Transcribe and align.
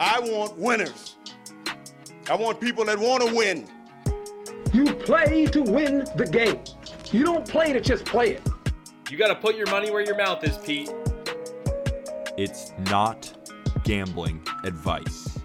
I 0.00 0.20
want 0.20 0.56
winners. 0.56 1.16
I 2.30 2.36
want 2.36 2.60
people 2.60 2.84
that 2.84 2.96
want 2.96 3.26
to 3.26 3.34
win. 3.34 3.66
You 4.72 4.94
play 4.94 5.46
to 5.46 5.60
win 5.60 6.06
the 6.14 6.24
game. 6.24 6.60
You 7.10 7.24
don't 7.24 7.48
play 7.48 7.72
to 7.72 7.80
just 7.80 8.04
play 8.04 8.34
it. 8.34 8.48
You 9.10 9.18
got 9.18 9.26
to 9.28 9.34
put 9.34 9.56
your 9.56 9.68
money 9.70 9.90
where 9.90 10.04
your 10.04 10.16
mouth 10.16 10.44
is, 10.44 10.56
Pete. 10.58 10.88
It's 12.36 12.74
not 12.90 13.50
gambling 13.82 14.40
advice. 14.62 15.36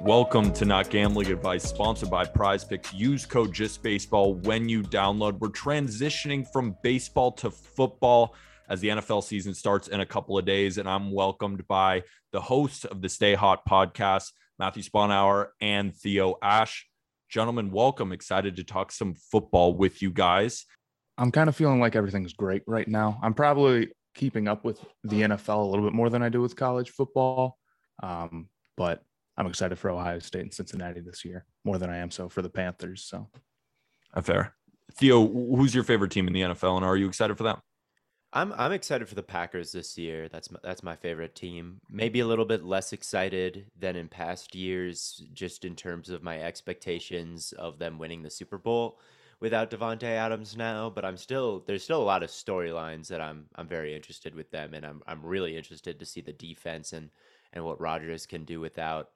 Welcome 0.00 0.52
to 0.52 0.66
Not 0.66 0.90
Gambling 0.90 1.30
Advice, 1.30 1.64
sponsored 1.64 2.10
by 2.10 2.26
Prize 2.26 2.62
Picks. 2.62 2.92
Use 2.92 3.24
code 3.24 3.54
JustBaseball 3.54 4.44
when 4.44 4.68
you 4.68 4.82
download. 4.82 5.38
We're 5.38 5.48
transitioning 5.48 6.46
from 6.52 6.76
baseball 6.82 7.32
to 7.32 7.50
football 7.50 8.34
as 8.68 8.80
the 8.80 8.88
NFL 8.88 9.22
season 9.22 9.54
starts 9.54 9.88
in 9.88 10.00
a 10.00 10.06
couple 10.06 10.38
of 10.38 10.44
days. 10.44 10.78
And 10.78 10.88
I'm 10.88 11.12
welcomed 11.12 11.66
by 11.66 12.02
the 12.32 12.40
host 12.40 12.84
of 12.84 13.02
the 13.02 13.08
Stay 13.08 13.34
Hot 13.34 13.66
podcast, 13.68 14.30
Matthew 14.58 14.82
Sponhour 14.82 15.48
and 15.60 15.94
Theo 15.94 16.36
Ash. 16.42 16.86
Gentlemen, 17.28 17.70
welcome. 17.70 18.12
Excited 18.12 18.56
to 18.56 18.64
talk 18.64 18.92
some 18.92 19.14
football 19.14 19.74
with 19.74 20.02
you 20.02 20.10
guys. 20.10 20.64
I'm 21.18 21.32
kind 21.32 21.48
of 21.48 21.56
feeling 21.56 21.80
like 21.80 21.96
everything's 21.96 22.34
great 22.34 22.62
right 22.66 22.86
now. 22.86 23.18
I'm 23.22 23.34
probably 23.34 23.88
keeping 24.14 24.48
up 24.48 24.64
with 24.64 24.84
the 25.04 25.22
NFL 25.22 25.62
a 25.62 25.66
little 25.66 25.84
bit 25.84 25.94
more 25.94 26.10
than 26.10 26.22
I 26.22 26.28
do 26.28 26.40
with 26.40 26.56
college 26.56 26.90
football. 26.90 27.58
Um, 28.02 28.48
but 28.76 29.02
I'm 29.36 29.46
excited 29.46 29.78
for 29.78 29.90
Ohio 29.90 30.18
State 30.18 30.42
and 30.42 30.54
Cincinnati 30.54 31.00
this 31.00 31.24
year 31.24 31.44
more 31.64 31.78
than 31.78 31.90
I 31.90 31.98
am 31.98 32.10
so 32.10 32.28
for 32.28 32.42
the 32.42 32.48
Panthers. 32.48 33.04
So, 33.04 33.28
fair. 34.22 34.54
Theo, 34.94 35.26
who's 35.26 35.74
your 35.74 35.84
favorite 35.84 36.10
team 36.10 36.26
in 36.26 36.32
the 36.32 36.40
NFL, 36.40 36.76
and 36.76 36.84
are 36.84 36.96
you 36.96 37.08
excited 37.08 37.36
for 37.36 37.42
them? 37.42 37.58
I'm 38.36 38.52
I'm 38.58 38.72
excited 38.72 39.08
for 39.08 39.14
the 39.14 39.22
Packers 39.22 39.72
this 39.72 39.96
year. 39.96 40.28
That's 40.28 40.50
my, 40.50 40.58
that's 40.62 40.82
my 40.82 40.94
favorite 40.94 41.34
team. 41.34 41.80
Maybe 41.88 42.20
a 42.20 42.26
little 42.26 42.44
bit 42.44 42.62
less 42.62 42.92
excited 42.92 43.64
than 43.78 43.96
in 43.96 44.08
past 44.08 44.54
years, 44.54 45.24
just 45.32 45.64
in 45.64 45.74
terms 45.74 46.10
of 46.10 46.22
my 46.22 46.38
expectations 46.42 47.52
of 47.52 47.78
them 47.78 47.98
winning 47.98 48.22
the 48.22 48.28
Super 48.28 48.58
Bowl 48.58 49.00
without 49.40 49.70
Davante 49.70 50.02
Adams 50.02 50.54
now. 50.54 50.90
But 50.90 51.06
I'm 51.06 51.16
still 51.16 51.64
there's 51.66 51.82
still 51.82 52.02
a 52.02 52.04
lot 52.04 52.22
of 52.22 52.28
storylines 52.28 53.06
that 53.08 53.22
I'm 53.22 53.46
I'm 53.54 53.68
very 53.68 53.96
interested 53.96 54.34
with 54.34 54.50
them, 54.50 54.74
and 54.74 54.84
I'm 54.84 55.02
I'm 55.06 55.24
really 55.24 55.56
interested 55.56 55.98
to 55.98 56.04
see 56.04 56.20
the 56.20 56.34
defense 56.34 56.92
and 56.92 57.08
and 57.54 57.64
what 57.64 57.80
Rodgers 57.80 58.26
can 58.26 58.44
do 58.44 58.60
without 58.60 59.12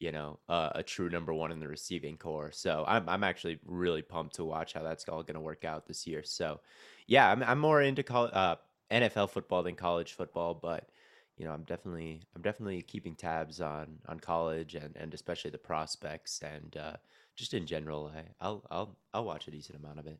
you 0.00 0.10
know 0.10 0.38
uh, 0.48 0.70
a 0.74 0.82
true 0.82 1.08
number 1.08 1.32
one 1.32 1.52
in 1.52 1.60
the 1.60 1.68
receiving 1.68 2.16
core. 2.16 2.50
So 2.52 2.84
I'm 2.88 3.08
I'm 3.08 3.22
actually 3.22 3.60
really 3.64 4.02
pumped 4.02 4.34
to 4.36 4.44
watch 4.44 4.72
how 4.72 4.82
that's 4.82 5.08
all 5.08 5.22
going 5.22 5.34
to 5.34 5.40
work 5.40 5.64
out 5.64 5.86
this 5.86 6.06
year. 6.06 6.22
So 6.24 6.60
yeah, 7.06 7.30
I'm 7.30 7.42
I'm 7.42 7.60
more 7.60 7.82
into 7.82 8.02
col- 8.02 8.30
uh, 8.32 8.56
NFL 8.90 9.30
football 9.30 9.62
than 9.62 9.76
college 9.76 10.14
football, 10.14 10.54
but 10.54 10.88
you 11.36 11.44
know, 11.44 11.52
I'm 11.52 11.62
definitely 11.62 12.22
I'm 12.34 12.42
definitely 12.42 12.82
keeping 12.82 13.14
tabs 13.14 13.60
on 13.60 13.98
on 14.08 14.18
college 14.18 14.74
and 14.74 14.96
and 14.96 15.14
especially 15.14 15.50
the 15.50 15.58
prospects 15.58 16.40
and 16.42 16.76
uh, 16.76 16.96
just 17.36 17.54
in 17.54 17.66
general. 17.66 18.10
I, 18.14 18.22
I'll 18.40 18.64
I'll 18.70 18.96
I'll 19.14 19.24
watch 19.24 19.48
a 19.48 19.50
decent 19.50 19.78
amount 19.78 19.98
of 19.98 20.06
it. 20.06 20.18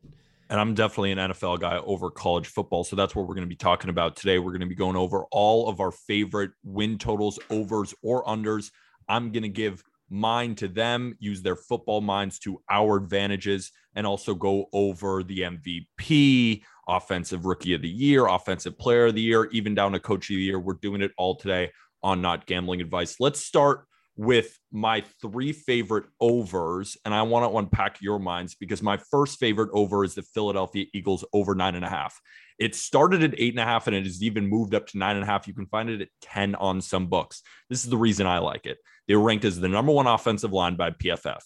And 0.51 0.59
I'm 0.59 0.75
definitely 0.75 1.13
an 1.13 1.19
NFL 1.19 1.61
guy 1.61 1.79
over 1.79 2.11
college 2.11 2.49
football. 2.49 2.83
So 2.83 2.97
that's 2.97 3.15
what 3.15 3.29
we're 3.29 3.35
going 3.35 3.47
to 3.47 3.49
be 3.49 3.55
talking 3.55 3.89
about 3.89 4.17
today. 4.17 4.41
We're 4.41 4.51
going 4.51 4.61
to 4.61 4.67
be 4.67 4.75
going 4.75 4.97
over 4.97 5.25
all 5.31 5.69
of 5.69 5.79
our 5.79 5.93
favorite 5.93 6.51
win 6.65 6.99
totals, 6.99 7.39
overs, 7.51 7.95
or 8.03 8.25
unders. 8.25 8.73
I'm 9.11 9.33
going 9.33 9.43
to 9.43 9.49
give 9.49 9.83
mine 10.09 10.55
to 10.57 10.69
them, 10.69 11.17
use 11.19 11.43
their 11.43 11.57
football 11.57 12.01
minds 12.01 12.39
to 12.41 12.63
our 12.71 12.97
advantages, 12.97 13.73
and 13.95 14.07
also 14.07 14.35
go 14.35 14.67
over 14.73 15.23
the 15.23 15.41
MVP, 15.41 16.63
offensive 16.89 17.45
rookie 17.45 17.75
of 17.75 17.83
the 17.83 17.89
year, 17.89 18.27
offensive 18.27 18.79
player 18.79 19.07
of 19.07 19.15
the 19.15 19.21
year, 19.21 19.47
even 19.47 19.75
down 19.75 19.93
to 19.93 20.01
coach 20.01 20.31
of 20.31 20.37
the 20.37 20.43
year. 20.43 20.61
We're 20.61 20.75
doing 20.75 21.03
it 21.03 21.13
all 21.19 21.35
today 21.35 21.71
on 22.03 22.23
Not 22.23 22.47
Gambling 22.47 22.81
Advice. 22.81 23.17
Let's 23.21 23.41
start 23.41 23.85
with 24.17 24.59
my 24.71 25.03
three 25.23 25.53
favorite 25.53 26.05
overs, 26.21 26.97
and 27.05 27.15
I 27.15 27.23
want 27.23 27.51
to 27.51 27.59
unpack 27.59 27.99
your 28.01 28.19
minds 28.19 28.55
because 28.55 28.83
my 28.83 28.99
first 29.11 29.39
favorite 29.39 29.71
over 29.73 30.05
is 30.05 30.15
the 30.15 30.23
Philadelphia 30.23 30.87
Eagles 30.93 31.25
over 31.33 31.55
nine 31.55 31.75
and 31.75 31.85
a 31.85 31.89
half. 31.89 32.21
It 32.61 32.75
started 32.75 33.25
at 33.25 33.35
eight 33.39 33.55
and 33.55 33.61
a 33.61 33.65
half 33.65 33.87
and 33.87 33.97
it 33.97 34.05
has 34.05 34.23
even 34.23 34.47
moved 34.47 34.75
up 34.75 34.87
to 34.89 34.99
nine 34.99 35.17
and 35.17 35.25
a 35.25 35.27
half. 35.27 35.49
You 35.49 35.55
can 35.55 35.67
find 35.67 35.89
it 35.89 36.03
at 36.03 36.09
10 36.21 36.55
on 36.57 36.81
some 36.81 37.07
books. 37.07 37.43
This 37.71 37.83
is 37.83 37.91
the 37.91 37.97
reason 37.97 38.27
I 38.27 38.39
like 38.39 38.67
it. 38.67 38.79
They 39.09 39.17
were 39.17 39.25
ranked 39.25 39.47
as 39.47 39.59
the 39.59 39.69
number 39.69 39.93
one 39.93 40.07
offensive 40.07 40.53
line 40.53 40.77
by 40.77 40.91
PFF. 40.91 41.41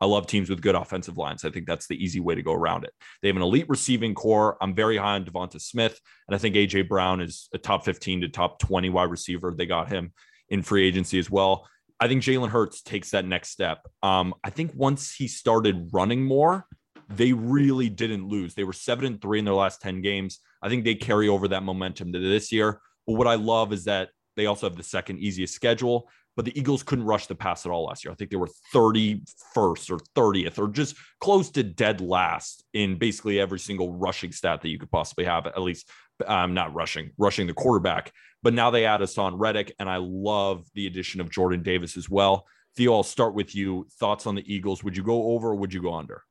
I 0.00 0.06
love 0.06 0.26
teams 0.26 0.48
with 0.48 0.60
good 0.60 0.74
offensive 0.74 1.16
lines. 1.16 1.44
I 1.44 1.50
think 1.50 1.66
that's 1.66 1.88
the 1.88 2.02
easy 2.02 2.20
way 2.20 2.34
to 2.34 2.42
go 2.42 2.52
around 2.52 2.84
it. 2.84 2.92
They 3.20 3.28
have 3.28 3.36
an 3.36 3.42
elite 3.42 3.68
receiving 3.68 4.14
core. 4.14 4.56
I'm 4.60 4.74
very 4.74 4.96
high 4.96 5.14
on 5.14 5.24
Devonta 5.24 5.60
Smith, 5.60 5.98
and 6.28 6.34
I 6.34 6.38
think 6.38 6.54
AJ 6.54 6.88
Brown 6.88 7.20
is 7.20 7.48
a 7.52 7.58
top 7.58 7.84
15 7.84 8.20
to 8.20 8.28
top 8.28 8.60
20 8.60 8.90
wide 8.90 9.10
receiver. 9.10 9.54
They 9.56 9.66
got 9.66 9.88
him 9.88 10.12
in 10.48 10.62
free 10.62 10.86
agency 10.86 11.18
as 11.18 11.30
well. 11.30 11.66
I 12.00 12.06
think 12.06 12.22
Jalen 12.22 12.50
Hurts 12.50 12.80
takes 12.82 13.10
that 13.10 13.24
next 13.24 13.50
step. 13.50 13.80
Um, 14.02 14.34
I 14.44 14.50
think 14.50 14.72
once 14.74 15.12
he 15.12 15.26
started 15.26 15.88
running 15.92 16.22
more, 16.22 16.64
they 17.08 17.32
really 17.32 17.88
didn't 17.88 18.28
lose. 18.28 18.54
They 18.54 18.64
were 18.64 18.72
seven 18.72 19.04
and 19.04 19.20
three 19.20 19.38
in 19.38 19.44
their 19.44 19.54
last 19.54 19.80
10 19.80 20.02
games. 20.02 20.40
I 20.62 20.68
think 20.68 20.84
they 20.84 20.94
carry 20.94 21.28
over 21.28 21.48
that 21.48 21.62
momentum 21.62 22.12
to 22.12 22.18
this 22.18 22.52
year. 22.52 22.80
But 23.06 23.14
what 23.14 23.26
I 23.26 23.36
love 23.36 23.72
is 23.72 23.84
that 23.84 24.10
they 24.36 24.46
also 24.46 24.68
have 24.68 24.76
the 24.76 24.82
second 24.82 25.18
easiest 25.18 25.54
schedule 25.54 26.08
but 26.38 26.44
the 26.44 26.56
Eagles 26.56 26.84
couldn't 26.84 27.04
rush 27.04 27.26
the 27.26 27.34
pass 27.34 27.66
at 27.66 27.72
all 27.72 27.86
last 27.86 28.04
year. 28.04 28.12
I 28.12 28.14
think 28.14 28.30
they 28.30 28.36
were 28.36 28.48
31st 28.72 29.90
or 29.90 29.98
30th 30.14 30.56
or 30.60 30.68
just 30.68 30.94
close 31.18 31.50
to 31.50 31.64
dead 31.64 32.00
last 32.00 32.62
in 32.72 32.96
basically 32.96 33.40
every 33.40 33.58
single 33.58 33.92
rushing 33.94 34.30
stat 34.30 34.62
that 34.62 34.68
you 34.68 34.78
could 34.78 34.92
possibly 34.92 35.24
have, 35.24 35.48
at 35.48 35.60
least 35.60 35.90
um, 36.28 36.54
not 36.54 36.72
rushing, 36.72 37.10
rushing 37.18 37.48
the 37.48 37.54
quarterback. 37.54 38.12
But 38.44 38.54
now 38.54 38.70
they 38.70 38.84
add 38.84 39.00
Haason 39.00 39.32
Reddick, 39.36 39.74
and 39.80 39.90
I 39.90 39.96
love 39.96 40.64
the 40.74 40.86
addition 40.86 41.20
of 41.20 41.28
Jordan 41.28 41.64
Davis 41.64 41.96
as 41.96 42.08
well. 42.08 42.46
Theo, 42.76 42.94
I'll 42.94 43.02
start 43.02 43.34
with 43.34 43.56
you. 43.56 43.88
Thoughts 43.98 44.24
on 44.24 44.36
the 44.36 44.54
Eagles? 44.54 44.84
Would 44.84 44.96
you 44.96 45.02
go 45.02 45.32
over 45.32 45.48
or 45.48 45.56
would 45.56 45.74
you 45.74 45.82
go 45.82 45.94
under? 45.94 46.22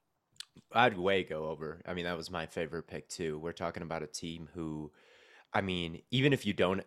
I'd 0.77 0.97
way 0.97 1.23
go 1.23 1.49
over. 1.49 1.81
I 1.87 1.95
mean, 1.95 2.05
that 2.05 2.15
was 2.15 2.29
my 2.29 2.45
favorite 2.45 2.87
pick 2.87 3.09
too. 3.09 3.39
We're 3.39 3.51
talking 3.51 3.81
about 3.81 4.03
a 4.03 4.07
team 4.07 4.47
who, 4.53 4.91
I 5.51 5.61
mean, 5.61 6.03
even 6.11 6.33
if 6.33 6.45
you 6.45 6.53
don't 6.53 6.83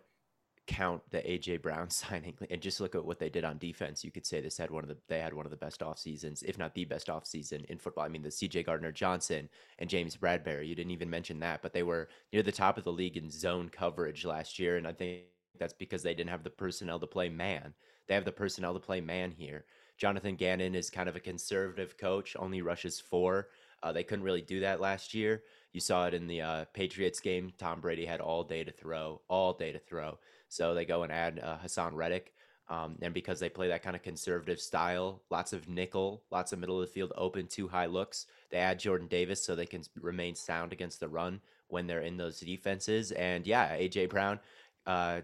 count 0.65 1.01
the 1.09 1.17
AJ 1.17 1.61
Brown 1.61 1.89
signing 1.91 2.35
and 2.49 2.61
just 2.61 2.79
look 2.79 2.95
at 2.95 3.03
what 3.03 3.19
they 3.19 3.29
did 3.29 3.43
on 3.43 3.57
defense, 3.57 4.03
you 4.03 4.09
could 4.09 4.25
say 4.25 4.39
this 4.39 4.57
had 4.57 4.71
one 4.71 4.83
of 4.83 4.87
the 4.87 4.97
they 5.09 5.19
had 5.19 5.33
one 5.33 5.45
of 5.45 5.51
the 5.51 5.57
best 5.57 5.83
off 5.83 5.99
seasons, 5.99 6.41
if 6.43 6.57
not 6.57 6.73
the 6.73 6.85
best 6.85 7.09
off 7.09 7.25
season 7.25 7.65
in 7.67 7.77
football. 7.77 8.05
I 8.05 8.07
mean, 8.07 8.21
the 8.21 8.29
CJ 8.29 8.65
Gardner 8.65 8.93
Johnson 8.93 9.49
and 9.77 9.89
James 9.89 10.15
Bradberry. 10.15 10.67
You 10.67 10.75
didn't 10.75 10.91
even 10.91 11.09
mention 11.09 11.39
that, 11.41 11.61
but 11.61 11.73
they 11.73 11.83
were 11.83 12.07
near 12.31 12.43
the 12.43 12.51
top 12.51 12.77
of 12.77 12.85
the 12.85 12.93
league 12.93 13.17
in 13.17 13.29
zone 13.29 13.67
coverage 13.67 14.23
last 14.23 14.57
year, 14.57 14.77
and 14.77 14.87
I 14.87 14.93
think 14.93 15.23
that's 15.59 15.73
because 15.73 16.01
they 16.01 16.13
didn't 16.13 16.29
have 16.29 16.43
the 16.45 16.49
personnel 16.49 16.99
to 16.99 17.07
play 17.07 17.27
man. 17.27 17.73
They 18.07 18.15
have 18.15 18.25
the 18.25 18.31
personnel 18.31 18.73
to 18.73 18.79
play 18.79 19.01
man 19.01 19.31
here. 19.31 19.65
Jonathan 19.97 20.35
Gannon 20.35 20.73
is 20.73 20.89
kind 20.89 21.07
of 21.07 21.15
a 21.15 21.19
conservative 21.19 21.97
coach, 21.97 22.35
only 22.39 22.61
rushes 22.61 22.99
four. 22.99 23.49
Uh, 23.83 23.91
they 23.91 24.03
couldn't 24.03 24.25
really 24.25 24.41
do 24.41 24.59
that 24.61 24.81
last 24.81 25.13
year. 25.13 25.43
You 25.73 25.79
saw 25.79 26.07
it 26.07 26.13
in 26.13 26.27
the 26.27 26.41
uh, 26.41 26.65
Patriots 26.73 27.19
game. 27.19 27.51
Tom 27.57 27.79
Brady 27.79 28.05
had 28.05 28.19
all 28.19 28.43
day 28.43 28.63
to 28.63 28.71
throw, 28.71 29.21
all 29.27 29.53
day 29.53 29.71
to 29.71 29.79
throw. 29.79 30.19
So 30.49 30.73
they 30.73 30.85
go 30.85 31.03
and 31.03 31.11
add 31.11 31.39
uh, 31.39 31.57
Haason 31.63 31.93
Reddick. 31.93 32.33
Um, 32.69 32.97
and 33.01 33.13
because 33.13 33.39
they 33.39 33.49
play 33.49 33.67
that 33.67 33.83
kind 33.83 33.95
of 33.97 34.01
conservative 34.01 34.59
style, 34.59 35.21
lots 35.29 35.51
of 35.51 35.67
nickel, 35.67 36.23
lots 36.31 36.53
of 36.53 36.59
middle 36.59 36.79
of 36.81 36.87
the 36.87 36.93
field 36.93 37.11
open, 37.17 37.47
two 37.47 37.67
high 37.67 37.85
looks, 37.85 38.27
they 38.49 38.57
add 38.57 38.79
Jordan 38.79 39.07
Davis 39.07 39.43
so 39.43 39.55
they 39.55 39.65
can 39.65 39.83
remain 39.99 40.35
sound 40.35 40.71
against 40.71 41.01
the 41.01 41.09
run 41.09 41.41
when 41.67 41.85
they're 41.85 42.01
in 42.01 42.15
those 42.15 42.39
defenses. 42.39 43.11
And 43.11 43.45
yeah, 43.45 43.75
AJ 43.77 44.09
Brown, 44.09 44.39
uh, 44.87 45.21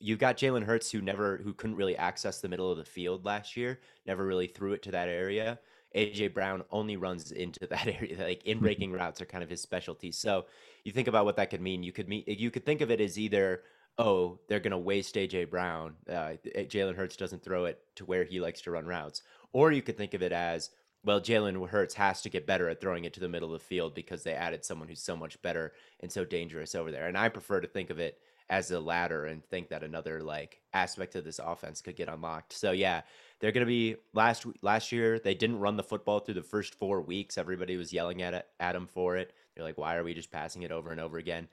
you 0.00 0.16
got 0.16 0.36
Jalen 0.36 0.64
Hurts 0.64 0.90
who 0.90 1.00
never, 1.00 1.38
who 1.38 1.54
couldn't 1.54 1.76
really 1.76 1.96
access 1.96 2.40
the 2.40 2.48
middle 2.48 2.70
of 2.70 2.76
the 2.76 2.84
field 2.84 3.24
last 3.24 3.56
year, 3.56 3.80
never 4.06 4.26
really 4.26 4.46
threw 4.46 4.72
it 4.72 4.82
to 4.82 4.90
that 4.90 5.08
area. 5.08 5.58
AJ 5.94 6.34
Brown 6.34 6.62
only 6.70 6.96
runs 6.96 7.32
into 7.32 7.66
that 7.70 7.86
area. 7.86 8.16
Like 8.22 8.44
in 8.44 8.58
breaking 8.58 8.92
routes 8.92 9.20
are 9.20 9.26
kind 9.26 9.44
of 9.44 9.50
his 9.50 9.60
specialty. 9.60 10.12
So 10.12 10.46
you 10.84 10.92
think 10.92 11.08
about 11.08 11.24
what 11.24 11.36
that 11.36 11.50
could 11.50 11.60
mean. 11.60 11.82
You 11.82 11.92
could 11.92 12.08
mean 12.08 12.24
you 12.26 12.50
could 12.50 12.66
think 12.66 12.80
of 12.80 12.90
it 12.90 13.00
as 13.00 13.18
either 13.18 13.62
oh, 13.98 14.38
they're 14.48 14.60
going 14.60 14.70
to 14.70 14.78
waste 14.78 15.16
AJ 15.16 15.50
Brown. 15.50 15.94
Uh, 16.08 16.34
Jalen 16.56 16.96
Hurts 16.96 17.16
doesn't 17.16 17.42
throw 17.42 17.66
it 17.66 17.80
to 17.96 18.04
where 18.04 18.24
he 18.24 18.40
likes 18.40 18.60
to 18.62 18.70
run 18.70 18.86
routes. 18.86 19.22
Or 19.52 19.70
you 19.70 19.82
could 19.82 19.98
think 19.98 20.14
of 20.14 20.22
it 20.22 20.32
as, 20.32 20.70
well, 21.04 21.20
Jalen 21.20 21.68
Hurts 21.68 21.94
has 21.94 22.22
to 22.22 22.30
get 22.30 22.46
better 22.46 22.68
at 22.68 22.80
throwing 22.80 23.04
it 23.04 23.12
to 23.14 23.20
the 23.20 23.28
middle 23.28 23.52
of 23.52 23.60
the 23.60 23.66
field 23.66 23.94
because 23.94 24.22
they 24.22 24.34
added 24.34 24.64
someone 24.64 24.88
who's 24.88 25.02
so 25.02 25.16
much 25.16 25.40
better 25.42 25.72
and 26.00 26.10
so 26.10 26.24
dangerous 26.24 26.74
over 26.74 26.90
there. 26.90 27.06
And 27.08 27.18
I 27.18 27.28
prefer 27.28 27.60
to 27.60 27.68
think 27.68 27.90
of 27.90 27.98
it 27.98 28.18
as 28.48 28.70
a 28.70 28.80
ladder 28.80 29.26
and 29.26 29.44
think 29.44 29.68
that 29.68 29.82
another 29.82 30.22
like 30.22 30.60
aspect 30.74 31.14
of 31.14 31.24
this 31.24 31.38
offense 31.38 31.80
could 31.80 31.96
get 31.96 32.08
unlocked. 32.08 32.52
So 32.52 32.72
yeah, 32.72 33.02
they're 33.42 33.52
going 33.52 33.66
to 33.66 33.66
be 33.66 33.96
last 34.14 34.46
last 34.62 34.92
year 34.92 35.18
they 35.18 35.34
didn't 35.34 35.58
run 35.58 35.76
the 35.76 35.82
football 35.82 36.20
through 36.20 36.34
the 36.34 36.42
first 36.42 36.74
4 36.76 37.02
weeks. 37.02 37.36
Everybody 37.36 37.76
was 37.76 37.92
yelling 37.92 38.22
at 38.22 38.32
it, 38.32 38.46
at 38.60 38.72
them 38.72 38.86
for 38.86 39.18
it. 39.18 39.34
They're 39.54 39.64
like 39.64 39.76
why 39.76 39.96
are 39.96 40.04
we 40.04 40.14
just 40.14 40.30
passing 40.30 40.62
it 40.62 40.72
over 40.72 40.90
and 40.90 41.00
over 41.00 41.18
again? 41.18 41.48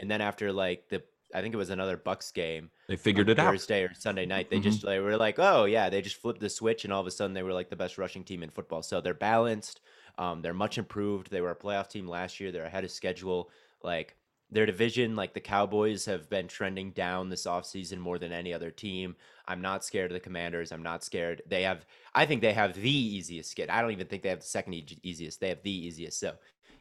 And 0.00 0.10
then 0.10 0.22
after 0.22 0.50
like 0.52 0.88
the 0.88 1.02
I 1.34 1.40
think 1.40 1.54
it 1.54 1.58
was 1.58 1.70
another 1.70 1.96
Bucks 1.96 2.30
game. 2.30 2.70
They 2.88 2.96
figured 2.96 3.28
it 3.28 3.36
Thursday 3.36 3.46
out 3.46 3.52
Thursday 3.52 3.82
or 3.84 3.94
Sunday 3.94 4.26
night. 4.26 4.50
They 4.50 4.56
mm-hmm. 4.56 4.64
just 4.64 4.84
they 4.84 4.98
were 4.98 5.16
like, 5.16 5.38
oh 5.38 5.64
yeah, 5.64 5.88
they 5.88 6.02
just 6.02 6.16
flipped 6.16 6.40
the 6.40 6.50
switch, 6.50 6.84
and 6.84 6.92
all 6.92 7.00
of 7.00 7.06
a 7.06 7.10
sudden 7.10 7.34
they 7.34 7.42
were 7.42 7.52
like 7.52 7.70
the 7.70 7.76
best 7.76 7.98
rushing 7.98 8.24
team 8.24 8.42
in 8.42 8.50
football. 8.50 8.82
So 8.82 9.00
they're 9.00 9.14
balanced. 9.14 9.80
Um, 10.18 10.42
they're 10.42 10.54
much 10.54 10.78
improved. 10.78 11.30
They 11.30 11.40
were 11.40 11.50
a 11.50 11.56
playoff 11.56 11.88
team 11.88 12.06
last 12.06 12.38
year. 12.38 12.52
They're 12.52 12.64
ahead 12.64 12.84
of 12.84 12.90
schedule. 12.90 13.50
Like 13.82 14.16
their 14.52 14.66
division, 14.66 15.16
like 15.16 15.34
the 15.34 15.40
Cowboys, 15.40 16.04
have 16.04 16.28
been 16.30 16.46
trending 16.46 16.92
down 16.92 17.28
this 17.28 17.46
offseason 17.46 17.98
more 17.98 18.18
than 18.18 18.32
any 18.32 18.52
other 18.52 18.70
team. 18.70 19.16
I'm 19.48 19.60
not 19.60 19.84
scared 19.84 20.10
of 20.10 20.14
the 20.14 20.20
Commanders. 20.20 20.70
I'm 20.70 20.82
not 20.82 21.02
scared. 21.02 21.42
They 21.48 21.62
have, 21.62 21.84
I 22.14 22.26
think 22.26 22.42
they 22.42 22.52
have 22.52 22.74
the 22.74 22.90
easiest 22.90 23.50
skid. 23.50 23.70
I 23.70 23.82
don't 23.82 23.92
even 23.92 24.06
think 24.06 24.22
they 24.22 24.28
have 24.28 24.40
the 24.40 24.46
second 24.46 24.74
easiest. 25.02 25.40
They 25.40 25.48
have 25.48 25.62
the 25.62 25.86
easiest. 25.86 26.20
So, 26.20 26.34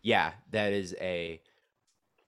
yeah, 0.03 0.33
that 0.51 0.73
is 0.73 0.95
a 1.01 1.41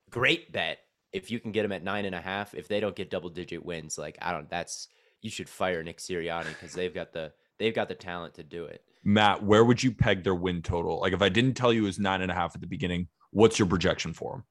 great 0.09 0.51
bet 0.51 0.79
if 1.13 1.29
you 1.29 1.39
can 1.39 1.51
get 1.51 1.61
them 1.61 1.71
at 1.71 1.83
nine 1.83 2.05
and 2.05 2.15
a 2.15 2.21
half, 2.21 2.55
if 2.55 2.67
they 2.67 2.79
don't 2.79 2.95
get 2.95 3.11
double 3.11 3.29
digit 3.29 3.63
wins, 3.63 3.97
like 3.97 4.17
I 4.21 4.31
don't, 4.31 4.49
that's 4.49 4.87
you 5.21 5.29
should 5.29 5.47
fire 5.47 5.83
Nick 5.83 5.99
Sirianni 5.99 6.49
because 6.49 6.73
they've 6.73 6.93
got 6.93 7.13
the 7.13 7.31
they've 7.59 7.73
got 7.73 7.87
the 7.87 7.95
talent 7.95 8.33
to 8.35 8.43
do 8.43 8.65
it. 8.65 8.83
Matt, 9.03 9.43
where 9.43 9.63
would 9.63 9.83
you 9.83 9.91
peg 9.91 10.23
their 10.23 10.35
win 10.35 10.61
total? 10.61 10.99
Like 10.99 11.13
if 11.13 11.21
I 11.21 11.29
didn't 11.29 11.53
tell 11.53 11.71
you 11.71 11.83
it 11.83 11.87
was 11.87 11.99
nine 11.99 12.21
and 12.21 12.31
a 12.31 12.35
half 12.35 12.55
at 12.55 12.61
the 12.61 12.67
beginning, 12.67 13.07
what's 13.31 13.59
your 13.59 13.67
projection 13.67 14.13
for 14.13 14.31
them? 14.33 14.43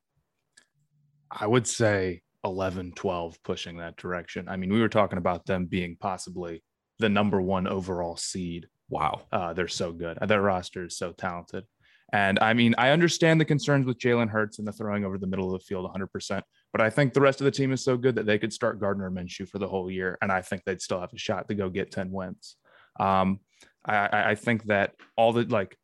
I 1.32 1.46
would 1.46 1.66
say 1.66 2.22
11, 2.44 2.92
12 2.92 3.42
pushing 3.42 3.78
that 3.78 3.96
direction. 3.96 4.48
I 4.48 4.56
mean, 4.56 4.72
we 4.72 4.80
were 4.80 4.88
talking 4.88 5.18
about 5.18 5.46
them 5.46 5.66
being 5.66 5.96
possibly 5.98 6.62
the 6.98 7.08
number 7.08 7.40
one 7.40 7.66
overall 7.66 8.16
seed. 8.16 8.66
Wow. 8.88 9.22
Uh, 9.32 9.52
they're 9.52 9.68
so 9.68 9.92
good. 9.92 10.18
Their 10.20 10.42
roster 10.42 10.84
is 10.84 10.96
so 10.96 11.12
talented. 11.12 11.64
And 12.12 12.38
I 12.40 12.52
mean, 12.52 12.74
I 12.76 12.90
understand 12.90 13.40
the 13.40 13.46
concerns 13.46 13.86
with 13.86 13.98
Jalen 13.98 14.28
Hurts 14.28 14.58
and 14.58 14.68
the 14.68 14.72
throwing 14.72 15.04
over 15.04 15.16
the 15.16 15.26
middle 15.26 15.54
of 15.54 15.60
the 15.60 15.64
field 15.64 15.90
100%, 15.90 16.42
but 16.70 16.80
I 16.82 16.90
think 16.90 17.14
the 17.14 17.22
rest 17.22 17.40
of 17.40 17.46
the 17.46 17.50
team 17.50 17.72
is 17.72 17.82
so 17.82 17.96
good 17.96 18.16
that 18.16 18.26
they 18.26 18.38
could 18.38 18.52
start 18.52 18.80
Gardner 18.80 19.10
Minshew 19.10 19.48
for 19.48 19.58
the 19.58 19.68
whole 19.68 19.90
year. 19.90 20.18
And 20.20 20.30
I 20.30 20.42
think 20.42 20.62
they'd 20.64 20.82
still 20.82 21.00
have 21.00 21.12
a 21.14 21.18
shot 21.18 21.48
to 21.48 21.54
go 21.54 21.70
get 21.70 21.90
10 21.90 22.10
wins. 22.10 22.56
Um, 23.00 23.40
I, 23.84 24.32
I 24.32 24.34
think 24.34 24.64
that 24.64 24.92
all 25.16 25.32
the 25.32 25.44
like 25.44 25.76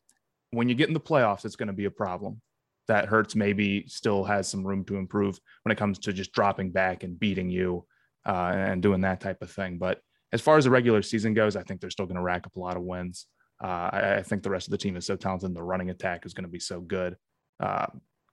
when 0.50 0.68
you 0.68 0.74
get 0.74 0.88
in 0.88 0.94
the 0.94 1.00
playoffs, 1.00 1.44
it's 1.44 1.56
going 1.56 1.68
to 1.68 1.72
be 1.72 1.86
a 1.86 1.90
problem. 1.90 2.40
That 2.88 3.06
Hurts 3.06 3.36
maybe 3.36 3.86
still 3.86 4.24
has 4.24 4.48
some 4.48 4.66
room 4.66 4.84
to 4.86 4.96
improve 4.96 5.38
when 5.62 5.72
it 5.72 5.78
comes 5.78 5.98
to 6.00 6.12
just 6.12 6.32
dropping 6.32 6.72
back 6.72 7.04
and 7.04 7.18
beating 7.18 7.48
you 7.50 7.86
uh, 8.26 8.52
and 8.54 8.82
doing 8.82 9.02
that 9.02 9.20
type 9.20 9.42
of 9.42 9.50
thing. 9.50 9.78
But 9.78 10.00
as 10.32 10.40
far 10.40 10.56
as 10.56 10.64
the 10.64 10.70
regular 10.70 11.02
season 11.02 11.34
goes, 11.34 11.56
I 11.56 11.62
think 11.62 11.80
they're 11.80 11.90
still 11.90 12.06
going 12.06 12.16
to 12.16 12.22
rack 12.22 12.46
up 12.46 12.56
a 12.56 12.60
lot 12.60 12.76
of 12.76 12.82
wins. 12.82 13.26
Uh, 13.62 13.90
I, 13.92 14.14
I, 14.16 14.22
think 14.22 14.42
the 14.42 14.50
rest 14.50 14.68
of 14.68 14.70
the 14.70 14.78
team 14.78 14.96
is 14.96 15.04
so 15.04 15.16
talented. 15.16 15.54
The 15.54 15.62
running 15.62 15.90
attack 15.90 16.24
is 16.24 16.32
going 16.32 16.44
to 16.44 16.50
be 16.50 16.60
so 16.60 16.80
good. 16.80 17.16
Uh, 17.58 17.86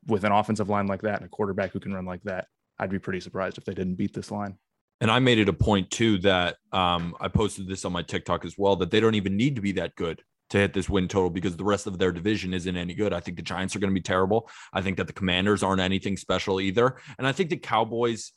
with 0.07 0.23
an 0.23 0.31
offensive 0.31 0.69
line 0.69 0.85
like 0.85 1.01
that 1.01 1.17
and 1.17 1.25
a 1.25 1.29
quarterback 1.29 1.71
who 1.71 1.79
can 1.79 1.93
run 1.93 2.05
like 2.05 2.21
that, 2.23 2.47
I'd 2.77 2.91
be 2.91 2.99
pretty 2.99 3.21
surprised 3.21 3.57
if 3.57 3.65
they 3.65 3.73
didn't 3.73 3.95
beat 3.95 4.13
this 4.13 4.29
line. 4.29 4.57
And 5.01 5.09
I 5.09 5.19
made 5.19 5.39
it 5.39 5.49
a 5.49 5.53
point 5.53 5.89
too 5.89 6.19
that 6.19 6.57
um, 6.71 7.15
I 7.19 7.27
posted 7.27 7.67
this 7.67 7.85
on 7.85 7.91
my 7.91 8.01
TikTok 8.01 8.45
as 8.45 8.55
well 8.57 8.75
that 8.77 8.91
they 8.91 8.99
don't 8.99 9.15
even 9.15 9.35
need 9.35 9.55
to 9.55 9.61
be 9.61 9.73
that 9.73 9.95
good 9.95 10.21
to 10.49 10.57
hit 10.57 10.73
this 10.73 10.89
win 10.89 11.07
total 11.07 11.29
because 11.29 11.57
the 11.57 11.63
rest 11.63 11.87
of 11.87 11.97
their 11.97 12.11
division 12.11 12.53
isn't 12.53 12.77
any 12.77 12.93
good. 12.93 13.13
I 13.13 13.19
think 13.19 13.37
the 13.37 13.43
Giants 13.43 13.75
are 13.75 13.79
going 13.79 13.91
to 13.91 13.99
be 13.99 14.01
terrible. 14.01 14.49
I 14.73 14.81
think 14.81 14.97
that 14.97 15.07
the 15.07 15.13
Commanders 15.13 15.63
aren't 15.63 15.81
anything 15.81 16.17
special 16.17 16.61
either. 16.61 16.97
And 17.17 17.27
I 17.27 17.31
think 17.31 17.49
the 17.49 17.57
Cowboys 17.57 18.31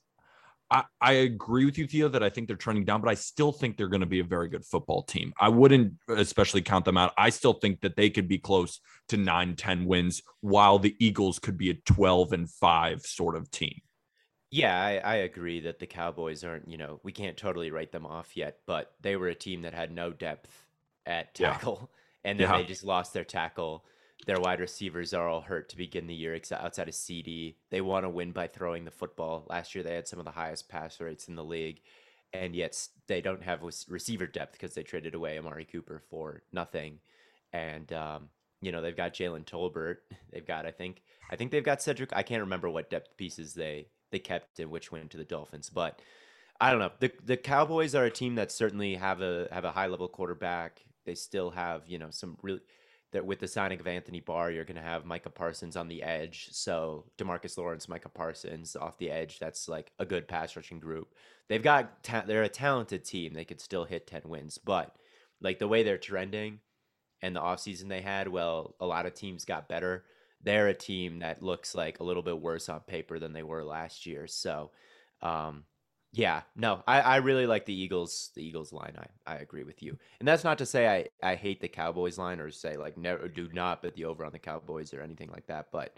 I, 0.70 0.84
I 1.00 1.12
agree 1.12 1.64
with 1.64 1.78
you, 1.78 1.86
Theo, 1.86 2.08
that 2.08 2.22
I 2.22 2.28
think 2.28 2.46
they're 2.46 2.56
trending 2.56 2.84
down, 2.84 3.00
but 3.00 3.10
I 3.10 3.14
still 3.14 3.52
think 3.52 3.76
they're 3.76 3.88
going 3.88 4.00
to 4.00 4.06
be 4.06 4.20
a 4.20 4.24
very 4.24 4.48
good 4.48 4.64
football 4.64 5.02
team. 5.02 5.32
I 5.40 5.48
wouldn't 5.48 5.94
especially 6.08 6.60
count 6.60 6.84
them 6.84 6.98
out. 6.98 7.12
I 7.16 7.30
still 7.30 7.54
think 7.54 7.80
that 7.80 7.96
they 7.96 8.10
could 8.10 8.28
be 8.28 8.38
close 8.38 8.80
to 9.08 9.16
nine, 9.16 9.56
10 9.56 9.86
wins, 9.86 10.22
while 10.40 10.78
the 10.78 10.94
Eagles 10.98 11.38
could 11.38 11.56
be 11.56 11.70
a 11.70 11.74
12 11.74 12.32
and 12.32 12.50
five 12.50 13.02
sort 13.02 13.36
of 13.36 13.50
team. 13.50 13.80
Yeah, 14.50 14.78
I, 14.78 14.96
I 14.98 15.14
agree 15.16 15.60
that 15.60 15.78
the 15.78 15.86
Cowboys 15.86 16.44
aren't, 16.44 16.68
you 16.68 16.78
know, 16.78 17.00
we 17.02 17.12
can't 17.12 17.36
totally 17.36 17.70
write 17.70 17.92
them 17.92 18.06
off 18.06 18.36
yet, 18.36 18.58
but 18.66 18.92
they 19.00 19.16
were 19.16 19.28
a 19.28 19.34
team 19.34 19.62
that 19.62 19.74
had 19.74 19.90
no 19.92 20.10
depth 20.10 20.64
at 21.06 21.34
tackle. 21.34 21.90
And 22.28 22.38
then 22.38 22.50
yeah. 22.50 22.58
they 22.58 22.64
just 22.64 22.84
lost 22.84 23.12
their 23.12 23.24
tackle 23.24 23.84
their 24.26 24.40
wide 24.40 24.60
receivers 24.60 25.14
are 25.14 25.28
all 25.28 25.40
hurt 25.40 25.68
to 25.70 25.76
begin 25.76 26.06
the 26.06 26.14
year 26.14 26.38
outside 26.52 26.88
of 26.88 26.94
CD. 26.94 27.56
They 27.70 27.80
want 27.80 28.04
to 28.04 28.10
win 28.10 28.32
by 28.32 28.46
throwing 28.46 28.84
the 28.84 28.90
football. 28.90 29.46
Last 29.48 29.74
year 29.74 29.84
they 29.84 29.94
had 29.94 30.08
some 30.08 30.18
of 30.18 30.24
the 30.24 30.30
highest 30.32 30.68
pass 30.68 31.00
rates 31.00 31.28
in 31.28 31.34
the 31.34 31.44
league, 31.44 31.80
and 32.32 32.54
yet 32.54 32.78
they 33.06 33.20
don't 33.20 33.42
have 33.42 33.62
receiver 33.62 34.26
depth 34.26 34.52
because 34.52 34.74
they 34.74 34.82
traded 34.82 35.14
away 35.14 35.38
Amari 35.38 35.64
Cooper 35.64 36.02
for 36.10 36.42
nothing. 36.52 36.98
And 37.52 37.90
um, 37.92 38.28
you 38.60 38.72
know 38.72 38.82
they've 38.82 38.96
got 38.96 39.14
Jalen 39.14 39.44
Tolbert. 39.44 39.98
They've 40.30 40.46
got 40.46 40.66
I 40.66 40.72
think 40.72 41.02
I 41.30 41.36
think 41.36 41.50
they've 41.50 41.64
got 41.64 41.80
Cedric. 41.80 42.10
I 42.12 42.22
can't 42.22 42.42
remember 42.42 42.68
what 42.68 42.90
depth 42.90 43.16
pieces 43.16 43.54
they 43.54 43.86
they 44.10 44.18
kept 44.18 44.58
and 44.60 44.70
which 44.70 44.92
went 44.92 45.10
to 45.12 45.16
the 45.16 45.24
Dolphins, 45.24 45.70
but 45.70 46.00
I 46.60 46.70
don't 46.70 46.80
know. 46.80 46.90
The 47.00 47.12
the 47.24 47.38
Cowboys 47.38 47.94
are 47.94 48.04
a 48.04 48.10
team 48.10 48.34
that 48.34 48.52
certainly 48.52 48.96
have 48.96 49.22
a 49.22 49.48
have 49.50 49.64
a 49.64 49.72
high 49.72 49.86
level 49.86 50.08
quarterback. 50.08 50.82
They 51.08 51.14
still 51.14 51.48
have 51.50 51.82
you 51.86 51.98
know 51.98 52.10
some 52.10 52.36
really 52.42 52.60
that 53.12 53.24
with 53.24 53.38
the 53.40 53.48
signing 53.48 53.80
of 53.80 53.86
Anthony 53.86 54.20
Barr, 54.20 54.50
you're 54.50 54.66
going 54.66 54.76
to 54.76 54.82
have 54.82 55.06
Micah 55.06 55.30
Parsons 55.30 55.76
on 55.76 55.88
the 55.88 56.02
edge. 56.02 56.48
So 56.52 57.06
Demarcus 57.16 57.56
Lawrence, 57.56 57.88
Micah 57.88 58.10
Parsons 58.10 58.76
off 58.76 58.98
the 58.98 59.10
edge. 59.10 59.38
That's 59.38 59.66
like 59.66 59.92
a 59.98 60.04
good 60.04 60.28
pass 60.28 60.54
rushing 60.54 60.78
group. 60.78 61.14
They've 61.48 61.62
got 61.62 62.02
ta- 62.02 62.24
they're 62.26 62.42
a 62.42 62.50
talented 62.50 63.06
team. 63.06 63.32
They 63.32 63.46
could 63.46 63.62
still 63.62 63.84
hit 63.84 64.06
ten 64.06 64.22
wins, 64.26 64.58
but 64.58 64.94
like 65.40 65.58
the 65.58 65.68
way 65.68 65.82
they're 65.82 65.96
trending 65.96 66.60
and 67.22 67.34
the 67.34 67.40
offseason 67.40 67.88
they 67.88 68.02
had, 68.02 68.28
well, 68.28 68.74
a 68.78 68.86
lot 68.86 69.06
of 69.06 69.14
teams 69.14 69.46
got 69.46 69.68
better. 69.68 70.04
They're 70.42 70.68
a 70.68 70.74
team 70.74 71.20
that 71.20 71.42
looks 71.42 71.74
like 71.74 72.00
a 72.00 72.04
little 72.04 72.22
bit 72.22 72.38
worse 72.38 72.68
on 72.68 72.80
paper 72.80 73.18
than 73.18 73.32
they 73.32 73.42
were 73.42 73.64
last 73.64 74.04
year. 74.04 74.26
So, 74.26 74.70
um, 75.22 75.64
yeah, 76.18 76.42
no, 76.56 76.82
I, 76.88 77.00
I 77.00 77.16
really 77.18 77.46
like 77.46 77.64
the 77.64 77.80
Eagles. 77.80 78.32
The 78.34 78.44
Eagles 78.44 78.72
line, 78.72 78.96
I, 78.98 79.34
I 79.34 79.36
agree 79.36 79.62
with 79.62 79.84
you, 79.84 79.96
and 80.18 80.26
that's 80.26 80.42
not 80.42 80.58
to 80.58 80.66
say 80.66 80.88
I, 80.88 81.06
I 81.22 81.36
hate 81.36 81.60
the 81.60 81.68
Cowboys 81.68 82.18
line 82.18 82.40
or 82.40 82.50
say 82.50 82.76
like 82.76 82.98
never 82.98 83.28
do 83.28 83.48
not 83.52 83.82
bet 83.82 83.94
the 83.94 84.06
over 84.06 84.24
on 84.24 84.32
the 84.32 84.38
Cowboys 84.40 84.92
or 84.92 85.00
anything 85.00 85.30
like 85.30 85.46
that. 85.46 85.66
But 85.70 85.96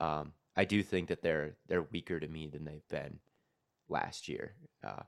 um, 0.00 0.32
I 0.56 0.64
do 0.64 0.82
think 0.82 1.10
that 1.10 1.20
they're 1.20 1.56
they're 1.68 1.82
weaker 1.82 2.18
to 2.18 2.26
me 2.26 2.46
than 2.46 2.64
they've 2.64 2.88
been 2.88 3.18
last 3.90 4.28
year. 4.28 4.54
Uh, 4.82 5.02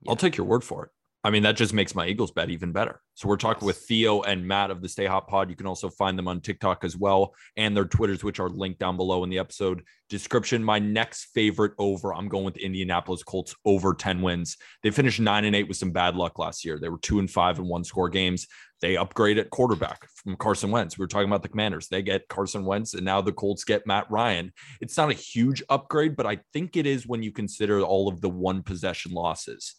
yeah. 0.00 0.10
I'll 0.10 0.16
take 0.16 0.36
your 0.36 0.46
word 0.46 0.62
for 0.62 0.84
it. 0.84 0.90
I 1.24 1.30
mean, 1.30 1.42
that 1.42 1.56
just 1.56 1.74
makes 1.74 1.94
my 1.94 2.06
Eagles 2.06 2.30
bet 2.30 2.50
even 2.50 2.70
better. 2.70 3.00
So 3.14 3.28
we're 3.28 3.36
talking 3.36 3.66
with 3.66 3.78
Theo 3.78 4.22
and 4.22 4.46
Matt 4.46 4.70
of 4.70 4.80
the 4.80 4.88
Stay 4.88 5.06
Hot 5.06 5.26
Pod. 5.26 5.50
You 5.50 5.56
can 5.56 5.66
also 5.66 5.90
find 5.90 6.16
them 6.16 6.28
on 6.28 6.40
TikTok 6.40 6.84
as 6.84 6.96
well 6.96 7.34
and 7.56 7.76
their 7.76 7.84
Twitters, 7.84 8.22
which 8.22 8.38
are 8.38 8.48
linked 8.48 8.78
down 8.78 8.96
below 8.96 9.24
in 9.24 9.30
the 9.30 9.38
episode 9.38 9.82
description. 10.08 10.62
My 10.62 10.78
next 10.78 11.30
favorite 11.34 11.72
over, 11.78 12.14
I'm 12.14 12.28
going 12.28 12.44
with 12.44 12.58
Indianapolis 12.58 13.24
Colts 13.24 13.56
over 13.64 13.92
10 13.92 14.22
wins. 14.22 14.56
They 14.84 14.92
finished 14.92 15.18
nine 15.18 15.44
and 15.44 15.56
eight 15.56 15.66
with 15.66 15.78
some 15.78 15.90
bad 15.90 16.14
luck 16.14 16.38
last 16.38 16.64
year. 16.64 16.78
They 16.78 16.88
were 16.88 16.98
two 16.98 17.18
and 17.18 17.28
five 17.28 17.58
in 17.58 17.66
one 17.66 17.82
score 17.82 18.08
games. 18.08 18.46
They 18.80 18.96
upgrade 18.96 19.38
at 19.38 19.50
quarterback 19.50 20.06
from 20.22 20.36
Carson 20.36 20.70
Wentz. 20.70 20.96
We 20.96 21.02
were 21.02 21.08
talking 21.08 21.28
about 21.28 21.42
the 21.42 21.48
Commanders. 21.48 21.88
They 21.88 22.02
get 22.02 22.28
Carson 22.28 22.64
Wentz, 22.64 22.94
and 22.94 23.04
now 23.04 23.20
the 23.20 23.32
Colts 23.32 23.64
get 23.64 23.86
Matt 23.86 24.10
Ryan. 24.10 24.52
It's 24.80 24.96
not 24.96 25.10
a 25.10 25.14
huge 25.14 25.62
upgrade, 25.70 26.14
but 26.14 26.26
I 26.26 26.40
think 26.52 26.76
it 26.76 26.86
is 26.86 27.06
when 27.06 27.22
you 27.22 27.32
consider 27.32 27.80
all 27.80 28.06
of 28.06 28.20
the 28.20 28.28
one 28.28 28.62
possession 28.62 29.12
losses. 29.12 29.74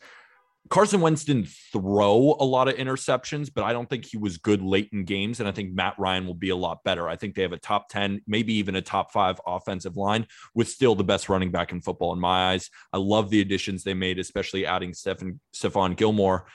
Carson 0.70 1.02
Wentz 1.02 1.24
didn't 1.24 1.48
throw 1.72 2.36
a 2.40 2.46
lot 2.46 2.68
of 2.68 2.76
interceptions, 2.76 3.50
but 3.54 3.64
I 3.64 3.74
don't 3.74 3.90
think 3.90 4.06
he 4.06 4.18
was 4.18 4.38
good 4.38 4.62
late 4.62 4.90
in 4.92 5.06
games. 5.06 5.40
And 5.40 5.48
I 5.48 5.52
think 5.52 5.74
Matt 5.74 5.96
Ryan 5.98 6.26
will 6.26 6.34
be 6.34 6.50
a 6.50 6.56
lot 6.56 6.84
better. 6.84 7.08
I 7.08 7.16
think 7.16 7.36
they 7.36 7.42
have 7.42 7.54
a 7.54 7.58
top 7.58 7.90
10, 7.90 8.22
maybe 8.28 8.54
even 8.56 8.76
a 8.76 8.82
top 8.82 9.12
five 9.12 9.40
offensive 9.46 9.98
line 9.98 10.28
with 10.56 10.68
still 10.68 10.96
the 10.96 11.04
best 11.04 11.30
running 11.30 11.52
back 11.52 11.72
in 11.72 11.82
football 11.82 12.14
in 12.14 12.20
my 12.20 12.52
eyes. 12.52 12.70
I 12.92 12.98
love 12.98 13.30
the 13.30 13.42
additions 13.42 13.84
they 13.84 13.94
made, 13.94 14.20
especially 14.20 14.66
adding 14.66 14.94
Stephen, 14.94 15.40
Stephon 15.54 15.96
Gilmore. 15.96 16.48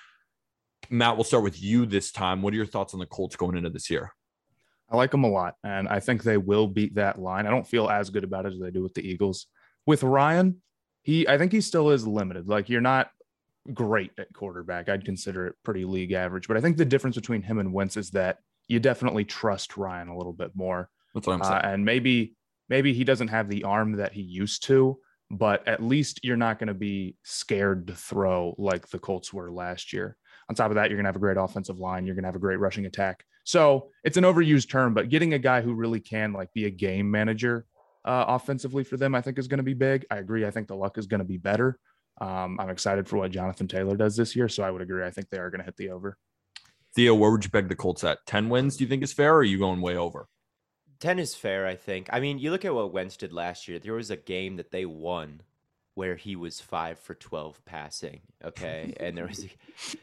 Matt, 0.91 1.17
we'll 1.17 1.25
start 1.25 1.45
with 1.45 1.63
you 1.63 1.87
this 1.87 2.13
time. 2.13 2.43
What 2.43 2.53
are 2.53 2.57
your 2.57 2.67
thoughts 2.67 2.95
on 2.95 3.01
the 3.01 3.07
Colts 3.07 3.37
going 3.37 3.57
into 3.57 3.71
this 3.71 3.89
year? 3.89 4.13
I 4.91 4.97
like 4.97 5.11
them 5.11 5.25
a 5.25 5.29
lot, 5.29 5.55
and 5.65 5.89
I 5.89 6.01
think 6.01 6.23
they 6.23 6.37
will 6.37 6.67
beat 6.67 6.97
that 6.97 7.19
line. 7.19 7.47
I 7.47 7.51
don't 7.51 7.67
feel 7.67 7.89
as 7.89 8.11
good 8.11 8.25
about 8.25 8.45
it 8.45 8.53
as 8.53 8.63
I 8.63 8.69
do 8.69 8.83
with 8.83 8.93
the 8.93 9.09
Eagles. 9.09 9.47
With 9.87 10.03
Ryan, 10.03 10.61
he 11.03 11.27
I 11.27 11.39
think 11.39 11.53
he 11.53 11.61
still 11.61 11.91
is 11.91 12.07
limited. 12.07 12.47
Like 12.47 12.69
you're 12.69 12.83
not 12.83 13.11
great 13.73 14.13
at 14.19 14.33
quarterback. 14.33 14.89
I'd 14.89 15.05
consider 15.05 15.47
it 15.47 15.55
pretty 15.65 15.85
league 15.85 16.13
average. 16.13 16.49
But 16.49 16.57
I 16.57 16.61
think 16.61 16.77
the 16.77 16.85
difference 16.85 17.17
between 17.17 17.43
him 17.43 17.59
and 17.59 17.73
Wentz 17.73 17.97
is 17.97 18.11
that 18.11 18.39
you 18.69 18.81
definitely 18.81 19.25
trust 19.25 19.77
Ryan 19.77 20.09
a 20.09 20.17
little 20.17 20.33
bit 20.33 20.53
more. 20.55 20.89
That's 21.15 21.27
what 21.27 21.35
I'm 21.35 21.45
saying. 21.45 21.55
Uh, 21.55 21.69
and 21.69 21.85
maybe 21.85 22.37
maybe 22.69 22.93
he 22.93 23.05
doesn't 23.05 23.29
have 23.29 23.49
the 23.49 23.65
arm 23.65 23.93
that 23.97 24.13
he 24.13 24.23
used 24.23 24.65
to, 24.65 24.99
but 25.31 25.67
at 25.69 25.83
least 25.83 26.21
you're 26.23 26.37
not 26.37 26.59
going 26.59 26.69
to 26.69 26.75
be 26.75 27.17
scared 27.23 27.87
to 27.89 27.95
throw 27.95 28.55
like 28.59 28.89
the 28.89 28.99
Colts 28.99 29.33
were 29.33 29.51
last 29.51 29.93
year. 29.93 30.17
On 30.49 30.55
top 30.55 30.71
of 30.71 30.75
that, 30.77 30.89
you're 30.89 30.97
going 30.97 31.05
to 31.05 31.09
have 31.09 31.17
a 31.17 31.21
great 31.21 31.37
offensive 31.37 31.79
line. 31.79 32.07
You're 32.07 32.15
going 32.15 32.25
to 32.25 32.29
have 32.29 32.37
a 32.37 32.41
great 32.41 32.59
rushing 32.59 32.87
attack. 32.87 33.25
So 33.45 33.91
it's 34.05 34.17
an 34.17 34.25
overused 34.25 34.71
term, 34.71 34.95
but 34.95 35.09
getting 35.09 35.35
a 35.35 35.39
guy 35.39 35.61
who 35.61 35.75
really 35.75 36.01
can 36.01 36.33
like 36.33 36.53
be 36.53 36.67
a 36.67 36.71
game 36.71 37.11
manager 37.11 37.67
uh, 38.05 38.25
offensively 38.29 38.85
for 38.85 38.97
them, 38.97 39.15
I 39.15 39.21
think 39.21 39.39
is 39.39 39.49
going 39.49 39.59
to 39.59 39.65
be 39.65 39.75
big. 39.75 40.05
I 40.11 40.19
agree. 40.19 40.47
I 40.47 40.51
think 40.51 40.69
the 40.69 40.77
luck 40.77 40.99
is 40.99 41.07
going 41.07 41.21
to 41.21 41.25
be 41.25 41.39
better. 41.39 41.79
Um, 42.21 42.59
I'm 42.61 42.71
excited 42.71 43.09
for 43.09 43.17
what 43.19 43.31
Jonathan 43.31 43.69
Taylor 43.69 43.97
does 43.97 44.17
this 44.17 44.37
year. 44.37 44.49
So 44.49 44.63
I 44.63 44.71
would 44.71 44.83
agree. 44.83 45.05
I 45.05 45.11
think 45.11 45.29
they 45.31 45.39
are 45.39 45.51
going 45.51 45.61
to 45.61 45.65
hit 45.65 45.77
the 45.77 45.91
over. 45.91 46.17
Theo, 46.95 47.15
where 47.15 47.31
would 47.31 47.45
you 47.45 47.51
peg 47.51 47.69
the 47.69 47.77
Colts 47.77 48.05
at? 48.05 48.19
10 48.27 48.49
wins, 48.51 48.77
do 48.77 48.85
you 48.85 48.89
think 48.89 49.03
is 49.03 49.13
fair, 49.15 49.35
or 49.35 49.39
are 49.39 49.45
you 49.45 49.59
going 49.59 49.81
way 49.81 49.97
over? 49.97 50.29
10 51.01 51.19
is 51.19 51.35
fair, 51.35 51.67
I 51.67 51.75
think. 51.75 52.09
I 52.13 52.21
mean, 52.21 52.39
you 52.39 52.51
look 52.51 52.65
at 52.65 52.75
what 52.75 52.93
Wentz 52.93 53.17
did 53.17 53.33
last 53.33 53.67
year. 53.67 53.79
There 53.79 53.95
was 53.95 54.11
a 54.11 54.17
game 54.17 54.57
that 54.57 54.71
they 54.71 54.85
won 54.85 55.41
where 55.95 56.17
he 56.17 56.37
was 56.37 56.61
5 56.61 56.99
for 56.99 57.15
12 57.15 57.65
passing, 57.65 58.21
okay? 58.45 58.93
and 59.01 59.17
there 59.17 59.27
was 59.27 59.45
a, 59.45 59.51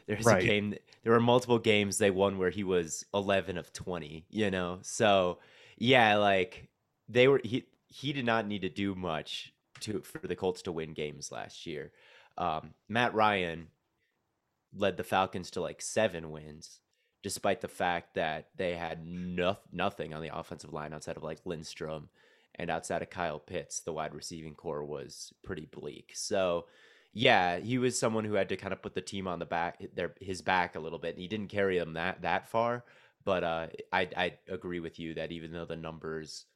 there 0.06 0.16
was 0.16 0.26
Right. 0.26 0.42
a 0.42 0.46
game 0.46 0.74
there 1.02 1.12
were 1.12 1.20
multiple 1.20 1.58
games 1.58 1.96
they 1.98 2.10
won 2.10 2.38
where 2.38 2.50
he 2.50 2.64
was 2.64 3.04
11 3.14 3.56
of 3.56 3.72
20, 3.72 4.26
you 4.28 4.50
know. 4.50 4.78
So, 4.82 5.38
yeah, 5.78 6.16
like 6.16 6.68
they 7.08 7.28
were 7.28 7.40
he 7.42 7.64
he 7.86 8.12
did 8.12 8.24
not 8.26 8.46
need 8.46 8.62
to 8.62 8.68
do 8.68 8.94
much 8.94 9.52
to 9.80 10.00
for 10.00 10.26
the 10.26 10.36
Colts 10.36 10.62
to 10.62 10.72
win 10.72 10.92
games 10.92 11.32
last 11.32 11.66
year. 11.66 11.92
Um, 12.38 12.74
Matt 12.88 13.14
Ryan 13.14 13.68
led 14.74 14.96
the 14.96 15.04
Falcons 15.04 15.50
to 15.52 15.60
like 15.60 15.82
7 15.82 16.30
wins 16.30 16.80
despite 17.22 17.60
the 17.60 17.68
fact 17.68 18.14
that 18.14 18.48
they 18.56 18.74
had 18.74 19.06
no, 19.06 19.56
nothing 19.72 20.14
on 20.14 20.22
the 20.22 20.34
offensive 20.34 20.72
line 20.72 20.92
outside 20.92 21.16
of 21.16 21.22
like 21.22 21.44
Lindstrom 21.44 22.08
and 22.54 22.70
outside 22.70 23.02
of 23.02 23.10
Kyle 23.10 23.38
Pitts, 23.38 23.80
the 23.80 23.92
wide 23.92 24.14
receiving 24.14 24.54
core 24.54 24.84
was 24.84 25.32
pretty 25.44 25.66
bleak. 25.66 26.12
So, 26.14 26.66
yeah, 27.12 27.58
he 27.58 27.78
was 27.78 27.98
someone 27.98 28.24
who 28.24 28.34
had 28.34 28.48
to 28.50 28.56
kind 28.56 28.72
of 28.72 28.82
put 28.82 28.94
the 28.94 29.00
team 29.00 29.26
on 29.26 29.38
the 29.38 29.46
back 29.46 29.82
their 29.94 30.14
his 30.20 30.42
back 30.42 30.76
a 30.76 30.80
little 30.80 30.98
bit. 30.98 31.14
And 31.14 31.18
he 31.18 31.28
didn't 31.28 31.48
carry 31.48 31.78
them 31.78 31.94
that 31.94 32.22
that 32.22 32.48
far, 32.48 32.84
but 33.24 33.44
uh, 33.44 33.66
I 33.92 34.08
I 34.16 34.32
agree 34.48 34.80
with 34.80 34.98
you 34.98 35.14
that 35.14 35.32
even 35.32 35.52
though 35.52 35.64
the 35.64 35.76
numbers, 35.76 36.46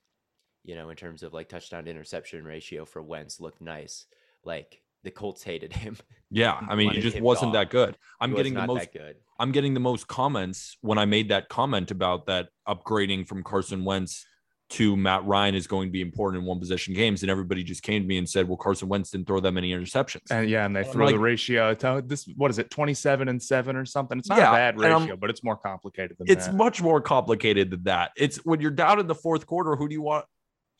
you 0.64 0.74
know, 0.74 0.90
in 0.90 0.96
terms 0.96 1.22
of 1.22 1.32
like 1.32 1.48
touchdown 1.48 1.84
to 1.84 1.90
interception 1.90 2.44
ratio 2.44 2.84
for 2.84 3.02
Wentz 3.02 3.38
looked 3.40 3.60
nice, 3.60 4.06
like 4.44 4.80
the 5.02 5.10
Colts 5.10 5.42
hated 5.42 5.72
him. 5.72 5.96
Yeah, 6.30 6.58
I 6.68 6.74
mean, 6.74 6.90
he 6.90 7.00
just 7.00 7.20
wasn't 7.20 7.52
gone. 7.52 7.60
that 7.62 7.70
good. 7.70 7.96
I'm 8.20 8.30
He 8.30 8.34
was 8.34 8.38
getting 8.40 8.54
the 8.54 8.66
most 8.66 8.92
good. 8.92 9.16
I'm 9.38 9.52
getting 9.52 9.74
the 9.74 9.80
most 9.80 10.06
comments 10.08 10.76
when 10.80 10.96
I 10.98 11.04
made 11.04 11.28
that 11.28 11.48
comment 11.48 11.90
about 11.90 12.26
that 12.26 12.48
upgrading 12.66 13.28
from 13.28 13.42
Carson 13.42 13.84
Wentz 13.84 14.24
to 14.70 14.96
Matt 14.96 15.24
Ryan 15.26 15.54
is 15.54 15.66
going 15.66 15.88
to 15.88 15.92
be 15.92 16.00
important 16.00 16.40
in 16.42 16.48
one 16.48 16.58
possession 16.58 16.94
games. 16.94 17.22
And 17.22 17.30
everybody 17.30 17.62
just 17.62 17.82
came 17.82 18.00
to 18.02 18.08
me 18.08 18.16
and 18.16 18.26
said, 18.28 18.48
well, 18.48 18.56
Carson 18.56 18.88
Wentz 18.88 19.10
didn't 19.10 19.26
throw 19.26 19.38
that 19.40 19.52
many 19.52 19.72
interceptions. 19.72 20.30
And 20.30 20.48
yeah, 20.48 20.64
and 20.64 20.74
they 20.74 20.80
I'm 20.80 20.86
throw 20.86 21.04
like- 21.04 21.14
the 21.14 21.18
ratio 21.20 21.74
to 21.74 21.88
uh, 21.90 22.00
this. 22.02 22.26
What 22.36 22.50
is 22.50 22.58
it? 22.58 22.70
27 22.70 23.28
and 23.28 23.40
seven 23.42 23.76
or 23.76 23.84
something. 23.84 24.18
It's 24.18 24.28
not 24.30 24.38
Yeah, 24.38 24.50
a 24.50 24.54
bad 24.54 24.78
ratio, 24.78 25.16
but 25.16 25.28
it's 25.28 25.44
more 25.44 25.56
complicated 25.56 26.16
than 26.18 26.26
that. 26.28 26.32
it's 26.32 26.46
that. 26.46 26.54
much 26.54 26.80
more 26.80 27.00
complicated 27.02 27.70
than 27.70 27.82
that. 27.82 28.12
It's 28.16 28.38
when 28.38 28.60
you're 28.62 28.70
down 28.70 28.98
in 29.00 29.06
the 29.06 29.14
fourth 29.14 29.46
quarter, 29.46 29.76
who 29.76 29.86
do 29.86 29.92
you 29.94 30.02
want 30.02 30.24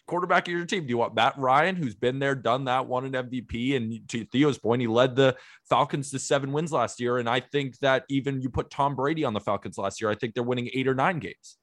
quarterback 0.06 0.46
of 0.48 0.52
your 0.52 0.66
team? 0.66 0.84
Do 0.84 0.90
you 0.90 0.98
want 0.98 1.14
Matt 1.14 1.38
Ryan, 1.38 1.76
who's 1.76 1.94
been 1.94 2.18
there, 2.18 2.34
done 2.34 2.64
that, 2.66 2.86
won 2.86 3.04
an 3.04 3.12
MVP? 3.12 3.76
And 3.76 4.08
to 4.08 4.24
Theo's 4.26 4.58
point, 4.58 4.80
he 4.80 4.86
led 4.86 5.16
the 5.16 5.36
Falcons 5.68 6.10
to 6.10 6.18
seven 6.18 6.52
wins 6.52 6.72
last 6.72 7.00
year. 7.00 7.18
And 7.18 7.28
I 7.28 7.40
think 7.40 7.78
that 7.78 8.04
even 8.08 8.40
you 8.40 8.50
put 8.50 8.70
Tom 8.70 8.94
Brady 8.94 9.24
on 9.24 9.34
the 9.34 9.40
Falcons 9.40 9.78
last 9.78 10.00
year, 10.00 10.10
I 10.10 10.14
think 10.14 10.34
they're 10.34 10.42
winning 10.42 10.70
eight 10.74 10.88
or 10.88 10.94
nine 10.94 11.18
games. 11.18 11.56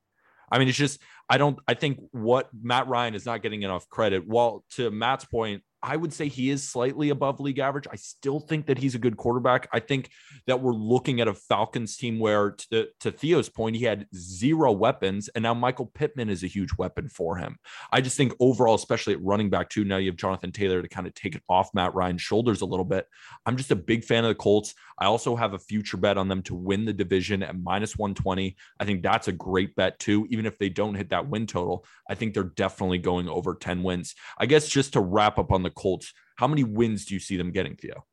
I 0.52 0.60
mean, 0.60 0.68
it's 0.68 0.78
just, 0.78 1.02
I 1.30 1.38
don't, 1.38 1.58
I 1.68 1.74
think 1.76 2.00
what 2.12 2.50
Matt 2.62 2.88
Ryan 2.88 3.16
is 3.16 3.26
not 3.26 3.42
getting 3.42 3.62
enough 3.62 3.88
credit. 3.90 4.28
While 4.28 4.66
to 4.72 4.92
Matt's 4.92 5.26
point, 5.26 5.64
I 5.84 5.96
would 5.96 6.14
say 6.14 6.28
he 6.28 6.50
is 6.50 6.68
slightly 6.68 7.10
above 7.10 7.40
league 7.40 7.60
average. 7.60 7.88
I 7.92 7.96
still 7.96 8.40
think 8.40 8.68
that 8.68 8.78
he's 8.78 8.96
a 8.96 9.00
good 9.00 9.18
quarterback. 9.18 9.68
I 9.74 9.80
think 9.80 10.10
that 10.46 10.62
we're 10.62 10.74
looking 10.74 11.22
at 11.22 11.28
a 11.28 11.34
Falcons 11.34 11.98
team 11.98 12.20
where, 12.20 12.52
to, 12.72 12.88
to 13.00 13.12
Theo's 13.12 13.50
point, 13.50 13.76
he 13.76 13.86
had 13.86 14.08
zero 14.16 14.72
weapons, 14.72 15.30
and 15.30 15.44
now 15.44 15.54
Michael 15.54 15.88
Pittman 15.88 16.30
is 16.30 16.44
a 16.44 16.48
huge 16.48 16.72
weapon 16.78 17.10
for 17.10 17.38
him. 17.38 17.58
I 17.92 18.02
just 18.02 18.16
think 18.16 18.34
overall, 18.40 18.76
especially 18.76 19.14
at 19.14 19.24
running 19.24 19.50
back, 19.50 19.70
too, 19.70 19.84
now 19.84 19.98
you 19.98 20.12
have 20.12 20.18
Jonathan 20.18 20.52
Taylor 20.52 20.82
to 20.82 20.88
kind 20.88 21.08
of 21.08 21.16
take 21.16 21.36
it 21.36 21.44
off 21.50 21.74
Matt 21.74 21.96
Ryan's 21.96 22.22
shoulders 22.22 22.62
a 22.62 22.66
little 22.66 22.86
bit. 22.86 23.08
I'm 23.46 23.58
just 23.58 23.72
a 23.72 23.76
big 23.76 24.04
fan 24.04 24.24
of 24.24 24.30
the 24.30 24.36
Colts. 24.36 24.76
I 25.00 25.06
also 25.06 25.36
have 25.36 25.54
a 25.54 25.60
future 25.60 25.98
bet 25.98 26.18
on 26.18 26.28
them 26.28 26.44
to 26.44 26.54
win 26.54 26.86
the 26.86 26.94
division 26.94 27.42
at 27.42 27.60
minus 27.60 27.98
120. 27.98 28.56
I 28.80 28.86
think 28.86 29.02
that's 29.02 29.28
a 29.28 29.32
great 29.32 29.76
bet, 29.76 29.98
too. 29.98 30.28
Even 30.30 30.46
if 30.46 30.60
they 30.60 30.70
don't 30.70 30.94
hit 30.94 31.10
that 31.10 31.28
win 31.28 31.48
total, 31.48 31.86
I 32.08 32.14
think 32.14 32.36
they're 32.36 32.44
definitely 32.44 33.00
going 33.00 33.28
over 33.28 33.56
10 33.56 33.82
wins. 33.82 34.14
I 34.38 34.46
guess 34.46 34.68
just 34.68 34.94
to 34.94 35.00
wrap 35.00 35.40
up 35.40 35.52
on 35.52 35.64
the 35.64 35.71
Colts, 35.72 36.14
how 36.36 36.48
many 36.48 36.64
wins 36.64 37.06
do 37.06 37.14
you 37.14 37.20
see 37.20 37.38
them 37.38 37.52
getting, 37.52 37.76
Theo? 37.76 38.06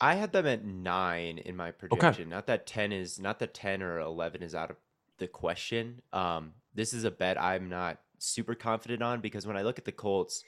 I 0.00 0.14
had 0.14 0.32
them 0.32 0.46
at 0.46 0.64
nine 0.64 1.38
in 1.38 1.56
my 1.56 1.70
projection. 1.70 2.28
Not 2.28 2.46
that 2.46 2.66
ten 2.66 2.92
is 2.92 3.18
not 3.18 3.38
that 3.38 3.54
ten 3.54 3.82
or 3.82 4.00
eleven 4.00 4.42
is 4.42 4.54
out 4.54 4.70
of 4.70 4.76
the 5.18 5.28
question. 5.28 6.02
Um, 6.12 6.52
this 6.74 6.92
is 6.92 7.04
a 7.04 7.10
bet 7.10 7.40
I'm 7.40 7.68
not 7.68 7.98
super 8.18 8.54
confident 8.54 9.02
on 9.02 9.20
because 9.20 9.46
when 9.46 9.56
I 9.56 9.62
look 9.62 9.78
at 9.78 9.84
the 9.84 9.92
Colts, 9.92 10.42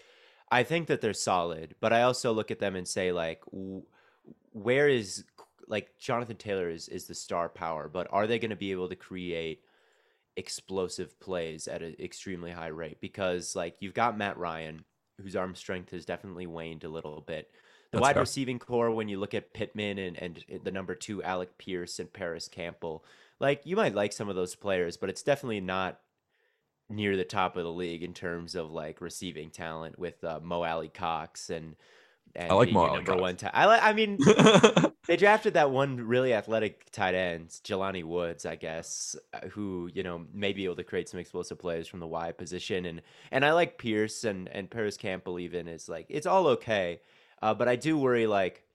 I 0.50 0.62
think 0.62 0.88
that 0.88 1.00
they're 1.00 1.12
solid, 1.12 1.74
but 1.80 1.92
I 1.92 2.02
also 2.02 2.32
look 2.32 2.50
at 2.50 2.58
them 2.58 2.76
and 2.76 2.86
say 2.86 3.12
like, 3.12 3.42
where 4.52 4.88
is 4.88 5.24
like 5.68 5.98
Jonathan 5.98 6.36
Taylor 6.36 6.68
is 6.68 6.88
is 6.88 7.06
the 7.06 7.14
star 7.14 7.48
power, 7.48 7.88
but 7.88 8.08
are 8.10 8.26
they 8.26 8.38
going 8.38 8.50
to 8.50 8.56
be 8.56 8.72
able 8.72 8.88
to 8.88 8.96
create 8.96 9.62
explosive 10.36 11.18
plays 11.18 11.66
at 11.66 11.82
an 11.82 11.96
extremely 11.98 12.50
high 12.50 12.66
rate? 12.66 13.00
Because 13.00 13.56
like 13.56 13.76
you've 13.80 13.94
got 13.94 14.18
Matt 14.18 14.38
Ryan, 14.38 14.84
whose 15.20 15.36
arm 15.36 15.54
strength 15.54 15.90
has 15.90 16.04
definitely 16.04 16.46
waned 16.46 16.84
a 16.84 16.88
little 16.88 17.20
bit. 17.20 17.50
The 17.90 17.98
That's 17.98 18.02
wide 18.02 18.12
fair. 18.14 18.22
receiving 18.22 18.58
core, 18.58 18.90
when 18.90 19.08
you 19.08 19.18
look 19.18 19.34
at 19.34 19.52
Pittman 19.52 19.98
and, 19.98 20.16
and 20.18 20.44
the 20.64 20.70
number 20.72 20.94
two, 20.94 21.22
Alec 21.22 21.56
Pierce 21.58 21.98
and 21.98 22.12
Parris 22.12 22.48
Campbell, 22.48 23.04
like 23.38 23.62
you 23.64 23.76
might 23.76 23.94
like 23.94 24.12
some 24.12 24.28
of 24.28 24.36
those 24.36 24.54
players, 24.54 24.96
but 24.96 25.08
it's 25.08 25.22
definitely 25.22 25.60
not 25.60 26.00
near 26.88 27.16
the 27.16 27.24
top 27.24 27.56
of 27.56 27.64
the 27.64 27.70
league 27.70 28.02
in 28.02 28.14
terms 28.14 28.54
of 28.54 28.70
like 28.70 29.00
receiving 29.00 29.50
talent 29.50 29.98
with 29.98 30.22
uh, 30.22 30.40
Mo 30.42 30.62
Alie-Cox 30.62 31.50
and, 31.50 31.64
and 31.64 31.76
I 32.38 32.52
like 32.54 32.70
Mo 32.70 32.94
number 32.94 33.12
Cox. 33.12 33.20
one. 33.20 33.36
I 33.54 33.66
like. 33.66 33.82
I 33.82 33.92
mean, 33.92 34.18
they 35.06 35.16
drafted 35.16 35.54
that 35.54 35.70
one 35.70 36.06
really 36.06 36.34
athletic 36.34 36.90
tight 36.90 37.14
end, 37.14 37.48
Jelani 37.48 38.04
Woods, 38.04 38.44
I 38.44 38.56
guess, 38.56 39.16
uh, 39.32 39.48
who 39.48 39.90
you 39.94 40.02
know 40.02 40.26
may 40.32 40.52
be 40.52 40.64
able 40.64 40.76
to 40.76 40.84
create 40.84 41.08
some 41.08 41.20
explosive 41.20 41.58
plays 41.58 41.88
from 41.88 42.00
the 42.00 42.06
wide 42.06 42.36
position, 42.36 42.84
and 42.84 43.02
and 43.30 43.44
I 43.44 43.52
like 43.52 43.78
Pierce 43.78 44.24
and 44.24 44.48
and 44.48 44.70
Parris 44.70 44.96
Campbell 44.96 45.38
even 45.38 45.66
is 45.68 45.88
like 45.88 46.06
it's 46.08 46.26
all 46.26 46.46
okay, 46.48 47.00
uh, 47.42 47.54
but 47.54 47.68
I 47.68 47.76
do 47.76 47.96
worry 47.96 48.26
like 48.26 48.66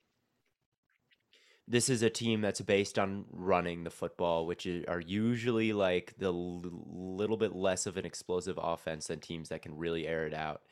this 1.68 1.88
is 1.88 2.02
a 2.02 2.10
team 2.10 2.40
that's 2.40 2.60
based 2.60 2.98
on 2.98 3.24
running 3.30 3.84
the 3.84 3.90
football, 3.90 4.46
which 4.46 4.66
is, 4.66 4.84
are 4.86 5.00
usually 5.00 5.72
like 5.72 6.14
the 6.18 6.32
l- 6.32 6.62
little 6.92 7.36
bit 7.36 7.54
less 7.54 7.86
of 7.86 7.96
an 7.96 8.04
explosive 8.04 8.58
offense 8.60 9.06
than 9.06 9.20
teams 9.20 9.48
that 9.50 9.62
can 9.62 9.76
really 9.76 10.06
air 10.06 10.26
it 10.26 10.34
out. 10.34 10.62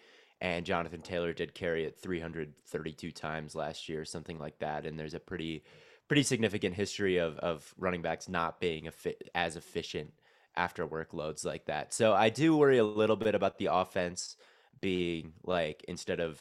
And 0.40 0.64
Jonathan 0.64 1.02
Taylor 1.02 1.32
did 1.32 1.54
carry 1.54 1.84
it 1.84 1.98
332 2.00 3.12
times 3.12 3.54
last 3.54 3.88
year, 3.88 4.04
something 4.04 4.38
like 4.38 4.58
that. 4.60 4.86
And 4.86 4.98
there's 4.98 5.14
a 5.14 5.20
pretty, 5.20 5.64
pretty 6.08 6.22
significant 6.22 6.74
history 6.74 7.18
of 7.18 7.38
of 7.38 7.74
running 7.78 8.02
backs 8.02 8.28
not 8.28 8.60
being 8.60 8.88
as 9.34 9.56
efficient 9.56 10.12
after 10.56 10.86
workloads 10.86 11.44
like 11.44 11.66
that. 11.66 11.92
So 11.92 12.12
I 12.14 12.30
do 12.30 12.56
worry 12.56 12.78
a 12.78 12.84
little 12.84 13.16
bit 13.16 13.34
about 13.34 13.58
the 13.58 13.68
offense 13.72 14.36
being 14.80 15.34
like 15.44 15.84
instead 15.88 16.20
of 16.20 16.40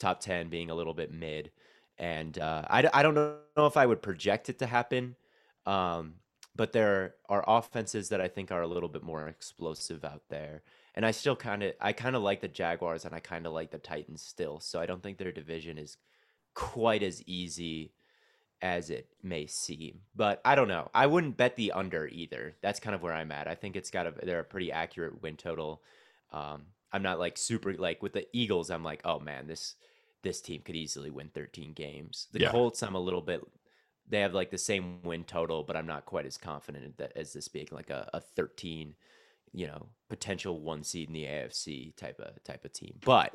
top 0.00 0.20
10 0.20 0.48
being 0.48 0.70
a 0.70 0.74
little 0.74 0.94
bit 0.94 1.12
mid 1.12 1.50
and 1.98 2.38
uh, 2.38 2.62
I, 2.68 2.88
I 2.92 3.02
don't 3.02 3.14
know 3.14 3.66
if 3.66 3.76
I 3.76 3.84
would 3.84 4.02
project 4.02 4.48
it 4.48 4.58
to 4.60 4.66
happen. 4.66 5.16
Um, 5.66 6.14
but 6.54 6.72
there 6.72 7.14
are 7.28 7.44
offenses 7.46 8.08
that 8.08 8.20
I 8.20 8.28
think 8.28 8.50
are 8.50 8.62
a 8.62 8.66
little 8.66 8.88
bit 8.88 9.02
more 9.02 9.28
explosive 9.28 10.04
out 10.04 10.22
there. 10.28 10.62
And 10.98 11.06
I 11.06 11.12
still 11.12 11.36
kind 11.36 11.62
of 11.62 11.74
I 11.80 11.94
kind 11.94 12.16
of 12.16 12.24
like 12.24 12.42
the 12.42 12.48
Jaguars 12.48 13.06
and 13.06 13.14
I 13.14 13.20
kind 13.20 13.46
of 13.46 13.54
like 13.54 13.70
the 13.70 13.78
Titans 13.78 14.20
still. 14.20 14.60
So 14.60 14.80
I 14.80 14.86
don't 14.86 15.02
think 15.02 15.18
their 15.18 15.32
division 15.32 15.78
is 15.78 15.96
quite 16.54 17.04
as 17.04 17.22
easy 17.24 17.92
as 18.60 18.90
it 18.90 19.08
may 19.22 19.46
seem. 19.46 20.00
But 20.16 20.40
I 20.44 20.56
don't 20.56 20.68
know. 20.68 20.90
I 20.94 21.06
wouldn't 21.06 21.36
bet 21.36 21.56
the 21.56 21.72
under 21.72 22.08
either. 22.08 22.56
That's 22.62 22.80
kind 22.80 22.96
of 22.96 23.02
where 23.02 23.14
I'm 23.14 23.32
at. 23.32 23.48
I 23.48 23.54
think 23.54 23.76
it's 23.76 23.92
got 23.92 24.08
a 24.08 24.14
they're 24.24 24.40
a 24.40 24.44
pretty 24.44 24.72
accurate 24.72 25.22
win 25.22 25.36
total. 25.36 25.82
Um, 26.32 26.66
I'm 26.92 27.02
not 27.02 27.20
like 27.20 27.38
super 27.38 27.74
like 27.74 28.02
with 28.02 28.14
the 28.14 28.26
Eagles. 28.32 28.70
I'm 28.70 28.84
like, 28.84 29.02
oh 29.04 29.20
man, 29.20 29.46
this 29.46 29.76
this 30.22 30.40
team 30.40 30.62
could 30.62 30.76
easily 30.76 31.10
win 31.10 31.30
13 31.32 31.74
games. 31.74 32.28
The 32.32 32.40
Yeah. 32.40 32.50
Colts, 32.50 32.82
I'm 32.82 32.96
a 32.96 33.00
little 33.00 33.22
bit. 33.22 33.42
They 34.08 34.20
have 34.20 34.34
like 34.34 34.50
the 34.50 34.58
same 34.58 35.02
win 35.02 35.24
total, 35.24 35.62
but 35.62 35.76
I'm 35.76 35.86
not 35.86 36.06
quite 36.06 36.26
as 36.26 36.38
confident 36.38 36.98
that 36.98 37.12
as 37.16 37.32
this 37.34 37.48
being 37.48 37.68
like 37.70 37.90
a, 37.90 38.10
a 38.14 38.20
13, 38.20 38.96
you 39.52 39.66
know, 39.66 39.88
potential 40.08 40.60
one 40.60 40.82
seed 40.82 41.08
in 41.08 41.14
the 41.14 41.24
AFC 41.24 41.96
type 41.96 42.20
of 42.20 42.42
type 42.44 42.64
of 42.64 42.72
team. 42.72 42.94
But 43.04 43.34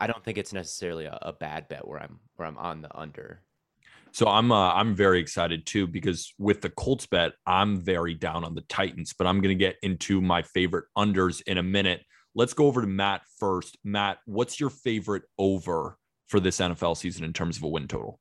I 0.00 0.06
don't 0.06 0.24
think 0.24 0.38
it's 0.38 0.52
necessarily 0.52 1.04
a, 1.04 1.18
a 1.22 1.32
bad 1.32 1.68
bet 1.68 1.86
where 1.86 2.00
I'm 2.02 2.20
where 2.36 2.48
I'm 2.48 2.58
on 2.58 2.82
the 2.82 2.96
under. 2.96 3.42
So 4.12 4.26
I'm 4.26 4.50
uh, 4.50 4.72
I'm 4.72 4.94
very 4.94 5.20
excited 5.20 5.66
too 5.66 5.86
because 5.86 6.32
with 6.38 6.60
the 6.60 6.70
Colts 6.70 7.06
bet, 7.06 7.32
I'm 7.46 7.80
very 7.80 8.14
down 8.14 8.44
on 8.44 8.54
the 8.54 8.62
Titans, 8.62 9.14
but 9.16 9.26
I'm 9.26 9.40
going 9.40 9.56
to 9.56 9.64
get 9.64 9.76
into 9.82 10.20
my 10.20 10.42
favorite 10.42 10.86
unders 10.96 11.42
in 11.46 11.58
a 11.58 11.62
minute. 11.62 12.02
Let's 12.34 12.54
go 12.54 12.66
over 12.66 12.80
to 12.80 12.86
Matt 12.86 13.22
first. 13.38 13.78
Matt, 13.84 14.18
what's 14.24 14.58
your 14.58 14.70
favorite 14.70 15.24
over 15.38 15.96
for 16.28 16.40
this 16.40 16.58
NFL 16.58 16.96
season 16.96 17.24
in 17.24 17.32
terms 17.32 17.56
of 17.56 17.64
a 17.64 17.68
win 17.68 17.88
total? 17.88 18.20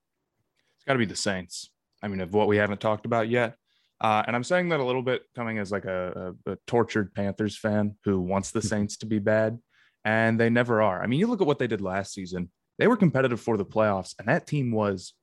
It's 0.78 0.86
got 0.86 0.94
to 0.94 1.00
be 1.00 1.06
the 1.06 1.16
Saints. 1.16 1.70
I 2.02 2.08
mean, 2.08 2.22
of 2.22 2.34
what 2.34 2.48
we 2.48 2.58
haven't 2.58 2.82
talked 2.82 3.06
about 3.06 3.30
yet. 3.30 3.56
Uh, 4.02 4.24
and 4.26 4.36
I'm 4.36 4.44
saying 4.44 4.70
that 4.70 4.80
a 4.80 4.84
little 4.84 5.02
bit 5.02 5.24
coming 5.36 5.58
as 5.60 5.72
like 5.72 5.86
a, 5.86 6.34
a, 6.46 6.52
a 6.54 6.58
tortured 6.68 7.14
Panthers 7.14 7.58
fan 7.58 7.96
who 8.06 8.20
wants 8.22 8.52
the 8.52 8.62
Saints 8.62 8.98
to 8.98 9.06
be 9.06 9.20
bad. 9.20 9.60
and 10.06 10.40
they 10.40 10.50
never 10.50 10.82
are. 10.82 11.02
I 11.02 11.08
mean, 11.08 11.20
you 11.20 11.28
look 11.28 11.42
at 11.42 11.48
what 11.48 11.60
they 11.60 11.68
did 11.68 11.82
last 11.82 12.14
season, 12.14 12.50
they 12.78 12.88
were 12.88 12.98
competitive 12.98 13.42
for 13.42 13.58
the 13.58 13.66
playoffs, 13.66 14.16
and 14.18 14.28
that 14.28 14.48
team 14.48 14.72
was 14.72 15.14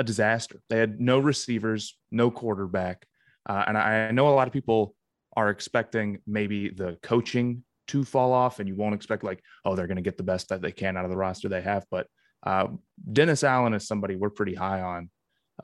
a 0.00 0.04
disaster. 0.04 0.60
They 0.70 0.78
had 0.78 1.00
no 1.00 1.18
receivers, 1.18 1.96
no 2.10 2.30
quarterback. 2.30 3.06
Uh, 3.48 3.64
and 3.66 3.76
I 3.76 4.10
know 4.10 4.28
a 4.28 4.30
lot 4.30 4.46
of 4.46 4.52
people 4.52 4.94
are 5.36 5.50
expecting 5.50 6.18
maybe 6.26 6.70
the 6.70 6.98
coaching 7.02 7.64
to 7.88 8.04
fall 8.04 8.32
off, 8.32 8.60
and 8.60 8.68
you 8.68 8.76
won't 8.76 8.94
expect, 8.94 9.24
like, 9.24 9.42
oh, 9.64 9.74
they're 9.76 9.86
going 9.86 9.96
to 9.96 10.02
get 10.02 10.16
the 10.16 10.22
best 10.22 10.48
that 10.48 10.62
they 10.62 10.72
can 10.72 10.96
out 10.96 11.04
of 11.04 11.10
the 11.10 11.16
roster 11.16 11.48
they 11.48 11.62
have. 11.62 11.84
But 11.90 12.06
uh, 12.44 12.68
Dennis 13.12 13.44
Allen 13.44 13.74
is 13.74 13.86
somebody 13.86 14.16
we're 14.16 14.30
pretty 14.30 14.54
high 14.54 14.80
on. 14.80 15.10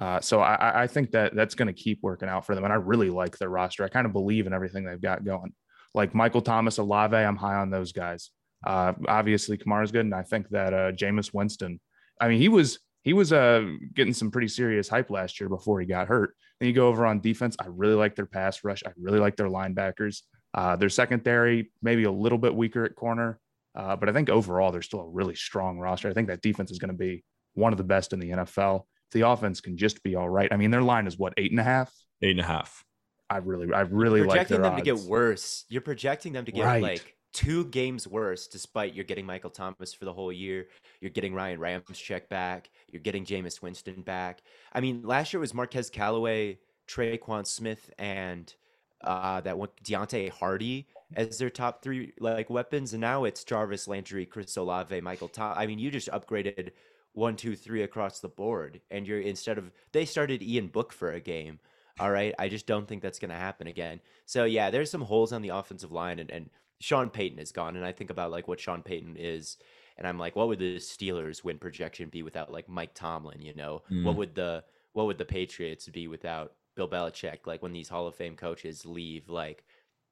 Uh, 0.01 0.21
so 0.21 0.41
I, 0.41 0.83
I, 0.83 0.87
think 0.89 1.13
that 1.13 1.37
that's 1.37 1.55
going 1.55 1.69
to 1.69 1.73
keep 1.73 2.01
working 2.03 2.29
out 2.29 2.45
for 2.45 2.55
them. 2.55 2.65
And 2.65 2.73
I 2.73 2.77
really 2.77 3.11
like 3.11 3.39
their 3.39 3.49
roster. 3.49 3.85
I 3.85 3.89
kind 3.89 4.07
of 4.07 4.13
believe 4.13 4.47
in 4.47 4.53
everything 4.53 4.85
they've 4.85 5.01
got 5.01 5.25
going. 5.25 5.53
Like 5.95 6.15
Michael 6.15 6.43
Thomas, 6.43 6.79
Olave, 6.79 7.17
I'm 7.17 7.37
high 7.37 7.55
on 7.55 7.71
those 7.71 7.93
guys. 7.93 8.31
Uh, 8.67 8.95
obviously, 9.07 9.57
Kamara's 9.57 9.93
good, 9.93 10.05
and 10.05 10.15
I 10.15 10.23
think 10.23 10.49
that 10.49 10.75
uh, 10.75 10.93
Jameis 10.93 11.33
Winston. 11.33 11.81
I 12.21 12.29
mean, 12.29 12.41
he 12.41 12.49
was 12.49 12.81
he 13.03 13.13
was 13.13 13.33
uh, 13.33 13.65
getting 13.95 14.15
some 14.15 14.31
pretty 14.31 14.49
serious 14.49 14.89
hype 14.89 15.11
last 15.11 15.39
year 15.39 15.49
before 15.49 15.79
he 15.79 15.87
got 15.87 16.09
hurt. 16.09 16.35
Then 16.59 16.69
you 16.69 16.75
go 16.75 16.89
over 16.89 17.07
on 17.07 17.21
defense. 17.21 17.55
I 17.61 17.67
really 17.69 17.95
like 17.95 18.17
their 18.17 18.27
pass 18.27 18.65
rush. 18.65 18.83
I 18.87 18.91
really 18.97 19.19
like 19.19 19.37
their 19.37 19.49
linebackers. 19.49 20.23
Uh, 20.55 20.77
their 20.77 20.89
secondary 20.89 21.71
maybe 21.83 22.05
a 22.05 22.11
little 22.11 22.39
bit 22.39 22.55
weaker 22.55 22.85
at 22.85 22.95
corner, 22.95 23.39
uh, 23.75 23.95
but 23.97 24.09
I 24.09 24.13
think 24.13 24.31
overall 24.31 24.73
they're 24.73 24.83
still 24.83 25.01
a 25.01 25.09
really 25.09 25.35
strong 25.35 25.79
roster. 25.79 26.09
I 26.09 26.15
think 26.15 26.29
that 26.29 26.43
defense 26.43 26.71
is 26.71 26.79
going 26.79 26.93
to 26.93 26.97
be 26.97 27.25
one 27.55 27.73
of 27.73 27.77
the 27.77 27.85
best 27.85 28.13
in 28.13 28.21
the 28.21 28.31
NFL. 28.31 28.85
The 29.15 29.23
offense 29.27 29.61
can 29.63 29.77
just 29.79 30.03
be 30.03 30.15
all 30.15 30.29
right. 30.29 30.53
I 30.53 30.57
mean, 30.59 30.71
their 30.71 30.83
line 30.83 31.07
is 31.07 31.19
what 31.19 31.33
eight 31.39 31.51
and 31.51 31.61
a 31.61 31.65
half. 31.65 31.93
Eight 32.23 32.33
and 32.33 32.41
a 32.41 32.45
half. 32.45 32.85
I 33.31 33.39
really, 33.39 33.73
I 33.73 33.81
really 33.81 34.21
You're 34.21 34.29
projecting 34.29 34.57
like 34.59 34.63
them 34.65 34.73
odds. 34.75 34.83
to 34.83 34.85
get 34.85 34.99
worse. 35.11 35.65
You're 35.71 35.81
projecting 35.81 36.33
them 36.35 36.45
to 36.45 36.53
get 36.53 36.65
Right. 36.65 36.83
like 36.83 37.17
two 37.33 37.65
games 37.65 38.07
worse, 38.07 38.47
despite 38.47 38.95
you're 38.95 39.05
getting 39.05 39.27
Michael 39.27 39.51
Thomas 39.51 39.93
for 39.95 40.05
the 40.05 40.13
whole 40.13 40.31
year. 40.31 40.67
You're 41.01 41.11
getting 41.11 41.35
Ryan 41.35 41.59
Ramczyk 41.59 42.29
back. 42.29 42.71
You're 42.93 43.03
getting 43.03 43.25
Jameis 43.25 43.63
Winston 43.63 44.03
back. 44.03 44.43
I 44.73 44.81
mean, 44.81 45.03
last 45.03 45.33
year 45.33 45.41
was 45.41 45.55
Marquez 45.55 45.91
Callaway, 45.91 46.59
Tre'Quan 46.87 47.47
Smith, 47.47 47.91
and 47.99 48.55
uh, 49.03 49.41
that 49.41 49.59
one 49.59 49.71
Deonte 49.83 50.31
Harty 50.31 50.87
as 51.17 51.39
their 51.39 51.51
top 51.51 51.83
three 51.83 52.13
like 52.21 52.51
weapons, 52.51 52.93
and 52.93 53.01
now 53.01 53.25
it's 53.25 53.43
Jarvis 53.43 53.89
Landry, 53.89 54.27
Chris 54.27 54.57
Olave, 54.57 55.01
Michael 55.01 55.29
Thomas. 55.29 55.59
I 55.59 55.67
mean, 55.67 55.79
you 55.79 55.91
just 55.91 56.09
upgraded 56.11 56.71
one, 57.15 57.37
two, 57.37 57.57
three 57.57 57.83
across 57.83 58.21
the 58.21 58.29
board, 58.29 58.83
and 58.91 59.07
you're 59.07 59.21
instead 59.21 59.59
of 59.59 59.73
they 59.93 60.05
started 60.05 60.43
Ian 60.43 60.69
Book 60.69 60.93
for 60.93 61.13
a 61.13 61.21
game. 61.21 61.61
All 61.99 62.11
right, 62.11 62.35
I 62.39 62.49
just 62.49 62.67
don't 62.67 62.87
think 62.89 63.03
that's 63.03 63.21
going 63.21 63.31
to 63.31 63.37
happen 63.37 63.69
again. 63.69 64.01
So 64.27 64.45
yeah, 64.45 64.71
there's 64.71 64.91
some 64.91 65.03
holes 65.03 65.33
on 65.33 65.43
the 65.43 65.51
offensive 65.51 65.93
line, 65.93 66.19
and, 66.19 66.31
and 66.31 66.51
Sean 66.81 67.11
Payton 67.11 67.39
is 67.39 67.53
gone, 67.53 67.77
and 67.77 67.85
I 67.87 67.93
think 67.93 68.11
about 68.11 68.33
like 68.33 68.49
what 68.49 68.61
Sean 68.61 68.83
Payton 68.83 69.17
is, 69.17 69.57
and 69.97 70.07
I'm 70.07 70.19
like, 70.19 70.37
what 70.37 70.49
would 70.49 70.59
the 70.59 70.77
Steelers 70.77 71.45
win 71.45 71.59
projection 71.59 72.09
be 72.11 72.23
without 72.23 72.51
like 72.53 72.69
Mike 72.69 72.95
Tomlin? 72.95 73.43
You 73.43 73.55
know, 73.55 73.83
what 74.03 74.17
Mm. 74.17 74.17
would 74.17 74.35
the 74.35 74.65
what 74.93 75.07
would 75.07 75.19
the 75.19 75.25
Patriots 75.25 75.89
be 75.89 76.09
without 76.09 76.57
Bill 76.77 76.89
Belichick? 76.89 77.47
Like 77.47 77.63
when 77.63 77.73
these 77.73 77.89
Hall 77.89 78.07
of 78.09 78.15
Fame 78.17 78.37
coaches 78.37 78.85
leave, 78.87 79.29
like 79.29 79.65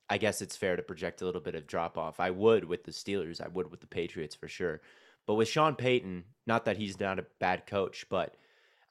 I 0.09 0.19
guess 0.19 0.43
it's 0.43 0.57
fair 0.57 0.77
to 0.77 0.83
project 0.83 1.23
a 1.23 1.25
little 1.25 1.41
bit 1.41 1.55
of 1.55 1.67
drop 1.67 1.97
off. 1.99 2.21
I 2.21 2.31
would 2.31 2.65
with 2.67 2.85
the 2.85 2.93
Steelers, 2.93 3.41
I 3.41 3.49
would 3.49 3.71
with 3.71 3.81
the 3.81 3.87
Patriots 3.87 4.35
for 4.35 4.49
sure. 4.49 4.83
But 5.27 5.35
with 5.35 5.49
Sean 5.49 5.77
Payton, 5.77 6.25
not 6.47 6.65
that 6.65 6.77
he's 6.77 6.99
not 6.99 7.19
a 7.19 7.27
bad 7.39 7.67
coach, 7.67 8.07
but 8.11 8.37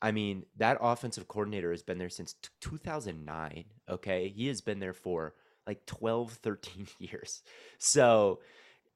I 0.01 0.11
mean, 0.11 0.45
that 0.57 0.77
offensive 0.81 1.27
coordinator 1.27 1.71
has 1.71 1.83
been 1.83 1.99
there 1.99 2.09
since 2.09 2.33
t- 2.33 2.49
2009. 2.61 3.65
Okay. 3.89 4.29
He 4.29 4.47
has 4.47 4.61
been 4.61 4.79
there 4.79 4.93
for 4.93 5.35
like 5.67 5.85
12, 5.85 6.33
13 6.33 6.87
years. 6.99 7.43
So, 7.77 8.39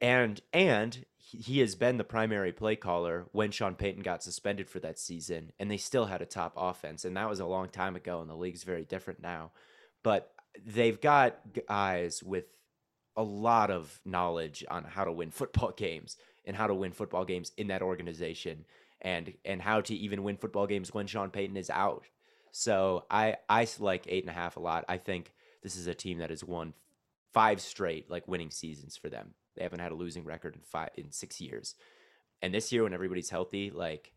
and, 0.01 0.41
and 0.51 1.05
he 1.17 1.37
he 1.37 1.59
has 1.59 1.75
been 1.75 1.97
the 1.97 2.03
primary 2.03 2.51
play 2.51 2.75
caller 2.75 3.25
when 3.31 3.51
Sean 3.51 3.75
Payton 3.75 4.03
got 4.03 4.23
suspended 4.23 4.69
for 4.69 4.79
that 4.79 4.99
season, 4.99 5.51
and 5.59 5.71
they 5.71 5.77
still 5.77 6.05
had 6.05 6.21
a 6.21 6.25
top 6.25 6.53
offense. 6.55 7.05
And 7.05 7.17
that 7.17 7.29
was 7.29 7.39
a 7.39 7.45
long 7.45 7.69
time 7.69 7.95
ago, 7.95 8.21
and 8.21 8.29
the 8.29 8.35
league's 8.35 8.63
very 8.63 8.83
different 8.83 9.21
now. 9.21 9.51
But 10.03 10.31
they've 10.63 10.99
got 10.99 11.39
guys 11.67 12.21
with 12.21 12.45
a 13.15 13.23
lot 13.23 13.71
of 13.71 13.99
knowledge 14.05 14.63
on 14.69 14.83
how 14.83 15.05
to 15.05 15.11
win 15.11 15.31
football 15.31 15.71
games 15.77 16.17
and 16.45 16.55
how 16.55 16.67
to 16.67 16.73
win 16.73 16.91
football 16.91 17.25
games 17.25 17.51
in 17.57 17.67
that 17.67 17.81
organization 17.81 18.65
and 19.01 19.33
and 19.43 19.61
how 19.61 19.81
to 19.81 19.95
even 19.95 20.23
win 20.23 20.37
football 20.37 20.67
games 20.67 20.93
when 20.93 21.07
Sean 21.07 21.29
Payton 21.29 21.57
is 21.57 21.69
out. 21.69 22.05
So 22.51 23.05
I 23.09 23.37
I 23.49 23.67
like 23.79 24.05
eight 24.07 24.23
and 24.23 24.31
a 24.31 24.33
half 24.33 24.57
a 24.57 24.61
lot. 24.61 24.85
I 24.87 24.97
think 24.97 25.33
this 25.63 25.75
is 25.75 25.87
a 25.87 25.93
team 25.93 26.19
that 26.19 26.29
has 26.29 26.43
won 26.43 26.73
five 27.33 27.59
straight 27.59 28.09
like 28.09 28.27
winning 28.27 28.51
seasons 28.51 28.95
for 28.95 29.09
them. 29.09 29.33
They 29.55 29.63
haven't 29.63 29.79
had 29.79 29.91
a 29.91 29.95
losing 29.95 30.23
record 30.23 30.55
in 30.55 30.61
five 30.61 30.89
in 30.95 31.11
six 31.11 31.41
years. 31.41 31.75
And 32.41 32.53
this 32.53 32.71
year 32.71 32.83
when 32.83 32.93
everybody's 32.93 33.29
healthy, 33.29 33.71
like 33.71 34.13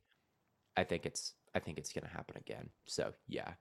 I 0.76 0.84
think 0.84 1.06
it's 1.06 1.34
I 1.54 1.58
think 1.58 1.78
it's 1.78 1.92
gonna 1.92 2.08
happen 2.08 2.36
again. 2.36 2.70
So 2.86 3.12
yeah. 3.26 3.52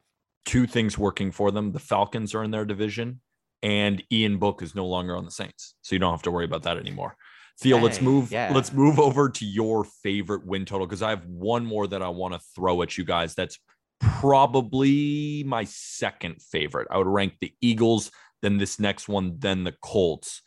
Two 0.46 0.68
things 0.68 0.98
working 0.98 1.32
for 1.32 1.52
them. 1.52 1.72
The 1.72 1.80
Falcons 1.80 2.34
are 2.34 2.44
in 2.44 2.52
their 2.52 2.64
division, 2.64 3.20
and 3.62 4.02
Ian 4.12 4.38
Book 4.38 4.62
is 4.62 4.76
no 4.76 4.86
longer 4.86 5.18
on 5.18 5.26
the 5.26 5.32
Saints. 5.32 5.76
So 5.82 5.94
you 5.94 6.00
don't 6.00 6.14
have 6.14 6.22
to 6.22 6.32
worry 6.32 6.46
about 6.46 6.64
that 6.64 6.78
anymore. 6.78 7.18
Theo, 7.60 7.78
let's 7.80 8.02
move. 8.02 8.32
yeah. 8.32 8.52
Let's 8.54 8.72
move 8.72 9.00
over 9.00 9.30
to 9.30 9.46
your 9.46 9.84
favorite 9.84 10.46
win 10.46 10.66
total 10.66 10.86
because 10.86 11.02
I 11.02 11.10
have 11.10 11.26
one 11.26 11.66
more 11.66 11.88
that 11.88 12.02
I 12.04 12.10
want 12.10 12.34
to 12.36 12.40
throw 12.56 12.82
at 12.84 12.98
you 12.98 13.04
guys. 13.04 13.34
That's 13.34 13.58
probably 14.00 15.44
my 15.46 15.64
second 15.64 16.42
favorite. 16.42 16.88
I 16.92 16.98
would 16.98 17.08
rank 17.08 17.34
the 17.42 17.54
Eagles, 17.62 18.12
then 18.42 18.58
this 18.58 18.80
next 18.80 19.08
one, 19.10 19.38
then 19.40 19.64
the 19.64 19.74
Colts. 19.82 20.42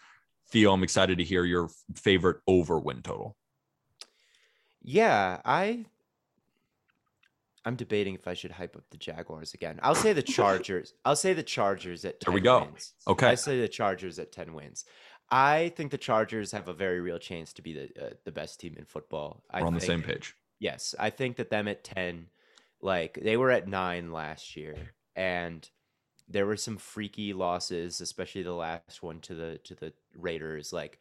Theo, 0.52 0.72
I'm 0.72 0.82
excited 0.82 1.18
to 1.18 1.24
hear 1.24 1.44
your 1.44 1.68
favorite 1.96 2.38
over 2.46 2.78
win 2.78 3.02
total. 3.02 3.36
Yeah, 4.82 5.40
I 5.44 5.84
I'm 7.64 7.76
debating 7.76 8.14
if 8.14 8.26
I 8.26 8.34
should 8.34 8.50
hype 8.52 8.74
up 8.76 8.84
the 8.90 8.96
Jaguars 8.96 9.52
again. 9.54 9.78
I'll 9.82 9.94
say 9.94 10.12
the 10.12 10.22
Chargers. 10.38 10.94
I'll 11.04 11.16
say 11.16 11.34
the 11.34 11.42
Chargers 11.42 12.04
at 12.04 12.20
10 12.20 12.30
There 12.30 12.34
we 12.34 12.40
go. 12.40 12.60
wins. 12.64 12.94
Okay. 13.06 13.26
I 13.26 13.34
say 13.34 13.60
the 13.60 13.68
Chargers 13.68 14.18
at 14.18 14.32
10 14.32 14.54
wins. 14.54 14.84
I 15.30 15.72
think 15.76 15.90
the 15.90 15.98
Chargers 15.98 16.52
have 16.52 16.68
a 16.68 16.72
very 16.72 17.00
real 17.00 17.18
chance 17.18 17.52
to 17.54 17.62
be 17.62 17.74
the 17.74 18.06
uh, 18.06 18.10
the 18.24 18.32
best 18.32 18.60
team 18.60 18.74
in 18.76 18.84
football. 18.84 19.42
I 19.50 19.60
We're 19.60 19.68
on 19.68 19.74
the 19.74 19.80
same 19.80 20.02
page. 20.02 20.34
Yes, 20.58 20.94
I 20.98 21.10
think 21.10 21.36
that 21.36 21.50
them 21.50 21.68
at 21.68 21.84
10 21.84 22.26
like 22.82 23.18
they 23.22 23.36
were 23.36 23.50
at 23.50 23.68
9 23.68 24.12
last 24.12 24.56
year 24.56 24.94
and 25.14 25.68
there 26.28 26.46
were 26.46 26.56
some 26.56 26.76
freaky 26.76 27.32
losses, 27.32 28.00
especially 28.00 28.42
the 28.42 28.52
last 28.52 29.02
one 29.02 29.20
to 29.20 29.34
the 29.34 29.58
to 29.64 29.74
the 29.74 29.92
Raiders 30.14 30.72
like 30.72 30.98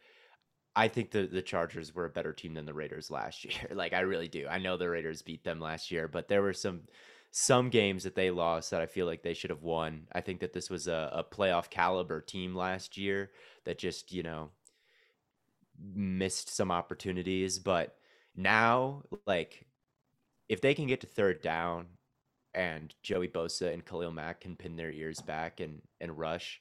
I 0.76 0.88
think 0.88 1.10
the 1.10 1.26
the 1.26 1.42
Chargers 1.42 1.94
were 1.94 2.04
a 2.04 2.10
better 2.10 2.32
team 2.32 2.54
than 2.54 2.66
the 2.66 2.74
Raiders 2.74 3.10
last 3.10 3.44
year. 3.44 3.68
Like 3.72 3.92
I 3.92 4.00
really 4.00 4.28
do. 4.28 4.46
I 4.48 4.58
know 4.58 4.76
the 4.76 4.88
Raiders 4.88 5.22
beat 5.22 5.44
them 5.44 5.60
last 5.60 5.90
year, 5.90 6.08
but 6.08 6.28
there 6.28 6.42
were 6.42 6.52
some 6.52 6.82
some 7.32 7.70
games 7.70 8.04
that 8.04 8.16
they 8.16 8.30
lost 8.30 8.70
that 8.70 8.80
I 8.80 8.86
feel 8.86 9.06
like 9.06 9.22
they 9.22 9.34
should 9.34 9.50
have 9.50 9.62
won. 9.62 10.06
I 10.12 10.20
think 10.20 10.40
that 10.40 10.52
this 10.52 10.68
was 10.68 10.88
a, 10.88 11.10
a 11.12 11.24
playoff 11.24 11.70
caliber 11.70 12.20
team 12.20 12.56
last 12.56 12.96
year 12.98 13.30
that 13.64 13.78
just, 13.78 14.12
you 14.12 14.22
know, 14.22 14.50
missed 15.78 16.48
some 16.54 16.70
opportunities. 16.70 17.58
But 17.58 17.96
now, 18.36 19.02
like, 19.26 19.66
if 20.48 20.60
they 20.60 20.74
can 20.74 20.86
get 20.86 21.00
to 21.02 21.06
third 21.06 21.42
down 21.42 21.86
and 22.54 22.94
Joey 23.02 23.28
Bosa 23.28 23.72
and 23.72 23.84
Khalil 23.84 24.10
Mack 24.12 24.40
can 24.40 24.56
pin 24.56 24.76
their 24.76 24.90
ears 24.90 25.20
back 25.20 25.60
and 25.60 25.82
and 26.00 26.18
rush, 26.18 26.60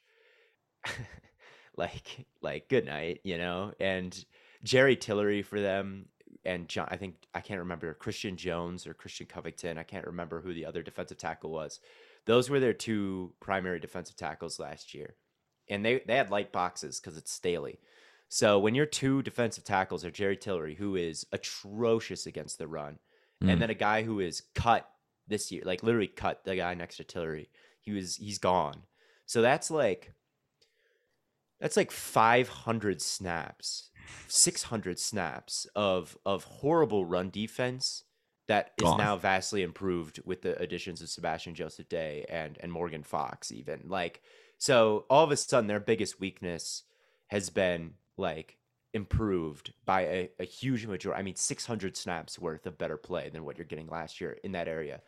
like 1.78 2.26
like 2.42 2.70
good 2.70 2.86
night, 2.86 3.22
you 3.24 3.38
know. 3.38 3.74
And 3.80 4.24
Jerry 4.64 4.96
Tillery 4.96 5.42
for 5.42 5.60
them 5.60 6.08
and 6.46 6.68
John, 6.70 6.88
I 6.92 6.98
think 6.98 7.16
I 7.34 7.42
can't 7.42 7.60
remember 7.60 7.94
Christian 7.94 8.38
Jones 8.38 8.88
or 8.88 8.94
Christian 8.94 9.28
Covington. 9.28 9.78
I 9.78 9.84
can't 9.84 10.06
remember 10.08 10.42
who 10.42 10.54
the 10.54 10.66
other 10.66 10.82
defensive 10.84 11.18
tackle 11.18 11.52
was. 11.52 11.80
Those 12.26 12.50
were 12.50 12.60
their 12.60 12.74
two 12.74 13.34
primary 13.40 13.80
defensive 13.80 14.16
tackles 14.16 14.60
last 14.60 14.94
year, 14.94 15.16
and 15.70 15.86
they 15.86 16.02
they 16.06 16.16
had 16.16 16.30
light 16.32 16.52
boxes 16.52 17.00
because 17.00 17.18
it's 17.18 17.32
Staley. 17.32 17.80
So 18.28 18.60
when 18.60 18.76
your 18.76 18.86
two 18.86 19.22
defensive 19.24 19.64
tackles 19.64 20.06
are 20.06 20.12
Jerry 20.12 20.38
Tillery, 20.38 20.76
who 20.76 20.96
is 20.96 21.26
atrocious 21.32 22.26
against 22.26 22.58
the 22.58 22.68
run, 22.68 23.00
Mm. 23.44 23.54
and 23.54 23.62
then 23.62 23.70
a 23.70 23.74
guy 23.76 24.04
who 24.04 24.20
is 24.20 24.44
cut 24.54 24.90
this 25.28 25.50
year, 25.52 25.64
like 25.66 25.82
literally 25.82 26.08
cut 26.08 26.44
the 26.44 26.56
guy 26.58 26.74
next 26.74 26.98
to 26.98 27.04
Tillery. 27.06 27.50
He 27.80 27.92
was 27.94 28.18
he's 28.18 28.38
gone. 28.38 28.84
So 29.26 29.42
that's 29.42 29.72
like 29.72 30.14
that's 31.60 31.78
like 31.78 31.92
500 31.92 33.02
snaps, 33.02 33.90
600 34.28 35.00
snaps 35.00 35.68
of 35.76 36.18
of 36.26 36.44
horrible 36.46 37.06
run 37.06 37.30
defense 37.30 38.04
that 38.48 38.72
is 38.78 38.84
Gone. 38.84 38.98
now 38.98 39.16
vastly 39.16 39.62
improved 39.62 40.20
with 40.26 40.42
the 40.42 40.60
additions 40.60 41.02
of 41.02 41.10
Sebastian 41.10 41.54
Joseph 41.56 41.88
Day 41.90 42.26
and 42.30 42.58
and 42.62 42.72
Morgan 42.72 43.04
Fox 43.04 43.52
even. 43.52 43.84
Like 43.88 44.22
so 44.60 45.06
all 45.10 45.24
of 45.24 45.32
a 45.32 45.38
sudden 45.38 45.68
their 45.68 45.80
biggest 45.80 46.20
weakness 46.20 46.84
has 47.28 47.50
been 47.50 47.94
like 48.18 48.58
improved 48.94 49.74
by 49.86 50.02
a, 50.02 50.30
a 50.40 50.44
huge 50.44 50.86
majority. 50.86 51.20
I 51.20 51.24
mean, 51.24 51.36
600 51.36 51.96
snaps 51.96 52.38
worth 52.38 52.66
of 52.66 52.78
better 52.78 52.98
play 52.98 53.30
than 53.30 53.46
what 53.46 53.58
you're 53.58 53.66
getting 53.66 53.88
last 53.88 54.20
year 54.20 54.38
in 54.44 54.52
that 54.52 54.68
area. 54.68 55.02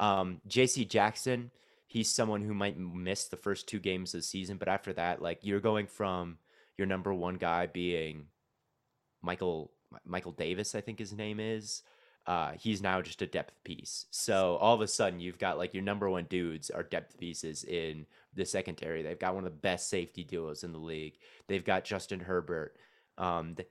Um, 0.00 0.40
JC 0.48 0.88
Jackson, 0.88 1.50
he's 1.86 2.10
someone 2.10 2.42
who 2.42 2.54
might 2.54 2.78
miss 2.78 3.26
the 3.26 3.36
first 3.36 3.68
two 3.68 3.78
games 3.78 4.12
of 4.12 4.20
the 4.20 4.24
season, 4.24 4.56
but 4.56 4.68
after 4.68 4.92
that, 4.94 5.22
like 5.22 5.40
you're 5.42 5.60
going 5.60 5.86
from 5.86 6.38
your 6.76 6.86
number 6.86 7.14
one 7.14 7.36
guy 7.36 7.66
being 7.66 8.26
Michael 9.22 9.70
Michael 10.04 10.32
Davis, 10.32 10.74
I 10.74 10.80
think 10.80 10.98
his 10.98 11.12
name 11.12 11.38
is. 11.40 11.82
Uh, 12.26 12.52
he's 12.52 12.82
now 12.82 13.00
just 13.02 13.22
a 13.22 13.26
depth 13.26 13.54
piece. 13.64 14.06
So 14.10 14.56
all 14.56 14.74
of 14.74 14.80
a 14.82 14.86
sudden, 14.86 15.20
you've 15.20 15.38
got 15.38 15.58
like 15.58 15.74
your 15.74 15.82
number 15.82 16.08
one 16.08 16.26
dudes 16.28 16.70
are 16.70 16.82
depth 16.82 17.18
pieces 17.18 17.64
in 17.64 18.06
the 18.34 18.44
secondary. 18.44 19.02
They've 19.02 19.18
got 19.18 19.34
one 19.34 19.44
of 19.44 19.52
the 19.52 19.58
best 19.58 19.88
safety 19.88 20.22
duos 20.22 20.62
in 20.62 20.72
the 20.72 20.78
league. 20.78 21.14
They've 21.48 21.64
got 21.64 21.84
Justin 21.84 22.20
Herbert. 22.20 22.76
Um, 23.18 23.54
th- 23.56 23.68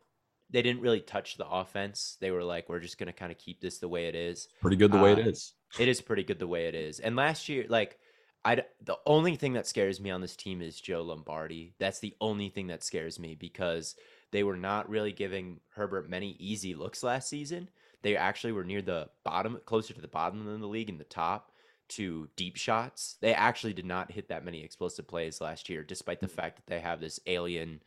they 0.50 0.64
didn't 0.64 0.82
really 0.82 1.00
touch 1.00 1.38
the 1.38 1.48
offense. 1.48 2.18
They 2.20 2.32
were 2.32 2.44
like, 2.44 2.68
we're 2.70 2.80
just 2.80 2.98
gonna 2.98 3.14
kind 3.14 3.32
of 3.32 3.38
keep 3.38 3.62
this 3.62 3.78
the 3.78 3.88
way 3.88 4.08
it 4.08 4.16
is. 4.16 4.48
Pretty 4.62 4.78
good 4.78 4.92
the 4.92 4.98
way 4.98 5.14
Uh, 5.14 5.18
it 5.18 5.28
is. 5.28 5.54
It 5.78 5.88
is 5.88 6.02
pretty 6.02 6.24
good 6.24 6.40
the 6.40 6.48
way 6.48 6.68
it 6.68 6.76
is. 6.76 7.00
And 7.00 7.16
last 7.16 7.48
year, 7.50 7.66
like, 7.70 8.00
I 8.44 8.64
the 8.82 8.98
only 9.06 9.36
thing 9.36 9.54
that 9.54 9.68
scares 9.68 10.02
me 10.02 10.10
on 10.10 10.22
this 10.22 10.36
team 10.36 10.62
is 10.62 10.82
Joe 10.82 11.04
Lombardi. 11.04 11.76
That's 11.78 12.00
the 12.00 12.16
only 12.20 12.50
thing 12.50 12.68
that 12.68 12.84
scares 12.84 13.20
me 13.20 13.36
because 13.36 13.96
they 14.32 14.44
were 14.44 14.58
not 14.58 14.90
really 14.90 15.12
giving 15.12 15.60
Herbert 15.70 16.10
many 16.10 16.36
easy 16.40 16.74
looks 16.74 17.04
last 17.04 17.30
season. 17.30 17.70
They 18.02 18.16
actually 18.16 18.54
were 18.54 18.64
near 18.64 18.82
the 18.82 19.10
bottom, 19.24 19.60
closer 19.66 19.94
to 19.94 20.02
the 20.02 20.08
bottom 20.08 20.46
than 20.46 20.62
the 20.62 20.68
league 20.68 20.90
in 20.90 20.98
the 20.98 21.04
top 21.04 21.52
to 21.90 22.30
deep 22.36 22.56
shots. 22.56 23.18
They 23.22 23.34
actually 23.34 23.74
did 23.74 23.86
not 23.86 24.12
hit 24.12 24.30
that 24.30 24.46
many 24.46 24.64
explosive 24.64 25.08
plays 25.08 25.42
last 25.42 25.70
year, 25.70 25.84
despite 25.84 26.20
the 26.20 26.28
fact 26.28 26.58
that 26.58 26.68
they 26.68 26.80
have 26.80 27.02
this 27.02 27.20
alien 27.28 27.82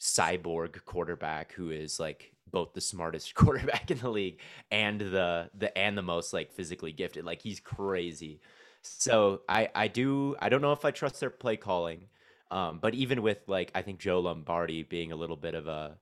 cyborg 0.00 0.84
quarterback 0.84 1.52
who 1.52 1.70
is 1.70 2.00
like 2.00 2.32
both 2.50 2.72
the 2.72 2.80
smartest 2.80 3.34
quarterback 3.36 3.90
in 3.90 3.98
the 3.98 4.10
league 4.10 4.40
and 4.70 5.00
the 5.00 5.50
the 5.56 5.76
and 5.76 5.96
the 5.96 6.02
most 6.02 6.32
like 6.32 6.52
physically 6.52 6.92
gifted. 6.92 7.24
Like 7.24 7.42
he's 7.42 7.60
crazy. 7.60 8.40
So 8.82 9.42
I 9.48 9.68
I 9.74 9.88
do 9.88 10.36
I 10.40 10.48
don't 10.48 10.62
know 10.62 10.72
if 10.72 10.84
I 10.84 10.90
trust 10.90 11.20
their 11.20 11.30
play 11.30 11.56
calling. 11.56 12.08
Um, 12.50 12.80
but 12.82 12.94
even 12.94 13.22
with 13.22 13.38
like 13.46 13.70
I 13.74 13.82
think 13.82 13.98
Joe 13.98 14.20
Lombardi 14.20 14.82
being 14.82 15.10
a 15.10 15.16
little 15.16 15.36
bit 15.36 15.54
of 15.54 15.66
a 15.66 15.98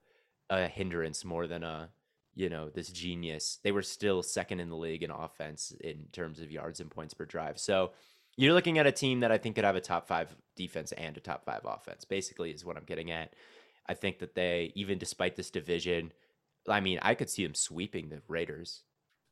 a 0.50 0.66
hindrance 0.66 1.24
more 1.24 1.46
than 1.46 1.62
a 1.62 1.90
you 2.34 2.48
know 2.48 2.68
this 2.68 2.88
genius, 2.88 3.58
they 3.62 3.72
were 3.72 3.82
still 3.82 4.22
second 4.22 4.60
in 4.60 4.68
the 4.68 4.76
league 4.76 5.02
in 5.02 5.10
offense 5.10 5.72
in 5.80 6.06
terms 6.12 6.40
of 6.40 6.50
yards 6.50 6.80
and 6.80 6.90
points 6.90 7.14
per 7.14 7.24
drive. 7.24 7.58
So 7.58 7.92
you're 8.36 8.54
looking 8.54 8.78
at 8.78 8.86
a 8.86 8.92
team 8.92 9.20
that 9.20 9.32
I 9.32 9.38
think 9.38 9.56
could 9.56 9.64
have 9.64 9.76
a 9.76 9.80
top 9.80 10.06
five 10.06 10.34
defense 10.56 10.92
and 10.92 11.16
a 11.16 11.20
top 11.20 11.44
five 11.44 11.60
offense. 11.64 12.04
Basically, 12.04 12.50
is 12.50 12.64
what 12.64 12.76
I'm 12.76 12.84
getting 12.84 13.10
at. 13.10 13.34
I 13.88 13.94
think 13.94 14.20
that 14.20 14.34
they, 14.34 14.72
even 14.74 14.98
despite 14.98 15.36
this 15.36 15.50
division, 15.50 16.12
I 16.68 16.80
mean, 16.80 16.98
I 17.02 17.14
could 17.14 17.28
see 17.28 17.44
them 17.44 17.54
sweeping 17.54 18.08
the 18.08 18.22
Raiders. 18.28 18.82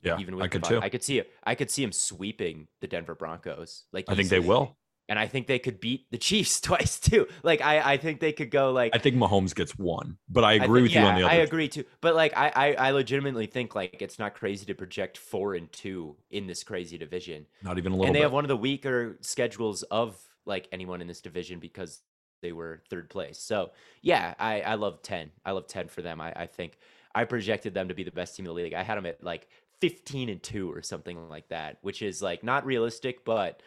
Yeah, 0.03 0.19
even 0.19 0.37
with 0.37 0.45
I 0.45 0.49
could 0.49 0.65
too. 0.65 0.81
I 0.81 0.89
could 0.89 1.03
see 1.03 1.19
it. 1.19 1.31
I 1.45 1.55
could 1.55 1.71
see 1.71 1.83
them 1.83 1.93
sweeping 1.93 2.69
the 2.81 2.87
Denver 2.87 3.15
Broncos. 3.15 3.85
Like 3.93 4.05
I 4.09 4.15
think 4.15 4.29
they 4.29 4.41
will. 4.41 4.77
And 5.09 5.18
I 5.18 5.27
think 5.27 5.47
they 5.47 5.59
could 5.59 5.81
beat 5.81 6.11
the 6.11 6.18
Chiefs 6.18 6.61
twice 6.68 6.99
too. 7.01 7.27
Like 7.42 7.61
I, 7.61 7.92
I 7.94 7.97
think 7.97 8.21
they 8.21 8.33
could 8.33 8.51
go 8.51 8.73
like. 8.73 8.94
I 8.94 8.99
think 8.99 9.16
Mahomes 9.16 9.55
gets 9.55 9.77
one, 9.79 10.18
but 10.29 10.44
I 10.44 10.53
I 10.53 10.55
agree 10.55 10.81
thi- 10.81 10.83
with 10.83 10.92
you 10.92 11.01
on 11.01 11.14
the 11.16 11.25
other. 11.25 11.33
I 11.33 11.37
agree 11.37 11.68
too. 11.68 11.85
But 12.01 12.14
like 12.14 12.37
I, 12.37 12.53
I, 12.55 12.73
I 12.75 12.90
legitimately 12.90 13.47
think 13.47 13.75
like 13.75 14.01
it's 14.03 14.18
not 14.18 14.35
crazy 14.35 14.66
to 14.66 14.75
project 14.75 15.16
four 15.18 15.55
and 15.55 15.71
two 15.73 16.16
in 16.31 16.47
this 16.47 16.62
crazy 16.64 16.99
division 16.99 17.47
Not 17.62 17.79
even 17.79 17.92
a 17.92 17.94
little 17.94 18.07
and 18.07 18.14
they 18.14 18.21
bit. 18.21 18.25
have 18.25 18.33
one 18.33 18.44
of 18.44 18.49
the 18.49 18.57
weaker 18.57 19.16
schedules 19.21 19.83
of 19.85 20.16
like 20.44 20.68
anyone 20.73 21.01
in 21.01 21.07
this 21.09 21.21
division 21.21 21.59
because 21.59 22.01
they 22.40 22.53
were 22.53 22.83
third 22.88 23.11
place. 23.11 23.38
So 23.38 23.71
yeah, 24.03 24.35
I, 24.38 24.61
I 24.61 24.75
love 24.75 25.03
ten. 25.03 25.31
I 25.44 25.53
love 25.53 25.66
ten 25.66 25.88
for 25.88 26.03
them. 26.03 26.21
I, 26.21 26.33
I 26.35 26.47
think 26.47 26.79
I 27.14 27.25
projected 27.25 27.75
them 27.75 27.88
to 27.88 27.94
be 27.94 28.05
the 28.05 28.11
best 28.12 28.37
team 28.37 28.44
in 28.47 28.49
the 28.49 28.55
league. 28.55 28.75
I 28.75 28.83
had 28.83 28.97
them 28.97 29.07
at 29.07 29.25
like 29.25 29.49
fifteen 29.81 30.29
and 30.29 30.42
two 30.42 30.71
or 30.73 30.83
something 30.83 31.29
like 31.29 31.49
that, 31.49 31.79
which 31.83 32.03
is 32.03 32.23
like 32.23 32.44
not 32.44 32.64
realistic, 32.66 33.25
but 33.25 33.61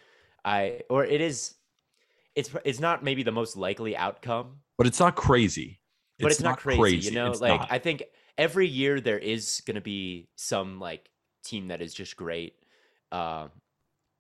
I 0.45 0.82
or 0.89 1.06
it 1.06 1.21
is. 1.21 1.56
It's 2.36 2.49
it's 2.63 2.80
not 2.80 3.04
maybe 3.04 3.23
the 3.23 3.32
most 3.32 3.58
likely 3.58 3.95
outcome, 3.95 4.58
but 4.77 4.88
it's 4.88 4.99
not 4.99 5.15
crazy. 5.15 5.80
but 6.19 6.32
it's, 6.32 6.41
not, 6.41 6.60
crazy, 6.60 6.80
crazy, 6.80 7.10
You 7.10 7.15
know, 7.15 7.32
It's 7.32 7.41
like 7.41 7.60
not. 7.60 7.71
I 7.71 7.77
think 7.77 8.04
every 8.38 8.67
year 8.67 9.01
there 9.01 9.19
is 9.19 9.62
going 9.65 9.75
to 9.75 9.82
be 9.82 10.30
some 10.36 10.80
like 10.80 11.10
team 11.43 11.67
that 11.67 11.82
is 11.82 11.93
just 11.93 12.15
great. 12.15 12.54
Uh, 13.12 13.49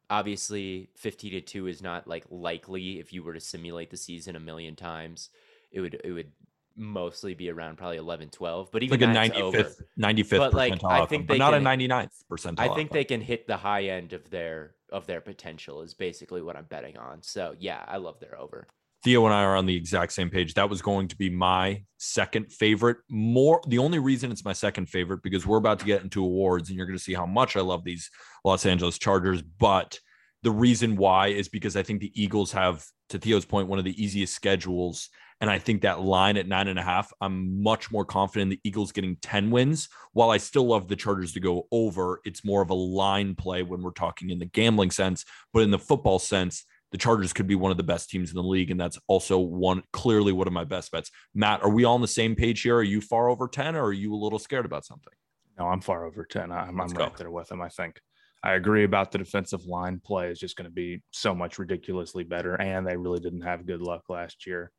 obviously, 0.09 0.89
fifty 0.95 1.29
to 1.31 1.41
two 1.41 1.67
is 1.67 1.81
not 1.81 2.07
like 2.07 2.25
likely. 2.29 2.99
If 2.99 3.13
you 3.13 3.23
were 3.23 3.33
to 3.33 3.39
simulate 3.39 3.89
the 3.89 3.97
season 3.97 4.35
a 4.35 4.39
million 4.41 4.75
times, 4.75 5.29
it 5.71 5.79
would 5.79 6.01
it 6.03 6.11
would 6.11 6.31
mostly 6.75 7.33
be 7.33 7.49
around 7.49 7.77
probably 7.77 7.97
11, 7.97 8.29
12. 8.29 8.71
But 8.71 8.83
even 8.83 9.13
like 9.13 9.31
a 9.31 9.33
that's 9.35 9.39
over. 9.39 9.57
95th, 9.57 9.81
95th 9.99 10.37
But, 10.37 10.53
like, 10.53 10.83
I 10.85 11.05
think 11.05 11.27
but 11.27 11.33
they 11.33 11.37
not 11.37 11.53
can- 11.53 11.67
a 11.67 11.69
99th 11.69 12.23
percentile. 12.29 12.59
I 12.59 12.73
think 12.73 12.91
they 12.91 13.03
can 13.03 13.21
hit 13.21 13.47
the 13.47 13.57
high 13.57 13.83
end 13.85 14.13
of 14.13 14.29
their 14.29 14.75
of 14.91 15.07
their 15.07 15.21
potential. 15.21 15.81
Is 15.81 15.93
basically 15.93 16.41
what 16.41 16.55
I'm 16.55 16.65
betting 16.65 16.97
on. 16.97 17.21
So 17.21 17.55
yeah, 17.59 17.83
I 17.87 17.97
love 17.97 18.19
their 18.19 18.39
over. 18.39 18.67
Theo 19.03 19.25
and 19.25 19.33
I 19.33 19.43
are 19.43 19.55
on 19.55 19.65
the 19.65 19.75
exact 19.75 20.13
same 20.13 20.29
page. 20.29 20.53
That 20.53 20.69
was 20.69 20.81
going 20.81 21.07
to 21.07 21.15
be 21.15 21.29
my 21.29 21.83
second 21.97 22.51
favorite. 22.51 22.97
More, 23.09 23.59
the 23.67 23.79
only 23.79 23.97
reason 23.97 24.31
it's 24.31 24.45
my 24.45 24.53
second 24.53 24.89
favorite 24.89 25.23
because 25.23 25.45
we're 25.47 25.57
about 25.57 25.79
to 25.79 25.85
get 25.85 26.03
into 26.03 26.23
awards, 26.23 26.69
and 26.69 26.77
you're 26.77 26.85
going 26.85 26.97
to 26.97 27.03
see 27.03 27.15
how 27.15 27.25
much 27.25 27.55
I 27.55 27.61
love 27.61 27.83
these 27.83 28.11
Los 28.45 28.65
Angeles 28.65 28.99
Chargers. 28.99 29.41
But 29.41 29.99
the 30.43 30.51
reason 30.51 30.97
why 30.97 31.27
is 31.27 31.49
because 31.49 31.75
I 31.75 31.83
think 31.83 31.99
the 31.99 32.11
Eagles 32.21 32.51
have, 32.51 32.85
to 33.09 33.17
Theo's 33.17 33.45
point, 33.45 33.67
one 33.67 33.79
of 33.79 33.85
the 33.85 34.03
easiest 34.03 34.35
schedules. 34.35 35.09
And 35.41 35.49
I 35.49 35.57
think 35.57 35.81
that 35.81 36.01
line 36.01 36.37
at 36.37 36.47
nine 36.47 36.67
and 36.67 36.77
a 36.77 36.83
half, 36.83 37.11
I'm 37.19 37.61
much 37.61 37.91
more 37.91 38.05
confident 38.05 38.43
in 38.43 38.57
the 38.57 38.59
Eagles 38.63 38.91
getting 38.91 39.17
10 39.23 39.49
wins. 39.49 39.89
While 40.13 40.29
I 40.29 40.37
still 40.37 40.67
love 40.67 40.87
the 40.87 40.95
Chargers 40.95 41.33
to 41.33 41.39
go 41.39 41.67
over, 41.71 42.21
it's 42.23 42.45
more 42.45 42.61
of 42.61 42.69
a 42.69 42.75
line 42.75 43.33
play 43.33 43.63
when 43.63 43.81
we're 43.81 43.91
talking 43.91 44.29
in 44.29 44.37
the 44.37 44.45
gambling 44.45 44.91
sense. 44.91 45.25
But 45.51 45.63
in 45.63 45.71
the 45.71 45.79
football 45.79 46.19
sense, 46.19 46.63
the 46.91 46.97
Chargers 46.99 47.33
could 47.33 47.47
be 47.47 47.55
one 47.55 47.71
of 47.71 47.77
the 47.77 47.83
best 47.83 48.11
teams 48.11 48.29
in 48.29 48.35
the 48.35 48.43
league. 48.43 48.69
And 48.69 48.79
that's 48.79 48.99
also 49.07 49.39
one 49.39 49.81
clearly 49.91 50.31
one 50.31 50.45
of 50.45 50.53
my 50.53 50.63
best 50.63 50.91
bets. 50.91 51.09
Matt, 51.33 51.63
are 51.63 51.71
we 51.71 51.85
all 51.85 51.95
on 51.95 52.01
the 52.01 52.07
same 52.07 52.35
page 52.35 52.61
here? 52.61 52.75
Are 52.75 52.83
you 52.83 53.01
far 53.01 53.27
over 53.27 53.47
10 53.47 53.75
or 53.75 53.85
are 53.85 53.93
you 53.93 54.13
a 54.13 54.15
little 54.15 54.39
scared 54.39 54.65
about 54.65 54.85
something? 54.85 55.13
No, 55.57 55.67
I'm 55.67 55.81
far 55.81 56.05
over 56.05 56.23
10. 56.23 56.51
I'm, 56.51 56.79
I'm 56.79 56.87
right 56.89 57.17
there 57.17 57.31
with 57.31 57.51
him. 57.51 57.61
I 57.61 57.69
think 57.69 57.99
I 58.43 58.53
agree 58.53 58.83
about 58.83 59.11
the 59.11 59.17
defensive 59.17 59.65
line 59.65 60.01
play 60.03 60.29
is 60.29 60.39
just 60.39 60.55
going 60.55 60.69
to 60.69 60.73
be 60.73 61.01
so 61.11 61.33
much 61.33 61.57
ridiculously 61.57 62.23
better. 62.23 62.55
And 62.55 62.85
they 62.85 62.97
really 62.97 63.19
didn't 63.19 63.41
have 63.41 63.65
good 63.65 63.81
luck 63.81 64.03
last 64.09 64.45
year. 64.45 64.71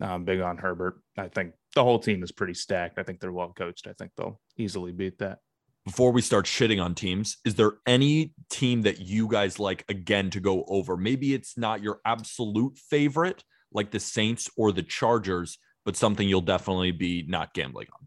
I'm 0.00 0.24
big 0.24 0.40
on 0.40 0.58
Herbert. 0.58 1.00
I 1.16 1.28
think 1.28 1.52
the 1.74 1.82
whole 1.82 1.98
team 1.98 2.22
is 2.22 2.32
pretty 2.32 2.54
stacked. 2.54 2.98
I 2.98 3.02
think 3.02 3.20
they're 3.20 3.32
well 3.32 3.52
coached. 3.56 3.86
I 3.86 3.92
think 3.92 4.12
they'll 4.16 4.40
easily 4.56 4.92
beat 4.92 5.18
that. 5.18 5.38
Before 5.84 6.12
we 6.12 6.20
start 6.20 6.44
shitting 6.44 6.82
on 6.82 6.94
teams, 6.94 7.38
is 7.44 7.54
there 7.54 7.72
any 7.86 8.34
team 8.50 8.82
that 8.82 9.00
you 9.00 9.26
guys 9.26 9.58
like 9.58 9.84
again 9.88 10.30
to 10.30 10.40
go 10.40 10.64
over? 10.68 10.96
Maybe 10.96 11.34
it's 11.34 11.56
not 11.56 11.82
your 11.82 12.00
absolute 12.04 12.78
favorite, 12.78 13.42
like 13.72 13.90
the 13.90 14.00
Saints 14.00 14.50
or 14.56 14.70
the 14.70 14.82
Chargers, 14.82 15.58
but 15.84 15.96
something 15.96 16.28
you'll 16.28 16.42
definitely 16.42 16.92
be 16.92 17.24
not 17.26 17.54
gambling 17.54 17.86
on. 17.98 18.06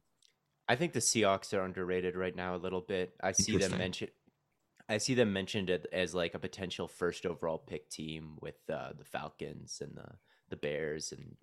I 0.67 0.75
think 0.75 0.93
the 0.93 0.99
Seahawks 0.99 1.53
are 1.53 1.65
underrated 1.65 2.15
right 2.15 2.35
now 2.35 2.55
a 2.55 2.57
little 2.57 2.81
bit. 2.81 3.13
I 3.21 3.31
see 3.31 3.57
them 3.57 3.77
mentioned. 3.77 4.11
I 4.87 4.99
see 4.99 5.15
them 5.15 5.33
mentioned 5.33 5.71
as 5.91 6.13
like 6.13 6.33
a 6.33 6.39
potential 6.39 6.87
first 6.87 7.25
overall 7.25 7.57
pick 7.57 7.89
team 7.89 8.35
with 8.41 8.55
uh, 8.71 8.89
the 8.97 9.05
Falcons 9.05 9.81
and 9.81 9.95
the 9.95 10.07
the 10.49 10.55
Bears 10.55 11.11
and 11.11 11.35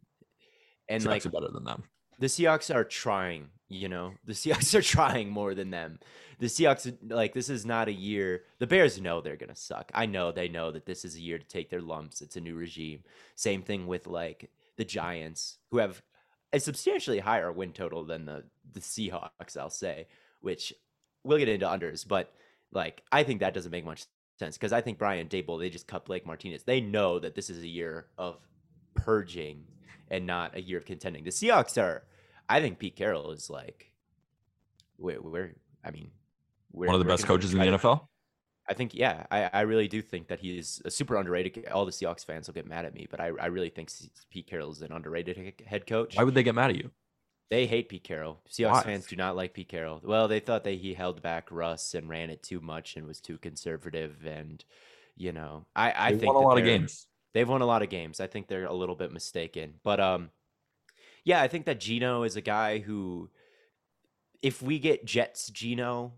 and 0.88 1.03
Seahawks 1.03 1.07
like 1.07 1.27
are 1.27 1.31
better 1.31 1.51
than 1.53 1.64
them. 1.64 1.85
the 2.18 2.27
Seahawks 2.27 2.74
are 2.74 2.85
trying, 2.85 3.48
you 3.68 3.88
know. 3.88 4.14
The 4.24 4.33
Seahawks 4.33 4.74
are 4.79 4.83
trying 4.83 5.31
more 5.31 5.55
than 5.55 5.70
them. 5.70 5.98
The 6.38 6.46
Seahawks 6.46 6.92
like 7.09 7.35
this 7.35 7.51
is 7.51 7.66
not 7.66 7.88
a 7.88 7.92
year. 7.92 8.44
The 8.59 8.66
Bears 8.66 9.01
know 9.01 9.20
they're 9.20 9.37
going 9.37 9.55
to 9.55 9.57
suck. 9.57 9.90
I 9.94 10.07
know 10.07 10.33
they 10.33 10.48
know 10.48 10.70
that 10.70 10.87
this 10.87 11.05
is 11.05 11.16
a 11.16 11.20
year 11.20 11.38
to 11.38 11.46
take 11.46 11.68
their 11.70 11.81
lumps. 11.81 12.20
It's 12.20 12.37
a 12.37 12.40
new 12.40 12.55
regime. 12.55 13.03
Same 13.35 13.62
thing 13.62 13.87
with 13.87 14.07
like 14.07 14.51
the 14.77 14.85
Giants 14.85 15.59
who 15.70 15.79
have 15.79 16.03
a 16.53 16.61
substantially 16.61 17.18
higher 17.18 17.53
win 17.53 17.72
total 17.72 18.05
than 18.05 18.24
the 18.24 18.44
the 18.72 18.81
Seahawks, 18.81 19.57
I'll 19.59 19.70
say, 19.70 20.07
which 20.40 20.72
we'll 21.24 21.38
get 21.38 21.48
into 21.48 21.66
unders, 21.66 22.07
but 22.07 22.33
like 22.72 23.03
I 23.11 23.22
think 23.24 23.40
that 23.40 23.55
doesn't 23.55 23.72
make 23.72 23.85
much 23.85 24.05
sense 24.38 24.57
because 24.57 24.72
I 24.72 24.81
think 24.81 24.98
Brian 24.98 25.29
Daboll, 25.29 25.59
they 25.59 25.70
just 25.70 25.88
cut 25.88 26.07
Blake 26.07 26.24
Martinez. 26.27 26.62
They 26.62 26.81
know 26.81 27.18
that 27.18 27.35
this 27.35 27.51
is 27.51 27.62
a 27.62 27.68
year 27.68 28.07
of 28.16 28.37
purging 28.94 29.64
and 30.11 30.27
not 30.27 30.57
a 30.57 30.61
year 30.61 30.79
of 30.79 30.85
contending. 30.85 31.25
The 31.25 31.31
Seahawks 31.31 31.81
are, 31.81 32.05
I 32.49 32.61
think 32.61 32.79
Pete 32.79 32.97
Carroll 32.97 33.31
is 33.33 33.51
like, 33.51 33.92
we're, 34.99 35.21
we're 35.21 35.55
I 35.85 35.90
mean, 35.90 36.11
we're, 36.73 36.87
One 36.87 36.94
of 36.94 37.01
the 37.01 37.05
best 37.09 37.27
coaches 37.27 37.53
in 37.53 37.59
the 37.59 37.64
to- 37.66 37.79
NFL. 37.79 38.07
I 38.71 38.75
think, 38.75 38.94
yeah, 38.94 39.25
I, 39.31 39.49
I 39.51 39.61
really 39.62 39.88
do 39.88 40.03
think 40.03 40.29
that 40.29 40.40
he's 40.40 40.83
a 40.85 40.90
super 40.90 41.16
underrated. 41.16 41.68
All 41.68 41.87
the 41.87 41.90
Seahawks 41.92 42.23
fans 42.25 42.47
will 42.49 42.55
get 42.55 42.66
mad 42.66 42.85
at 42.85 42.92
me, 42.92 43.07
but 43.11 43.18
I, 43.18 43.31
I 43.40 43.47
really 43.47 43.71
think 43.71 43.90
Pete 44.31 44.47
Carroll 44.47 44.71
is 44.71 44.83
an 44.83 44.92
underrated 44.92 45.62
head 45.66 45.87
coach. 45.87 46.16
Why 46.16 46.25
would 46.25 46.35
they 46.35 46.42
get 46.42 46.55
mad 46.55 46.71
at 46.71 46.77
you? 46.77 46.90
They 47.49 47.64
hate 47.64 47.88
Pete 47.88 48.05
Carroll. 48.05 48.42
Seahawks 48.51 48.73
Why? 48.73 48.83
fans 48.83 49.07
do 49.07 49.16
not 49.16 49.37
like 49.37 49.55
Pete 49.55 49.71
Carroll. 49.71 50.03
Well, 50.05 50.29
they 50.29 50.40
thought 50.40 50.64
that 50.64 50.73
he 50.75 50.92
held 50.92 51.23
back 51.23 51.51
Russ 51.51 51.94
and 51.94 52.11
ran 52.11 52.29
it 52.29 52.42
too 52.42 52.61
much 52.61 52.97
and 52.97 53.07
was 53.07 53.23
too 53.23 53.38
conservative. 53.38 54.27
And 54.27 54.62
you 55.16 55.33
know, 55.33 55.64
I 55.75 55.94
I 55.97 56.12
They 56.12 56.18
think 56.18 56.35
won 56.35 56.44
a 56.44 56.47
lot 56.47 56.59
of 56.59 56.64
games. 56.64 57.07
They've 57.34 57.48
won 57.48 57.62
a 57.62 57.66
lot 57.66 57.82
of 57.82 57.90
games. 57.90 58.20
I 58.20 58.26
think 58.26 58.48
they're 58.48 58.64
a 58.64 58.74
little 58.74 58.96
bit 58.96 59.12
mistaken, 59.12 59.74
but 59.82 60.00
um, 60.00 60.30
yeah, 61.24 61.42
I 61.42 61.48
think 61.48 61.66
that 61.66 61.80
Geno 61.80 62.22
is 62.22 62.36
a 62.36 62.40
guy 62.40 62.78
who, 62.78 63.30
if 64.42 64.62
we 64.62 64.78
get 64.78 65.04
Jets 65.04 65.48
Geno, 65.50 66.14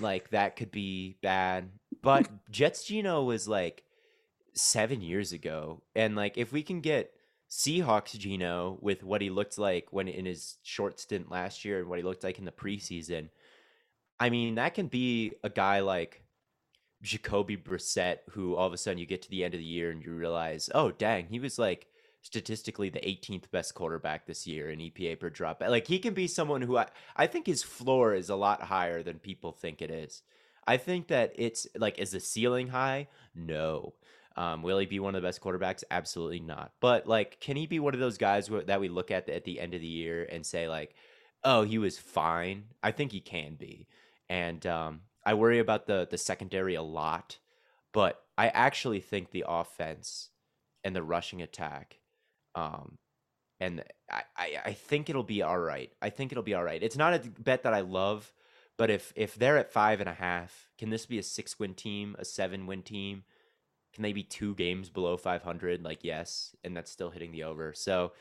like 0.00 0.30
that 0.30 0.56
could 0.56 0.70
be 0.70 1.16
bad. 1.22 1.70
But 2.02 2.28
Jets 2.50 2.84
Geno 2.84 3.24
was 3.24 3.48
like 3.48 3.84
seven 4.54 5.00
years 5.00 5.32
ago, 5.32 5.82
and 5.94 6.14
like 6.14 6.38
if 6.38 6.52
we 6.52 6.62
can 6.62 6.80
get 6.80 7.12
Seahawks 7.52 8.18
Geno 8.18 8.78
with 8.80 9.04
what 9.04 9.20
he 9.20 9.28
looked 9.28 9.58
like 9.58 9.88
when 9.90 10.08
in 10.08 10.24
his 10.24 10.56
short 10.62 10.98
stint 10.98 11.30
last 11.30 11.66
year 11.66 11.80
and 11.80 11.88
what 11.88 11.98
he 11.98 12.02
looked 12.02 12.24
like 12.24 12.38
in 12.38 12.46
the 12.46 12.50
preseason. 12.50 13.28
I 14.18 14.30
mean, 14.30 14.54
that 14.54 14.72
can 14.72 14.86
be 14.86 15.32
a 15.44 15.50
guy 15.50 15.80
like 15.80 16.22
Jacoby 17.02 17.56
Brissett, 17.56 18.18
who 18.30 18.54
all 18.54 18.66
of 18.66 18.72
a 18.72 18.78
sudden 18.78 18.98
you 18.98 19.06
get 19.06 19.22
to 19.22 19.30
the 19.30 19.44
end 19.44 19.54
of 19.54 19.58
the 19.58 19.66
year 19.66 19.90
and 19.90 20.02
you 20.04 20.12
realize, 20.14 20.70
oh 20.74 20.90
dang, 20.92 21.26
he 21.26 21.40
was 21.40 21.58
like 21.58 21.86
statistically 22.22 22.88
the 22.88 23.00
18th 23.00 23.50
best 23.50 23.74
quarterback 23.74 24.26
this 24.26 24.46
year 24.46 24.70
in 24.70 24.78
EPA 24.78 25.18
per 25.18 25.28
drop. 25.28 25.60
Like 25.60 25.88
he 25.88 25.98
can 25.98 26.14
be 26.14 26.28
someone 26.28 26.62
who 26.62 26.78
I, 26.78 26.86
I 27.16 27.26
think 27.26 27.46
his 27.46 27.64
floor 27.64 28.14
is 28.14 28.30
a 28.30 28.36
lot 28.36 28.62
higher 28.62 29.02
than 29.02 29.18
people 29.18 29.52
think 29.52 29.82
it 29.82 29.90
is. 29.90 30.22
I 30.66 30.76
think 30.76 31.08
that 31.08 31.32
it's 31.34 31.66
like 31.76 31.98
is 31.98 32.12
the 32.12 32.20
ceiling 32.20 32.68
high? 32.68 33.08
No. 33.34 33.94
Um, 34.36 34.62
will 34.62 34.78
he 34.78 34.86
be 34.86 35.00
one 35.00 35.14
of 35.14 35.20
the 35.20 35.28
best 35.28 35.40
quarterbacks? 35.42 35.84
Absolutely 35.90 36.40
not. 36.40 36.72
But 36.80 37.06
like, 37.06 37.40
can 37.40 37.56
he 37.56 37.66
be 37.66 37.80
one 37.80 37.94
of 37.94 38.00
those 38.00 38.16
guys 38.16 38.46
wh- 38.46 38.64
that 38.66 38.80
we 38.80 38.88
look 38.88 39.10
at 39.10 39.26
the, 39.26 39.34
at 39.34 39.44
the 39.44 39.60
end 39.60 39.74
of 39.74 39.80
the 39.80 39.86
year 39.86 40.26
and 40.30 40.46
say 40.46 40.68
like, 40.68 40.94
oh, 41.44 41.64
he 41.64 41.78
was 41.78 41.98
fine? 41.98 42.64
I 42.82 42.92
think 42.92 43.12
he 43.12 43.20
can 43.20 43.56
be. 43.56 43.88
And 44.30 44.64
um, 44.66 45.00
I 45.24 45.34
worry 45.34 45.58
about 45.58 45.86
the 45.86 46.06
the 46.10 46.18
secondary 46.18 46.74
a 46.74 46.82
lot, 46.82 47.38
but 47.92 48.22
I 48.36 48.48
actually 48.48 49.00
think 49.00 49.30
the 49.30 49.44
offense 49.46 50.30
and 50.84 50.96
the 50.96 51.02
rushing 51.02 51.42
attack, 51.42 52.00
um, 52.54 52.98
and 53.60 53.84
I, 54.10 54.22
I 54.36 54.56
I 54.66 54.72
think 54.72 55.08
it'll 55.08 55.22
be 55.22 55.42
all 55.42 55.58
right. 55.58 55.90
I 56.00 56.10
think 56.10 56.32
it'll 56.32 56.42
be 56.42 56.54
all 56.54 56.64
right. 56.64 56.82
It's 56.82 56.96
not 56.96 57.14
a 57.14 57.18
bet 57.38 57.62
that 57.62 57.74
I 57.74 57.80
love, 57.80 58.32
but 58.76 58.90
if 58.90 59.12
if 59.16 59.34
they're 59.34 59.58
at 59.58 59.72
five 59.72 60.00
and 60.00 60.08
a 60.08 60.14
half, 60.14 60.68
can 60.78 60.90
this 60.90 61.06
be 61.06 61.18
a 61.18 61.22
six 61.22 61.58
win 61.58 61.74
team, 61.74 62.16
a 62.18 62.24
seven 62.24 62.66
win 62.66 62.82
team? 62.82 63.24
Can 63.92 64.02
they 64.02 64.12
be 64.12 64.22
two 64.22 64.54
games 64.54 64.88
below 64.88 65.16
500? 65.16 65.84
Like, 65.84 66.02
yes. 66.02 66.56
And 66.64 66.76
that's 66.76 66.90
still 66.90 67.10
hitting 67.10 67.32
the 67.32 67.44
over. 67.44 67.74
So 67.74 68.12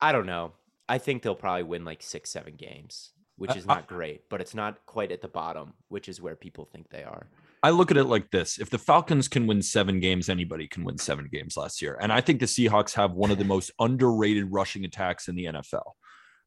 I 0.00 0.12
don't 0.12 0.26
know. 0.26 0.52
I 0.88 0.98
think 0.98 1.22
they'll 1.22 1.36
probably 1.36 1.62
win 1.62 1.84
like 1.84 2.02
six, 2.02 2.30
seven 2.30 2.56
games, 2.56 3.12
which 3.40 3.56
is 3.56 3.64
not 3.64 3.86
great, 3.86 4.28
but 4.28 4.42
it's 4.42 4.54
not 4.54 4.84
quite 4.84 5.10
at 5.10 5.22
the 5.22 5.28
bottom, 5.28 5.72
which 5.88 6.10
is 6.10 6.20
where 6.20 6.36
people 6.36 6.68
think 6.70 6.90
they 6.90 7.02
are. 7.02 7.26
I 7.62 7.70
look 7.70 7.90
at 7.90 7.96
it 7.96 8.04
like 8.04 8.30
this 8.30 8.58
if 8.58 8.68
the 8.68 8.78
Falcons 8.78 9.28
can 9.28 9.46
win 9.46 9.62
seven 9.62 9.98
games, 9.98 10.28
anybody 10.28 10.68
can 10.68 10.84
win 10.84 10.98
seven 10.98 11.26
games 11.32 11.56
last 11.56 11.80
year. 11.80 11.98
And 12.02 12.12
I 12.12 12.20
think 12.20 12.40
the 12.40 12.46
Seahawks 12.46 12.92
have 12.94 13.12
one 13.12 13.30
of 13.30 13.38
the 13.38 13.44
most 13.44 13.70
underrated 13.78 14.52
rushing 14.52 14.84
attacks 14.84 15.26
in 15.28 15.36
the 15.36 15.46
NFL. 15.46 15.92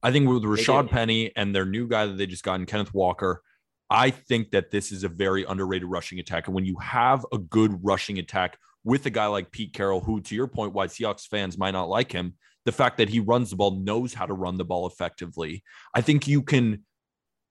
I 0.04 0.12
think 0.12 0.30
with 0.30 0.44
Rashad 0.44 0.92
Penny 0.92 1.32
and 1.36 1.56
their 1.56 1.66
new 1.66 1.88
guy 1.88 2.06
that 2.06 2.18
they 2.18 2.28
just 2.28 2.44
got 2.44 2.60
in 2.60 2.68
Kenneth 2.68 2.94
Walker, 2.94 3.42
I 3.90 4.12
think 4.12 4.52
that 4.52 4.70
this 4.70 4.92
is 4.92 5.04
a 5.04 5.10
very 5.10 5.46
underrated 5.46 5.88
rushing 5.88 6.20
attack. 6.20 6.46
And 6.46 6.54
when 6.54 6.66
you 6.66 6.78
have 6.78 7.26
a 7.34 7.40
good 7.40 7.80
rushing 7.82 8.20
attack 8.20 8.56
with 8.84 9.08
a 9.08 9.10
guy 9.10 9.26
like 9.26 9.52
Pete 9.52 9.74
Carroll, 9.74 10.02
who, 10.02 10.22
to 10.22 10.36
your 10.36 10.48
point, 10.48 10.74
why 10.74 10.86
Seahawks 10.86 11.28
fans 11.28 11.58
might 11.58 11.72
not 11.72 11.90
like 11.90 12.12
him, 12.12 12.36
the 12.66 12.72
fact 12.72 12.98
that 12.98 13.10
he 13.10 13.20
runs 13.20 13.50
the 13.50 13.56
ball, 13.56 13.72
knows 13.72 14.14
how 14.14 14.26
to 14.26 14.34
run 14.34 14.58
the 14.58 14.66
ball 14.66 14.88
effectively, 14.88 15.64
I 15.94 16.02
think 16.02 16.28
you 16.28 16.42
can 16.42 16.84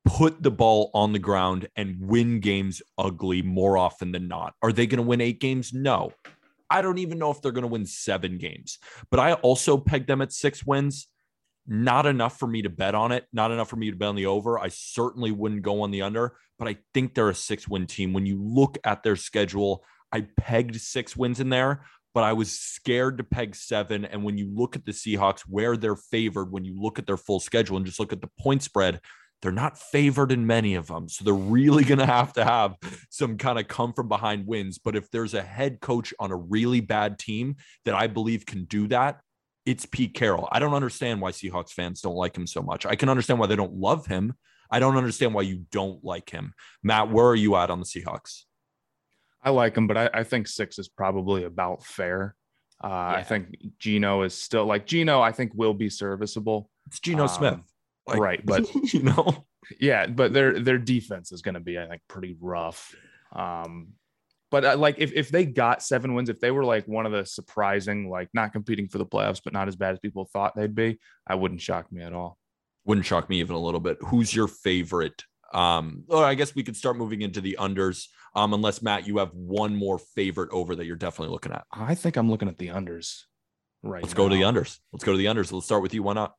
put 0.05 0.43
the 0.43 0.51
ball 0.51 0.91
on 0.95 1.13
the 1.13 1.19
ground 1.19 1.69
and 1.77 1.97
win 2.01 2.41
games 2.41 2.83
ugly 2.99 3.43
more 3.43 3.79
often 3.79 4.13
than 4.13 4.29
not. 4.29 4.55
Are 4.63 4.73
they 4.73 4.87
going 4.87 4.99
to 4.99 5.09
win 5.09 5.21
eight 5.21 5.41
games? 5.41 5.73
No. 5.73 6.13
I 6.69 6.81
don't 6.81 6.99
even 6.99 7.19
know 7.19 7.31
if 7.31 7.43
they're 7.43 7.53
going 7.53 7.63
to 7.63 7.69
win 7.69 7.85
seven 7.85 8.39
games, 8.39 8.79
but 9.11 9.21
I 9.21 9.35
also 9.35 9.77
pegged 9.77 10.09
them 10.09 10.23
at 10.23 10.33
six 10.33 10.65
wins. 10.65 11.07
Not 11.67 12.07
enough 12.07 12.39
for 12.39 12.49
me 12.49 12.63
to 12.63 12.71
bet 12.71 12.95
on 12.95 13.13
it. 13.13 13.27
Not 13.33 13.53
enough 13.53 13.69
for 13.69 13.77
me 13.77 13.91
to 13.91 13.97
bet 13.97 14.09
on 14.09 14.17
the 14.17 14.27
over. 14.27 14.59
I 14.59 14.69
certainly 14.69 15.31
wouldn't 15.31 15.63
go 15.63 15.83
on 15.83 15.91
the 15.91 16.03
under, 16.03 16.37
but 16.59 16.67
I 16.67 16.79
think 16.95 17.15
they're 17.15 17.29
a 17.29 17.35
six 17.35 17.69
win 17.69 17.87
team. 17.87 18.13
When 18.13 18.27
you 18.27 18.43
look 18.43 18.79
at 18.85 19.03
their 19.03 19.17
schedule, 19.17 19.85
I 20.11 20.23
pegged 20.37 20.81
six 20.81 21.17
wins 21.17 21.41
in 21.41 21.51
there, 21.51 21.85
but 22.15 22.25
I 22.25 22.33
was 22.33 22.59
scared 22.59 23.19
to 23.19 23.25
peg 23.25 23.55
seven. 23.55 24.05
And 24.05 24.25
when 24.25 24.39
you 24.39 24.51
look 24.53 24.77
at 24.77 24.85
the 24.85 24.93
Seahawks, 24.93 25.41
where 25.41 25.77
they're 25.77 25.97
favored, 25.97 26.53
when 26.53 26.65
you 26.65 26.81
look 26.81 26.99
at 26.99 27.07
their 27.07 27.17
full 27.17 27.41
schedule 27.41 27.77
and 27.77 27.87
just 27.87 28.01
look 28.01 28.13
at 28.13 28.21
the 28.21 28.31
point 28.39 28.63
spread, 28.63 29.01
they're 29.41 29.51
not 29.51 29.77
favored 29.77 30.31
in 30.31 30.47
many 30.47 30.77
of 30.77 30.87
them. 30.87 31.09
So 31.09 31.25
they're 31.25 31.35
really 31.35 31.85
going 31.85 31.99
to 31.99 32.07
have 32.07 32.33
to 32.35 32.45
have 32.45 32.77
some 33.11 33.37
kind 33.39 33.59
of 33.59 33.67
come 33.67 33.93
from 33.93 34.09
behind 34.09 34.47
wins. 34.47 34.79
But 34.79 34.95
if 34.95 35.11
there's 35.11 35.35
a 35.35 35.43
head 35.43 35.81
coach 35.81 36.15
on 36.21 36.31
a 36.31 36.37
really 36.37 36.81
bad 36.81 37.19
team 37.19 37.57
that 37.85 37.95
I 37.95 38.07
believe 38.07 38.47
can 38.47 38.65
do 38.65 38.87
that, 38.89 39.21
it's 39.67 39.87
Pete 39.87 40.15
Carroll. 40.15 40.49
I 40.51 40.59
don't 40.59 40.75
understand 40.75 41.21
why 41.21 41.33
Seahawks 41.33 41.71
fans 41.71 42.01
don't 42.01 42.15
like 42.15 42.37
him 42.37 42.47
so 42.47 42.63
much. 42.63 42.87
I 42.87 42.95
can 42.95 43.09
understand 43.09 43.41
why 43.41 43.47
they 43.47 43.57
don't 43.57 43.75
love 43.75 44.07
him. 44.07 44.35
I 44.71 44.79
don't 44.79 44.97
understand 44.97 45.35
why 45.35 45.43
you 45.43 45.67
don't 45.71 46.03
like 46.05 46.31
him. 46.31 46.55
Matt, 46.83 47.11
where 47.11 47.27
are 47.27 47.37
you 47.37 47.57
at 47.57 47.71
on 47.71 47.79
the 47.79 47.85
Seahawks? 47.85 48.45
I 49.43 49.51
like 49.51 49.77
him, 49.77 49.87
but 49.87 49.97
I, 49.97 50.11
I 50.15 50.25
think 50.25 50.47
six 50.47 50.79
is 50.79 50.89
probably 50.89 51.45
about 51.45 51.85
fair. 51.85 52.37
Uh, 52.83 52.89
yeah. 52.89 53.19
I 53.19 53.23
think 53.23 53.57
Geno 53.79 54.23
is 54.23 54.35
still 54.35 54.67
like 54.67 54.87
Geno. 54.87 55.21
I 55.21 55.33
think 55.33 55.53
will 55.55 55.75
be 55.75 55.89
serviceable. 55.89 56.71
It's 56.87 57.01
Geno 57.01 57.25
um, 57.25 57.29
Smith, 57.29 57.61
like, 58.07 58.19
right? 58.19 58.41
But 58.47 58.73
you 58.93 59.03
know, 59.03 59.45
yeah, 59.81 60.07
but 60.07 60.33
their 60.33 60.59
their 60.59 60.79
defense 60.79 61.33
is 61.33 61.43
going 61.43 61.55
to 61.55 61.61
be, 61.61 61.79
I 61.79 61.87
think, 61.87 62.03
pretty 62.09 62.37
rough. 62.41 62.95
Um, 63.35 63.95
but 64.51 64.65
uh, 64.65 64.77
like 64.77 64.97
if 64.99 65.13
if 65.13 65.31
they 65.31 65.45
got 65.47 65.83
seven 65.83 66.15
wins, 66.15 66.29
if 66.29 66.41
they 66.41 66.51
were 66.51 66.65
like 66.65 66.87
one 66.87 67.07
of 67.07 67.13
the 67.13 67.25
surprising, 67.25 68.11
like 68.11 68.29
not 68.35 68.53
competing 68.53 68.89
for 68.89 68.99
the 68.99 69.07
playoffs, 69.07 69.41
but 69.43 69.53
not 69.53 69.69
as 69.69 69.77
bad 69.77 69.93
as 69.93 69.99
people 69.99 70.29
thought 70.33 70.55
they'd 70.55 70.75
be, 70.75 70.99
I 71.27 71.37
wouldn't 71.37 71.61
shock 71.61 71.91
me 71.91 72.03
at 72.03 72.13
all. 72.13 72.39
Wouldn't 72.85 73.07
shock 73.07 73.31
me 73.31 73.41
even 73.41 73.57
a 73.57 73.61
little 73.61 73.81
bit. 73.81 73.99
Who's 74.01 74.35
your 74.35 74.49
favorite 74.49 75.25
um, 75.53 76.05
or 76.09 76.25
I 76.25 76.35
guess 76.35 76.55
we 76.55 76.63
could 76.63 76.77
start 76.77 76.97
moving 76.97 77.23
into 77.23 77.41
the 77.41 77.57
unders. 77.61 78.07
Um, 78.35 78.55
unless 78.55 78.81
Matt, 78.83 79.07
you 79.07 79.19
have 79.19 79.33
one 79.35 79.77
more 79.77 79.99
favorite 79.99 80.51
over 80.53 80.75
that 80.77 80.87
you're 80.87 80.97
definitely 80.97 81.33
looking 81.33 81.53
at. 81.53 81.65
I 81.71 81.95
think 81.95 82.17
I'm 82.17 82.31
looking 82.31 82.49
at 82.49 82.59
the 82.59 82.69
unders. 82.69 83.25
Right. 83.83 84.03
Let's 84.03 84.15
now. 84.15 84.19
go 84.25 84.29
to 84.29 84.35
the 84.35 84.43
unders. 84.43 84.79
Let's 84.93 85.05
go 85.05 85.13
to 85.13 85.19
the 85.19 85.27
unders. 85.27 85.53
Let's 85.53 85.67
start 85.67 85.83
with 85.83 85.93
you. 85.93 86.03
Why 86.03 86.15
not? 86.15 86.35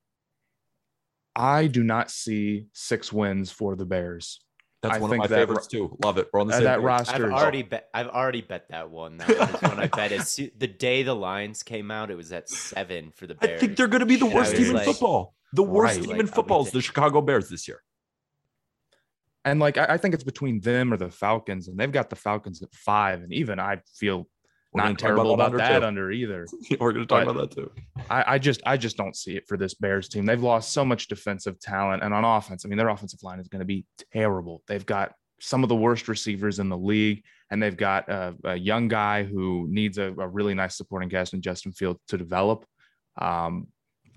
I 1.35 1.67
do 1.67 1.83
not 1.83 2.11
see 2.11 2.67
six 2.73 3.11
wins 3.11 3.51
for 3.51 3.75
the 3.75 3.85
Bears. 3.85 4.39
That's 4.81 4.95
I 4.97 4.99
one 4.99 5.11
of 5.13 5.17
my 5.17 5.27
favorites 5.27 5.67
too. 5.67 5.97
Love 6.03 6.17
it. 6.17 6.27
We're 6.33 6.41
on 6.41 6.47
the 6.47 6.53
same 6.55 6.63
that 6.65 6.77
page. 6.79 6.85
roster. 6.85 7.31
I've 7.31 7.41
already 7.41 7.63
bet. 7.63 7.87
I've 7.93 8.09
already 8.09 8.41
bet 8.41 8.67
that 8.69 8.89
one. 8.89 9.17
That 9.17 9.29
one 9.61 9.71
one 9.71 9.79
I 9.79 9.87
bet. 9.87 10.11
It's 10.11 10.35
the 10.35 10.67
day 10.67 11.03
the 11.03 11.15
lines 11.15 11.63
came 11.63 11.89
out. 11.89 12.11
It 12.11 12.15
was 12.15 12.31
at 12.33 12.49
seven 12.49 13.11
for 13.15 13.25
the 13.25 13.35
Bears. 13.35 13.57
I 13.57 13.65
think 13.65 13.77
they're 13.77 13.87
going 13.87 14.01
to 14.01 14.05
be 14.05 14.17
the 14.17 14.25
worst 14.25 14.55
team 14.55 14.75
in 14.75 14.83
football. 14.83 15.35
The 15.53 15.63
worst 15.63 15.95
Right. 15.95 16.01
team 16.01 16.11
Like, 16.11 16.19
in 16.19 16.27
football 16.27 16.65
is 16.65 16.71
the 16.71 16.81
Chicago 16.81 17.21
Bears 17.21 17.47
this 17.47 17.67
year. 17.67 17.81
And 19.45 19.59
like 19.59 19.77
I, 19.77 19.85
I 19.89 19.97
think 19.97 20.13
it's 20.13 20.23
between 20.23 20.59
them 20.61 20.93
or 20.93 20.97
the 20.97 21.09
Falcons, 21.09 21.67
and 21.67 21.77
they've 21.77 21.91
got 21.91 22.09
the 22.09 22.15
Falcons 22.15 22.61
at 22.61 22.73
five, 22.73 23.21
and 23.21 23.33
even 23.33 23.59
I 23.59 23.81
feel 23.95 24.27
We're 24.71 24.83
not 24.83 24.91
about 24.91 24.99
terrible 24.99 25.33
about 25.33 25.45
under, 25.47 25.57
that 25.57 25.79
too. 25.79 25.85
under 25.85 26.11
either. 26.11 26.47
We're 26.79 26.93
going 26.93 27.05
to 27.05 27.13
talk 27.13 27.25
But- 27.25 27.31
about 27.35 27.49
that 27.49 27.55
too. 27.55 27.71
I, 28.09 28.23
I 28.35 28.37
just 28.39 28.61
I 28.65 28.77
just 28.77 28.97
don't 28.97 29.15
see 29.15 29.35
it 29.35 29.47
for 29.47 29.57
this 29.57 29.73
Bears 29.73 30.07
team. 30.07 30.25
They've 30.25 30.41
lost 30.41 30.71
so 30.71 30.85
much 30.85 31.07
defensive 31.07 31.59
talent, 31.59 32.03
and 32.03 32.13
on 32.13 32.23
offense, 32.23 32.65
I 32.65 32.69
mean, 32.69 32.77
their 32.77 32.89
offensive 32.89 33.21
line 33.23 33.39
is 33.39 33.47
going 33.47 33.59
to 33.59 33.65
be 33.65 33.85
terrible. 34.13 34.61
They've 34.67 34.85
got 34.85 35.13
some 35.39 35.61
of 35.63 35.69
the 35.69 35.75
worst 35.75 36.07
receivers 36.07 36.59
in 36.59 36.69
the 36.69 36.77
league, 36.77 37.23
and 37.51 37.61
they've 37.61 37.75
got 37.75 38.07
a, 38.09 38.35
a 38.45 38.55
young 38.55 38.87
guy 38.87 39.23
who 39.23 39.67
needs 39.69 39.97
a, 39.97 40.13
a 40.17 40.27
really 40.27 40.53
nice 40.53 40.77
supporting 40.77 41.09
cast 41.09 41.33
in 41.33 41.41
Justin 41.41 41.73
Field 41.73 41.97
to 42.07 42.17
develop. 42.17 42.65
Um, 43.19 43.67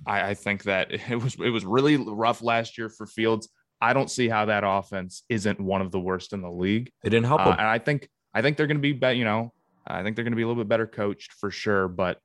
I, 0.07 0.31
I 0.31 0.35
think 0.35 0.63
that 0.65 0.93
it 1.11 1.21
was 1.21 1.35
it 1.35 1.51
was 1.51 1.65
really 1.65 1.97
rough 1.97 2.43
last 2.43 2.79
year 2.79 2.89
for 2.89 3.07
Fields. 3.07 3.49
I 3.81 3.93
don't 3.93 4.11
see 4.11 4.29
how 4.29 4.47
that 4.47 4.65
offense 4.65 5.23
isn't 5.29 5.61
one 5.61 5.83
of 5.83 5.91
the 5.93 6.01
worst 6.01 6.33
in 6.33 6.41
the 6.41 6.51
league. 6.51 6.91
It 7.05 7.11
didn't 7.11 7.27
help 7.27 7.41
Uh, 7.43 7.51
them. 7.51 7.59
and 7.59 7.69
I 7.69 7.79
think 7.79 8.09
I 8.35 8.43
think 8.43 8.57
they're 8.57 8.67
going 8.67 8.79
to 8.79 8.83
be 8.83 8.93
bet. 8.93 9.17
You 9.17 9.25
know, 9.25 9.53
I 9.87 10.03
think 10.03 10.17
they're 10.17 10.25
going 10.25 10.33
to 10.33 10.37
be 10.37 10.43
a 10.43 10.47
little 10.49 10.63
bit 10.63 10.69
better 10.69 10.87
coached 10.87 11.33
for 11.35 11.51
sure. 11.51 11.89
But 11.89 12.19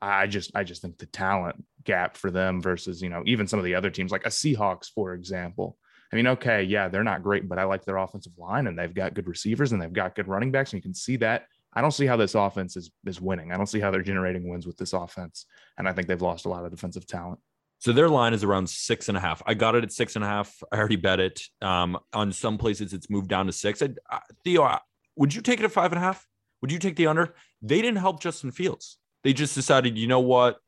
I 0.00 0.26
just 0.26 0.52
I 0.54 0.64
just 0.64 0.82
think 0.82 0.98
the 0.98 1.06
talent 1.06 1.64
gap 1.84 2.16
for 2.16 2.30
them 2.30 2.60
versus 2.60 3.00
you 3.02 3.08
know 3.08 3.22
even 3.26 3.46
some 3.46 3.58
of 3.58 3.64
the 3.64 3.74
other 3.74 3.90
teams 3.90 4.12
like 4.12 4.26
a 4.26 4.30
Seahawks 4.30 4.88
for 4.94 5.14
example. 5.14 5.76
I 6.12 6.16
mean, 6.16 6.26
okay, 6.28 6.62
yeah, 6.62 6.88
they're 6.88 7.04
not 7.04 7.22
great, 7.22 7.46
but 7.48 7.58
I 7.58 7.64
like 7.64 7.84
their 7.84 7.98
offensive 7.98 8.32
line 8.38 8.66
and 8.66 8.78
they've 8.78 8.94
got 8.94 9.12
good 9.12 9.28
receivers 9.28 9.72
and 9.72 9.82
they've 9.82 9.92
got 9.92 10.14
good 10.14 10.26
running 10.26 10.50
backs, 10.50 10.72
and 10.72 10.78
you 10.78 10.82
can 10.82 10.94
see 10.94 11.16
that. 11.18 11.44
I 11.74 11.82
don't 11.82 11.90
see 11.90 12.06
how 12.06 12.16
this 12.16 12.34
offense 12.34 12.76
is 12.76 12.90
is 13.06 13.20
winning. 13.20 13.52
I 13.52 13.56
don't 13.56 13.66
see 13.66 13.78
how 13.80 13.90
they're 13.90 14.02
generating 14.02 14.48
wins 14.48 14.66
with 14.66 14.76
this 14.78 14.94
offense, 14.94 15.44
and 15.76 15.86
I 15.88 15.92
think 15.92 16.08
they've 16.08 16.20
lost 16.22 16.46
a 16.46 16.48
lot 16.48 16.64
of 16.64 16.70
defensive 16.70 17.06
talent. 17.06 17.40
So 17.80 17.92
their 17.92 18.08
line 18.08 18.34
is 18.34 18.42
around 18.42 18.68
six 18.68 19.08
and 19.08 19.16
a 19.16 19.20
half. 19.20 19.40
I 19.46 19.54
got 19.54 19.74
it 19.76 19.84
at 19.84 19.92
six 19.92 20.16
and 20.16 20.24
a 20.24 20.28
half. 20.28 20.62
I 20.72 20.76
already 20.78 20.96
bet 20.96 21.20
it. 21.20 21.42
Um, 21.62 21.98
on 22.12 22.32
some 22.32 22.58
places 22.58 22.92
it's 22.92 23.08
moved 23.08 23.28
down 23.28 23.46
to 23.46 23.52
six. 23.52 23.80
I, 23.82 23.90
uh, 24.10 24.18
Theo, 24.44 24.62
uh, 24.64 24.78
would 25.16 25.34
you 25.34 25.40
take 25.42 25.60
it 25.60 25.64
at 25.64 25.72
five 25.72 25.92
and 25.92 25.98
a 25.98 26.02
half? 26.02 26.26
Would 26.60 26.72
you 26.72 26.78
take 26.80 26.96
the 26.96 27.06
under? 27.06 27.34
They 27.62 27.80
didn't 27.80 27.98
help 27.98 28.20
Justin 28.20 28.50
Fields. 28.50 28.98
They 29.22 29.32
just 29.32 29.54
decided, 29.54 29.96
you 29.96 30.08
know 30.08 30.20
what? 30.20 30.58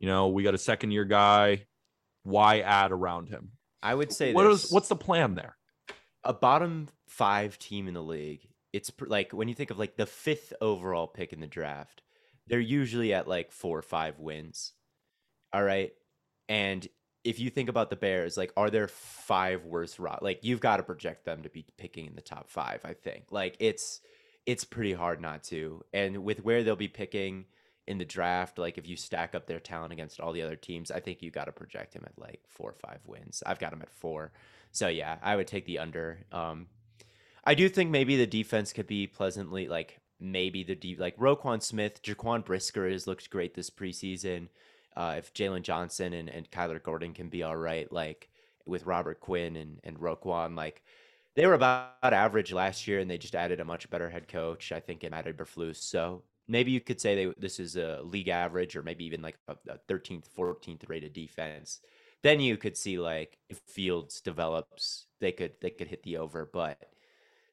You 0.00 0.08
know, 0.08 0.28
we 0.28 0.42
got 0.42 0.54
a 0.54 0.58
second 0.58 0.90
year 0.90 1.04
guy. 1.04 1.66
Why 2.24 2.60
add 2.60 2.90
around 2.92 3.28
him? 3.28 3.52
I 3.82 3.94
would 3.94 4.12
say 4.12 4.32
What 4.32 4.44
this. 4.44 4.64
is 4.64 4.72
what's 4.72 4.88
the 4.88 4.96
plan 4.96 5.34
there? 5.34 5.56
a 6.24 6.32
bottom 6.34 6.88
five 7.08 7.58
team 7.60 7.86
in 7.86 7.94
the 7.94 8.02
league, 8.02 8.40
it's 8.72 8.90
pr- 8.90 9.06
like 9.06 9.32
when 9.32 9.48
you 9.48 9.54
think 9.54 9.70
of 9.70 9.78
like 9.78 9.96
the 9.96 10.04
fifth 10.04 10.52
overall 10.60 11.06
pick 11.06 11.32
in 11.32 11.40
the 11.40 11.46
draft, 11.46 12.02
they're 12.48 12.58
usually 12.60 13.14
at 13.14 13.28
like 13.28 13.52
four 13.52 13.78
or 13.78 13.82
five 13.82 14.18
wins. 14.18 14.72
All 15.52 15.62
right. 15.62 15.92
And 16.48 16.86
if 17.24 17.38
you 17.38 17.50
think 17.50 17.68
about 17.68 17.90
the 17.90 17.96
Bears, 17.96 18.36
like, 18.36 18.52
are 18.56 18.70
there 18.70 18.88
five 18.88 19.64
worse 19.64 19.98
ro- 19.98 20.18
Like, 20.22 20.40
you've 20.42 20.60
got 20.60 20.78
to 20.78 20.82
project 20.82 21.24
them 21.24 21.42
to 21.42 21.48
be 21.48 21.66
picking 21.76 22.06
in 22.06 22.14
the 22.14 22.22
top 22.22 22.48
five, 22.48 22.80
I 22.84 22.94
think. 22.94 23.26
Like, 23.30 23.56
it's 23.60 24.00
it's 24.46 24.64
pretty 24.64 24.94
hard 24.94 25.20
not 25.20 25.42
to. 25.42 25.84
And 25.92 26.24
with 26.24 26.42
where 26.42 26.62
they'll 26.62 26.74
be 26.74 26.88
picking 26.88 27.44
in 27.86 27.98
the 27.98 28.04
draft, 28.06 28.58
like 28.58 28.78
if 28.78 28.88
you 28.88 28.96
stack 28.96 29.34
up 29.34 29.46
their 29.46 29.60
talent 29.60 29.92
against 29.92 30.20
all 30.20 30.32
the 30.32 30.40
other 30.40 30.56
teams, 30.56 30.90
I 30.90 31.00
think 31.00 31.20
you 31.20 31.30
got 31.30 31.44
to 31.44 31.52
project 31.52 31.92
him 31.92 32.04
at 32.06 32.18
like 32.18 32.40
four 32.48 32.70
or 32.70 32.74
five 32.74 33.00
wins. 33.04 33.42
I've 33.44 33.58
got 33.58 33.74
him 33.74 33.82
at 33.82 33.90
four. 33.90 34.32
So 34.72 34.88
yeah, 34.88 35.18
I 35.22 35.36
would 35.36 35.48
take 35.48 35.66
the 35.66 35.78
under. 35.78 36.24
Um, 36.32 36.68
I 37.44 37.54
do 37.54 37.68
think 37.68 37.90
maybe 37.90 38.16
the 38.16 38.26
defense 38.26 38.72
could 38.72 38.86
be 38.86 39.06
pleasantly 39.06 39.68
like 39.68 40.00
maybe 40.18 40.62
the 40.62 40.74
deep 40.74 40.98
like 40.98 41.18
Roquan 41.18 41.62
Smith, 41.62 42.02
Jaquan 42.02 42.42
Brisker 42.42 42.88
has 42.88 43.06
looked 43.06 43.28
great 43.28 43.54
this 43.54 43.68
preseason. 43.68 44.48
Uh, 44.98 45.14
if 45.16 45.32
Jaylon 45.32 45.62
Johnson 45.62 46.12
and, 46.12 46.28
and 46.28 46.50
Kyler 46.50 46.82
Gordon 46.82 47.14
can 47.14 47.28
be 47.28 47.44
all 47.44 47.56
right, 47.56 47.90
like 47.92 48.28
with 48.66 48.84
Robert 48.84 49.20
Quinn 49.20 49.54
and, 49.54 49.78
and 49.84 49.96
Roquan, 49.96 50.56
like 50.56 50.82
they 51.36 51.46
were 51.46 51.54
about 51.54 51.92
average 52.02 52.52
last 52.52 52.88
year 52.88 52.98
and 52.98 53.08
they 53.08 53.16
just 53.16 53.36
added 53.36 53.60
a 53.60 53.64
much 53.64 53.88
better 53.90 54.10
head 54.10 54.26
coach, 54.26 54.72
I 54.72 54.80
think, 54.80 55.04
in 55.04 55.12
Matt 55.12 55.26
Eberflus. 55.26 55.76
So 55.76 56.24
maybe 56.48 56.72
you 56.72 56.80
could 56.80 57.00
say 57.00 57.14
they 57.14 57.32
this 57.38 57.60
is 57.60 57.76
a 57.76 58.00
league 58.02 58.26
average 58.26 58.74
or 58.74 58.82
maybe 58.82 59.04
even 59.04 59.22
like 59.22 59.38
a, 59.46 59.56
a 59.68 59.78
13th, 59.88 60.24
14th 60.36 60.88
rated 60.88 61.12
defense. 61.12 61.78
Then 62.22 62.40
you 62.40 62.56
could 62.56 62.76
see 62.76 62.98
like 62.98 63.38
if 63.48 63.58
Fields 63.58 64.20
develops, 64.20 65.06
they 65.20 65.30
could 65.30 65.52
they 65.60 65.70
could 65.70 65.86
hit 65.86 66.02
the 66.02 66.16
over, 66.16 66.44
but 66.44 66.82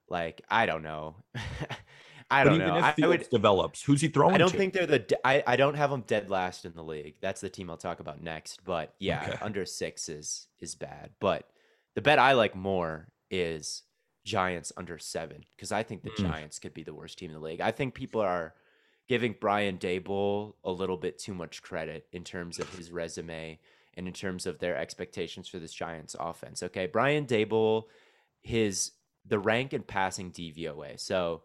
like 0.09 0.41
I 0.49 0.65
don't 0.65 0.81
know. 0.81 1.17
I 2.31 2.43
don't 2.43 2.55
even 2.55 2.67
know. 2.67 2.75
I 2.97 3.07
would 3.07 3.29
develops, 3.29 3.83
who's 3.83 4.01
he 4.01 4.07
throwing 4.07 4.33
I 4.35 4.37
don't 4.39 4.51
to? 4.51 4.57
think 4.57 4.73
they're 4.73 4.85
the. 4.87 5.17
I, 5.23 5.43
I 5.45 5.55
don't 5.55 5.75
have 5.75 5.91
them 5.91 6.03
dead 6.07 6.29
last 6.29 6.65
in 6.65 6.73
the 6.73 6.83
league. 6.83 7.15
That's 7.21 7.41
the 7.41 7.49
team 7.49 7.69
I'll 7.69 7.77
talk 7.77 7.99
about 7.99 8.21
next. 8.21 8.63
But 8.63 8.93
yeah, 8.99 9.23
Okay. 9.29 9.37
under 9.41 9.65
six 9.65 10.09
is 10.09 10.47
is 10.59 10.73
bad. 10.75 11.11
But 11.19 11.47
the 11.93 12.01
bet 12.01 12.17
I 12.19 12.33
like 12.33 12.55
more 12.55 13.09
is 13.29 13.83
Giants 14.23 14.71
under 14.75 14.97
seven 14.97 15.45
because 15.55 15.71
I 15.71 15.83
think 15.83 16.01
the 16.03 16.09
Mm. 16.11 16.27
Giants 16.29 16.57
could 16.59 16.73
be 16.73 16.83
the 16.83 16.93
worst 16.95 17.19
team 17.19 17.29
in 17.29 17.35
the 17.35 17.41
league. 17.45 17.61
I 17.61 17.71
think 17.71 17.93
people 17.93 18.21
are 18.21 18.55
giving 19.07 19.35
Brian 19.39 19.77
Daboll 19.77 20.55
a 20.63 20.71
little 20.71 20.97
bit 20.97 21.19
too 21.19 21.35
much 21.35 21.61
credit 21.61 22.07
in 22.11 22.23
terms 22.23 22.57
of 22.59 22.67
his 22.75 22.91
resume 22.91 23.59
and 23.93 24.07
in 24.07 24.13
terms 24.13 24.47
of 24.47 24.57
their 24.57 24.75
expectations 24.75 25.47
for 25.47 25.59
this 25.59 25.73
Giants 25.73 26.15
offense. 26.19 26.63
Okay, 26.63 26.87
Brian 26.87 27.27
Daboll, 27.27 27.83
his 28.41 28.93
the 29.27 29.37
rank 29.37 29.73
in 29.73 29.83
passing 29.83 30.31
DVOA. 30.31 30.99
So 30.99 31.43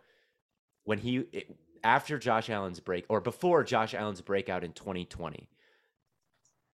when 0.85 0.99
he 0.99 1.19
it- 1.33 1.57
after 1.83 2.19
Josh 2.19 2.51
Allen's 2.51 2.81
break 2.81 3.07
or 3.09 3.21
before 3.21 3.65
Josh 3.65 3.95
Allen's 3.95 4.21
breakout 4.21 4.65
in 4.65 4.73
2020, 4.73 5.49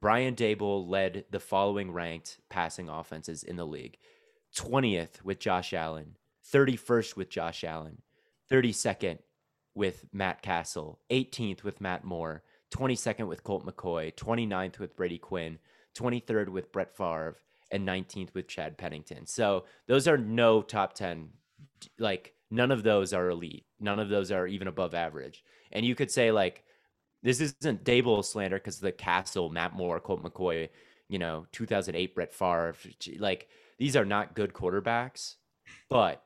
Brian 0.01 0.35
Daboll 0.35 0.89
led 0.89 1.27
the 1.31 1.41
following 1.41 1.93
ranked 1.93 2.41
passing 2.49 2.89
offenses 2.89 3.43
in 3.43 3.57
the 3.57 3.67
league: 3.67 3.99
20th 4.55 5.23
with 5.23 5.39
Josh 5.39 5.73
Allen, 5.73 6.17
31st 6.43 7.17
with 7.17 7.29
Josh 7.29 7.65
Allen, 7.65 8.03
32nd 8.51 9.19
with 9.75 10.07
Matt 10.13 10.41
Cassel, 10.43 11.01
18th 11.11 11.65
with 11.65 11.81
Matt 11.81 12.05
Moore, 12.05 12.43
22nd 12.71 13.27
with 13.27 13.43
Colt 13.43 13.67
McCoy, 13.67 14.15
29th 14.15 14.79
with 14.79 14.97
Brady 14.97 15.19
Quinn, 15.19 15.59
23rd 15.95 16.49
with 16.49 16.71
Brett 16.73 16.97
Favre, 16.97 17.37
and 17.71 17.87
19th 17.87 18.35
with 18.35 18.47
Chad 18.47 18.79
Pennington. 18.79 19.27
So 19.27 19.65
those 19.87 20.07
are 20.07 20.19
no 20.19 20.63
top 20.63 20.95
10 20.95 21.31
like 21.99 22.35
none 22.55 22.71
of 22.71 22.83
those 22.83 23.13
are 23.13 23.29
elite. 23.29 23.67
None 23.81 23.99
of 23.99 24.09
those 24.09 24.31
are 24.31 24.47
even 24.47 24.69
above 24.69 24.95
average. 24.95 25.43
And 25.73 25.85
you 25.85 25.95
could 25.95 26.11
say 26.11 26.31
like 26.31 26.65
this 27.23 27.41
isn't 27.41 27.85
Daboll 27.85 28.25
slander 28.25 28.59
because 28.59 28.81
the 28.81 28.93
Cassel, 28.93 29.51
Matt 29.51 29.75
Moore, 29.75 29.99
Colt 29.99 30.23
McCoy, 30.23 30.69
you 31.09 31.19
know, 31.19 31.47
2008 31.53 32.15
Brett 32.15 32.33
Favre, 32.33 32.75
like 33.19 33.49
these 33.79 33.97
are 33.97 34.05
not 34.05 34.35
good 34.35 34.53
quarterbacks, 34.53 35.37
but 35.89 36.23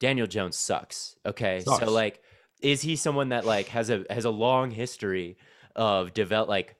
Daniel 0.00 0.26
Jones 0.26 0.58
sucks. 0.58 1.16
Okay, 1.24 1.60
Sucks. 1.60 1.84
so 1.84 1.90
like, 1.90 2.20
is 2.60 2.82
he 2.82 2.94
someone 2.96 3.30
that 3.30 3.46
like 3.46 3.68
has 3.68 3.90
a 3.90 4.04
has 4.10 4.24
a 4.24 4.30
long 4.30 4.70
history 4.70 5.38
of 5.74 6.12
develop 6.14 6.48
like 6.48 6.76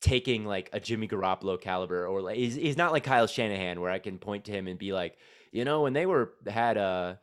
taking 0.00 0.44
like 0.44 0.68
a 0.72 0.80
Jimmy 0.80 1.08
Garoppolo 1.08 1.60
caliber 1.60 2.06
or 2.06 2.20
like 2.20 2.36
he's, 2.36 2.54
he's 2.54 2.76
not 2.76 2.92
like 2.92 3.04
Kyle 3.04 3.26
Shanahan 3.26 3.80
where 3.80 3.90
I 3.90 3.98
can 3.98 4.18
point 4.18 4.44
to 4.44 4.52
him 4.52 4.66
and 4.66 4.78
be 4.78 4.92
like, 4.92 5.16
you 5.52 5.64
know, 5.64 5.82
when 5.82 5.92
they 5.94 6.06
were 6.06 6.34
had 6.46 6.76
uh 6.76 7.14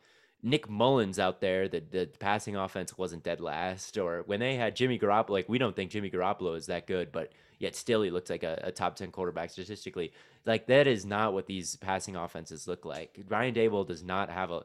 Nick 0.46 0.68
Mullens 0.68 1.18
out 1.18 1.40
there, 1.40 1.68
the 1.68 1.82
the 1.90 2.06
passing 2.18 2.54
offense 2.54 2.98
wasn't 2.98 3.24
dead 3.24 3.40
last, 3.40 3.96
or 3.96 4.22
when 4.26 4.40
they 4.40 4.56
had 4.56 4.76
Jimmy 4.76 4.98
Garoppolo, 4.98 5.30
like 5.30 5.48
we 5.48 5.56
don't 5.56 5.74
think 5.74 5.90
Jimmy 5.90 6.10
Garoppolo 6.10 6.54
is 6.54 6.66
that 6.66 6.86
good, 6.86 7.10
but 7.10 7.32
yet 7.58 7.74
still 7.74 8.02
he 8.02 8.10
looks 8.10 8.28
like 8.28 8.42
a, 8.42 8.60
a 8.62 8.70
top 8.70 8.94
ten 8.94 9.10
quarterback 9.10 9.48
statistically. 9.48 10.12
Like 10.44 10.66
that 10.66 10.86
is 10.86 11.06
not 11.06 11.32
what 11.32 11.46
these 11.46 11.76
passing 11.76 12.14
offenses 12.14 12.68
look 12.68 12.84
like. 12.84 13.18
Ryan 13.26 13.54
Daboll 13.54 13.86
does 13.88 14.04
not 14.04 14.28
have 14.28 14.50
a, 14.50 14.64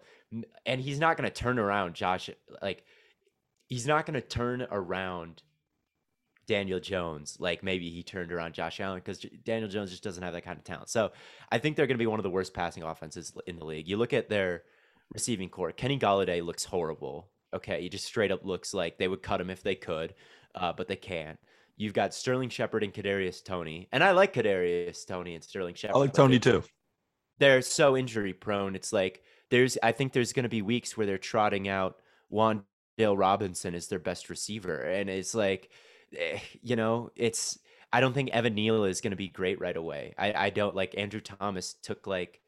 and 0.65 0.81
he's 0.81 0.99
not 0.99 1.15
going 1.15 1.29
to 1.29 1.33
turn 1.33 1.57
around 1.57 1.93
Josh. 1.95 2.29
Like 2.61 2.83
he's 3.67 3.87
not 3.87 4.05
going 4.05 4.21
to 4.21 4.27
turn 4.27 4.67
around 4.69 5.43
Daniel 6.45 6.81
Jones 6.81 7.37
like 7.39 7.63
maybe 7.63 7.89
he 7.89 8.03
turned 8.03 8.33
around 8.33 8.53
Josh 8.53 8.81
Allen 8.81 8.99
because 8.99 9.25
Daniel 9.45 9.69
Jones 9.69 9.91
just 9.91 10.03
doesn't 10.03 10.23
have 10.23 10.33
that 10.33 10.43
kind 10.43 10.57
of 10.57 10.65
talent. 10.65 10.89
So 10.89 11.13
I 11.49 11.57
think 11.57 11.77
they're 11.77 11.87
going 11.87 11.97
to 11.97 12.03
be 12.03 12.07
one 12.07 12.19
of 12.19 12.23
the 12.23 12.29
worst 12.29 12.53
passing 12.53 12.83
offenses 12.83 13.31
in 13.47 13.55
the 13.55 13.63
league. 13.63 13.87
You 13.87 13.95
look 13.95 14.11
at 14.11 14.27
their 14.27 14.63
receiving 15.13 15.49
corps. 15.49 15.71
Kenny 15.71 15.97
Golladay 15.97 16.43
looks 16.43 16.65
horrible. 16.65 17.29
Okay, 17.53 17.81
he 17.81 17.89
just 17.89 18.05
straight 18.05 18.31
up 18.31 18.45
looks 18.45 18.73
like 18.73 18.97
they 18.97 19.07
would 19.07 19.23
cut 19.23 19.41
him 19.41 19.49
if 19.49 19.63
they 19.63 19.75
could, 19.75 20.13
uh, 20.55 20.71
but 20.73 20.87
they 20.87 20.95
can't. 20.95 21.39
You've 21.77 21.93
got 21.93 22.13
Sterling 22.13 22.49
Shepard 22.49 22.83
and 22.83 22.93
Kadarius 22.93 23.43
Toney, 23.43 23.87
and 23.91 24.03
I 24.03 24.11
like 24.11 24.33
Kadarius 24.33 25.05
Toney 25.07 25.33
and 25.35 25.43
Sterling 25.43 25.75
Shepard. 25.75 25.95
I 25.95 25.99
like 25.99 26.13
Toney 26.13 26.37
too. 26.39 26.63
they're 27.39 27.61
so 27.61 27.95
injury 27.97 28.33
prone. 28.33 28.75
It's 28.75 28.93
like 28.93 29.23
there's 29.49 29.77
I 29.81 29.91
think 29.93 30.13
there's 30.13 30.33
going 30.33 30.43
to 30.43 30.49
be 30.49 30.61
weeks 30.61 30.95
where 30.97 31.07
they're 31.07 31.17
trotting 31.17 31.67
out 31.67 31.97
Wan'Dale 32.31 33.17
Robinson 33.17 33.73
as 33.75 33.87
their 33.87 33.97
best 33.99 34.29
receiver, 34.29 34.81
and 34.81 35.09
it's 35.09 35.33
like, 35.33 35.71
eh, 36.15 36.39
you 36.61 36.75
know, 36.75 37.11
it's 37.15 37.57
I 37.91 38.01
don't 38.01 38.13
think 38.13 38.29
Evan 38.29 38.53
Neal 38.53 38.83
is 38.83 39.01
going 39.01 39.11
to 39.11 39.17
be 39.17 39.29
great 39.29 39.59
right 39.59 39.77
away. 39.77 40.13
I 40.17 40.33
I 40.33 40.49
don't 40.51 40.75
like 40.75 40.97
Andrew 40.97 41.21
Thomas 41.21 41.73
took 41.73 42.05
like 42.05 42.41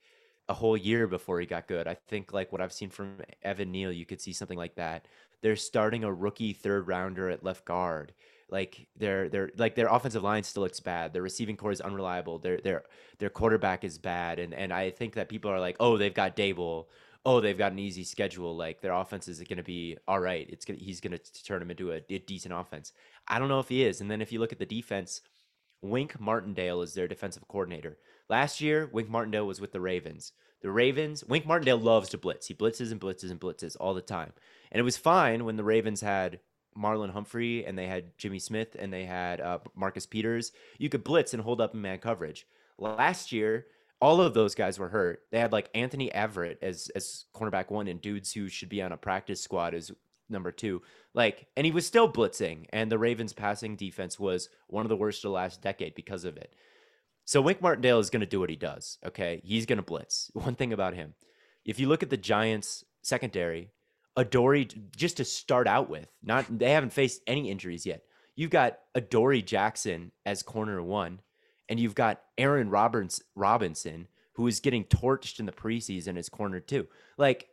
a 0.52 0.54
whole 0.54 0.76
year 0.76 1.08
before 1.08 1.40
he 1.40 1.46
got 1.46 1.66
good. 1.66 1.88
I 1.88 1.96
think 2.10 2.34
like 2.34 2.52
what 2.52 2.60
I've 2.60 2.74
seen 2.74 2.90
from 2.90 3.16
Evan 3.42 3.72
Neal, 3.72 3.92
you 3.92 4.06
could 4.06 4.20
see 4.20 4.34
something 4.34 4.58
like 4.58 4.76
that. 4.76 5.08
They're 5.42 5.56
starting 5.56 6.04
a 6.04 6.14
rookie 6.14 6.52
third 6.52 6.90
rounder 6.90 7.30
at 7.30 7.42
left 7.44 7.64
guard. 7.64 8.14
Like 8.50 8.86
their 8.98 9.30
their 9.30 9.50
like 9.58 9.76
their 9.76 9.88
offensive 9.88 10.24
line 10.24 10.44
still 10.44 10.64
looks 10.64 10.82
bad. 10.82 11.14
Their 11.14 11.22
receiving 11.22 11.56
corps 11.56 11.72
is 11.72 11.80
unreliable. 11.80 12.38
Their 12.38 12.58
their 12.58 12.84
their 13.18 13.30
quarterback 13.30 13.86
is 13.86 13.98
bad. 13.98 14.40
And 14.40 14.54
and 14.54 14.74
I 14.74 14.92
think 14.92 15.14
that 15.14 15.30
people 15.30 15.50
are 15.50 15.60
like, 15.60 15.78
oh, 15.80 15.98
they've 15.98 16.14
got 16.14 16.36
Daboll. 16.36 16.88
Oh, 17.26 17.40
they've 17.40 17.58
got 17.58 17.72
an 17.72 17.80
easy 17.80 18.04
schedule. 18.04 18.54
Like 18.54 18.82
their 18.82 18.92
offense 18.92 19.30
is 19.30 19.40
going 19.40 19.56
to 19.56 19.64
be 19.64 19.98
all 20.06 20.20
right. 20.20 20.50
It's 20.50 20.66
gonna 20.66 20.80
he's 20.80 21.00
going 21.00 21.18
to 21.18 21.44
turn 21.46 21.60
them 21.60 21.72
into 21.72 21.94
a, 21.94 22.02
a 22.10 22.20
decent 22.20 22.54
offense. 22.54 22.92
I 23.26 23.40
don't 23.40 23.48
know 23.48 23.62
if 23.62 23.70
he 23.70 23.86
is. 23.86 24.02
And 24.02 24.12
then 24.12 24.22
if 24.22 24.34
you 24.34 24.40
look 24.42 24.52
at 24.52 24.60
the 24.60 24.66
defense, 24.66 25.22
Wink 25.82 26.20
Martindale 26.20 26.82
is 26.82 26.94
their 26.94 27.08
defensive 27.08 27.48
coordinator. 27.48 27.98
Last 28.32 28.62
year, 28.62 28.90
Wink 28.94 29.10
Martindale 29.10 29.46
was 29.46 29.60
with 29.60 29.74
the 29.74 29.82
Ravens. 29.82 30.32
The 30.62 30.72
Ravens, 30.72 31.22
Wink 31.26 31.46
Martindale 31.46 31.78
loves 31.78 32.08
to 32.10 32.18
blitz. 32.18 32.48
He 32.48 32.54
blitzes 32.54 32.90
and 32.90 33.02
blitzes 33.02 33.30
and 33.30 33.42
blitzes 33.42 33.76
all 33.78 33.94
the 33.94 34.02
time. 34.02 34.32
And 34.72 34.80
it 34.80 34.84
was 34.84 34.96
fine 34.96 35.44
when 35.44 35.58
the 35.58 35.66
Ravens 35.66 36.00
had 36.00 36.40
Marlon 36.74 37.12
Humphrey 37.12 37.66
and 37.66 37.78
they 37.78 37.88
had 37.88 38.18
Jimmy 38.18 38.40
Smith 38.40 38.78
and 38.80 38.94
they 38.94 39.04
had 39.04 39.42
uh, 39.42 39.60
Marcus 39.76 40.06
Peters. 40.06 40.54
You 40.78 40.88
could 40.88 41.04
blitz 41.04 41.34
and 41.34 41.44
hold 41.44 41.60
up 41.60 41.74
in 41.74 41.82
man 41.82 41.98
coverage. 41.98 42.48
Last 42.78 43.34
year, 43.34 43.66
all 44.00 44.22
of 44.22 44.34
those 44.34 44.56
guys 44.56 44.80
were 44.80 44.88
hurt. 44.88 45.24
They 45.32 45.40
had 45.42 45.52
like 45.52 45.70
Anthony 45.76 46.10
Averett 46.10 46.60
as 46.62 46.90
as 46.96 47.26
cornerback 47.36 47.70
one 47.70 47.90
and 47.90 48.00
dudes 48.00 48.32
who 48.32 48.48
should 48.48 48.70
be 48.70 48.82
on 48.82 48.94
a 48.94 48.98
practice 48.98 49.42
squad 49.42 49.74
as 49.74 49.92
number 50.30 50.54
two. 50.54 50.82
Like, 51.14 51.48
and 51.58 51.66
he 51.66 51.72
was 51.74 51.86
still 51.86 52.10
blitzing, 52.10 52.66
and 52.72 52.90
the 52.90 52.98
Ravens' 52.98 53.34
passing 53.34 53.76
defense 53.76 54.18
was 54.18 54.48
one 54.68 54.86
of 54.86 54.90
the 54.90 54.96
worst 54.96 55.20
of 55.20 55.30
the 55.30 55.36
last 55.36 55.62
decade 55.62 55.96
because 55.96 56.24
of 56.24 56.38
it. 56.38 56.56
So 57.32 57.40
Wink 57.40 57.62
Martindale 57.62 58.00
is 58.00 58.10
going 58.10 58.20
to 58.20 58.26
do 58.26 58.42
what 58.42 58.50
he 58.50 58.58
does. 58.58 58.98
Okay, 59.06 59.40
he's 59.46 59.66
going 59.66 59.78
to 59.78 59.84
blitz. 59.84 60.30
One 60.34 60.56
thing 60.56 60.74
about 60.74 60.96
him, 60.96 61.14
if 61.64 61.80
you 61.80 61.88
look 61.88 62.04
at 62.04 62.10
the 62.10 62.18
Giants' 62.18 62.84
secondary, 63.04 63.70
Adoree 64.18 64.68
just 64.98 65.16
to 65.16 65.24
start 65.24 65.66
out 65.66 65.90
with, 65.90 66.10
not 66.22 66.46
they 66.60 66.72
haven't 66.72 66.92
faced 66.92 67.22
any 67.28 67.50
injuries 67.50 67.86
yet. 67.86 68.04
You've 68.36 68.52
got 68.52 68.80
Adoree 68.96 69.44
Jackson 69.44 70.12
as 70.26 70.44
corner 70.44 70.84
one, 70.84 71.22
and 71.70 71.80
you've 71.80 71.96
got 71.96 72.22
Aaron 72.38 72.70
Roberts 72.70 73.22
Robinson 73.34 74.10
who 74.34 74.48
is 74.48 74.60
getting 74.60 74.84
torched 74.86 75.40
in 75.40 75.46
the 75.46 75.52
preseason 75.54 76.18
as 76.18 76.28
corner 76.28 76.60
two. 76.60 76.88
Like 77.18 77.48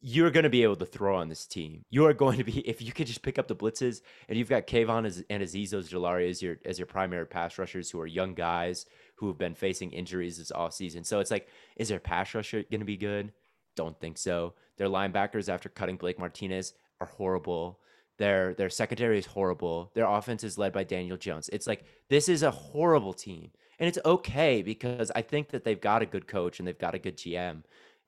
you're 0.00 0.30
going 0.30 0.44
to 0.44 0.50
be 0.50 0.62
able 0.62 0.76
to 0.76 0.86
throw 0.86 1.16
on 1.16 1.28
this 1.28 1.46
team. 1.46 1.84
You 1.90 2.06
are 2.06 2.12
going 2.14 2.38
to 2.38 2.44
be 2.44 2.60
if 2.68 2.80
you 2.80 2.92
could 2.92 3.06
just 3.06 3.22
pick 3.22 3.38
up 3.38 3.48
the 3.48 3.56
blitzes, 3.56 4.00
and 4.28 4.38
you've 4.38 4.48
got 4.48 4.66
Kayvon 4.66 5.06
as- 5.06 5.24
and 5.28 5.42
Azeez 5.42 5.72
Ojulari 5.72 6.30
as 6.30 6.40
your 6.40 6.58
as 6.64 6.78
your 6.78 6.86
primary 6.86 7.26
pass 7.26 7.58
rushers 7.58 7.90
who 7.90 8.00
are 8.00 8.06
young 8.06 8.34
guys 8.34 8.86
who 9.16 9.26
have 9.26 9.38
been 9.38 9.54
facing 9.54 9.90
injuries 9.90 10.38
this 10.38 10.52
offseason. 10.52 11.04
So 11.04 11.18
it's 11.18 11.30
like, 11.30 11.48
is 11.76 11.88
their 11.88 11.98
pass 11.98 12.34
rusher 12.34 12.62
going 12.70 12.80
to 12.80 12.86
be 12.86 12.96
good? 12.96 13.32
Don't 13.74 13.98
think 13.98 14.18
so. 14.18 14.54
Their 14.76 14.88
linebackers 14.88 15.48
after 15.48 15.68
cutting 15.68 15.96
Blake 15.96 16.18
Martinez 16.18 16.74
are 17.00 17.06
horrible. 17.06 17.80
Their 18.18 18.54
their 18.54 18.70
secondary 18.70 19.18
is 19.18 19.26
horrible. 19.26 19.90
Their 19.94 20.06
offense 20.06 20.44
is 20.44 20.58
led 20.58 20.72
by 20.72 20.84
Daniel 20.84 21.16
Jones. 21.16 21.48
It's 21.52 21.66
like 21.66 21.84
this 22.08 22.28
is 22.28 22.42
a 22.42 22.50
horrible 22.50 23.12
team. 23.12 23.50
And 23.80 23.88
it's 23.88 23.98
okay 24.04 24.62
because 24.62 25.12
I 25.14 25.22
think 25.22 25.50
that 25.50 25.62
they've 25.62 25.80
got 25.80 26.02
a 26.02 26.06
good 26.06 26.26
coach 26.26 26.58
and 26.58 26.66
they've 26.66 26.78
got 26.78 26.96
a 26.96 26.98
good 26.98 27.16
GM. 27.16 27.62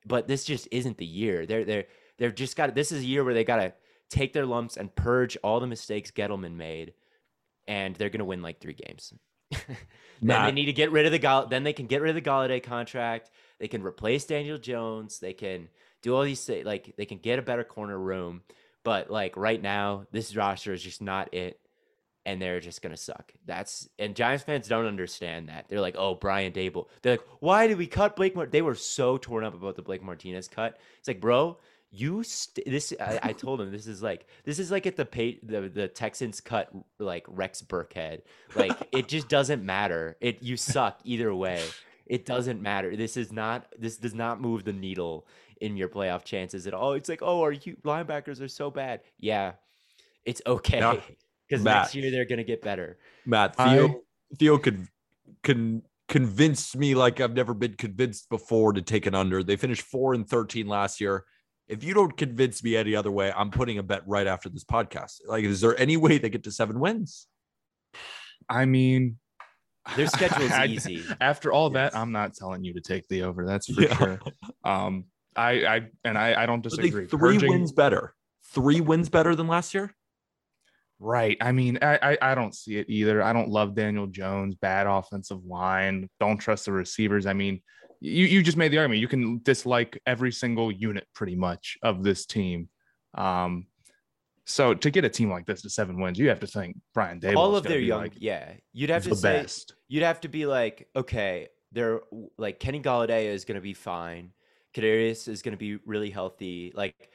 But 0.06 0.28
this 0.28 0.44
just 0.44 0.68
isn't 0.70 0.98
the 0.98 1.06
year. 1.06 1.46
They're 1.46 1.64
they're 1.64 1.84
they're 2.18 2.30
just 2.30 2.56
got 2.56 2.74
this 2.74 2.92
is 2.92 3.02
a 3.02 3.06
year 3.06 3.24
where 3.24 3.34
they 3.34 3.44
gotta 3.44 3.74
take 4.08 4.32
their 4.32 4.46
lumps 4.46 4.76
and 4.76 4.94
purge 4.94 5.36
all 5.42 5.60
the 5.60 5.66
mistakes 5.66 6.10
Gettleman 6.10 6.54
made 6.54 6.94
and 7.68 7.94
they're 7.96 8.10
gonna 8.10 8.24
win 8.24 8.42
like 8.42 8.60
three 8.60 8.74
games. 8.74 9.12
then 9.50 9.76
Matt- 10.22 10.46
they 10.46 10.52
need 10.52 10.66
to 10.66 10.72
get 10.72 10.92
rid 10.92 11.06
of 11.06 11.12
the 11.12 11.18
Gall. 11.18 11.46
Then 11.46 11.64
they 11.64 11.72
can 11.72 11.86
get 11.86 12.02
rid 12.02 12.16
of 12.16 12.22
the 12.22 12.28
Golladay 12.28 12.62
contract. 12.62 13.30
They 13.58 13.68
can 13.68 13.82
replace 13.82 14.24
Daniel 14.24 14.58
Jones. 14.58 15.18
They 15.18 15.32
can 15.32 15.68
do 16.02 16.14
all 16.14 16.22
these 16.22 16.44
thi- 16.44 16.64
like 16.64 16.94
they 16.96 17.04
can 17.06 17.18
get 17.18 17.38
a 17.38 17.42
better 17.42 17.64
corner 17.64 17.98
room. 17.98 18.42
But 18.84 19.10
like 19.10 19.36
right 19.36 19.60
now, 19.60 20.06
this 20.12 20.34
roster 20.34 20.72
is 20.72 20.82
just 20.82 21.02
not 21.02 21.34
it, 21.34 21.60
and 22.26 22.40
they're 22.40 22.60
just 22.60 22.82
gonna 22.82 22.96
suck. 22.96 23.32
That's 23.46 23.88
and 23.98 24.14
Giants 24.14 24.44
fans 24.44 24.68
don't 24.68 24.86
understand 24.86 25.48
that. 25.48 25.66
They're 25.68 25.80
like, 25.80 25.96
oh, 25.98 26.14
Brian 26.14 26.52
Daboll. 26.52 26.86
They're 27.02 27.14
like, 27.14 27.26
why 27.40 27.66
did 27.66 27.78
we 27.78 27.86
cut 27.86 28.16
Blake? 28.16 28.34
Mar-? 28.34 28.46
They 28.46 28.62
were 28.62 28.74
so 28.74 29.18
torn 29.18 29.44
up 29.44 29.54
about 29.54 29.76
the 29.76 29.82
Blake 29.82 30.02
Martinez 30.02 30.48
cut. 30.48 30.78
It's 30.98 31.08
like, 31.08 31.20
bro, 31.20 31.58
you 31.90 32.22
st- 32.22 32.66
this. 32.66 32.92
I, 33.00 33.18
I 33.22 33.32
told 33.32 33.60
him 33.60 33.72
this 33.72 33.86
is 33.86 34.02
like 34.02 34.26
this 34.44 34.58
is 34.58 34.70
like 34.70 34.86
at 34.86 34.96
the 34.96 35.04
pay 35.04 35.38
the 35.42 35.62
the 35.68 35.88
Texans 35.88 36.40
cut 36.40 36.70
like 36.98 37.24
Rex 37.28 37.62
Burkhead. 37.62 38.22
Like 38.54 38.88
it 38.92 39.08
just 39.08 39.28
doesn't 39.28 39.64
matter. 39.64 40.16
It 40.20 40.42
you 40.42 40.56
suck 40.56 41.00
either 41.04 41.34
way. 41.34 41.62
It 42.06 42.26
doesn't 42.26 42.60
matter. 42.60 42.96
This 42.96 43.16
is 43.16 43.32
not. 43.32 43.66
This 43.78 43.96
does 43.96 44.14
not 44.14 44.40
move 44.40 44.64
the 44.64 44.72
needle 44.72 45.26
in 45.60 45.76
your 45.76 45.88
playoff 45.88 46.24
chances 46.24 46.66
at 46.66 46.74
all. 46.74 46.92
It's 46.92 47.08
like, 47.08 47.22
oh, 47.22 47.40
our 47.42 47.52
you 47.52 47.76
linebackers 47.84 48.40
are 48.40 48.48
so 48.48 48.70
bad. 48.70 49.00
Yeah, 49.18 49.52
it's 50.24 50.42
okay. 50.46 51.00
Because 51.50 51.64
next 51.64 51.94
year 51.94 52.10
they're 52.10 52.24
gonna 52.24 52.44
get 52.44 52.62
better. 52.62 52.98
Matt 53.26 53.54
I- 53.58 53.74
Theo 53.76 54.00
Theo 54.38 54.58
could 54.58 54.86
can 55.42 55.82
convince 56.08 56.74
me 56.76 56.94
like 56.94 57.20
I've 57.20 57.34
never 57.34 57.54
been 57.54 57.74
convinced 57.74 58.28
before 58.30 58.72
to 58.72 58.82
take 58.82 59.06
an 59.06 59.14
under. 59.14 59.42
They 59.42 59.56
finished 59.56 59.82
four 59.82 60.14
and 60.14 60.28
thirteen 60.28 60.66
last 60.68 61.00
year. 61.00 61.24
If 61.68 61.84
you 61.84 61.94
don't 61.94 62.16
convince 62.16 62.64
me 62.64 62.76
any 62.76 62.96
other 62.96 63.10
way, 63.12 63.32
I'm 63.32 63.50
putting 63.50 63.78
a 63.78 63.82
bet 63.82 64.02
right 64.06 64.26
after 64.26 64.48
this 64.48 64.64
podcast. 64.64 65.20
Like, 65.28 65.44
is 65.44 65.60
there 65.60 65.78
any 65.78 65.96
way 65.96 66.18
they 66.18 66.28
get 66.28 66.42
to 66.44 66.50
seven 66.52 66.80
wins? 66.80 67.28
I 68.48 68.64
mean, 68.64 69.18
Their 69.96 70.08
schedule's 70.08 70.50
I- 70.52 70.66
easy. 70.66 71.04
After 71.20 71.52
all 71.52 71.70
that, 71.70 71.94
I'm 71.96 72.10
not 72.12 72.34
telling 72.34 72.64
you 72.64 72.74
to 72.74 72.80
take 72.80 73.06
the 73.08 73.22
over. 73.22 73.46
That's 73.46 73.72
for 73.72 73.82
Yeah. 73.82 73.96
sure. 73.96 74.18
Um, 74.64 75.04
I, 75.36 75.50
I 75.64 75.80
and 76.04 76.18
I, 76.18 76.42
I 76.42 76.46
don't 76.46 76.60
disagree. 76.62 77.06
three 77.06 77.34
Purging- 77.36 77.50
wins 77.50 77.70
better. 77.72 78.14
Three 78.52 78.80
wins 78.80 79.08
better 79.08 79.36
than 79.36 79.46
last 79.46 79.72
year. 79.74 79.94
Right. 81.02 81.38
I 81.40 81.52
mean, 81.52 81.78
I, 81.80 81.98
I 82.02 82.18
I 82.32 82.34
don't 82.34 82.54
see 82.54 82.76
it 82.76 82.90
either. 82.90 83.22
I 83.22 83.32
don't 83.32 83.48
love 83.48 83.74
Daniel 83.74 84.06
Jones. 84.06 84.54
Bad 84.54 84.86
offensive 84.86 85.42
line. 85.46 86.10
Don't 86.20 86.36
trust 86.36 86.66
the 86.66 86.72
receivers. 86.72 87.24
I 87.24 87.32
mean, 87.32 87.62
you 88.00 88.26
you 88.26 88.42
just 88.42 88.58
made 88.58 88.70
the 88.70 88.78
argument. 88.78 89.00
You 89.00 89.08
can 89.08 89.40
dislike 89.42 89.98
every 90.06 90.30
single 90.30 90.70
unit 90.70 91.06
pretty 91.14 91.36
much 91.36 91.78
of 91.82 92.04
this 92.04 92.26
team. 92.26 92.68
Um, 93.14 93.66
so 94.44 94.74
to 94.74 94.90
get 94.90 95.04
a 95.04 95.08
team 95.08 95.30
like 95.30 95.46
this 95.46 95.62
to 95.62 95.70
seven 95.70 96.00
wins, 96.00 96.18
you 96.18 96.28
have 96.28 96.40
to 96.40 96.46
think 96.46 96.76
Brian 96.92 97.18
Davis. 97.18 97.36
all 97.36 97.56
of 97.56 97.64
their 97.64 97.78
young, 97.78 98.10
yeah. 98.18 98.52
You'd 98.72 98.90
have 98.90 99.04
to 99.04 99.14
say 99.14 99.42
best. 99.42 99.74
you'd 99.88 100.02
have 100.02 100.20
to 100.22 100.28
be 100.28 100.44
like, 100.44 100.88
okay, 100.94 101.48
they're 101.72 102.00
like 102.36 102.58
Kenny 102.60 102.80
Golladay 102.80 103.26
is 103.26 103.46
gonna 103.46 103.60
be 103.60 103.74
fine. 103.74 104.32
Kadarius 104.74 105.28
is 105.28 105.40
gonna 105.40 105.56
be 105.56 105.76
really 105.86 106.10
healthy. 106.10 106.72
Like 106.74 107.10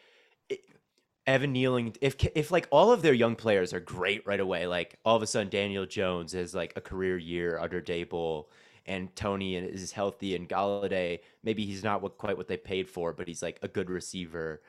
Evan 1.28 1.54
Nealing, 1.54 1.96
if 2.02 2.16
if 2.36 2.52
like 2.52 2.68
all 2.72 2.92
of 2.92 3.02
their 3.02 3.14
young 3.14 3.36
players 3.36 3.74
are 3.74 3.80
great 3.80 4.26
right 4.28 4.40
away, 4.40 4.68
like 4.68 5.00
all 5.04 5.16
of 5.16 5.24
a 5.24 5.28
sudden 5.28 5.50
Daniel 5.50 5.86
Jones 5.86 6.34
is 6.34 6.54
like 6.54 6.74
a 6.76 6.82
career 6.82 7.18
year 7.18 7.58
under 7.60 7.82
Daboll, 7.82 8.46
and 8.86 9.16
Toney 9.16 9.56
is 9.56 9.92
healthy, 9.92 10.36
and 10.36 10.48
Golladay 10.48 11.20
maybe 11.44 11.66
he's 11.66 11.84
not 11.84 12.02
what 12.02 12.18
quite 12.18 12.38
what 12.38 12.48
they 12.48 12.58
paid 12.58 12.88
for, 12.90 13.12
but 13.14 13.28
he's 13.28 13.42
like 13.42 13.60
a 13.64 13.68
good 13.68 13.90
receiver, 13.90 14.62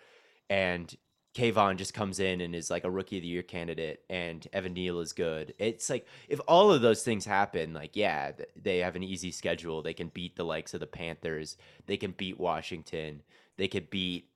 and 0.48 0.94
Kayvon 1.34 1.76
just 1.76 1.92
comes 1.92 2.18
in 2.20 2.40
and 2.40 2.54
is 2.54 2.70
like 2.70 2.84
a 2.84 2.90
rookie 2.90 3.18
of 3.18 3.22
the 3.22 3.28
year 3.28 3.42
candidate, 3.42 4.02
and 4.08 4.48
Evan 4.54 4.72
Neal 4.72 5.00
is 5.00 5.12
good. 5.12 5.52
It's 5.58 5.90
like 5.90 6.06
if 6.28 6.40
all 6.48 6.72
of 6.72 6.80
those 6.80 7.02
things 7.02 7.26
happen, 7.26 7.74
like 7.74 7.94
yeah, 7.96 8.32
they 8.60 8.78
have 8.78 8.96
an 8.96 9.02
easy 9.02 9.30
schedule. 9.30 9.82
They 9.82 9.92
can 9.92 10.08
beat 10.08 10.36
the 10.36 10.44
likes 10.44 10.72
of 10.72 10.80
the 10.80 10.86
Panthers. 10.86 11.58
They 11.84 11.98
can 11.98 12.12
beat 12.12 12.40
Washington. 12.40 13.22
They 13.58 13.68
could 13.68 13.90
beat 13.90 14.30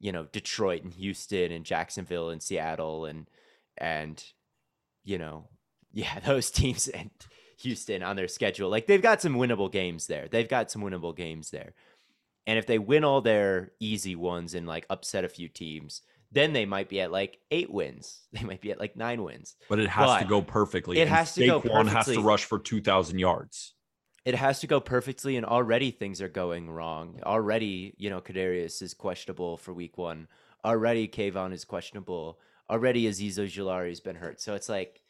you 0.00 0.12
know 0.12 0.26
Detroit 0.32 0.82
and 0.82 0.92
Houston 0.94 1.52
and 1.52 1.64
Jacksonville 1.64 2.30
and 2.30 2.42
Seattle 2.42 3.06
and 3.06 3.28
and 3.78 4.22
you 5.02 5.18
know 5.18 5.48
yeah 5.92 6.20
those 6.20 6.50
teams 6.50 6.88
and 6.88 7.10
Houston 7.58 8.02
on 8.02 8.16
their 8.16 8.28
schedule. 8.28 8.70
Like 8.70 8.86
they've 8.86 9.02
got 9.02 9.20
some 9.20 9.34
winnable 9.34 9.70
games 9.70 10.06
there. 10.06 10.28
They've 10.30 10.48
got 10.48 10.70
some 10.70 10.82
winnable 10.82 11.16
games 11.16 11.50
there. 11.50 11.74
And 12.46 12.58
if 12.58 12.66
they 12.66 12.78
win 12.78 13.04
all 13.04 13.20
their 13.22 13.72
easy 13.80 14.14
ones 14.14 14.54
and 14.54 14.66
like 14.66 14.86
upset 14.90 15.24
a 15.24 15.28
few 15.28 15.48
teams, 15.48 16.02
then 16.30 16.52
they 16.52 16.66
might 16.66 16.88
be 16.88 17.00
at 17.00 17.12
like 17.12 17.38
eight 17.50 17.70
wins. 17.70 18.20
They 18.32 18.42
might 18.42 18.60
be 18.60 18.72
at 18.72 18.80
like 18.80 18.96
nine 18.96 19.22
wins. 19.22 19.54
But 19.68 19.78
it 19.78 19.88
has 19.88 20.20
to 20.20 20.28
go 20.28 20.42
perfectly. 20.42 20.98
it 20.98 21.02
and 21.02 21.10
has 21.10 21.34
to 21.34 21.46
go 21.46 21.60
Saquon 21.60 21.88
has 21.88 22.06
to 22.06 22.20
rush 22.20 22.44
for 22.44 22.58
two 22.58 22.80
thousand 22.80 23.18
yards. 23.18 23.73
It 24.24 24.34
has 24.34 24.60
to 24.60 24.66
go 24.66 24.80
perfectly, 24.80 25.36
and 25.36 25.44
already 25.44 25.90
things 25.90 26.22
are 26.22 26.28
going 26.28 26.70
wrong. 26.70 27.20
Already, 27.24 27.94
you 27.98 28.08
know, 28.08 28.20
Kadarius 28.20 28.80
is 28.80 28.94
questionable 28.94 29.58
for 29.58 29.74
week 29.74 29.98
one. 29.98 30.28
Already, 30.64 31.06
Kayvon 31.08 31.52
is 31.52 31.64
questionable. 31.66 32.38
Already, 32.70 33.04
Azeez 33.04 33.38
Ojulari 33.38 33.90
has 33.90 34.00
been 34.00 34.16
hurt. 34.16 34.40
So 34.40 34.54
it's 34.54 34.68
like, 34.70 35.02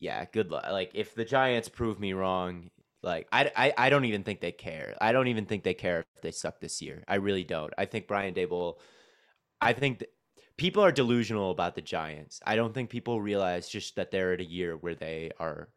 yeah, 0.00 0.26
good 0.32 0.50
luck. 0.50 0.66
Like, 0.70 0.90
if 0.92 1.14
the 1.14 1.24
Giants 1.24 1.70
prove 1.70 1.98
me 1.98 2.12
wrong, 2.12 2.68
like, 3.02 3.26
I, 3.32 3.50
I, 3.56 3.72
I 3.78 3.90
don't 3.90 4.04
even 4.04 4.22
think 4.22 4.40
they 4.40 4.52
care. 4.52 4.94
I 5.00 5.12
don't 5.12 5.28
even 5.28 5.46
think 5.46 5.62
they 5.62 5.72
care 5.72 6.00
if 6.00 6.22
they 6.22 6.32
suck 6.32 6.60
this 6.60 6.82
year. 6.82 7.04
I 7.08 7.14
really 7.14 7.44
don't. 7.44 7.72
I 7.78 7.86
think 7.86 8.06
Brian 8.06 8.34
Daboll, 8.34 8.74
I 9.62 9.72
think 9.72 10.00
that 10.00 10.12
people 10.58 10.84
are 10.84 10.92
delusional 10.92 11.50
about 11.50 11.74
the 11.74 11.80
Giants. 11.80 12.40
I 12.44 12.56
don't 12.56 12.74
think 12.74 12.90
people 12.90 13.20
realize 13.22 13.68
just 13.68 13.96
that 13.96 14.10
they're 14.10 14.34
at 14.34 14.40
a 14.40 14.44
year 14.44 14.76
where 14.76 14.94
they 14.94 15.30
are 15.40 15.68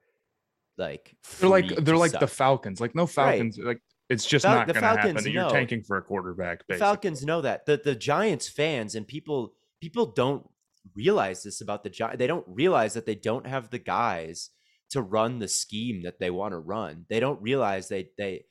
like 0.77 1.15
They're 1.39 1.49
like 1.49 1.75
they're 1.77 1.97
like 1.97 2.19
the. 2.19 2.27
Falcons. 2.27 2.79
Like 2.79 2.95
no 2.95 3.05
Falcons. 3.05 3.57
Like 3.57 3.81
it's 4.09 4.25
just 4.25 4.43
Fal- 4.43 4.55
not 4.55 4.67
the 4.67 4.73
going 4.73 4.81
to 4.81 4.87
happen. 4.87 5.03
Falcons 5.15 5.27
You're 5.27 5.43
know. 5.43 5.49
tanking 5.49 5.83
for 5.83 5.97
a 5.97 6.01
quarterback. 6.01 6.59
The 6.59 6.65
Basically. 6.69 6.85
Falcons 6.85 7.25
know 7.25 7.41
that. 7.41 7.65
The 7.65 7.81
the 7.83 7.95
Giants 7.95 8.49
fans 8.49 8.95
and 8.95 9.07
people 9.07 9.53
people 9.79 10.07
don't 10.07 10.47
realize 10.95 11.43
this 11.43 11.61
about 11.61 11.83
the 11.83 11.89
Giants. 11.89 12.17
They 12.17 12.27
don't 12.27 12.45
realize 12.47 12.93
that 12.93 13.05
they 13.05 13.15
don't 13.15 13.47
have 13.47 13.69
the 13.69 13.79
guys 13.79 14.49
to 14.91 15.01
run 15.01 15.39
the 15.39 15.47
scheme 15.47 16.03
that 16.03 16.19
they 16.19 16.29
want 16.29 16.51
to 16.51 16.59
run. 16.59 17.05
They 17.09 17.19
don't 17.19 17.41
realize 17.41 17.87
they 17.87 18.09
they 18.17 18.45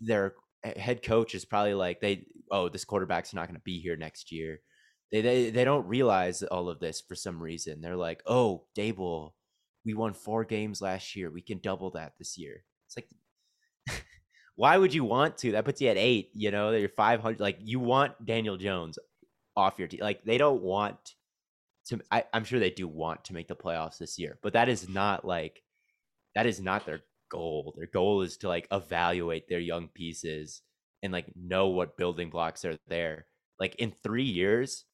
their 0.00 0.34
head 0.62 1.02
coach 1.02 1.34
is 1.34 1.44
probably 1.44 1.74
like 1.74 2.00
they 2.00 2.26
oh 2.50 2.68
this 2.68 2.84
quarterback's 2.84 3.32
not 3.32 3.46
going 3.46 3.56
to 3.56 3.62
be 3.64 3.80
here 3.80 3.96
next 3.96 4.32
year. 4.32 4.60
They, 5.10 5.22
they 5.22 5.50
they 5.50 5.64
don't 5.64 5.86
realize 5.86 6.42
all 6.42 6.68
of 6.68 6.78
this 6.78 7.00
for 7.00 7.14
some 7.14 7.42
reason. 7.42 7.80
They're 7.80 7.96
like, 7.96 8.22
"Oh, 8.26 8.66
Daboll, 8.78 9.32
we 9.84 9.94
won 9.94 10.12
4 10.12 10.44
games 10.44 10.82
last 10.82 11.16
year. 11.16 11.30
We 11.30 11.42
can 11.42 11.58
double 11.58 11.90
that 11.92 12.14
this 12.18 12.36
year." 12.38 12.64
It's 12.86 12.96
like 12.96 13.08
why 14.56 14.76
would 14.76 14.92
you 14.92 15.04
want 15.04 15.38
to? 15.38 15.52
That 15.52 15.64
puts 15.64 15.80
you 15.80 15.88
at 15.88 15.96
eight. 15.96 16.30
You 16.34 16.50
know, 16.50 16.70
you're 16.72 16.88
five 16.88 17.20
hundred. 17.20 17.40
Like 17.40 17.58
you 17.60 17.80
want 17.80 18.26
Daniel 18.26 18.56
Jones 18.56 18.98
off 19.56 19.78
your 19.78 19.88
team. 19.88 20.00
Like 20.00 20.22
they 20.24 20.38
don't 20.38 20.62
want 20.62 21.14
to. 21.86 22.00
I, 22.10 22.24
I'm 22.32 22.44
sure 22.44 22.58
they 22.58 22.70
do 22.70 22.86
want 22.86 23.24
to 23.24 23.34
make 23.34 23.48
the 23.48 23.56
playoffs 23.56 23.98
this 23.98 24.18
year, 24.18 24.38
but 24.42 24.52
that 24.52 24.68
is 24.68 24.88
not 24.88 25.24
like 25.24 25.62
that 26.34 26.46
is 26.46 26.60
not 26.60 26.86
their 26.86 27.00
goal. 27.30 27.74
Their 27.76 27.86
goal 27.86 28.22
is 28.22 28.36
to 28.38 28.48
like 28.48 28.68
evaluate 28.70 29.48
their 29.48 29.60
young 29.60 29.88
pieces 29.88 30.62
and 31.02 31.12
like 31.12 31.32
know 31.34 31.68
what 31.68 31.96
building 31.96 32.28
blocks 32.30 32.64
are 32.64 32.76
there. 32.88 33.26
Like 33.58 33.76
in 33.76 33.92
three 34.02 34.24
years, 34.24 34.84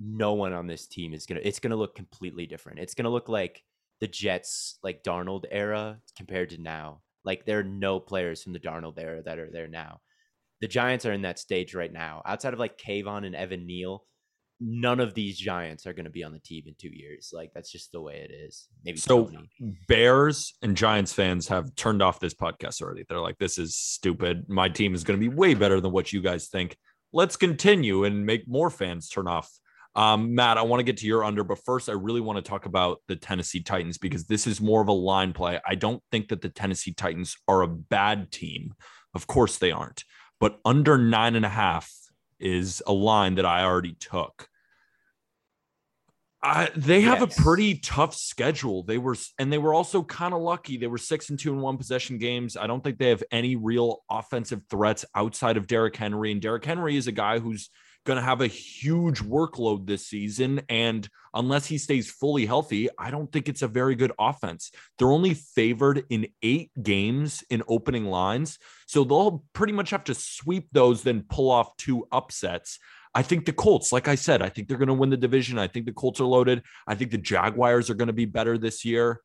no 0.00 0.32
one 0.32 0.52
on 0.52 0.66
this 0.66 0.86
team 0.86 1.12
is 1.14 1.26
gonna. 1.26 1.40
It's 1.42 1.60
gonna 1.60 1.76
look 1.76 1.94
completely 1.94 2.46
different. 2.46 2.78
It's 2.78 2.94
gonna 2.94 3.10
look 3.10 3.28
like 3.28 3.64
the 4.04 4.08
Jets 4.08 4.78
like 4.82 5.02
Darnold 5.02 5.46
era 5.50 5.98
compared 6.14 6.50
to 6.50 6.60
now. 6.60 7.00
Like 7.24 7.46
there 7.46 7.60
are 7.60 7.64
no 7.64 7.98
players 7.98 8.42
from 8.42 8.52
the 8.52 8.60
Darnold 8.60 8.98
era 8.98 9.22
that 9.22 9.38
are 9.38 9.50
there 9.50 9.66
now. 9.66 10.02
The 10.60 10.68
Giants 10.68 11.06
are 11.06 11.12
in 11.14 11.22
that 11.22 11.38
stage 11.38 11.74
right 11.74 11.90
now. 11.90 12.20
Outside 12.26 12.52
of 12.52 12.58
like 12.58 12.76
Kayvon 12.76 13.24
and 13.24 13.34
Evan 13.34 13.66
Neal, 13.66 14.04
none 14.60 15.00
of 15.00 15.14
these 15.14 15.38
Giants 15.38 15.86
are 15.86 15.94
going 15.94 16.04
to 16.04 16.10
be 16.10 16.22
on 16.22 16.34
the 16.34 16.38
team 16.38 16.64
in 16.66 16.74
two 16.78 16.94
years. 16.94 17.30
Like 17.32 17.52
that's 17.54 17.72
just 17.72 17.92
the 17.92 18.00
way 18.02 18.16
it 18.28 18.30
is. 18.30 18.68
Maybe 18.84 18.98
So 18.98 19.24
Toney. 19.24 19.48
Bears 19.88 20.52
and 20.60 20.76
Giants 20.76 21.14
fans 21.14 21.48
have 21.48 21.74
turned 21.74 22.02
off 22.02 22.20
this 22.20 22.34
podcast 22.34 22.82
already. 22.82 23.06
They're 23.08 23.20
like, 23.20 23.38
this 23.38 23.56
is 23.56 23.74
stupid. 23.74 24.50
My 24.50 24.68
team 24.68 24.94
is 24.94 25.02
going 25.02 25.18
to 25.18 25.30
be 25.30 25.34
way 25.34 25.54
better 25.54 25.80
than 25.80 25.92
what 25.92 26.12
you 26.12 26.20
guys 26.20 26.48
think. 26.48 26.76
Let's 27.10 27.36
continue 27.36 28.04
and 28.04 28.26
make 28.26 28.46
more 28.46 28.68
fans 28.68 29.08
turn 29.08 29.28
off. 29.28 29.50
Um, 29.96 30.34
Matt, 30.34 30.58
I 30.58 30.62
want 30.62 30.80
to 30.80 30.84
get 30.84 30.96
to 30.98 31.06
your 31.06 31.22
under, 31.24 31.44
but 31.44 31.64
first, 31.64 31.88
I 31.88 31.92
really 31.92 32.20
want 32.20 32.36
to 32.36 32.42
talk 32.42 32.66
about 32.66 33.00
the 33.06 33.14
Tennessee 33.16 33.62
Titans 33.62 33.96
because 33.96 34.26
this 34.26 34.46
is 34.46 34.60
more 34.60 34.82
of 34.82 34.88
a 34.88 34.92
line 34.92 35.32
play. 35.32 35.60
I 35.66 35.76
don't 35.76 36.02
think 36.10 36.28
that 36.28 36.40
the 36.40 36.48
Tennessee 36.48 36.92
Titans 36.92 37.36
are 37.46 37.62
a 37.62 37.68
bad 37.68 38.32
team. 38.32 38.74
Of 39.14 39.28
course, 39.28 39.58
they 39.58 39.70
aren't, 39.70 40.04
but 40.40 40.58
under 40.64 40.98
nine 40.98 41.36
and 41.36 41.44
a 41.46 41.50
half 41.50 41.92
is 42.40 42.82
a 42.86 42.92
line 42.92 43.36
that 43.36 43.46
I 43.46 43.62
already 43.62 43.94
took. 43.94 44.48
I, 46.42 46.70
they 46.76 47.00
have 47.02 47.20
Yes. 47.20 47.38
a 47.38 47.42
pretty 47.42 47.78
tough 47.78 48.14
schedule. 48.14 48.82
They 48.82 48.98
were, 48.98 49.16
and 49.38 49.50
they 49.50 49.56
were 49.56 49.72
also 49.72 50.02
kind 50.02 50.34
of 50.34 50.42
lucky. 50.42 50.76
They 50.76 50.88
were 50.88 50.98
six 50.98 51.30
and 51.30 51.38
two 51.38 51.54
in 51.54 51.60
one 51.60 51.78
possession 51.78 52.18
games. 52.18 52.54
I 52.56 52.66
don't 52.66 52.84
think 52.84 52.98
they 52.98 53.08
have 53.08 53.22
any 53.30 53.56
real 53.56 54.02
offensive 54.10 54.60
threats 54.68 55.06
outside 55.14 55.56
of 55.56 55.66
Derrick 55.66 55.96
Henry. 55.96 56.32
And 56.32 56.42
Derrick 56.42 56.64
Henry 56.64 56.96
is 56.96 57.06
a 57.06 57.12
guy 57.12 57.38
who's 57.38 57.70
going 58.04 58.16
to 58.18 58.22
have 58.22 58.40
a 58.40 58.46
huge 58.46 59.20
workload 59.20 59.86
this 59.86 60.06
season. 60.06 60.60
And 60.68 61.08
unless 61.32 61.66
he 61.66 61.78
stays 61.78 62.10
fully 62.10 62.46
healthy, 62.46 62.88
I 62.98 63.10
don't 63.10 63.30
think 63.32 63.48
it's 63.48 63.62
a 63.62 63.68
very 63.68 63.94
good 63.94 64.12
offense. 64.18 64.70
They're 64.98 65.08
only 65.08 65.34
favored 65.34 66.04
in 66.10 66.28
eight 66.42 66.70
games 66.82 67.42
in 67.50 67.62
opening 67.68 68.04
lines. 68.06 68.58
So 68.86 69.04
they'll 69.04 69.44
pretty 69.52 69.72
much 69.72 69.90
have 69.90 70.04
to 70.04 70.14
sweep 70.14 70.68
those, 70.72 71.02
then 71.02 71.24
pull 71.28 71.50
off 71.50 71.76
two 71.76 72.06
upsets. 72.12 72.78
I 73.14 73.22
think 73.22 73.46
the 73.46 73.52
Colts, 73.52 73.92
like 73.92 74.08
I 74.08 74.16
said, 74.16 74.42
I 74.42 74.48
think 74.48 74.68
they're 74.68 74.76
going 74.78 74.88
to 74.88 74.94
win 74.94 75.10
the 75.10 75.16
division. 75.16 75.58
I 75.58 75.68
think 75.68 75.86
the 75.86 75.92
Colts 75.92 76.20
are 76.20 76.24
loaded. 76.24 76.62
I 76.86 76.96
think 76.96 77.10
the 77.10 77.18
Jaguars 77.18 77.88
are 77.88 77.94
going 77.94 78.08
to 78.08 78.12
be 78.12 78.24
better 78.24 78.58
this 78.58 78.84
year. 78.84 79.20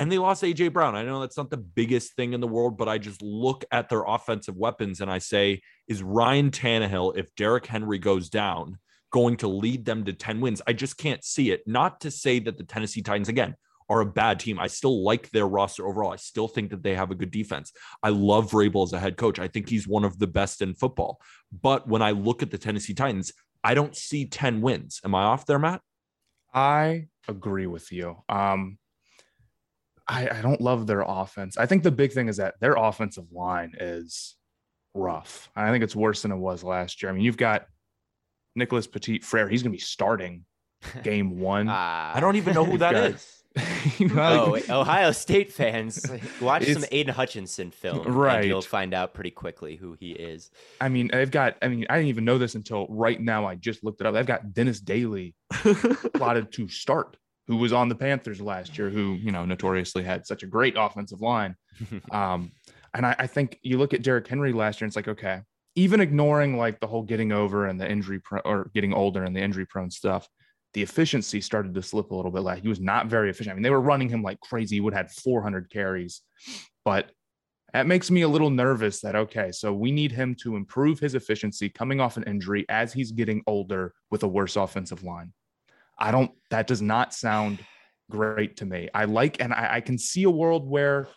And 0.00 0.10
they 0.10 0.16
lost 0.16 0.42
AJ 0.42 0.72
Brown. 0.72 0.96
I 0.96 1.02
know 1.02 1.20
that's 1.20 1.36
not 1.36 1.50
the 1.50 1.58
biggest 1.58 2.14
thing 2.14 2.32
in 2.32 2.40
the 2.40 2.48
world, 2.48 2.78
but 2.78 2.88
I 2.88 2.96
just 2.96 3.20
look 3.20 3.66
at 3.70 3.90
their 3.90 4.02
offensive 4.02 4.56
weapons 4.56 5.02
and 5.02 5.10
I 5.10 5.18
say, 5.18 5.60
is 5.88 6.02
Ryan 6.02 6.50
Tannehill, 6.50 7.18
if 7.18 7.34
Derrick 7.34 7.66
Henry 7.66 7.98
goes 7.98 8.30
down, 8.30 8.78
going 9.12 9.36
to 9.36 9.48
lead 9.48 9.84
them 9.84 10.06
to 10.06 10.14
10 10.14 10.40
wins? 10.40 10.62
I 10.66 10.72
just 10.72 10.96
can't 10.96 11.22
see 11.22 11.50
it. 11.50 11.60
Not 11.66 12.00
to 12.00 12.10
say 12.10 12.38
that 12.38 12.56
the 12.56 12.64
Tennessee 12.64 13.02
Titans, 13.02 13.28
again, 13.28 13.54
are 13.90 14.00
a 14.00 14.06
bad 14.06 14.40
team. 14.40 14.58
I 14.58 14.68
still 14.68 15.04
like 15.04 15.28
their 15.32 15.46
roster 15.46 15.86
overall. 15.86 16.14
I 16.14 16.16
still 16.16 16.48
think 16.48 16.70
that 16.70 16.82
they 16.82 16.94
have 16.94 17.10
a 17.10 17.14
good 17.14 17.30
defense. 17.30 17.70
I 18.02 18.08
love 18.08 18.50
Vrabel 18.50 18.86
as 18.86 18.94
a 18.94 18.98
head 18.98 19.18
coach. 19.18 19.38
I 19.38 19.48
think 19.48 19.68
he's 19.68 19.86
one 19.86 20.04
of 20.04 20.18
the 20.18 20.26
best 20.26 20.62
in 20.62 20.72
football. 20.72 21.20
But 21.52 21.86
when 21.86 22.00
I 22.00 22.12
look 22.12 22.42
at 22.42 22.50
the 22.50 22.56
Tennessee 22.56 22.94
Titans, 22.94 23.34
I 23.62 23.74
don't 23.74 23.94
see 23.94 24.24
10 24.24 24.62
wins. 24.62 24.98
Am 25.04 25.14
I 25.14 25.24
off 25.24 25.44
there, 25.44 25.58
Matt? 25.58 25.82
I 26.54 27.08
agree 27.28 27.66
with 27.66 27.92
you. 27.92 28.16
Um, 28.30 28.78
I, 30.10 30.38
I 30.38 30.42
don't 30.42 30.60
love 30.60 30.86
their 30.86 31.02
offense. 31.06 31.56
I 31.56 31.66
think 31.66 31.82
the 31.84 31.90
big 31.92 32.12
thing 32.12 32.28
is 32.28 32.36
that 32.38 32.54
their 32.60 32.74
offensive 32.74 33.30
line 33.32 33.74
is 33.78 34.36
rough. 34.94 35.48
I 35.54 35.70
think 35.70 35.84
it's 35.84 35.94
worse 35.96 36.22
than 36.22 36.32
it 36.32 36.36
was 36.36 36.64
last 36.64 37.00
year. 37.02 37.10
I 37.10 37.14
mean, 37.14 37.22
you've 37.22 37.36
got 37.36 37.66
Nicholas 38.56 38.86
Petit 38.86 39.20
Frere. 39.20 39.48
He's 39.48 39.62
going 39.62 39.72
to 39.72 39.76
be 39.76 39.80
starting 39.80 40.44
game 41.04 41.38
one. 41.38 41.68
Ah. 41.70 42.12
I 42.14 42.20
don't 42.20 42.36
even 42.36 42.54
know 42.54 42.64
who 42.64 42.78
that 42.78 42.92
got- 42.92 43.10
is. 43.12 43.36
You 43.98 44.06
know, 44.08 44.56
Oh, 44.68 44.80
Ohio 44.80 45.10
State 45.10 45.52
fans, 45.52 46.06
watch 46.40 46.62
some 46.64 46.70
It's- 46.70 46.88
Aidan 46.92 47.14
Hutchinson 47.14 47.70
film, 47.72 48.06
and 48.06 48.14
Right. 48.14 48.44
you'll 48.44 48.62
find 48.62 48.94
out 48.94 49.12
pretty 49.12 49.32
quickly 49.32 49.74
who 49.74 49.94
he 49.98 50.12
is. 50.12 50.50
I 50.80 50.88
mean, 50.88 51.08
they've 51.12 51.30
got, 51.30 51.56
I 51.60 51.66
mean, 51.68 51.84
I 51.90 51.96
didn't 51.96 52.10
even 52.10 52.24
know 52.24 52.38
this 52.38 52.54
until 52.54 52.86
right 52.88 53.20
now. 53.20 53.46
I 53.46 53.56
just 53.56 53.82
looked 53.82 54.00
it 54.00 54.06
up. 54.06 54.14
They've 54.14 54.24
got 54.24 54.52
Dennis 54.52 54.78
Daly 54.80 55.34
plotted 56.14 56.52
to 56.52 56.68
start, 56.68 57.16
who 57.50 57.56
was 57.56 57.72
on 57.72 57.88
the 57.88 57.96
Panthers 57.96 58.40
last 58.40 58.78
year, 58.78 58.90
who, 58.90 59.14
you 59.14 59.32
know, 59.32 59.44
notoriously 59.44 60.04
had 60.04 60.24
such 60.24 60.44
a 60.44 60.46
great 60.46 60.76
offensive 60.78 61.20
line. 61.20 61.56
Um, 62.12 62.52
and 62.94 63.04
I, 63.04 63.16
I 63.18 63.26
think 63.26 63.58
you 63.62 63.76
look 63.78 63.92
at 63.92 64.02
Derrick 64.02 64.28
Henry 64.28 64.52
last 64.52 64.80
year, 64.80 64.84
and 64.84 64.90
it's 64.90 64.96
like, 64.96 65.08
okay, 65.08 65.40
even 65.74 66.00
ignoring 66.00 66.56
like 66.56 66.78
the 66.78 66.86
whole 66.86 67.02
getting 67.02 67.32
over 67.32 67.66
and 67.66 67.80
the 67.80 67.90
injury 67.90 68.20
pro- 68.20 68.40
or 68.44 68.70
getting 68.72 68.92
older 68.92 69.24
and 69.24 69.34
the 69.34 69.40
injury 69.40 69.66
prone 69.66 69.90
stuff, 69.90 70.28
the 70.74 70.82
efficiency 70.82 71.40
started 71.40 71.74
to 71.74 71.82
slip 71.82 72.12
a 72.12 72.14
little 72.14 72.30
bit. 72.30 72.42
Like 72.42 72.62
he 72.62 72.68
was 72.68 72.80
not 72.80 73.06
very 73.06 73.30
efficient. 73.30 73.52
I 73.52 73.54
mean, 73.54 73.64
they 73.64 73.70
were 73.70 73.80
running 73.80 74.08
him 74.08 74.22
like 74.22 74.38
crazy. 74.40 74.76
He 74.76 74.80
would 74.80 74.94
have 74.94 75.06
had 75.06 75.12
400 75.12 75.70
carries, 75.70 76.22
but 76.84 77.10
that 77.72 77.88
makes 77.88 78.12
me 78.12 78.22
a 78.22 78.28
little 78.28 78.50
nervous 78.50 79.00
that, 79.00 79.16
okay, 79.16 79.50
so 79.50 79.72
we 79.72 79.90
need 79.90 80.12
him 80.12 80.36
to 80.42 80.54
improve 80.54 81.00
his 81.00 81.16
efficiency 81.16 81.68
coming 81.68 82.00
off 82.00 82.16
an 82.16 82.24
injury 82.24 82.64
as 82.68 82.92
he's 82.92 83.10
getting 83.10 83.42
older 83.48 83.92
with 84.10 84.22
a 84.22 84.28
worse 84.28 84.54
offensive 84.54 85.02
line. 85.02 85.32
I 86.00 86.10
don't, 86.10 86.30
that 86.50 86.66
does 86.66 86.82
not 86.82 87.14
sound 87.14 87.60
great 88.10 88.56
to 88.56 88.66
me. 88.66 88.88
I 88.94 89.04
like, 89.04 89.40
and 89.40 89.52
I, 89.52 89.76
I 89.76 89.80
can 89.80 89.98
see 89.98 90.24
a 90.24 90.30
world 90.30 90.68
where 90.68 91.08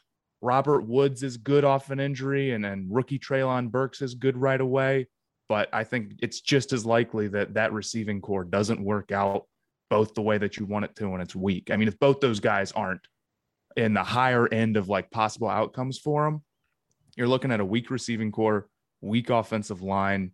Robert 0.41 0.85
Woods 0.85 1.23
is 1.23 1.37
good 1.37 1.63
off 1.63 1.89
an 1.89 1.99
injury 1.99 2.51
and 2.51 2.63
then 2.63 2.87
rookie 2.91 3.17
Treylon 3.17 3.71
Burks 3.71 4.01
is 4.01 4.13
good 4.13 4.37
right 4.37 4.59
away. 4.59 5.07
But 5.49 5.69
I 5.71 5.83
think 5.83 6.15
it's 6.21 6.41
just 6.41 6.73
as 6.73 6.85
likely 6.85 7.27
that 7.29 7.53
that 7.53 7.73
receiving 7.73 8.21
corps 8.21 8.43
doesn't 8.43 8.83
work 8.83 9.11
out 9.11 9.45
both 9.89 10.13
the 10.13 10.21
way 10.21 10.37
that 10.37 10.57
you 10.57 10.65
want 10.65 10.85
it 10.85 10.95
to 10.95 11.13
and 11.13 11.21
it's 11.21 11.35
weak. 11.35 11.69
I 11.71 11.77
mean, 11.77 11.87
if 11.87 11.99
both 11.99 12.19
those 12.19 12.39
guys 12.39 12.71
aren't 12.71 13.01
in 13.75 13.93
the 13.93 14.03
higher 14.03 14.47
end 14.47 14.77
of 14.77 14.89
like 14.89 15.11
possible 15.11 15.49
outcomes 15.49 15.99
for 15.99 16.25
them, 16.25 16.43
you're 17.15 17.27
looking 17.27 17.51
at 17.51 17.59
a 17.59 17.65
weak 17.65 17.91
receiving 17.91 18.31
corps, 18.31 18.67
weak 19.01 19.29
offensive 19.29 19.81
line. 19.81 20.31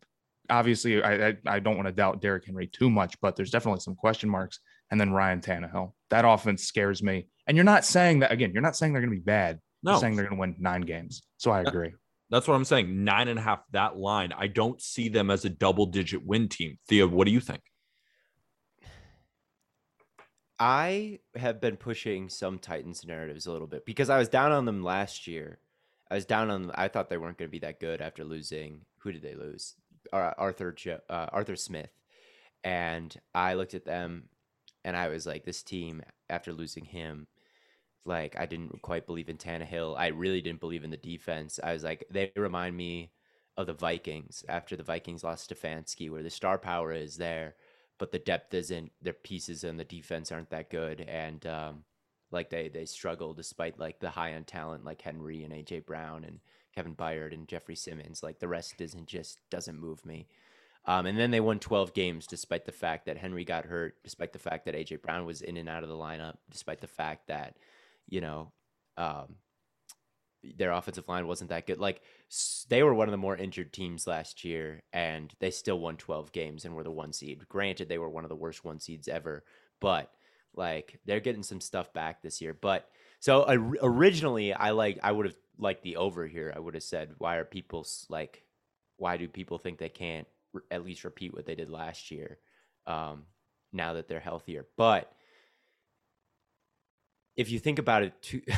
Obviously, 0.49 1.01
I, 1.01 1.29
I, 1.29 1.37
I 1.45 1.59
don't 1.59 1.75
want 1.75 1.87
to 1.87 1.93
doubt 1.93 2.21
Derrick 2.21 2.45
Henry 2.45 2.67
too 2.67 2.89
much, 2.89 3.19
but 3.21 3.35
there's 3.35 3.51
definitely 3.51 3.81
some 3.81 3.95
question 3.95 4.29
marks. 4.29 4.59
And 4.91 4.99
then 4.99 5.11
Ryan 5.11 5.41
Tannehill. 5.41 5.93
That 6.09 6.25
offense 6.25 6.63
scares 6.63 7.03
me. 7.03 7.27
And 7.47 7.55
you're 7.55 7.63
not 7.63 7.85
saying 7.85 8.19
that 8.19 8.31
again, 8.31 8.51
you're 8.53 8.63
not 8.63 8.75
saying 8.75 8.93
they're 8.93 9.01
going 9.01 9.13
to 9.13 9.19
be 9.19 9.23
bad. 9.23 9.59
No, 9.83 9.91
You're 9.91 9.99
saying 10.01 10.15
they're 10.15 10.25
going 10.25 10.37
to 10.37 10.39
win 10.39 10.55
nine 10.59 10.81
games. 10.81 11.21
So 11.37 11.51
I 11.51 11.61
agree. 11.61 11.93
that's 12.29 12.47
what 12.47 12.55
I'm 12.55 12.65
saying. 12.65 13.03
Nine 13.03 13.27
and 13.27 13.39
a 13.39 13.41
half, 13.41 13.59
that 13.71 13.97
line. 13.97 14.33
I 14.37 14.47
don't 14.47 14.81
see 14.81 15.09
them 15.09 15.29
as 15.29 15.45
a 15.45 15.49
double 15.49 15.85
digit 15.85 16.25
win 16.25 16.49
team. 16.49 16.77
Theo, 16.87 17.07
what 17.07 17.25
do 17.25 17.31
you 17.31 17.39
think? 17.39 17.61
I 20.59 21.19
have 21.35 21.61
been 21.61 21.77
pushing 21.77 22.27
some 22.27 22.59
Titans 22.59 23.05
narratives 23.05 23.47
a 23.47 23.51
little 23.51 23.67
bit 23.67 23.85
because 23.85 24.09
I 24.09 24.17
was 24.17 24.27
down 24.27 24.51
on 24.51 24.65
them 24.65 24.83
last 24.83 25.25
year. 25.27 25.59
I 26.11 26.15
was 26.15 26.25
down 26.25 26.49
on. 26.49 26.71
I 26.75 26.87
thought 26.87 27.09
they 27.09 27.17
weren't 27.17 27.37
going 27.37 27.47
to 27.47 27.51
be 27.51 27.59
that 27.59 27.79
good 27.79 28.01
after 28.01 28.23
losing. 28.25 28.81
Who 28.99 29.11
did 29.11 29.21
they 29.21 29.35
lose? 29.35 29.75
Ar- 30.13 30.35
Arthur 30.37 30.75
uh, 31.09 31.27
Arthur 31.31 31.55
Smith, 31.55 31.91
and 32.63 33.15
I 33.33 33.53
looked 33.53 33.73
at 33.73 33.85
them, 33.85 34.29
and 34.83 34.95
I 34.95 35.09
was 35.09 35.25
like, 35.25 35.45
this 35.45 35.63
team 35.63 36.01
after 36.29 36.53
losing 36.53 36.85
him, 36.85 37.27
like 38.05 38.35
I 38.39 38.45
didn't 38.45 38.81
quite 38.81 39.05
believe 39.05 39.29
in 39.29 39.37
Tannehill. 39.37 39.97
I 39.97 40.07
really 40.07 40.41
didn't 40.41 40.59
believe 40.59 40.83
in 40.83 40.91
the 40.91 40.97
defense. 40.97 41.59
I 41.63 41.73
was 41.73 41.83
like, 41.83 42.05
they 42.09 42.31
remind 42.35 42.75
me 42.75 43.11
of 43.57 43.67
the 43.67 43.73
Vikings 43.73 44.45
after 44.47 44.75
the 44.75 44.83
Vikings 44.83 45.23
lost 45.23 45.49
Stefanski, 45.49 46.09
where 46.09 46.23
the 46.23 46.29
star 46.29 46.57
power 46.57 46.93
is 46.93 47.17
there, 47.17 47.55
but 47.97 48.11
the 48.11 48.19
depth 48.19 48.53
isn't. 48.53 48.91
Their 49.01 49.13
pieces 49.13 49.63
and 49.63 49.79
the 49.79 49.83
defense 49.83 50.31
aren't 50.31 50.49
that 50.51 50.69
good, 50.69 51.01
and 51.01 51.45
um, 51.45 51.83
like 52.31 52.49
they 52.49 52.69
they 52.69 52.85
struggle 52.85 53.33
despite 53.33 53.79
like 53.79 53.99
the 53.99 54.09
high 54.11 54.31
end 54.33 54.47
talent 54.47 54.85
like 54.85 55.01
Henry 55.01 55.43
and 55.43 55.53
AJ 55.53 55.85
Brown 55.85 56.23
and 56.23 56.39
Kevin 56.75 56.95
Byard 56.95 57.33
and 57.33 57.47
Jeffrey 57.47 57.75
Simmons. 57.75 58.23
Like 58.23 58.39
the 58.39 58.47
rest 58.47 58.79
isn't 58.81 59.07
just 59.07 59.39
doesn't 59.49 59.79
move 59.79 60.05
me. 60.05 60.27
Um, 60.85 61.05
and 61.05 61.19
then 61.19 61.31
they 61.31 61.41
won 61.41 61.59
12 61.59 61.93
games 61.93 62.25
despite 62.25 62.65
the 62.65 62.71
fact 62.71 63.05
that 63.05 63.17
Henry 63.17 63.43
got 63.43 63.65
hurt, 63.65 63.95
despite 64.03 64.33
the 64.33 64.39
fact 64.39 64.65
that 64.65 64.75
AJ 64.75 65.01
Brown 65.01 65.25
was 65.25 65.41
in 65.41 65.57
and 65.57 65.69
out 65.69 65.83
of 65.83 65.89
the 65.89 65.95
lineup, 65.95 66.35
despite 66.49 66.81
the 66.81 66.87
fact 66.87 67.27
that 67.27 67.57
you 68.07 68.21
know 68.21 68.51
um, 68.97 69.35
their 70.43 70.71
offensive 70.71 71.07
line 71.07 71.27
wasn't 71.27 71.49
that 71.49 71.67
good. 71.67 71.79
Like 71.79 72.01
they 72.69 72.83
were 72.83 72.93
one 72.93 73.07
of 73.07 73.11
the 73.11 73.17
more 73.17 73.35
injured 73.35 73.73
teams 73.73 74.07
last 74.07 74.43
year, 74.43 74.83
and 74.93 75.33
they 75.39 75.51
still 75.51 75.79
won 75.79 75.97
12 75.97 76.31
games 76.31 76.65
and 76.65 76.75
were 76.75 76.83
the 76.83 76.91
one 76.91 77.13
seed. 77.13 77.47
Granted, 77.49 77.89
they 77.89 77.97
were 77.97 78.09
one 78.09 78.23
of 78.23 78.29
the 78.29 78.35
worst 78.35 78.63
one 78.63 78.79
seeds 78.79 79.07
ever, 79.07 79.43
but 79.79 80.11
like 80.55 80.99
they're 81.05 81.19
getting 81.19 81.43
some 81.43 81.61
stuff 81.61 81.93
back 81.93 82.21
this 82.21 82.41
year. 82.41 82.53
But 82.53 82.89
so 83.19 83.43
or- 83.43 83.77
originally, 83.81 84.53
I 84.53 84.71
like 84.71 84.99
I 85.03 85.11
would 85.11 85.25
have 85.25 85.35
liked 85.59 85.83
the 85.83 85.97
over 85.97 86.25
here. 86.27 86.53
I 86.55 86.59
would 86.59 86.73
have 86.73 86.83
said, 86.83 87.11
why 87.17 87.35
are 87.35 87.45
people 87.45 87.85
like, 88.09 88.43
why 88.97 89.17
do 89.17 89.27
people 89.27 89.57
think 89.57 89.77
they 89.77 89.89
can't 89.89 90.27
r- 90.55 90.63
at 90.71 90.85
least 90.85 91.03
repeat 91.03 91.33
what 91.33 91.45
they 91.45 91.55
did 91.55 91.69
last 91.69 92.11
year? 92.11 92.39
Um, 92.87 93.23
now 93.71 93.93
that 93.93 94.07
they're 94.07 94.19
healthier, 94.19 94.65
but 94.77 95.11
if 97.35 97.51
you 97.51 97.59
think 97.59 97.79
about 97.79 98.03
it, 98.03 98.21
too. 98.21 98.41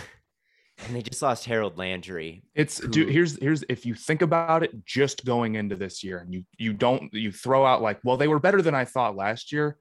And 0.88 0.96
they 0.96 1.02
just 1.04 1.22
lost 1.22 1.46
Harold 1.46 1.78
Landry. 1.78 2.44
It's 2.56 2.80
dude, 2.80 3.10
here's 3.10 3.38
here's 3.40 3.64
if 3.70 3.86
you 3.86 3.94
think 3.94 4.24
about 4.24 4.64
it 4.64 4.84
just 4.84 5.24
going 5.26 5.54
into 5.54 5.76
this 5.76 6.04
year 6.04 6.18
and 6.18 6.34
you 6.34 6.44
you 6.58 6.74
don't 6.74 7.14
you 7.14 7.32
throw 7.32 7.64
out 7.66 7.84
like, 7.84 8.00
well, 8.04 8.18
they 8.18 8.28
were 8.28 8.40
better 8.40 8.64
than 8.64 8.74
I 8.74 8.86
thought 8.86 9.16
last 9.16 9.52
year. 9.52 9.78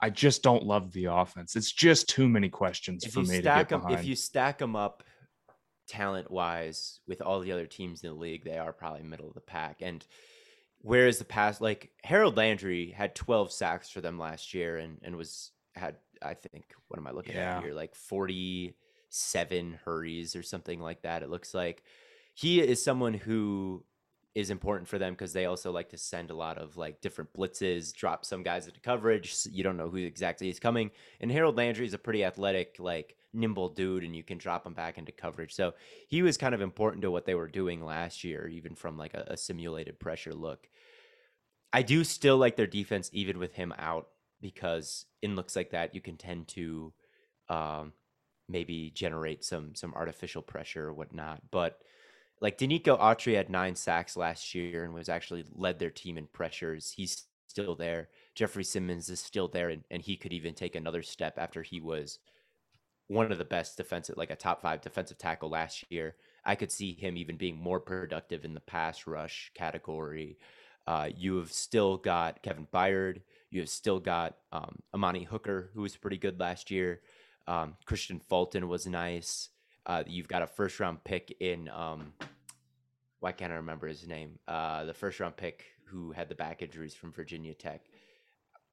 I 0.00 0.08
just 0.08 0.42
don't 0.42 0.64
love 0.64 0.92
the 0.92 1.06
offense. 1.06 1.56
It's 1.56 1.70
just 1.70 2.08
too 2.08 2.26
many 2.26 2.48
questions 2.48 3.04
for 3.06 3.20
me 3.20 3.36
to 3.36 3.42
stack 3.42 3.58
get 3.58 3.68
them, 3.68 3.80
behind. 3.80 4.00
if 4.00 4.06
you 4.06 4.16
stack 4.16 4.56
them 4.56 4.74
up, 4.74 5.02
talent 5.90 6.30
wise, 6.30 7.00
with 7.06 7.20
all 7.20 7.40
the 7.40 7.52
other 7.52 7.66
teams 7.66 8.02
in 8.02 8.08
the 8.10 8.14
league, 8.14 8.44
they 8.44 8.58
are 8.58 8.72
probably 8.72 9.02
middle 9.02 9.28
of 9.28 9.34
the 9.34 9.40
pack. 9.40 9.82
And 9.82 10.06
whereas 10.80 11.18
the 11.18 11.24
past, 11.24 11.60
like 11.60 11.90
Harold 12.04 12.36
Landry 12.36 12.90
had 12.90 13.14
12 13.14 13.50
sacks 13.52 13.90
for 13.90 14.00
them 14.00 14.18
last 14.18 14.54
year, 14.54 14.78
and 14.78 14.98
and 15.02 15.16
was 15.16 15.50
had 15.74 15.96
I 16.22 16.34
think 16.34 16.74
what 16.88 16.98
am 16.98 17.06
I 17.06 17.10
looking 17.12 17.34
Yeah. 17.34 17.58
at 17.58 17.64
here? 17.64 17.74
Like 17.74 17.94
47 17.94 19.78
hurries 19.84 20.36
or 20.36 20.42
something 20.42 20.80
like 20.80 21.02
that. 21.02 21.22
It 21.22 21.30
looks 21.30 21.54
like 21.54 21.82
he 22.34 22.60
is 22.60 22.82
someone 22.82 23.14
who 23.14 23.84
is 24.34 24.50
important 24.50 24.88
for 24.88 24.98
them 24.98 25.12
because 25.12 25.32
they 25.32 25.46
also 25.46 25.72
like 25.72 25.88
to 25.88 25.98
send 25.98 26.30
a 26.30 26.34
lot 26.34 26.56
of 26.56 26.76
like 26.76 27.00
different 27.00 27.32
blitzes, 27.32 27.92
drop 27.92 28.24
some 28.24 28.42
guys 28.44 28.66
into 28.68 28.80
coverage. 28.80 29.34
so 29.34 29.50
You 29.52 29.64
don't 29.64 29.76
know 29.76 29.90
who 29.90 29.96
exactly 29.98 30.48
is 30.48 30.60
coming. 30.60 30.90
And 31.20 31.32
Harold 31.32 31.56
Landry 31.56 31.84
is 31.86 31.94
a 31.94 31.98
pretty 31.98 32.24
athletic, 32.24 32.76
like 32.78 33.16
nimble 33.32 33.68
dude, 33.68 34.04
and 34.04 34.14
you 34.14 34.22
can 34.22 34.38
drop 34.38 34.66
him 34.66 34.74
back 34.74 34.98
into 34.98 35.12
coverage. 35.12 35.54
So 35.54 35.74
he 36.08 36.22
was 36.22 36.36
kind 36.36 36.54
of 36.54 36.60
important 36.60 37.02
to 37.02 37.10
what 37.10 37.26
they 37.26 37.34
were 37.34 37.48
doing 37.48 37.84
last 37.84 38.24
year, 38.24 38.48
even 38.48 38.74
from 38.74 38.96
like 38.96 39.14
a, 39.14 39.24
a 39.28 39.36
simulated 39.36 39.98
pressure 39.98 40.34
look. 40.34 40.68
I 41.72 41.82
do 41.82 42.02
still 42.04 42.36
like 42.36 42.56
their 42.56 42.66
defense, 42.66 43.10
even 43.12 43.38
with 43.38 43.54
him 43.54 43.72
out, 43.78 44.08
because 44.40 45.06
in 45.22 45.36
looks 45.36 45.54
like 45.54 45.70
that, 45.70 45.94
you 45.94 46.00
can 46.00 46.16
tend 46.16 46.48
to 46.48 46.92
um, 47.48 47.92
maybe 48.48 48.90
generate 48.90 49.44
some 49.44 49.74
some 49.74 49.94
artificial 49.94 50.42
pressure 50.42 50.88
or 50.88 50.94
whatnot. 50.94 51.42
But 51.50 51.78
like 52.40 52.58
Denico 52.58 52.98
Autry 52.98 53.36
had 53.36 53.50
nine 53.50 53.76
sacks 53.76 54.16
last 54.16 54.54
year 54.54 54.84
and 54.84 54.94
was 54.94 55.08
actually 55.08 55.44
led 55.54 55.78
their 55.78 55.90
team 55.90 56.18
in 56.18 56.26
pressures. 56.26 56.90
He's 56.90 57.24
still 57.46 57.74
there. 57.74 58.08
Jeffrey 58.34 58.64
Simmons 58.64 59.10
is 59.10 59.20
still 59.20 59.48
there, 59.48 59.68
and, 59.68 59.84
and 59.90 60.02
he 60.02 60.16
could 60.16 60.32
even 60.32 60.54
take 60.54 60.74
another 60.74 61.02
step 61.02 61.34
after 61.36 61.62
he 61.62 61.80
was 61.80 62.18
one 63.10 63.32
of 63.32 63.38
the 63.38 63.44
best 63.44 63.76
defensive, 63.76 64.16
like 64.16 64.30
a 64.30 64.36
top 64.36 64.62
five 64.62 64.80
defensive 64.80 65.18
tackle 65.18 65.50
last 65.50 65.84
year. 65.90 66.14
I 66.44 66.54
could 66.54 66.70
see 66.70 66.92
him 66.94 67.16
even 67.16 67.36
being 67.36 67.58
more 67.58 67.80
productive 67.80 68.44
in 68.44 68.54
the 68.54 68.60
pass 68.60 69.04
rush 69.06 69.50
category. 69.54 70.38
Uh, 70.86 71.08
you 71.16 71.36
have 71.38 71.50
still 71.52 71.96
got 71.96 72.40
Kevin 72.42 72.68
Byard. 72.72 73.22
You 73.50 73.60
have 73.60 73.68
still 73.68 73.98
got 73.98 74.36
um, 74.52 74.76
Amani 74.94 75.24
Hooker, 75.24 75.70
who 75.74 75.82
was 75.82 75.96
pretty 75.96 76.18
good 76.18 76.38
last 76.38 76.70
year. 76.70 77.00
Um, 77.48 77.74
Kristian 77.84 78.22
Fulton 78.22 78.68
was 78.68 78.86
nice. 78.86 79.48
Uh, 79.84 80.04
you've 80.06 80.28
got 80.28 80.42
a 80.42 80.46
first 80.46 80.78
round 80.78 81.02
pick 81.02 81.36
in 81.40 81.68
um, 81.68 82.12
why 83.18 83.32
can't 83.32 83.52
I 83.52 83.56
remember 83.56 83.88
his 83.88 84.06
name? 84.06 84.38
Uh, 84.46 84.84
the 84.84 84.94
first 84.94 85.18
round 85.18 85.36
pick 85.36 85.64
who 85.86 86.12
had 86.12 86.28
the 86.28 86.36
back 86.36 86.62
injuries 86.62 86.94
from 86.94 87.12
Virginia 87.12 87.54
Tech. 87.54 87.82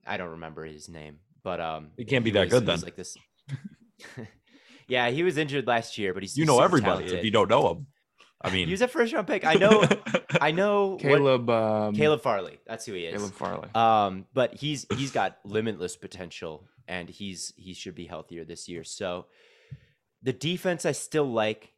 I 0.06 0.18
don't 0.18 0.30
remember 0.30 0.64
his 0.64 0.88
name, 0.88 1.18
but 1.44 1.60
um, 1.60 1.90
It 1.98 2.08
can't 2.08 2.24
be 2.24 2.30
that 2.32 2.46
was- 2.46 2.54
good 2.54 2.62
he 2.64 2.68
then. 2.68 2.82
Like 2.82 2.96
this. 2.96 3.18
yeah, 4.88 5.10
he 5.10 5.24
was 5.24 5.38
injured 5.38 5.68
last 5.68 5.98
year, 5.98 6.14
but 6.14 6.24
he's 6.24 6.38
You 6.38 6.46
know 6.46 6.54
super 6.56 6.66
everybody 6.66 7.06
if 7.06 7.24
you 7.24 7.32
don't 7.32 7.50
know 7.50 7.72
him. 7.72 7.88
I 8.40 8.52
mean, 8.52 8.68
He 8.68 8.72
was 8.72 8.82
a 8.82 8.88
first 8.88 9.14
round 9.14 9.26
pick. 9.28 9.46
I 9.46 9.56
know. 9.56 9.84
I 10.42 10.52
know. 10.52 10.92
what- 10.92 11.02
Caleb. 11.02 11.50
Um, 11.50 11.96
Caleb 11.96 12.22
Farley. 12.22 12.60
That's 12.68 12.86
who 12.86 12.94
he 12.94 13.06
is. 13.06 13.16
Caleb 13.16 13.34
Farley. 13.34 13.70
Um, 13.74 14.26
but 14.34 14.54
he's 14.54 14.86
he's 14.96 15.12
got 15.12 15.38
limitless 15.44 15.96
potential, 15.96 16.64
and 16.88 17.10
he's 17.10 17.54
he 17.58 17.74
should 17.74 17.96
be 17.96 18.06
healthier 18.06 18.46
this 18.46 18.68
year. 18.70 18.84
So 18.84 19.26
the 20.22 20.34
defense 20.34 20.86
I 20.86 20.92
still 20.94 21.26
like. 21.32 21.74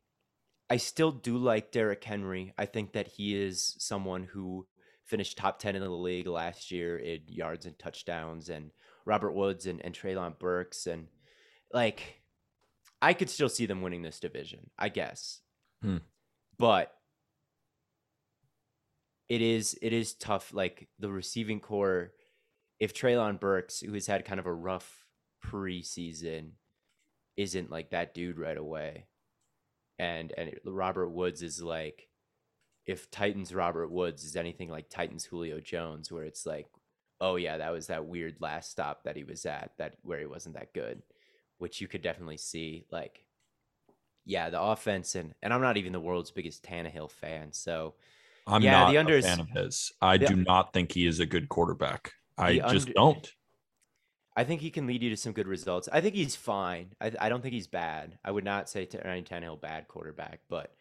I 0.71 0.77
still 0.77 1.11
do 1.11 1.35
like 1.37 1.71
Derrick 1.71 2.03
Henry. 2.03 2.53
I 2.55 2.67
think 2.67 2.93
that 2.93 3.07
he 3.07 3.35
is 3.35 3.75
someone 3.79 4.21
who 4.23 4.67
finished 5.05 5.35
top 5.35 5.57
ten 5.57 5.75
in 5.75 5.81
the 5.81 5.89
league 5.89 6.27
last 6.27 6.69
year 6.69 6.95
in 6.95 7.21
yards 7.25 7.65
and 7.65 7.79
touchdowns, 7.79 8.49
and 8.49 8.69
Robert 9.03 9.31
Woods 9.31 9.65
and, 9.65 9.83
and 9.83 9.95
Treylon 9.95 10.37
Burks, 10.37 10.85
and 10.85 11.07
like 11.73 12.21
I 13.01 13.13
could 13.13 13.29
still 13.29 13.49
see 13.49 13.65
them 13.65 13.81
winning 13.81 14.01
this 14.01 14.19
division, 14.19 14.69
I 14.77 14.89
guess. 14.89 15.41
Hmm. 15.81 15.97
But 16.57 16.93
it 19.29 19.41
is 19.41 19.77
it 19.81 19.93
is 19.93 20.13
tough. 20.13 20.53
Like 20.53 20.89
the 20.99 21.11
receiving 21.11 21.59
corps, 21.59 22.11
if 22.79 22.93
Treylon 22.93 23.39
Burks, 23.39 23.79
who 23.79 23.93
has 23.93 24.07
had 24.07 24.25
kind 24.25 24.39
of 24.39 24.47
a 24.47 24.53
rough 24.53 25.05
preseason, 25.45 26.51
isn't 27.37 27.71
like 27.71 27.91
that 27.91 28.13
dude 28.13 28.39
right 28.39 28.57
away, 28.57 29.05
and 29.97 30.33
and 30.37 30.59
Robert 30.65 31.09
Woods 31.09 31.41
is 31.41 31.61
like, 31.61 32.09
if 32.85 33.09
Titans 33.11 33.53
Robert 33.53 33.89
Woods 33.89 34.23
is 34.23 34.35
anything 34.35 34.69
like 34.69 34.89
Titans 34.89 35.25
Julio 35.25 35.61
Jones, 35.61 36.11
where 36.11 36.25
it's 36.25 36.45
like, 36.45 36.67
oh 37.21 37.35
yeah, 37.37 37.57
that 37.57 37.71
was 37.71 37.87
that 37.87 38.05
weird 38.05 38.37
last 38.41 38.71
stop 38.71 39.03
that 39.03 39.15
he 39.15 39.23
was 39.23 39.45
at, 39.45 39.71
that 39.77 39.93
where 40.01 40.19
he 40.19 40.25
wasn't 40.25 40.55
that 40.55 40.73
good, 40.73 41.01
which 41.59 41.79
you 41.79 41.87
could 41.87 42.01
definitely 42.01 42.37
see. 42.37 42.85
Like, 42.91 43.23
yeah, 44.25 44.49
the 44.49 44.61
offense 44.61 45.15
and 45.15 45.33
and 45.43 45.53
I'm 45.53 45.61
not 45.61 45.77
even 45.77 45.93
the 45.93 45.99
world's 45.99 46.31
biggest 46.31 46.63
Tannehill 46.63 47.11
fan, 47.11 47.53
so. 47.53 47.93
I'm 48.47 48.63
Yeah, 48.63 48.71
not 48.71 48.91
the 48.91 48.97
a 48.97 49.03
unders- 49.03 49.23
fan 49.23 49.39
of 49.39 49.49
his. 49.49 49.91
I 50.01 50.17
the- 50.17 50.25
do 50.27 50.35
not 50.37 50.73
think 50.73 50.91
he 50.91 51.05
is 51.05 51.19
a 51.19 51.25
good 51.27 51.49
quarterback. 51.49 52.13
I 52.37 52.57
just 52.71 52.87
under- 52.87 52.93
don't. 52.93 53.33
I 54.35 54.43
think 54.45 54.61
he 54.61 54.71
can 54.71 54.87
lead 54.87 55.03
you 55.03 55.09
to 55.11 55.17
some 55.17 55.33
good 55.33 55.47
results. 55.47 55.89
I 55.91 55.99
think 56.01 56.15
he's 56.15 56.35
fine. 56.35 56.93
I, 57.01 57.11
I 57.19 57.29
don't 57.29 57.41
think 57.41 57.53
he's 57.53 57.67
bad. 57.67 58.17
I 58.23 58.31
would 58.31 58.45
not 58.45 58.69
say 58.69 58.87
Ryan 59.05 59.25
Tannehill 59.25 59.59
bad 59.61 59.87
quarterback, 59.89 60.39
but 60.49 60.73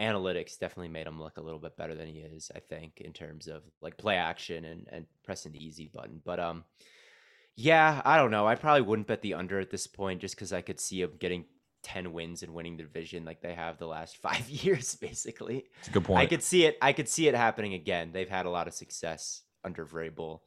analytics 0.00 0.58
definitely 0.58 0.88
made 0.88 1.06
him 1.06 1.20
look 1.20 1.36
a 1.36 1.40
little 1.42 1.58
bit 1.58 1.76
better 1.76 1.94
than 1.94 2.06
he 2.08 2.20
is. 2.20 2.50
I 2.54 2.60
think 2.60 3.00
in 3.00 3.12
terms 3.12 3.48
of 3.48 3.62
like 3.82 3.96
play 3.96 4.16
action 4.16 4.64
and 4.64 4.86
and 4.90 5.06
pressing 5.24 5.52
the 5.52 5.64
easy 5.64 5.88
button. 5.92 6.22
But 6.24 6.38
um, 6.40 6.64
yeah, 7.56 8.02
I 8.04 8.16
don't 8.16 8.30
know. 8.30 8.46
I 8.46 8.56
probably 8.56 8.82
wouldn't 8.82 9.08
bet 9.08 9.22
the 9.22 9.34
under 9.34 9.60
at 9.60 9.70
this 9.70 9.86
point 9.86 10.20
just 10.20 10.34
because 10.34 10.52
I 10.52 10.60
could 10.60 10.80
see 10.80 11.02
them 11.02 11.12
getting 11.18 11.44
ten 11.82 12.12
wins 12.12 12.42
and 12.42 12.54
winning 12.54 12.76
the 12.76 12.82
division 12.82 13.24
like 13.24 13.42
they 13.42 13.54
have 13.54 13.78
the 13.78 13.86
last 13.86 14.16
five 14.22 14.48
years, 14.48 14.96
basically. 14.96 15.66
It's 15.78 15.88
a 15.88 15.92
good 15.92 16.04
point. 16.04 16.20
I 16.20 16.26
could 16.26 16.42
see 16.42 16.64
it. 16.64 16.76
I 16.82 16.92
could 16.92 17.08
see 17.08 17.28
it 17.28 17.34
happening 17.34 17.74
again. 17.74 18.10
They've 18.12 18.28
had 18.28 18.46
a 18.46 18.50
lot 18.50 18.66
of 18.66 18.74
success 18.74 19.42
under 19.62 19.86
Vrabel, 19.86 20.40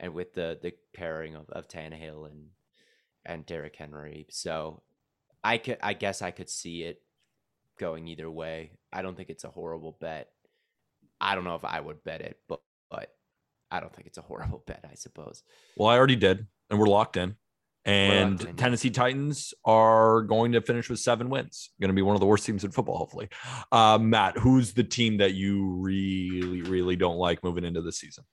and 0.00 0.14
with 0.14 0.32
the 0.32 0.58
the 0.60 0.72
pairing 0.94 1.34
of 1.34 1.50
of 1.50 1.68
Tannehill 1.68 2.30
and 2.30 2.48
and 3.24 3.44
Derrick 3.44 3.76
Henry. 3.76 4.26
So, 4.30 4.82
I 5.44 5.58
could. 5.58 5.78
I 5.82 5.92
guess 5.92 6.22
I 6.22 6.30
could 6.30 6.48
see 6.48 6.84
it 6.84 7.02
going 7.78 8.08
either 8.08 8.30
way. 8.30 8.70
I 8.92 9.02
don't 9.02 9.16
think 9.16 9.28
it's 9.28 9.44
a 9.44 9.50
horrible 9.50 9.96
bet. 10.00 10.30
I 11.20 11.34
don't 11.34 11.44
know 11.44 11.56
if 11.56 11.64
I 11.64 11.80
would 11.80 12.02
bet 12.04 12.22
it, 12.22 12.38
but 12.48 12.60
but 12.90 13.15
I 13.70 13.80
don't 13.80 13.94
think 13.94 14.06
it's 14.06 14.18
a 14.18 14.22
horrible 14.22 14.62
bet. 14.66 14.84
I 14.90 14.94
suppose. 14.94 15.42
Well, 15.76 15.88
I 15.88 15.96
already 15.96 16.16
did, 16.16 16.46
and 16.70 16.78
we're 16.78 16.86
locked 16.86 17.16
in. 17.16 17.36
And 17.84 18.38
locked 18.38 18.50
in. 18.50 18.56
Tennessee 18.56 18.90
Titans 18.90 19.54
are 19.64 20.22
going 20.22 20.52
to 20.52 20.60
finish 20.60 20.90
with 20.90 20.98
seven 20.98 21.30
wins. 21.30 21.70
Going 21.80 21.90
to 21.90 21.94
be 21.94 22.02
one 22.02 22.16
of 22.16 22.20
the 22.20 22.26
worst 22.26 22.46
teams 22.46 22.64
in 22.64 22.70
football, 22.70 22.98
hopefully. 22.98 23.28
Uh, 23.70 23.98
Matt, 24.00 24.38
who's 24.38 24.72
the 24.72 24.84
team 24.84 25.18
that 25.18 25.34
you 25.34 25.66
really, 25.66 26.62
really 26.62 26.96
don't 26.96 27.16
like 27.16 27.44
moving 27.44 27.64
into 27.64 27.82
the 27.82 27.92
season? 27.92 28.24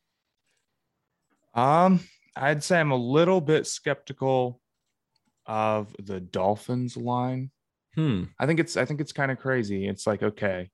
Um, 1.53 1.99
I'd 2.35 2.63
say 2.63 2.79
I'm 2.79 2.91
a 2.91 2.97
little 2.97 3.41
bit 3.41 3.67
skeptical 3.67 4.59
of 5.45 5.95
the 5.99 6.19
Dolphins 6.19 6.97
line. 6.97 7.51
Hmm. 7.95 8.23
I 8.39 8.47
think 8.47 8.59
it's 8.59 8.75
I 8.75 8.85
think 8.85 9.01
it's 9.01 9.11
kind 9.11 9.31
of 9.31 9.37
crazy. 9.37 9.87
It's 9.87 10.07
like 10.07 10.23
okay, 10.23 10.69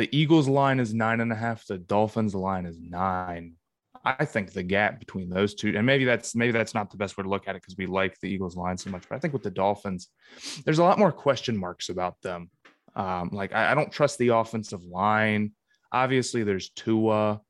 the 0.00 0.08
Eagles 0.16 0.48
line 0.48 0.80
is 0.80 0.94
nine 0.94 1.20
and 1.20 1.30
a 1.30 1.34
half. 1.34 1.66
The 1.66 1.76
Dolphins 1.76 2.34
line 2.34 2.64
is 2.64 2.78
nine. 2.80 3.56
I 4.02 4.24
think 4.24 4.50
the 4.50 4.62
gap 4.62 4.98
between 4.98 5.28
those 5.28 5.54
two, 5.54 5.74
and 5.76 5.84
maybe 5.84 6.06
that's 6.06 6.34
maybe 6.34 6.52
that's 6.52 6.72
not 6.72 6.90
the 6.90 6.96
best 6.96 7.18
way 7.18 7.22
to 7.22 7.28
look 7.28 7.46
at 7.46 7.54
it 7.54 7.60
because 7.60 7.76
we 7.76 7.84
like 7.84 8.18
the 8.18 8.30
Eagles 8.30 8.56
line 8.56 8.78
so 8.78 8.88
much. 8.88 9.06
But 9.06 9.16
I 9.16 9.18
think 9.18 9.34
with 9.34 9.42
the 9.42 9.50
Dolphins, 9.50 10.08
there's 10.64 10.78
a 10.78 10.82
lot 10.82 10.98
more 10.98 11.12
question 11.12 11.54
marks 11.54 11.90
about 11.90 12.14
them. 12.22 12.48
Um, 12.96 13.28
like 13.30 13.52
I, 13.52 13.72
I 13.72 13.74
don't 13.74 13.92
trust 13.92 14.16
the 14.16 14.28
offensive 14.28 14.82
line. 14.84 15.52
Obviously, 15.92 16.44
there's 16.44 16.70
Tua. 16.70 17.42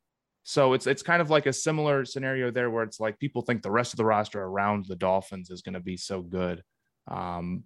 So 0.43 0.73
it's 0.73 0.89
it's 0.89 1.05
kind 1.05 1.23
of 1.23 1.31
like 1.31 1.47
a 1.47 1.53
similar 1.53 2.05
scenario 2.05 2.51
there 2.51 2.69
where 2.69 2.83
it's 2.83 2.99
like 2.99 3.21
people 3.21 3.43
think 3.43 3.63
the 3.63 3.71
rest 3.71 3.93
of 3.93 3.99
the 3.99 4.05
roster 4.05 4.43
around 4.43 4.87
the 4.89 4.97
Dolphins 4.97 5.51
is 5.51 5.63
going 5.63 5.75
to 5.75 5.81
be 5.81 5.97
so 5.97 6.21
good, 6.21 6.65
um, 7.11 7.65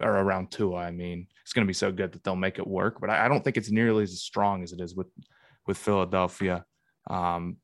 or 0.00 0.10
around 0.10 0.50
Tua. 0.50 0.78
I 0.78 0.90
mean, 0.90 1.26
it's 1.42 1.52
going 1.52 1.66
to 1.66 1.70
be 1.70 1.74
so 1.74 1.92
good 1.92 2.12
that 2.12 2.24
they'll 2.24 2.36
make 2.36 2.58
it 2.58 2.66
work. 2.66 3.00
But 3.00 3.10
I, 3.10 3.26
I 3.26 3.28
don't 3.28 3.44
think 3.44 3.56
it's 3.56 3.70
nearly 3.70 4.04
as 4.04 4.20
strong 4.22 4.62
as 4.62 4.72
it 4.72 4.80
is 4.80 4.94
with 4.94 5.08
with 5.66 5.78
Philadelphia. 5.78 6.64
Um, 7.08 7.58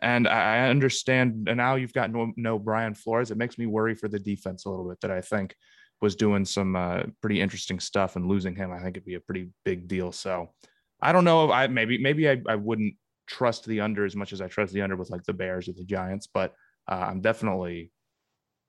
and 0.00 0.28
I 0.28 0.68
understand. 0.68 1.48
And 1.48 1.56
now 1.56 1.74
you've 1.74 1.92
got 1.92 2.12
no, 2.12 2.32
no 2.36 2.58
Brian 2.58 2.94
Flores. 2.94 3.30
It 3.30 3.38
makes 3.38 3.58
me 3.58 3.66
worry 3.66 3.94
for 3.94 4.08
the 4.08 4.18
defense 4.18 4.64
a 4.64 4.70
little 4.70 4.88
bit. 4.88 5.00
That 5.00 5.10
I 5.10 5.20
think 5.20 5.54
was 6.00 6.14
doing 6.14 6.44
some 6.44 6.76
uh, 6.76 7.04
pretty 7.20 7.40
interesting 7.40 7.80
stuff, 7.80 8.16
and 8.16 8.26
losing 8.26 8.54
him, 8.54 8.70
I 8.70 8.78
think 8.78 8.96
it'd 8.96 9.06
be 9.06 9.14
a 9.14 9.20
pretty 9.20 9.48
big 9.64 9.88
deal. 9.88 10.12
So 10.12 10.52
I 11.00 11.12
don't 11.12 11.24
know. 11.24 11.50
I 11.50 11.66
maybe 11.66 11.98
maybe 11.98 12.28
I, 12.28 12.40
I 12.46 12.56
wouldn't 12.56 12.94
trust 13.26 13.66
the 13.66 13.80
under 13.80 14.04
as 14.04 14.14
much 14.14 14.32
as 14.32 14.40
I 14.40 14.48
trust 14.48 14.72
the 14.72 14.82
under 14.82 14.96
with 14.96 15.10
like 15.10 15.24
the 15.24 15.32
Bears 15.32 15.68
or 15.68 15.72
the 15.72 15.84
Giants, 15.84 16.28
but 16.32 16.54
uh, 16.88 17.06
I'm 17.08 17.20
definitely 17.20 17.90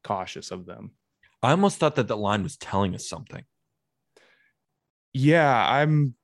cautious 0.04 0.52
of 0.52 0.66
them. 0.66 0.92
I 1.44 1.52
almost 1.52 1.78
thought 1.78 1.96
that 1.96 2.08
that 2.08 2.16
line 2.16 2.44
was 2.44 2.58
telling 2.58 2.96
us 2.96 3.08
something. 3.08 3.44
Yeah, 5.14 5.54
I'm, 5.54 6.16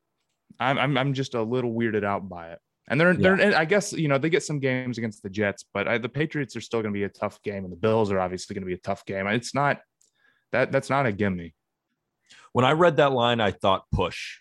I'm, 0.59 0.77
I'm, 0.77 0.97
I'm 0.97 1.13
just 1.13 1.33
a 1.33 1.41
little 1.41 1.73
weirded 1.73 2.03
out 2.03 2.27
by 2.27 2.51
it. 2.51 2.59
And 2.87 2.99
they're, 2.99 3.13
they're, 3.15 3.55
I 3.55 3.63
guess 3.63 3.93
you 3.93 4.09
know 4.09 4.17
they 4.17 4.29
get 4.29 4.43
some 4.43 4.59
games 4.59 4.97
against 4.97 5.23
the 5.23 5.29
Jets, 5.29 5.63
but 5.73 5.87
I, 5.87 5.97
the 5.99 6.09
Patriots 6.09 6.57
are 6.57 6.61
still 6.61 6.81
going 6.81 6.93
to 6.93 6.97
be 6.97 7.05
a 7.05 7.09
tough 7.09 7.41
game, 7.41 7.63
and 7.63 7.71
the 7.71 7.77
Bills 7.77 8.11
are 8.11 8.19
obviously 8.19 8.55
going 8.55 8.63
to 8.63 8.67
be 8.67 8.73
a 8.73 8.77
tough 8.77 9.05
game. 9.05 9.25
It's 9.27 9.55
not 9.55 9.79
that 10.51 10.73
that's 10.73 10.89
not 10.89 11.05
a 11.05 11.13
gimme. 11.13 11.55
When 12.51 12.65
I 12.65 12.73
read 12.73 12.97
that 12.97 13.13
line, 13.13 13.39
I 13.39 13.51
thought 13.51 13.85
push. 13.89 14.39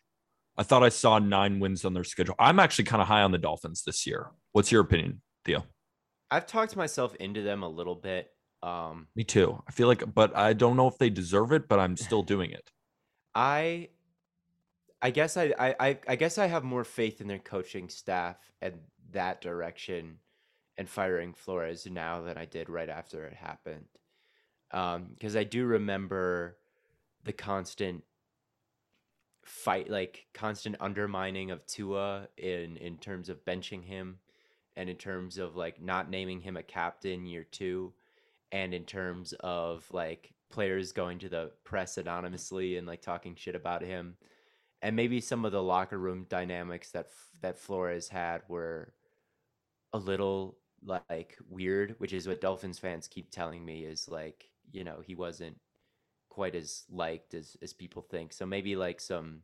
I 0.58 0.64
thought 0.64 0.82
I 0.82 0.88
saw 0.88 1.20
nine 1.20 1.60
wins 1.60 1.84
on 1.84 1.94
their 1.94 2.02
schedule. 2.02 2.34
I'm 2.36 2.58
actually 2.58 2.86
kind 2.86 3.00
of 3.00 3.06
high 3.06 3.22
on 3.22 3.30
the 3.30 3.38
Dolphins 3.38 3.84
this 3.86 4.08
year. 4.08 4.30
What's 4.50 4.72
your 4.72 4.80
opinion, 4.80 5.22
Theo? 5.44 5.64
I've 6.28 6.46
talked 6.46 6.74
myself 6.74 7.14
into 7.16 7.42
them 7.42 7.62
a 7.62 7.68
little 7.68 7.94
bit. 7.94 8.28
Um, 8.62 9.08
Me 9.16 9.24
too. 9.24 9.62
I 9.66 9.72
feel 9.72 9.88
like, 9.88 10.14
but 10.14 10.36
I 10.36 10.52
don't 10.52 10.76
know 10.76 10.86
if 10.86 10.98
they 10.98 11.10
deserve 11.10 11.52
it, 11.52 11.68
but 11.68 11.80
I'm 11.80 11.96
still 11.96 12.22
doing 12.22 12.50
it. 12.50 12.70
I 13.34 13.88
I 15.00 15.10
guess 15.10 15.36
I, 15.36 15.52
I 15.58 15.98
I 16.06 16.16
guess 16.16 16.38
I 16.38 16.46
have 16.46 16.62
more 16.62 16.84
faith 16.84 17.20
in 17.20 17.26
their 17.26 17.38
coaching 17.38 17.88
staff 17.88 18.36
and 18.60 18.74
that 19.10 19.40
direction 19.40 20.18
and 20.78 20.88
firing 20.88 21.34
Flores 21.34 21.86
now 21.90 22.22
than 22.22 22.38
I 22.38 22.44
did 22.44 22.68
right 22.68 22.88
after 22.88 23.24
it 23.24 23.34
happened. 23.34 23.86
Um, 24.70 25.08
because 25.14 25.36
I 25.36 25.44
do 25.44 25.66
remember 25.66 26.56
the 27.24 27.32
constant 27.32 28.04
fight 29.44 29.90
like 29.90 30.26
constant 30.32 30.76
undermining 30.80 31.50
of 31.50 31.66
Tua 31.66 32.28
in 32.36 32.76
in 32.76 32.96
terms 32.98 33.28
of 33.28 33.44
benching 33.44 33.84
him 33.84 34.18
and 34.76 34.88
in 34.88 34.96
terms 34.96 35.36
of 35.36 35.56
like 35.56 35.82
not 35.82 36.08
naming 36.08 36.40
him 36.40 36.56
a 36.56 36.62
captain 36.62 37.26
year 37.26 37.44
2 37.44 37.92
and 38.52 38.74
in 38.74 38.84
terms 38.84 39.34
of 39.40 39.86
like 39.92 40.32
players 40.50 40.92
going 40.92 41.18
to 41.18 41.28
the 41.28 41.50
press 41.64 41.98
anonymously 41.98 42.76
and 42.76 42.86
like 42.86 43.02
talking 43.02 43.34
shit 43.34 43.56
about 43.56 43.82
him 43.82 44.16
and 44.82 44.96
maybe 44.96 45.20
some 45.20 45.44
of 45.44 45.52
the 45.52 45.62
locker 45.62 45.98
room 45.98 46.26
dynamics 46.28 46.90
that 46.90 47.06
that 47.40 47.58
Flores 47.58 48.08
had 48.08 48.42
were 48.48 48.92
a 49.92 49.98
little 49.98 50.58
like 50.84 51.36
weird, 51.48 51.94
which 51.98 52.12
is 52.12 52.26
what 52.26 52.40
Dolphins 52.40 52.78
fans 52.78 53.08
keep 53.08 53.30
telling 53.30 53.64
me 53.64 53.84
is 53.84 54.08
like, 54.08 54.50
you 54.72 54.84
know, 54.84 55.00
he 55.04 55.14
wasn't 55.14 55.58
quite 56.28 56.54
as 56.56 56.84
liked 56.90 57.34
as 57.34 57.56
as 57.62 57.72
people 57.72 58.02
think. 58.02 58.32
So 58.32 58.44
maybe 58.46 58.76
like 58.76 59.00
some 59.00 59.42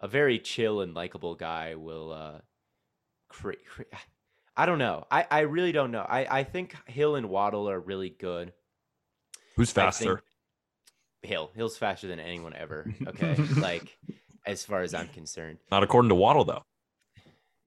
a 0.00 0.08
very 0.08 0.38
chill 0.38 0.80
and 0.80 0.94
likable 0.94 1.34
guy 1.34 1.74
will 1.74 2.12
uh 2.12 2.40
cre- 3.28 3.64
cre- 3.68 3.82
I 4.60 4.66
don't 4.66 4.78
know. 4.78 5.06
I 5.10 5.26
I 5.30 5.40
really 5.40 5.72
don't 5.72 5.90
know. 5.90 6.02
I 6.06 6.40
I 6.40 6.44
think 6.44 6.74
Hill 6.86 7.16
and 7.16 7.30
Waddle 7.30 7.70
are 7.70 7.80
really 7.80 8.10
good. 8.10 8.52
Who's 9.56 9.70
faster? 9.72 10.22
Hill. 11.22 11.50
Hill's 11.54 11.78
faster 11.78 12.06
than 12.08 12.20
anyone 12.20 12.54
ever. 12.54 12.92
Okay. 13.06 13.36
like 13.58 13.96
as 14.44 14.64
far 14.64 14.82
as 14.82 14.92
I'm 14.94 15.08
concerned. 15.08 15.58
Not 15.70 15.82
according 15.82 16.10
to 16.10 16.14
Waddle, 16.14 16.44
though. 16.44 16.62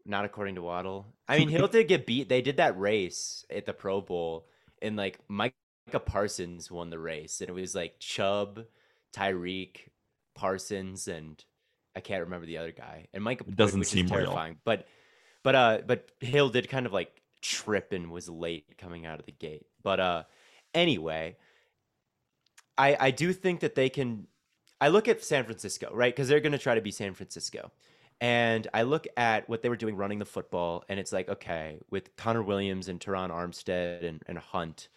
Not 0.05 0.25
according 0.25 0.55
to 0.55 0.61
Waddle. 0.61 1.07
I 1.27 1.37
mean, 1.39 1.49
Hill 1.49 1.67
did 1.67 1.87
get 1.87 2.05
beat. 2.05 2.29
They 2.29 2.41
did 2.41 2.57
that 2.57 2.79
race 2.79 3.43
at 3.49 3.65
the 3.65 3.73
Pro 3.73 4.01
Bowl, 4.01 4.47
and 4.81 4.95
like 4.95 5.19
Micah 5.27 5.53
Parsons 6.05 6.69
won 6.69 6.89
the 6.91 6.99
race, 6.99 7.41
and 7.41 7.49
it 7.49 7.53
was 7.53 7.73
like 7.73 7.99
Chubb, 7.99 8.65
Tyreek, 9.15 9.77
Parsons, 10.35 11.07
and 11.07 11.43
I 11.95 12.01
can't 12.01 12.23
remember 12.23 12.45
the 12.45 12.57
other 12.57 12.71
guy. 12.71 13.07
And 13.13 13.23
Micah 13.23 13.45
It 13.47 13.55
doesn't 13.55 13.83
seem 13.85 14.05
is 14.05 14.11
real. 14.11 14.21
terrifying. 14.25 14.57
But 14.63 14.87
but 15.43 15.55
uh 15.55 15.81
but 15.85 16.09
Hill 16.19 16.49
did 16.49 16.69
kind 16.69 16.85
of 16.85 16.93
like 16.93 17.21
trip 17.41 17.91
and 17.91 18.11
was 18.11 18.29
late 18.29 18.77
coming 18.77 19.05
out 19.05 19.19
of 19.19 19.25
the 19.25 19.31
gate. 19.31 19.65
But 19.83 19.99
uh 19.99 20.23
anyway, 20.73 21.37
I 22.77 22.97
I 22.99 23.11
do 23.11 23.33
think 23.33 23.59
that 23.59 23.75
they 23.75 23.89
can 23.89 24.27
I 24.83 24.89
look 24.89 25.07
at 25.07 25.23
San 25.23 25.45
Francisco, 25.45 25.89
right? 25.93 26.13
Because 26.13 26.27
they're 26.27 26.41
going 26.41 26.51
to 26.51 26.57
try 26.57 26.75
to 26.75 26.81
be 26.81 26.91
San 26.91 27.13
Francisco. 27.13 27.71
And 28.19 28.67
I 28.73 28.83
look 28.83 29.07
at 29.15 29.47
what 29.47 29.61
they 29.61 29.69
were 29.69 29.77
doing 29.77 29.95
running 29.95 30.19
the 30.19 30.25
football, 30.25 30.83
and 30.89 30.99
it's 30.99 31.13
like, 31.13 31.29
okay, 31.29 31.79
with 31.89 32.15
Connor 32.17 32.43
Williams 32.43 32.89
and 32.89 32.99
Terron 32.99 33.29
Armstead 33.29 34.03
and, 34.03 34.21
and 34.27 34.37
Hunt, 34.37 34.89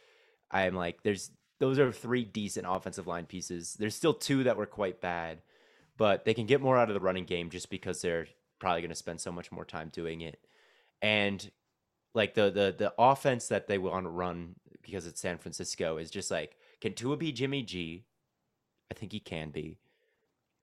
I'm 0.51 0.74
like, 0.74 1.03
there's 1.05 1.30
those 1.59 1.78
are 1.78 1.92
three 1.92 2.24
decent 2.24 2.66
offensive 2.68 3.07
line 3.07 3.26
pieces. 3.26 3.76
There's 3.78 3.94
still 3.94 4.12
two 4.14 4.44
that 4.44 4.57
were 4.57 4.66
quite 4.66 5.01
bad, 5.01 5.40
but 5.97 6.24
they 6.24 6.34
can 6.34 6.47
get 6.47 6.61
more 6.61 6.76
out 6.76 6.88
of 6.90 6.94
the 6.94 7.01
running 7.01 7.24
game 7.24 7.49
just 7.49 7.70
because 7.70 8.03
they're 8.03 8.26
probably 8.59 8.81
going 8.81 8.91
to 8.91 8.95
spend 8.95 9.21
so 9.21 9.33
much 9.33 9.53
more 9.53 9.65
time 9.65 9.91
doing 9.93 10.21
it. 10.21 10.39
And 11.03 11.51
like 12.15 12.35
the 12.35 12.51
the 12.51 12.75
the 12.77 12.95
offense 12.99 13.49
that 13.49 13.67
they 13.67 13.79
want 13.79 14.05
to 14.05 14.11
run 14.11 14.57
because 14.83 15.07
it's 15.07 15.21
San 15.21 15.39
Francisco 15.39 15.99
is 15.99 16.11
just 16.11 16.31
like, 16.31 16.57
can 16.81 16.95
Tua 16.95 17.17
be 17.17 17.33
Jimmy 17.33 17.63
G? 17.63 18.05
I 18.91 18.95
think 18.95 19.13
he 19.13 19.21
can 19.21 19.51
be. 19.51 19.79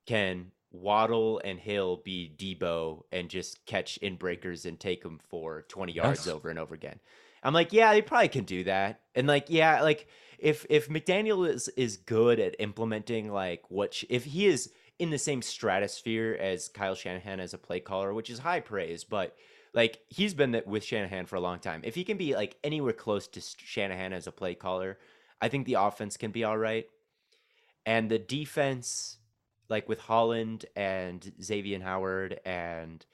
Can 0.06 0.52
Waddle 0.72 1.42
and 1.44 1.60
Hill 1.60 2.02
be 2.04 2.34
Deebo 2.36 3.04
and 3.12 3.30
just 3.30 3.66
catch 3.66 3.98
in 3.98 4.16
breakers 4.16 4.66
and 4.66 4.80
take 4.80 5.04
them 5.04 5.20
for 5.30 5.64
20 5.70 5.94
yards 5.94 6.28
over 6.28 6.50
and 6.50 6.58
over 6.58 6.74
again? 6.74 7.00
I'm 7.44 7.54
like, 7.54 7.74
yeah, 7.74 7.92
they 7.94 8.02
probably 8.02 8.30
can 8.30 8.46
do 8.46 8.64
that. 8.64 9.02
And 9.16 9.28
like, 9.28 9.46
yeah, 9.50 9.82
like 9.82 10.08
if 10.40 10.66
if 10.70 10.90
McDaniel 10.90 11.48
is 11.48 11.68
is 11.70 11.98
good 11.98 12.40
at 12.40 12.56
implementing 12.60 13.32
like 13.32 13.70
what 13.70 13.94
sh- 13.94 14.06
if 14.10 14.24
he 14.24 14.48
is 14.48 14.72
in 15.00 15.10
the 15.10 15.18
same 15.18 15.42
stratosphere 15.42 16.38
as 16.40 16.70
Kyle 16.70 16.96
Shanahan 16.96 17.40
as 17.40 17.54
a 17.54 17.58
play 17.58 17.80
caller, 17.80 18.14
which 18.14 18.30
is 18.30 18.40
high 18.40 18.60
praise, 18.60 19.04
but 19.04 19.36
like 19.74 20.00
he's 20.08 20.34
been 20.34 20.62
with 20.66 20.84
Shanahan 20.84 21.26
for 21.26 21.36
a 21.36 21.42
long 21.42 21.60
time. 21.60 21.82
If 21.84 21.96
he 21.96 22.04
can 22.04 22.18
be 22.18 22.36
like 22.36 22.56
anywhere 22.64 22.94
close 22.94 23.28
to 23.30 23.42
Shanahan 23.42 24.14
as 24.14 24.28
a 24.28 24.32
play 24.32 24.56
caller, 24.56 24.98
I 25.42 25.50
think 25.50 25.66
the 25.66 25.76
offense 25.76 26.16
can 26.18 26.32
be 26.32 26.44
all 26.44 26.58
right. 26.58 26.86
And 27.86 28.10
the 28.10 28.20
defense, 28.20 29.18
like 29.70 29.90
with 29.90 30.00
Holland 30.00 30.66
and 30.76 31.34
Xavier 31.42 31.82
Howard 31.82 32.40
and 32.46 33.06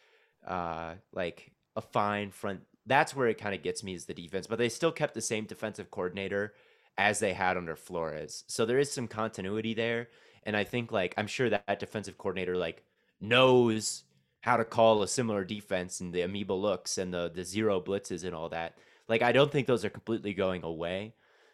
uh 0.46 0.96
like 1.14 1.52
a 1.76 1.82
fine 1.82 2.32
front, 2.32 2.62
that's 2.86 3.16
where 3.16 3.28
it 3.28 3.38
kind 3.38 3.56
of 3.56 3.64
gets 3.64 3.84
me 3.84 3.94
is 3.94 4.06
the 4.06 4.14
defense. 4.14 4.48
But 4.48 4.58
they 4.58 4.70
still 4.70 4.92
kept 4.92 5.14
the 5.14 5.22
same 5.22 5.46
defensive 5.46 5.90
coordinator 5.90 6.54
as 6.98 7.20
they 7.20 7.34
had 7.34 7.56
under 7.56 7.78
Flores. 7.78 8.44
So 8.48 8.66
there 8.66 8.80
is 8.80 8.92
some 8.92 9.08
continuity 9.08 9.74
there. 9.74 10.10
And 10.44 10.56
I 10.58 10.64
think 10.64 10.92
like 10.92 11.14
I'm 11.18 11.28
sure 11.28 11.50
that, 11.50 11.66
that 11.68 11.80
defensive 11.80 12.18
coordinator 12.18 12.58
like 12.58 12.84
knows 13.22 14.04
how 14.42 14.58
to 14.58 14.66
call 14.66 15.04
a 15.04 15.08
similar 15.08 15.44
defense 15.44 16.00
and 16.00 16.14
the 16.14 16.22
amoeba 16.22 16.54
looks 16.54 16.98
and 16.98 17.14
the 17.14 17.30
the 17.34 17.44
zero 17.44 17.82
blitzes 17.82 18.24
and 18.24 18.34
all 18.36 18.50
that. 18.50 18.76
Like 19.08 19.22
I 19.22 19.32
don't 19.32 19.52
think 19.52 19.68
those 19.68 19.84
are 19.86 19.90
completely 19.90 20.34
going 20.34 20.64
away. 20.64 21.14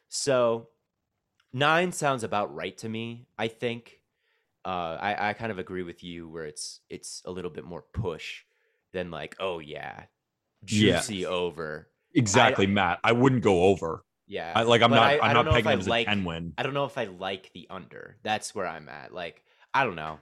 So 0.10 0.70
nine 1.54 1.92
sounds 1.92 2.24
about 2.24 2.54
right 2.56 2.78
to 2.80 2.90
me. 2.90 3.28
I 3.38 3.48
think. 3.48 4.00
Uh, 4.64 4.98
I 5.00 5.30
I 5.30 5.34
kind 5.34 5.52
of 5.52 5.60
agree 5.60 5.84
with 5.84 6.04
you 6.04 6.28
where 6.28 6.46
it's 6.46 6.82
it's 6.90 7.22
a 7.26 7.32
little 7.32 7.52
bit 7.52 7.66
more 7.66 7.84
push 7.94 8.44
than 8.94 9.12
like 9.12 9.36
oh 9.40 9.60
yeah, 9.60 10.06
Yeah. 10.68 10.98
juicy 10.98 11.26
over. 11.26 11.88
Exactly, 12.16 12.66
Matt. 12.66 13.00
I 13.04 13.12
wouldn't 13.12 13.44
go 13.44 13.64
over. 13.66 14.04
Yeah, 14.28 14.52
I, 14.56 14.64
like 14.64 14.82
I'm 14.82 14.90
but 14.90 14.96
not. 14.98 15.04
I- 15.06 15.18
I, 15.18 15.28
I 15.28 15.30
am 15.30 15.36
don't 15.36 15.46
not 15.46 15.46
know 15.46 15.50
if 15.52 15.56
pegging 15.56 15.68
I 15.70 15.74
him 15.74 15.80
as 15.80 15.88
like- 15.88 16.08
a 16.08 16.10
ten 16.10 16.24
win. 16.26 16.54
I 16.58 16.64
don't 16.64 16.74
know 16.74 16.86
if 16.86 16.98
I 16.98 17.06
like 17.06 17.52
the 17.54 17.68
under. 17.70 18.18
That's 18.24 18.56
where 18.56 18.66
I'm 18.68 18.90
at. 18.90 19.14
Like, 19.14 19.44
I 19.74 19.84
don't 19.84 19.96
know. 19.96 20.20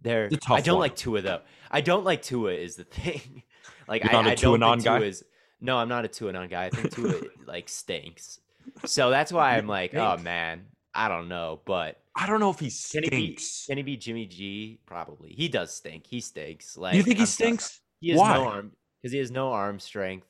There, 0.00 0.24
It's 0.26 0.34
a 0.36 0.40
tough 0.40 0.58
I 0.58 0.60
don't 0.60 0.74
one. 0.78 0.80
like 0.82 0.96
Tua 0.96 1.20
though. 1.22 1.40
I 1.70 1.80
don't 1.80 2.04
like 2.04 2.22
Tua 2.22 2.52
is 2.52 2.76
the 2.76 2.84
thing. 2.98 3.42
like, 3.88 4.02
You're 4.02 4.10
I, 4.10 4.14
not 4.14 4.26
a 4.26 4.32
I 4.32 4.34
Tua 4.34 4.58
don't 4.58 4.72
think 4.78 4.84
guy? 4.84 4.98
Tua 4.98 5.06
is. 5.06 5.24
No, 5.60 5.78
I'm 5.78 5.88
not 5.88 6.04
a 6.04 6.08
Tua 6.08 6.32
non 6.32 6.48
guy. 6.48 6.64
I 6.66 6.70
think 6.70 6.92
Tua 6.92 7.14
like 7.46 7.68
stinks. 7.68 8.40
So 8.84 9.10
that's 9.10 9.32
why 9.32 9.56
I'm 9.56 9.66
like, 9.68 9.94
oh 9.94 10.16
man, 10.18 10.66
I 10.94 11.08
don't 11.08 11.28
know, 11.28 11.60
but 11.64 11.98
I 12.16 12.26
don't 12.26 12.40
know 12.40 12.50
if 12.50 12.58
he 12.58 12.70
can 12.92 13.04
he 13.04 13.10
be? 13.10 13.36
stinks. 13.36 13.66
Can 13.66 13.76
he 13.78 13.82
be 13.82 13.96
Jimmy 13.96 14.26
G? 14.26 14.80
Probably. 14.86 15.30
He 15.30 15.48
does 15.48 15.74
stink. 15.74 16.06
He 16.06 16.20
stinks. 16.20 16.76
Like, 16.76 16.94
you 16.96 17.02
think 17.02 17.16
he 17.16 17.22
I'm 17.22 17.26
sorry. 17.26 17.46
stinks? 17.48 17.80
He 18.00 18.10
has 18.10 18.18
Why? 18.18 18.34
no 18.34 18.44
arm 18.48 18.72
because 19.00 19.12
he 19.12 19.18
has 19.18 19.30
no 19.30 19.52
arm 19.52 19.78
strength, 19.78 20.26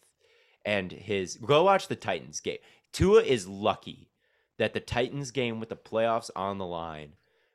and 0.67 0.93
his 0.93 1.37
go 1.37 1.65
watch 1.65 1.89
the 1.89 1.97
Titans 1.97 2.41
game. 2.41 2.59
Tua 2.93 3.23
is 3.23 3.47
lucky 3.49 4.11
that 4.59 4.75
the 4.75 4.81
Titans 4.81 5.31
game 5.31 5.61
with 5.61 5.69
the 5.71 5.77
playoffs 5.77 6.31
on 6.37 6.59
the 6.59 6.67
line, 6.67 7.13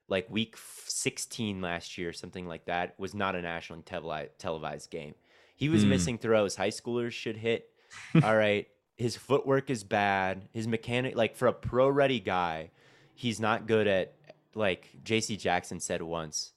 like 0.07 0.29
week 0.29 0.55
16 0.85 1.61
last 1.61 1.97
year, 1.97 2.11
something 2.13 2.47
like 2.47 2.65
that, 2.65 2.95
was 2.99 3.13
not 3.13 3.35
a 3.35 3.41
nationally 3.41 3.83
televi- 3.83 4.29
televised 4.37 4.89
game. 4.89 5.15
He 5.55 5.69
was 5.69 5.83
Hmm. 5.83 5.89
missing 5.89 6.17
throws 6.17 6.55
high 6.55 6.69
schoolers 6.69 7.11
should 7.11 7.37
hit. 7.37 7.69
All 8.23 8.35
right, 8.35 8.67
his 8.95 9.15
footwork 9.15 9.69
is 9.69 9.83
bad. 9.83 10.49
His 10.53 10.67
mechanic, 10.67 11.15
like 11.15 11.35
for 11.35 11.47
a 11.47 11.53
pro 11.53 11.87
ready 11.89 12.19
guy, 12.19 12.71
he's 13.13 13.39
not 13.39 13.67
good 13.67 13.87
at. 13.87 14.13
Like 14.55 14.89
J.C. 15.03 15.37
Jackson 15.37 15.79
said 15.79 16.01
once, 16.01 16.53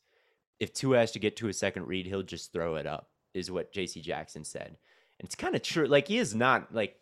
if 0.59 0.73
Tua 0.73 0.99
has 1.01 1.13
to 1.13 1.19
get 1.19 1.37
to 1.37 1.49
a 1.49 1.53
second 1.53 1.87
read, 1.87 2.07
he'll 2.07 2.23
just 2.23 2.51
throw 2.51 2.77
it 2.77 2.87
up. 2.87 3.11
Is 3.35 3.51
what 3.51 3.73
J.C. 3.73 4.01
Jackson 4.01 4.43
said, 4.43 4.79
and 5.19 5.27
it's 5.27 5.35
kind 5.35 5.55
of 5.55 5.63
true. 5.63 5.87
Like 5.87 6.09
he 6.09 6.17
is 6.17 6.35
not 6.35 6.75
like 6.75 6.97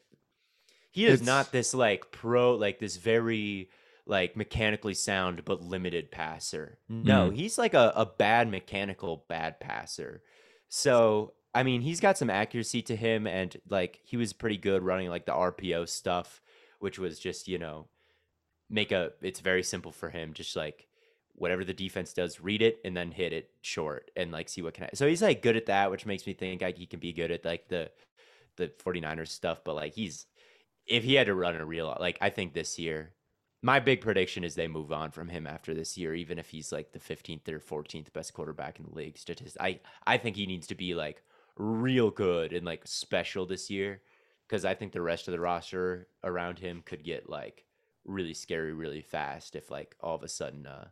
he 0.91 1.07
is 1.07 1.14
It's- 1.14 1.26
not 1.26 1.53
this 1.53 1.74
like 1.74 2.11
pro 2.11 2.55
like 2.55 2.78
this 2.78 2.97
very 2.97 3.70
like 4.07 4.36
mechanically 4.36 4.95
sound 4.95 5.45
but 5.45 5.62
limited 5.62 6.11
passer. 6.11 6.78
No, 6.89 7.26
mm-hmm. 7.26 7.36
he's 7.36 7.59
like 7.59 7.74
a, 7.74 7.93
a 7.95 8.07
bad 8.07 8.51
mechanical 8.51 9.24
bad 9.28 9.61
passer. 9.61 10.22
So 10.68 11.34
I 11.55 11.62
mean, 11.62 11.80
he's 11.80 12.01
got 12.01 12.18
some 12.18 12.30
accuracy 12.30 12.82
to 12.82 12.97
him, 12.97 13.26
and 13.26 13.57
like 13.68 14.01
he 14.05 14.16
was 14.16 14.32
pretty 14.32 14.57
good 14.59 14.82
running 14.82 15.09
like 15.09 15.26
the 15.26 15.32
RPO 15.32 15.89
stuff, 15.89 16.41
which 16.78 16.99
was 16.99 17.18
just 17.18 17.49
you 17.49 17.59
know 17.59 17.89
make 18.70 18.93
a. 18.93 19.12
It's 19.22 19.41
very 19.41 19.62
simple 19.62 19.93
for 19.93 20.11
him, 20.11 20.34
just 20.34 20.57
like 20.57 20.86
whatever 21.34 21.64
the 21.64 21.72
defense 21.72 22.12
does, 22.12 22.41
read 22.41 22.62
it 22.62 22.80
and 22.84 22.97
then 22.97 23.12
hit 23.12 23.32
it 23.32 23.51
short 23.62 24.11
and 24.16 24.30
like 24.30 24.49
see 24.49 24.62
what 24.62 24.74
can. 24.74 24.84
I, 24.84 24.91
so 24.95 25.07
he's 25.09 25.22
like 25.22 25.43
good 25.43 25.57
at 25.57 25.66
that, 25.66 25.91
which 25.91 26.07
makes 26.07 26.26
me 26.26 26.32
think 26.32 26.62
like 26.62 26.78
he 26.78 26.86
can 26.86 27.01
be 27.01 27.12
good 27.12 27.30
at 27.30 27.45
like 27.45 27.68
the 27.68 27.91
the 28.57 28.68
49ers 28.84 29.28
stuff. 29.28 29.62
But 29.64 29.74
like 29.76 29.95
he's 29.95 30.26
if 30.89 31.05
he 31.05 31.14
had 31.14 31.26
to 31.26 31.34
run 31.34 31.57
a 31.57 31.64
real 31.64 31.97
like 32.01 32.18
I 32.20 32.30
think 32.30 32.55
this 32.55 32.78
year, 32.78 33.12
my 33.62 33.80
big 33.80 34.01
prediction 34.01 34.45
is 34.45 34.55
they 34.55 34.68
move 34.68 34.93
on 34.93 35.11
from 35.11 35.28
him 35.28 35.47
after 35.47 35.74
this 35.74 35.97
year, 35.97 36.14
even 36.14 36.39
if 36.39 36.49
he's 36.49 36.72
like 36.72 36.93
the 36.93 36.99
15th 36.99 37.49
or 37.49 37.61
14th 37.61 38.12
best 38.12 38.32
quarterback 38.32 38.78
in 38.78 38.86
the 38.86 38.95
league. 38.95 39.18
Statist- 39.18 39.59
I 39.61 39.80
I 40.07 40.18
think 40.18 40.36
he 40.36 40.47
needs 40.47 40.66
to 40.68 40.74
be 40.74 40.95
like 40.95 41.22
real 41.57 42.11
good 42.11 42.53
and 42.53 42.64
like 42.64 42.82
special 42.86 43.45
this 43.45 43.68
year 43.68 44.01
because 44.47 44.64
I 44.64 44.74
think 44.74 44.93
the 44.93 45.03
rest 45.03 45.28
of 45.28 45.32
the 45.32 45.41
roster 45.41 46.09
around 46.24 46.59
him 46.59 46.82
could 46.84 47.05
get 47.05 47.28
like 47.28 47.64
really 48.05 48.34
scary 48.34 48.72
really 48.72 49.03
fast 49.03 49.55
if 49.55 49.70
like 49.70 49.95
all 50.01 50.14
of 50.14 50.22
a 50.22 50.28
sudden 50.28 50.66
uh, 50.66 50.86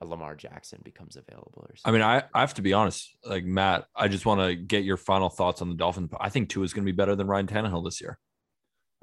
a 0.00 0.06
Lamar 0.06 0.34
Jackson 0.34 0.80
becomes 0.84 1.16
available 1.16 1.66
or 1.68 1.74
something. 1.76 2.02
I 2.02 2.06
mean, 2.06 2.22
I, 2.34 2.38
I 2.38 2.40
have 2.40 2.54
to 2.54 2.62
be 2.62 2.72
honest. 2.72 3.16
Like 3.24 3.44
Matt, 3.44 3.86
I 3.96 4.08
just 4.08 4.26
want 4.26 4.40
to 4.40 4.54
get 4.54 4.84
your 4.84 4.96
final 4.96 5.28
thoughts 5.28 5.62
on 5.62 5.68
the 5.68 5.74
Dolphins. 5.74 6.10
I 6.20 6.28
think 6.28 6.48
Tua 6.48 6.64
is 6.64 6.72
going 6.72 6.84
to 6.84 6.92
be 6.92 6.96
better 6.96 7.16
than 7.16 7.26
Ryan 7.26 7.46
Tannehill 7.46 7.84
this 7.84 8.00
year. 8.00 8.18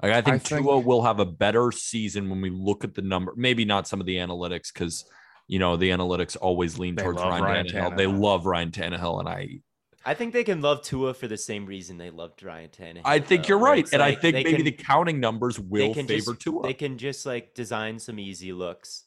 Like 0.02 0.12
I 0.12 0.20
think, 0.20 0.34
I 0.34 0.38
think- 0.38 0.62
Tua 0.62 0.80
will 0.80 1.02
have 1.02 1.20
a 1.20 1.24
better 1.24 1.70
season 1.70 2.28
when 2.28 2.40
we 2.40 2.50
look 2.50 2.82
at 2.84 2.94
the 2.94 3.02
number. 3.02 3.32
Maybe 3.36 3.64
not 3.64 3.86
some 3.86 4.00
of 4.00 4.06
the 4.06 4.16
analytics 4.16 4.72
because 4.72 5.04
you 5.46 5.58
know 5.58 5.76
the 5.76 5.90
analytics 5.90 6.36
always 6.40 6.78
lean 6.78 6.96
They 6.96 7.02
towards 7.02 7.18
Ryan, 7.18 7.42
Ryan 7.42 7.66
Tannehill. 7.66 7.96
They 7.96 8.06
love 8.06 8.46
Ryan 8.46 8.70
Tannehill, 8.72 9.20
and 9.20 9.28
I 9.28 9.60
I 10.04 10.14
think 10.14 10.32
they 10.32 10.42
can 10.42 10.60
love 10.60 10.82
Tua 10.82 11.14
for 11.14 11.28
the 11.28 11.36
same 11.36 11.64
reason 11.66 11.96
they 11.98 12.10
loved 12.10 12.42
Ryan 12.42 12.70
Tannehill. 12.70 13.02
I 13.04 13.20
think 13.20 13.44
though, 13.44 13.50
you're 13.50 13.58
right, 13.58 13.78
it's 13.78 13.92
and 13.92 14.02
I 14.02 14.16
think 14.16 14.34
maybe 14.34 14.56
can- 14.56 14.64
the 14.64 14.72
counting 14.72 15.20
numbers 15.20 15.56
they 15.56 15.62
will 15.62 15.94
can 15.94 16.08
favor 16.08 16.32
just, 16.32 16.40
Tua. 16.40 16.62
They 16.62 16.74
can 16.74 16.98
just 16.98 17.24
like 17.24 17.54
design 17.54 18.00
some 18.00 18.18
easy 18.18 18.52
looks, 18.52 19.04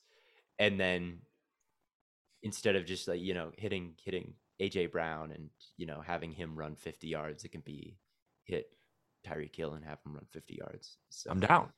and 0.60 0.80
then 0.80 1.20
instead 2.42 2.78
of 2.78 2.86
just 2.86 3.08
like 3.10 3.20
you 3.20 3.34
know 3.34 3.52
hitting 3.58 3.96
hitting 4.02 4.36
AJ 4.62 4.92
Brown 4.94 5.32
and 5.32 5.50
you 5.76 5.88
know 5.88 6.02
having 6.06 6.32
him 6.32 6.56
run 6.56 6.76
50 6.76 7.08
yards, 7.08 7.44
it 7.44 7.52
can 7.52 7.62
be 7.62 7.98
hit 8.46 8.68
Tyreek 9.26 9.56
Hill 9.56 9.74
and 9.74 9.84
have 9.84 10.00
him 10.06 10.14
run 10.14 10.26
50 10.32 10.56
yards. 10.56 10.98
So 11.10 11.30
I'm 11.32 11.40
down. 11.40 11.70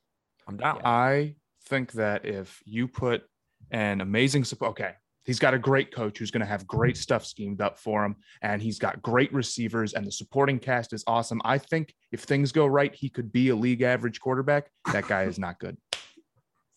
I'm 0.47 0.57
down. 0.57 0.77
Yeah. 0.77 0.89
I 0.89 1.35
think 1.65 1.91
that 1.93 2.25
if 2.25 2.61
you 2.65 2.87
put 2.87 3.23
an 3.71 4.01
amazing 4.01 4.43
support, 4.43 4.71
okay, 4.71 4.93
he's 5.25 5.39
got 5.39 5.53
a 5.53 5.59
great 5.59 5.93
coach 5.93 6.17
who's 6.17 6.31
going 6.31 6.41
to 6.41 6.45
have 6.47 6.65
great 6.67 6.97
stuff 6.97 7.25
schemed 7.25 7.61
up 7.61 7.77
for 7.77 8.05
him, 8.05 8.15
and 8.41 8.61
he's 8.61 8.79
got 8.79 9.01
great 9.01 9.33
receivers, 9.33 9.93
and 9.93 10.05
the 10.05 10.11
supporting 10.11 10.59
cast 10.59 10.93
is 10.93 11.03
awesome. 11.07 11.41
I 11.43 11.57
think 11.57 11.93
if 12.11 12.21
things 12.21 12.51
go 12.51 12.65
right, 12.65 12.93
he 12.93 13.09
could 13.09 13.31
be 13.31 13.49
a 13.49 13.55
league 13.55 13.81
average 13.81 14.19
quarterback. 14.19 14.69
That 14.93 15.07
guy 15.07 15.23
is 15.23 15.39
not 15.39 15.59
good. 15.59 15.77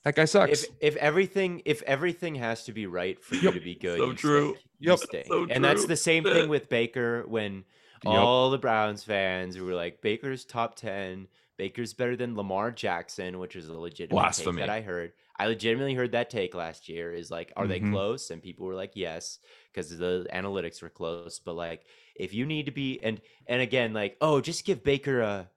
That 0.05 0.15
guy 0.15 0.25
sucks. 0.25 0.65
If 0.65 0.71
if 0.81 0.97
everything 0.97 1.61
if 1.67 1.83
everything 1.83 2.35
has 2.37 2.65
to 2.65 2.73
be 2.73 2.87
right 2.87 3.23
for 3.23 3.35
you 3.35 3.43
Yep. 3.43 3.55
to 3.55 3.61
be 3.61 3.75
good, 3.75 3.99
So 3.99 4.07
you 4.07 4.15
true. 4.15 4.51
Stay. 4.55 4.61
You 4.79 4.91
Yep. 4.93 4.99
stay. 4.99 5.25
So 5.29 5.47
and 5.51 5.63
that's 5.63 5.85
the 5.85 5.97
same 5.97 6.25
thing 6.25 6.49
with 6.49 6.71
Baker 6.71 7.25
when 7.29 7.65
Yep. 8.03 8.13
all 8.13 8.51
the 8.51 8.59
Browns 8.59 9.05
fans 9.05 9.55
who 9.57 9.65
were 9.65 9.75
like, 9.75 10.01
Baker's 10.03 10.45
top 10.45 10.75
ten, 10.77 11.29
Baker's 11.57 11.93
better 11.95 12.17
than 12.17 12.37
Lamar 12.37 12.71
Jackson, 12.71 13.39
which 13.39 13.57
is 13.57 13.69
a 13.69 13.75
legitimate 13.79 14.11
Blasphemy. 14.23 14.63
take 14.63 14.67
that 14.67 14.71
I 14.71 14.81
heard. 14.81 15.13
I 15.39 15.47
legitimately 15.47 15.95
heard 15.95 16.13
that 16.13 16.31
take 16.31 16.55
last 16.55 16.89
year. 16.89 17.13
Is 17.13 17.31
like, 17.31 17.53
are 17.57 17.67
they 17.67 17.81
Mhm. 17.81 17.91
close? 17.91 18.31
And 18.31 18.43
people 18.43 18.67
were 18.67 18.75
like, 18.75 18.93
yes, 18.95 19.39
because 19.73 19.97
the 19.97 20.27
analytics 20.33 20.83
were 20.83 20.91
close. 20.91 21.39
But 21.39 21.55
like, 21.55 21.87
if 22.17 22.33
you 22.35 22.47
need 22.47 22.67
to 22.67 22.73
be, 22.73 22.99
and 23.03 23.21
and 23.47 23.61
again, 23.63 23.93
like, 23.93 24.17
oh, 24.21 24.41
just 24.41 24.65
give 24.65 24.83
Baker 24.83 25.21
a, 25.21 25.51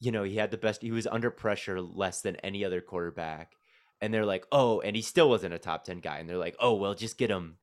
you 0.00 0.12
know, 0.12 0.22
he 0.24 0.36
had 0.36 0.50
the 0.50 0.58
best. 0.58 0.82
He 0.82 0.90
was 0.92 1.06
under 1.06 1.30
pressure 1.30 1.80
less 1.80 2.22
than 2.22 2.36
any 2.36 2.64
other 2.64 2.80
quarterback 2.80 3.56
and 4.00 4.12
they're 4.12 4.26
like, 4.26 4.46
oh, 4.50 4.80
and 4.80 4.96
he 4.96 5.02
still 5.02 5.28
wasn't 5.28 5.54
a 5.54 5.58
top 5.60 5.84
10 5.84 6.00
guy. 6.00 6.18
And 6.18 6.28
they're 6.28 6.36
like, 6.36 6.56
oh, 6.58 6.74
well, 6.74 6.94
just 6.94 7.18
get 7.18 7.30
him, 7.30 7.58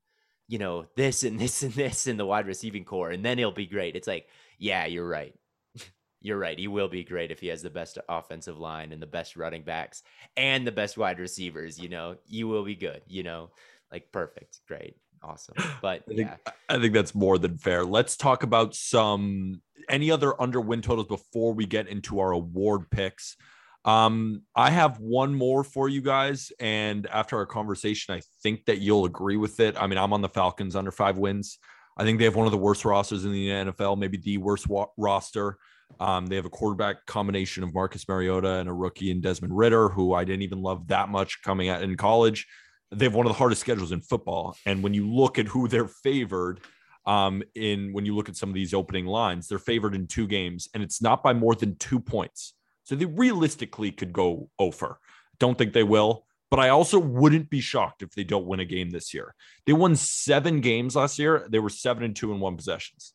you 0.49 0.57
know, 0.57 0.87
this 0.97 1.23
and 1.23 1.39
this 1.39 1.63
and 1.63 1.73
this 1.73 2.07
in 2.07 2.17
the 2.17 2.25
wide 2.25 2.47
receiving 2.47 2.83
corps, 2.83 3.11
and 3.11 3.23
then 3.23 3.37
he'll 3.37 3.51
be 3.51 3.67
great. 3.67 3.95
It's 3.95 4.07
like, 4.07 4.27
yeah, 4.57 4.85
you're 4.85 5.07
right. 5.07 5.33
you're 6.21 6.39
right. 6.39 6.59
He 6.59 6.67
will 6.67 6.89
be 6.89 7.05
great 7.05 7.31
if 7.31 7.39
he 7.39 7.47
has 7.47 7.61
the 7.61 7.69
best 7.69 7.97
offensive 8.09 8.59
line 8.59 8.91
and 8.91 9.01
the 9.01 9.07
best 9.07 9.37
running 9.37 9.63
backs 9.63 10.03
and 10.35 10.67
the 10.67 10.71
best 10.71 10.97
wide 10.97 11.19
receivers. 11.19 11.79
You 11.79 11.87
know, 11.87 12.17
you 12.25 12.49
will 12.49 12.65
be 12.65 12.75
good, 12.75 13.01
you 13.07 13.23
know, 13.23 13.51
like 13.91 14.11
perfect, 14.11 14.59
great, 14.67 14.97
awesome. 15.23 15.55
But 15.81 16.03
I 16.09 16.15
think, 16.15 16.29
yeah, 16.29 16.53
I 16.67 16.79
think 16.79 16.93
that's 16.93 17.15
more 17.15 17.37
than 17.37 17.57
fair. 17.57 17.85
Let's 17.85 18.17
talk 18.17 18.43
about 18.43 18.75
some 18.75 19.61
any 19.87 20.11
other 20.11 20.39
under 20.41 20.59
win 20.59 20.81
totals 20.81 21.07
before 21.07 21.53
we 21.53 21.65
get 21.65 21.87
into 21.87 22.19
our 22.19 22.31
award 22.31 22.89
picks. 22.89 23.37
Um, 23.85 24.43
I 24.55 24.71
have 24.71 24.99
one 24.99 25.33
more 25.33 25.63
for 25.63 25.87
you 25.87 26.01
guys, 26.01 26.51
and 26.59 27.07
after 27.07 27.37
our 27.37 27.45
conversation, 27.45 28.13
I 28.13 28.21
think 28.43 28.65
that 28.65 28.79
you'll 28.79 29.05
agree 29.05 29.37
with 29.37 29.59
it. 29.59 29.81
I 29.81 29.87
mean, 29.87 29.97
I'm 29.97 30.13
on 30.13 30.21
the 30.21 30.29
Falcons 30.29 30.75
under 30.75 30.91
five 30.91 31.17
wins. 31.17 31.59
I 31.97 32.03
think 32.03 32.19
they 32.19 32.25
have 32.25 32.35
one 32.35 32.45
of 32.45 32.51
the 32.51 32.57
worst 32.57 32.85
rosters 32.85 33.25
in 33.25 33.31
the 33.31 33.49
NFL, 33.49 33.97
maybe 33.97 34.17
the 34.17 34.37
worst 34.37 34.67
wa- 34.67 34.87
roster. 34.97 35.57
Um, 35.99 36.27
they 36.27 36.35
have 36.35 36.45
a 36.45 36.49
quarterback 36.49 37.05
combination 37.05 37.63
of 37.63 37.73
Marcus 37.73 38.07
Mariota 38.07 38.55
and 38.55 38.69
a 38.69 38.73
rookie 38.73 39.11
in 39.11 39.21
Desmond 39.21 39.57
Ridder, 39.57 39.89
who 39.89 40.13
I 40.13 40.23
didn't 40.23 40.43
even 40.43 40.61
love 40.61 40.87
that 40.87 41.09
much 41.09 41.41
coming 41.41 41.69
out 41.69 41.81
in 41.81 41.97
college. 41.97 42.47
They 42.91 43.05
have 43.05 43.15
one 43.15 43.25
of 43.25 43.31
the 43.31 43.37
hardest 43.37 43.61
schedules 43.61 43.91
in 43.91 44.01
football, 44.01 44.55
and 44.65 44.83
when 44.83 44.93
you 44.93 45.09
look 45.09 45.39
at 45.39 45.47
who 45.47 45.67
they're 45.67 45.87
favored, 45.87 46.59
um, 47.05 47.41
in 47.55 47.91
when 47.93 48.05
you 48.05 48.15
look 48.15 48.29
at 48.29 48.35
some 48.35 48.49
of 48.49 48.55
these 48.55 48.73
opening 48.73 49.05
lines, 49.05 49.47
they're 49.47 49.57
favored 49.57 49.95
in 49.95 50.05
two 50.05 50.27
games, 50.27 50.69
and 50.73 50.83
it's 50.83 51.01
not 51.01 51.23
by 51.23 51.33
more 51.33 51.55
than 51.55 51.75
two 51.77 51.99
points. 51.99 52.53
So 52.89 52.95
they 52.95 53.05
realistically 53.05 53.91
could 53.91 54.11
go 54.11 54.49
over. 54.57 54.99
Don't 55.37 55.55
think 55.55 55.73
they 55.73 55.83
will, 55.83 56.25
but 56.49 56.59
I 56.59 56.69
also 56.69 56.97
wouldn't 56.97 57.51
be 57.51 57.61
shocked 57.61 58.01
if 58.01 58.09
they 58.15 58.23
don't 58.23 58.47
win 58.47 58.61
a 58.61 58.65
game 58.65 58.89
this 58.89 59.13
year. 59.13 59.35
They 59.67 59.73
won 59.73 59.95
seven 59.95 60.59
games 60.59 60.95
last 60.95 61.19
year. 61.19 61.47
They 61.51 61.59
were 61.59 61.69
seven 61.69 62.03
and 62.03 62.15
two 62.15 62.33
in 62.33 62.39
one 62.39 62.57
possessions. 62.57 63.13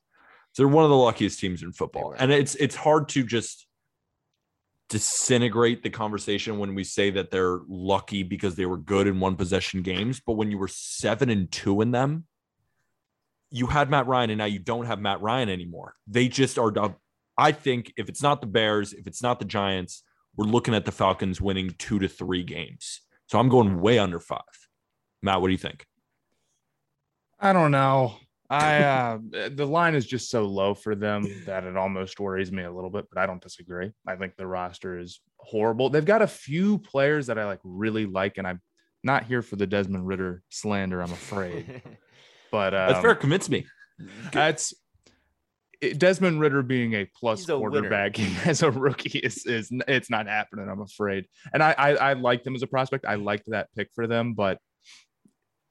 So 0.53 0.63
they're 0.63 0.69
one 0.69 0.85
of 0.85 0.91
the 0.91 0.97
luckiest 0.97 1.41
teams 1.41 1.65
in 1.65 1.73
football. 1.73 2.15
And 2.17 2.31
it's 2.31 2.55
it's 2.55 2.77
hard 2.77 3.09
to 3.11 3.25
just 3.25 3.67
disintegrate 4.91 5.83
the 5.83 5.91
conversation 5.91 6.61
when 6.61 6.77
we 6.77 6.85
say 6.85 7.11
that 7.11 7.33
they're 7.33 7.59
lucky 7.67 8.23
because 8.23 8.55
they 8.55 8.67
were 8.67 8.77
good 8.77 9.09
in 9.09 9.19
one 9.19 9.35
possession 9.35 9.83
games. 9.83 10.23
But 10.25 10.35
when 10.35 10.53
you 10.53 10.59
were 10.59 10.69
seven 10.69 11.31
and 11.31 11.51
two 11.51 11.81
in 11.81 11.91
them, 11.91 12.27
you 13.51 13.67
had 13.67 13.91
Matt 13.91 14.07
Ryan 14.07 14.31
and 14.31 14.39
now 14.39 14.45
you 14.45 14.61
don't 14.61 14.87
have 14.87 15.01
Matt 15.01 15.21
Ryan 15.21 15.49
anymore. 15.49 15.97
They 16.07 16.29
just 16.29 16.61
are. 16.61 16.71
dub- 16.71 16.95
I 17.37 17.53
think 17.53 17.93
if 17.97 18.09
it's 18.09 18.23
not 18.23 18.41
the 18.41 18.47
Bears, 18.47 18.93
if 18.93 19.07
it's 19.07 19.23
not 19.23 19.39
the 19.39 19.45
Giants, 19.45 20.03
we're 20.37 20.47
looking 20.47 20.75
at 20.75 20.85
the 20.85 20.93
Falcons 20.93 21.41
winning 21.41 21.75
two 21.79 21.99
to 21.99 22.09
three 22.09 22.43
games. 22.43 23.01
So 23.27 23.39
I'm 23.39 23.49
going 23.49 23.81
way 23.81 23.99
under 23.99 24.21
five. 24.21 24.41
Matt, 25.23 25.41
what 25.41 25.49
do 25.49 25.53
you 25.53 25.59
think? 25.59 25.87
I 27.41 27.53
don't 27.53 27.71
know. 27.71 28.17
I 28.51 28.83
uh 28.83 29.19
the 29.55 29.67
line 29.67 29.95
is 29.95 30.07
just 30.07 30.31
so 30.31 30.45
low 30.45 30.75
for 30.75 30.95
them 30.95 31.27
that 31.47 31.65
it 31.65 31.77
almost 31.77 32.21
worries 32.21 32.53
me 32.53 32.63
a 32.63 32.73
little 32.73 32.91
bit, 32.91 33.07
but 33.11 33.21
I 33.21 33.27
don't 33.27 33.43
disagree. 33.43 33.91
I 34.07 34.17
think 34.17 34.37
the 34.37 34.47
roster 34.47 34.99
is 34.99 35.21
horrible. 35.39 35.91
They've 35.91 36.05
got 36.05 36.23
a 36.23 36.27
few 36.27 36.79
players 36.79 37.27
that 37.27 37.39
I 37.39 37.47
like 37.47 37.61
really 37.65 38.07
like, 38.07 38.39
and 38.39 38.47
I'm 38.47 38.61
not 39.03 39.25
here 39.25 39.43
for 39.43 39.57
the 39.57 39.67
Desmond 39.67 40.07
Ridder 40.07 40.43
slander, 40.51 41.01
I'm 41.03 41.13
afraid. 41.13 41.83
But 42.51 42.73
um, 42.73 42.89
That's 42.89 43.01
fair. 43.01 43.15
Convince 43.17 43.51
me. 43.51 43.67
That's 44.31 44.71
it- 44.71 44.79
Desmond 45.93 46.41
Ridder 46.41 46.63
being 46.63 46.95
a 46.95 47.05
plus 47.05 47.49
a 47.49 47.59
winner. 47.59 47.71
quarterback 47.71 48.19
as 48.47 48.63
a 48.63 48.71
rookie 48.71 49.19
is 49.19 49.45
is 49.47 49.71
it's 49.87 50.11
not 50.11 50.27
happening. 50.27 50.69
I'm 50.69 50.81
afraid. 50.81 51.27
And 51.53 51.63
I 51.63 51.75
I, 51.77 51.91
I 51.95 52.13
liked 52.15 52.47
him 52.47 52.55
as 52.55 52.63
a 52.63 52.67
prospect. 52.67 53.05
I 53.07 53.17
liked 53.17 53.45
that 53.49 53.69
pick 53.75 53.89
for 53.95 54.07
them, 54.07 54.35
but 54.35 54.59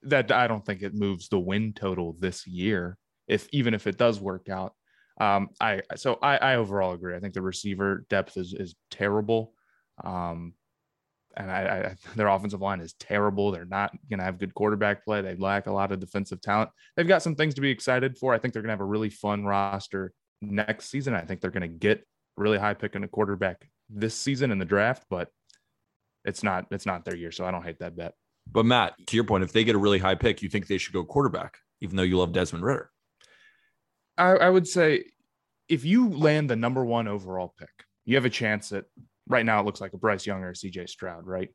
that 0.04 0.32
I 0.32 0.48
don't 0.48 0.66
think 0.66 0.82
it 0.82 0.94
moves 0.94 1.30
the 1.30 1.40
win 1.40 1.74
total 1.74 2.16
this 2.20 2.46
year. 2.46 2.98
If 3.28 3.48
even 3.52 3.74
if 3.74 3.88
it 3.88 3.98
does 3.98 4.20
work 4.20 4.50
out, 4.50 4.74
um, 5.20 5.50
I 5.62 5.82
so 5.96 6.20
I, 6.22 6.38
I 6.38 6.56
overall 6.56 6.94
agree. 6.94 7.16
I 7.16 7.20
think 7.20 7.34
the 7.34 7.42
receiver 7.42 8.06
depth 8.10 8.38
is 8.38 8.54
is 8.54 8.76
terrible. 8.92 9.54
Um, 10.04 10.54
and 11.38 11.52
I, 11.52 11.62
I 11.62 11.96
their 12.16 12.28
offensive 12.28 12.62
line 12.62 12.80
is 12.80 12.94
terrible. 12.94 13.52
They're 13.52 13.66
not 13.66 13.92
going 14.10 14.20
to 14.20 14.26
have 14.26 14.40
good 14.40 14.54
quarterback 14.54 15.06
play. 15.06 15.22
They 15.22 15.36
lack 15.36 15.68
a 15.68 15.72
lot 15.72 15.92
of 15.92 16.00
defensive 16.00 16.42
talent. 16.42 16.70
They've 16.96 17.08
got 17.08 17.24
some 17.24 17.36
things 17.36 17.54
to 17.56 17.62
be 17.62 17.70
excited 17.70 18.18
for. 18.18 18.34
I 18.34 18.38
think 18.38 18.54
they're 18.54 18.62
going 18.62 18.70
to 18.70 18.74
have 18.74 18.82
a 18.82 18.86
really 18.86 19.10
fun 19.10 19.46
roster 19.46 20.14
next 20.42 20.90
season. 20.90 21.14
I 21.14 21.22
think 21.22 21.42
they're 21.42 21.52
going 21.52 21.62
to 21.62 21.68
get 21.68 22.06
really 22.38 22.58
high 22.58 22.74
pick 22.74 22.96
in 22.96 23.04
a 23.04 23.08
quarterback 23.08 23.68
this 23.90 24.16
season 24.16 24.52
in 24.52 24.60
the 24.60 24.66
draft, 24.66 25.06
but 25.10 25.30
it's 26.26 26.44
not 26.44 26.66
it's 26.72 26.86
not 26.86 27.06
their 27.06 27.16
year, 27.16 27.32
so 27.32 27.46
I 27.46 27.52
don't 27.52 27.64
hate 27.64 27.80
that 27.80 27.96
bet. 27.96 28.14
But 28.52 28.66
Matt, 28.66 28.94
to 29.08 29.16
your 29.16 29.24
point, 29.24 29.44
if 29.44 29.52
they 29.52 29.64
get 29.64 29.76
a 29.76 29.80
really 29.80 30.00
high 30.00 30.16
pick, 30.16 30.42
you 30.42 30.50
think 30.50 30.68
they 30.68 30.78
should 30.78 30.94
go 30.94 31.04
quarterback, 31.04 31.58
even 31.82 31.96
though 31.96 32.04
you 32.04 32.18
love 32.18 32.34
Desmond 32.34 32.66
Ridder. 32.66 32.90
I, 34.18 34.32
I 34.32 34.50
would 34.50 34.68
say 34.68 35.06
if 35.70 35.86
you 35.86 36.10
land 36.10 36.50
the 36.50 36.56
number 36.56 36.84
one 36.84 37.08
overall 37.08 37.54
pick, 37.58 37.70
you 38.06 38.16
have 38.16 38.26
a 38.26 38.30
chance 38.30 38.72
at 38.72 38.86
right 39.28 39.46
now 39.46 39.60
it 39.60 39.66
looks 39.66 39.82
like 39.82 39.94
a 39.94 39.98
Bryce 39.98 40.26
Young 40.26 40.42
or 40.44 40.50
a 40.50 40.54
CJ 40.54 40.90
Stroud, 40.90 41.26
right? 41.26 41.50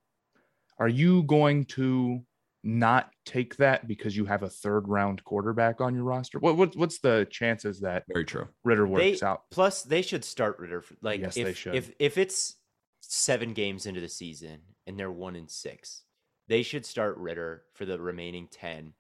Are 0.79 0.89
you 0.89 1.23
going 1.25 1.65
to 1.67 2.21
not 2.65 3.11
take 3.25 3.57
that 3.57 3.87
because 3.87 4.17
you 4.17 4.25
have 4.25 4.43
a 4.43 4.49
third 4.49 4.89
round 4.89 5.23
quarterback 5.25 5.81
on 5.81 5.95
your 5.95 6.05
roster? 6.05 6.39
What, 6.39 6.57
what 6.57 6.77
what's 6.77 6.99
the 6.99 7.27
chances 7.31 7.81
that 7.81 8.05
Very 8.09 8.25
true. 8.25 8.49
Ridder 8.65 8.87
they, 8.87 9.11
works 9.11 9.23
out? 9.23 9.43
Plus, 9.51 9.83
they 9.83 10.03
should 10.03 10.25
start 10.25 10.59
Ridder. 10.59 10.79
f- 10.79 10.93
Like, 11.03 11.21
Yes, 11.21 11.37
if, 11.37 11.47
they 11.47 11.53
should. 11.53 11.75
if 11.75 11.91
if 11.99 12.19
it's 12.19 12.57
seven 13.01 13.53
games 13.53 13.87
into 13.87 14.01
the 14.01 14.09
season 14.09 14.61
and 14.87 14.99
they're 14.99 15.11
one 15.11 15.37
in 15.37 15.49
six, 15.49 16.03
they 16.49 16.63
should 16.63 16.85
start 16.87 17.17
Ridder 17.17 17.63
for 17.75 17.85
the 17.85 18.01
remaining 18.01 18.49
ten, 18.51 18.93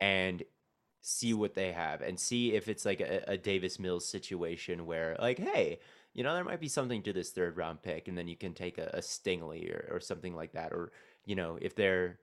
and 0.00 0.42
see 1.06 1.34
what 1.34 1.54
they 1.54 1.70
have 1.72 2.00
and 2.00 2.18
see 2.18 2.54
if 2.54 2.66
it's 2.66 2.86
like 2.86 3.00
a, 3.02 3.22
a 3.28 3.36
Davis 3.36 3.78
Mills 3.78 4.08
situation 4.08 4.86
where, 4.86 5.16
like, 5.20 5.38
hey, 5.38 5.78
you 6.14 6.22
know, 6.22 6.34
there 6.34 6.44
might 6.44 6.60
be 6.60 6.68
something 6.68 7.02
to 7.02 7.12
this 7.12 7.30
third 7.30 7.56
round 7.56 7.82
pick, 7.82 8.08
and 8.08 8.16
then 8.16 8.28
you 8.28 8.36
can 8.36 8.54
take 8.54 8.78
a, 8.78 8.90
a 8.94 9.00
Stingley 9.00 9.70
or, 9.70 9.88
or 9.96 10.00
something 10.00 10.34
like 10.34 10.52
that, 10.52 10.72
or 10.72 10.92
you 11.26 11.34
know, 11.34 11.58
if 11.60 11.74
they're 11.74 12.20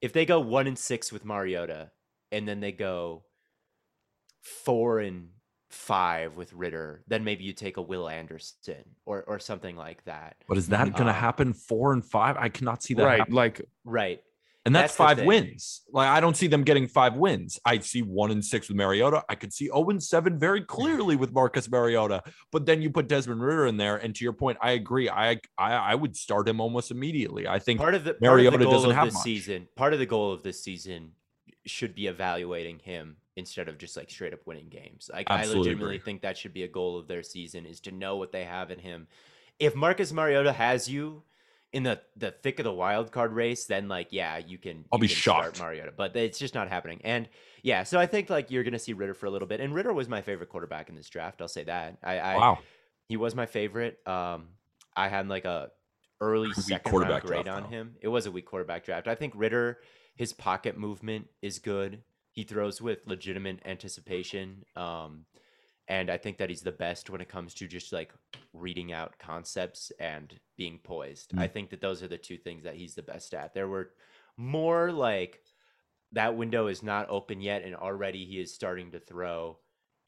if 0.00 0.12
they 0.12 0.24
go 0.24 0.40
one 0.40 0.66
and 0.66 0.78
six 0.78 1.12
with 1.12 1.24
Mariota, 1.24 1.90
and 2.32 2.48
then 2.48 2.60
they 2.60 2.72
go 2.72 3.24
four 4.40 5.00
and 5.00 5.28
five 5.70 6.36
with 6.36 6.52
Ridder, 6.54 7.04
then 7.06 7.24
maybe 7.24 7.44
you 7.44 7.52
take 7.52 7.76
a 7.76 7.82
Will 7.82 8.08
Anderson 8.08 8.96
or 9.04 9.22
or 9.24 9.38
something 9.38 9.76
like 9.76 10.02
that. 10.04 10.36
But 10.48 10.56
is 10.56 10.68
that 10.68 10.84
going 10.94 11.06
to 11.06 11.10
Uh, 11.10 11.12
happen 11.12 11.52
four 11.52 11.92
and 11.92 12.04
five? 12.04 12.36
I 12.38 12.48
cannot 12.48 12.82
see 12.82 12.94
that. 12.94 13.04
Right, 13.04 13.18
happen. 13.18 13.34
like 13.34 13.60
Right. 13.84 14.22
And 14.68 14.76
that's, 14.76 14.94
That's 14.94 15.18
five 15.18 15.26
wins. 15.26 15.80
Like 15.90 16.08
I 16.08 16.20
don't 16.20 16.36
see 16.36 16.46
them 16.46 16.62
getting 16.62 16.86
five 16.86 17.16
wins. 17.16 17.58
I'd 17.64 17.84
see 17.84 18.02
one 18.02 18.30
and 18.30 18.44
six 18.44 18.68
with 18.68 18.76
Mariota. 18.76 19.24
I 19.28 19.34
could 19.34 19.52
see 19.52 19.66
0 19.66 19.88
and 19.88 20.02
7 20.02 20.38
very 20.38 20.60
clearly 20.60 21.16
with 21.16 21.32
Marcus 21.32 21.70
Mariota. 21.70 22.22
But 22.52 22.66
then 22.66 22.82
you 22.82 22.90
put 22.90 23.08
Desmond 23.08 23.40
Ridder 23.40 23.66
in 23.66 23.78
there. 23.78 23.96
And 23.96 24.14
to 24.14 24.24
your 24.24 24.34
point, 24.34 24.58
I 24.60 24.72
agree. 24.72 25.08
I 25.08 25.40
I, 25.56 25.72
I 25.72 25.94
would 25.94 26.14
start 26.16 26.46
him 26.46 26.60
almost 26.60 26.90
immediately. 26.90 27.48
I 27.48 27.58
think 27.58 27.80
Part 27.80 27.94
of 27.94 28.04
the 28.04 28.12
part 28.12 28.20
Mariota 28.20 28.56
of 28.56 28.60
the 28.60 28.64
goal 28.66 28.74
doesn't 28.74 28.90
of 28.90 28.96
have 28.96 29.06
this 29.06 29.14
much. 29.14 29.22
season, 29.24 29.68
part 29.74 29.94
of 29.94 29.98
the 30.00 30.06
goal 30.06 30.32
of 30.32 30.42
this 30.42 30.62
season 30.62 31.12
should 31.64 31.94
be 31.94 32.06
evaluating 32.06 32.78
him 32.80 33.16
instead 33.36 33.68
of 33.68 33.78
just 33.78 33.96
like 33.96 34.10
straight 34.10 34.34
up 34.34 34.40
winning 34.44 34.68
games. 34.68 35.08
Like 35.10 35.30
I 35.30 35.44
legitimately 35.46 35.72
agree. 35.72 35.98
think 35.98 36.22
that 36.22 36.36
should 36.36 36.52
be 36.52 36.64
a 36.64 36.68
goal 36.68 36.98
of 36.98 37.08
their 37.08 37.22
season 37.22 37.64
is 37.64 37.80
to 37.80 37.90
know 37.92 38.16
what 38.16 38.32
they 38.32 38.44
have 38.44 38.70
in 38.70 38.78
him. 38.78 39.06
If 39.58 39.74
Marcus 39.74 40.12
Mariota 40.12 40.52
has 40.52 40.88
you 40.88 41.22
in 41.72 41.82
the 41.82 42.00
the 42.16 42.30
thick 42.30 42.58
of 42.58 42.64
the 42.64 42.72
wild 42.72 43.12
card 43.12 43.32
race, 43.32 43.66
then 43.66 43.88
like 43.88 44.08
yeah, 44.10 44.38
you 44.38 44.58
can. 44.58 44.84
I'll 44.92 44.98
you 44.98 45.02
be 45.02 45.08
can 45.08 45.16
start 45.16 45.44
shocked. 45.44 45.60
Mariota, 45.60 45.92
but 45.96 46.16
it's 46.16 46.38
just 46.38 46.54
not 46.54 46.68
happening. 46.68 47.00
And 47.04 47.28
yeah, 47.62 47.82
so 47.82 47.98
I 47.98 48.06
think 48.06 48.30
like 48.30 48.50
you're 48.50 48.64
gonna 48.64 48.78
see 48.78 48.92
Ridder 48.92 49.14
for 49.14 49.26
a 49.26 49.30
little 49.30 49.48
bit. 49.48 49.60
And 49.60 49.74
Ridder 49.74 49.92
was 49.92 50.08
my 50.08 50.22
favorite 50.22 50.48
quarterback 50.48 50.88
in 50.88 50.94
this 50.94 51.08
draft. 51.08 51.40
I'll 51.42 51.48
say 51.48 51.64
that. 51.64 51.98
I, 52.02 52.18
I 52.18 52.36
wow. 52.36 52.58
He 53.08 53.16
was 53.16 53.34
my 53.34 53.46
favorite. 53.46 53.98
Um, 54.06 54.48
I 54.96 55.08
had 55.08 55.28
like 55.28 55.44
a 55.44 55.70
early 56.20 56.48
Weak 56.48 56.56
second 56.56 56.90
quarterback 56.90 57.22
round 57.22 57.26
grade 57.26 57.44
draft, 57.44 57.56
on 57.56 57.70
though. 57.70 57.76
him. 57.76 57.94
It 58.00 58.08
was 58.08 58.26
a 58.26 58.30
weak 58.30 58.46
quarterback 58.46 58.84
draft. 58.84 59.08
I 59.08 59.14
think 59.14 59.32
Ridder, 59.36 59.78
his 60.16 60.32
pocket 60.32 60.76
movement 60.76 61.28
is 61.42 61.58
good. 61.58 62.02
He 62.32 62.44
throws 62.44 62.80
with 62.80 63.00
legitimate 63.06 63.60
anticipation. 63.64 64.64
Um, 64.76 65.24
and 65.88 66.10
I 66.10 66.18
think 66.18 66.36
that 66.38 66.50
he's 66.50 66.60
the 66.60 66.70
best 66.70 67.08
when 67.08 67.22
it 67.22 67.30
comes 67.30 67.54
to 67.54 67.66
just 67.66 67.92
like 67.92 68.12
reading 68.52 68.92
out 68.92 69.18
concepts 69.18 69.90
and 69.98 70.32
being 70.56 70.78
poised. 70.78 71.32
Mm. 71.32 71.40
I 71.40 71.48
think 71.48 71.70
that 71.70 71.80
those 71.80 72.02
are 72.02 72.08
the 72.08 72.18
two 72.18 72.36
things 72.36 72.64
that 72.64 72.76
he's 72.76 72.94
the 72.94 73.02
best 73.02 73.32
at. 73.32 73.54
There 73.54 73.68
were 73.68 73.90
more 74.36 74.92
like 74.92 75.40
that 76.12 76.36
window 76.36 76.66
is 76.66 76.82
not 76.82 77.08
open 77.08 77.40
yet, 77.40 77.64
and 77.64 77.74
already 77.74 78.24
he 78.24 78.38
is 78.38 78.54
starting 78.54 78.90
to 78.92 79.00
throw. 79.00 79.58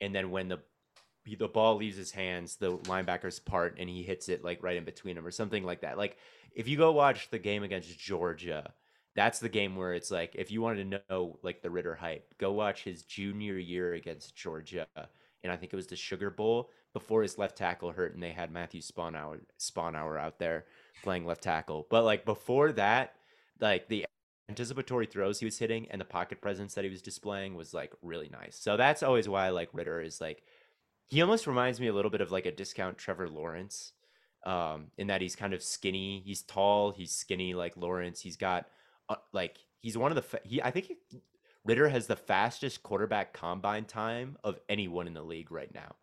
And 0.01 0.14
then 0.14 0.31
when 0.31 0.49
the 0.49 0.61
the 1.39 1.49
ball 1.49 1.76
leaves 1.76 1.97
his 1.97 2.11
hands, 2.11 2.57
the 2.57 2.78
linebackers 2.78 3.45
part, 3.45 3.76
and 3.78 3.89
he 3.89 4.03
hits 4.03 4.28
it 4.28 4.45
like 4.45 4.62
right 4.62 4.76
in 4.76 4.85
between 4.85 5.16
them 5.16 5.26
or 5.26 5.31
something 5.31 5.64
like 5.64 5.83
that. 5.83 5.99
Like 5.99 6.16
if 6.55 6.68
you 6.68 6.76
go 6.76 6.93
watch 6.93 7.31
the 7.31 7.39
game 7.39 7.62
against 7.62 7.99
Georgia, 7.99 8.72
that's 9.14 9.39
the 9.39 9.49
game 9.49 9.76
where 9.76 9.95
it's 9.95 10.11
like 10.11 10.35
if 10.35 10.51
you 10.51 10.61
wanted 10.61 10.91
to 10.91 11.03
know 11.09 11.39
like 11.43 11.62
the 11.62 11.70
Ridder 11.70 11.95
hype, 11.95 12.35
go 12.39 12.53
watch 12.53 12.85
his 12.85 13.03
junior 13.03 13.59
year 13.59 13.95
against 13.95 14.37
Georgia, 14.37 14.87
and 15.43 15.53
I 15.53 15.57
think 15.57 15.72
it 15.72 15.76
was 15.76 15.86
the 15.86 15.97
Sugar 15.97 16.30
Bowl 16.30 16.70
before 16.93 17.22
his 17.22 17.38
left 17.38 17.57
tackle 17.57 17.93
hurt, 17.93 18.14
and 18.14 18.22
they 18.22 18.32
had 18.32 18.51
Matthew 18.51 18.80
Sponhour 18.80 19.41
Sponhour 19.59 20.18
out 20.18 20.38
there 20.38 20.64
playing 21.03 21.24
left 21.24 21.43
tackle. 21.43 21.86
But 21.91 22.05
like 22.05 22.24
before 22.24 22.72
that, 22.72 23.14
like 23.61 23.88
the 23.88 24.07
anticipatory 24.49 25.07
throws 25.07 25.38
he 25.38 25.45
was 25.45 25.59
hitting 25.59 25.86
and 25.91 26.01
the 26.01 26.05
pocket 26.05 26.41
presence 26.41 26.74
that 26.74 26.84
he 26.84 26.91
was 26.91 27.03
displaying 27.03 27.55
was 27.55 27.72
like 27.72 27.93
really 28.03 28.28
nice. 28.28 28.57
So 28.57 28.76
that's 28.76 29.03
always 29.03 29.28
why 29.28 29.47
I 29.47 29.51
like 29.51 29.70
Ridder 29.72 30.01
is 30.01 30.20
like 30.20 30.43
he 31.07 31.22
almost 31.22 31.47
reminds 31.47 31.80
me 31.80 31.86
a 31.86 31.93
little 31.93 32.11
bit 32.11 32.20
of 32.20 32.32
like 32.32 32.47
a 32.47 32.53
discount 32.53 32.99
Trevor 32.99 33.28
Lawrence 33.28 33.93
um 34.45 34.86
in 34.97 35.07
that 35.09 35.20
he's 35.20 35.36
kind 35.36 35.55
of 35.55 35.62
skinny, 35.62 36.22
he's 36.24 36.43
tall, 36.43 36.91
he's 36.91 37.12
skinny 37.12 37.55
like 37.55 37.76
Lawrence. 37.76 38.20
He's 38.20 38.36
got 38.36 38.66
uh, 39.09 39.16
like 39.32 39.59
he's 39.78 39.97
one 39.97 40.11
of 40.11 40.16
the 40.16 40.22
fa- 40.22 40.41
he 40.43 40.61
I 40.61 40.70
think 40.72 40.86
he, 40.86 40.97
Ridder 41.65 41.89
has 41.89 42.07
the 42.07 42.17
fastest 42.17 42.83
quarterback 42.83 43.33
combine 43.33 43.85
time 43.85 44.37
of 44.43 44.59
anyone 44.69 45.07
in 45.07 45.15
the 45.15 45.23
league 45.23 45.51
right 45.51 45.73
now, 45.75 45.97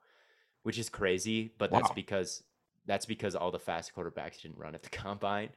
which 0.63 0.77
is 0.77 0.89
crazy, 0.89 1.51
but 1.57 1.71
that's 1.71 1.91
because 1.91 2.43
that's 2.85 3.05
because 3.05 3.35
all 3.35 3.51
the 3.51 3.59
fast 3.59 3.93
quarterbacks 3.95 4.41
didn't 4.41 4.57
run 4.57 4.75
at 4.75 4.83
the 4.83 4.89
combine. 4.91 5.49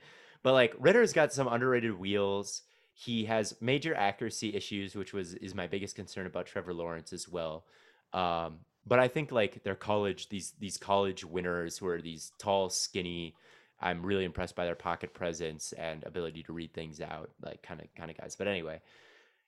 But 0.43 0.55
like 0.55 0.75
Ridder's 0.79 1.13
got 1.13 1.33
some 1.33 1.49
underrated 1.49 1.99
wheels. 1.99 2.63
He 2.93 3.25
has 3.27 3.55
major 3.61 3.95
accuracy 3.95 4.55
issues, 4.55 4.95
which 4.95 5.13
was 5.13 5.35
is 5.35 5.55
my 5.55 5.67
biggest 5.67 5.97
concern 5.97 6.27
about 6.27 6.47
Trevor 6.47 6.75
Lawrence 6.75 7.13
as 7.13 7.29
well. 7.29 7.65
Um, 8.13 8.61
but 8.87 8.99
I 8.99 9.09
think 9.09 9.31
like 9.31 9.63
their 9.63 9.75
college 9.75 10.29
these 10.29 10.55
these 10.59 10.77
college 10.77 11.25
winners 11.25 11.79
who 11.79 11.87
are 11.87 12.01
these 12.01 12.33
tall, 12.39 12.71
skinny. 12.71 13.35
I'm 13.83 14.05
really 14.05 14.25
impressed 14.25 14.57
by 14.57 14.67
their 14.67 14.75
pocket 14.75 15.15
presence 15.15 15.73
and 15.73 16.05
ability 16.05 16.43
to 16.43 16.53
read 16.53 16.75
things 16.75 17.01
out, 17.01 17.31
like 17.43 17.63
kind 17.63 17.81
of 17.81 17.87
kind 17.95 18.11
of 18.11 18.19
guys. 18.19 18.37
But 18.37 18.47
anyway, 18.47 18.83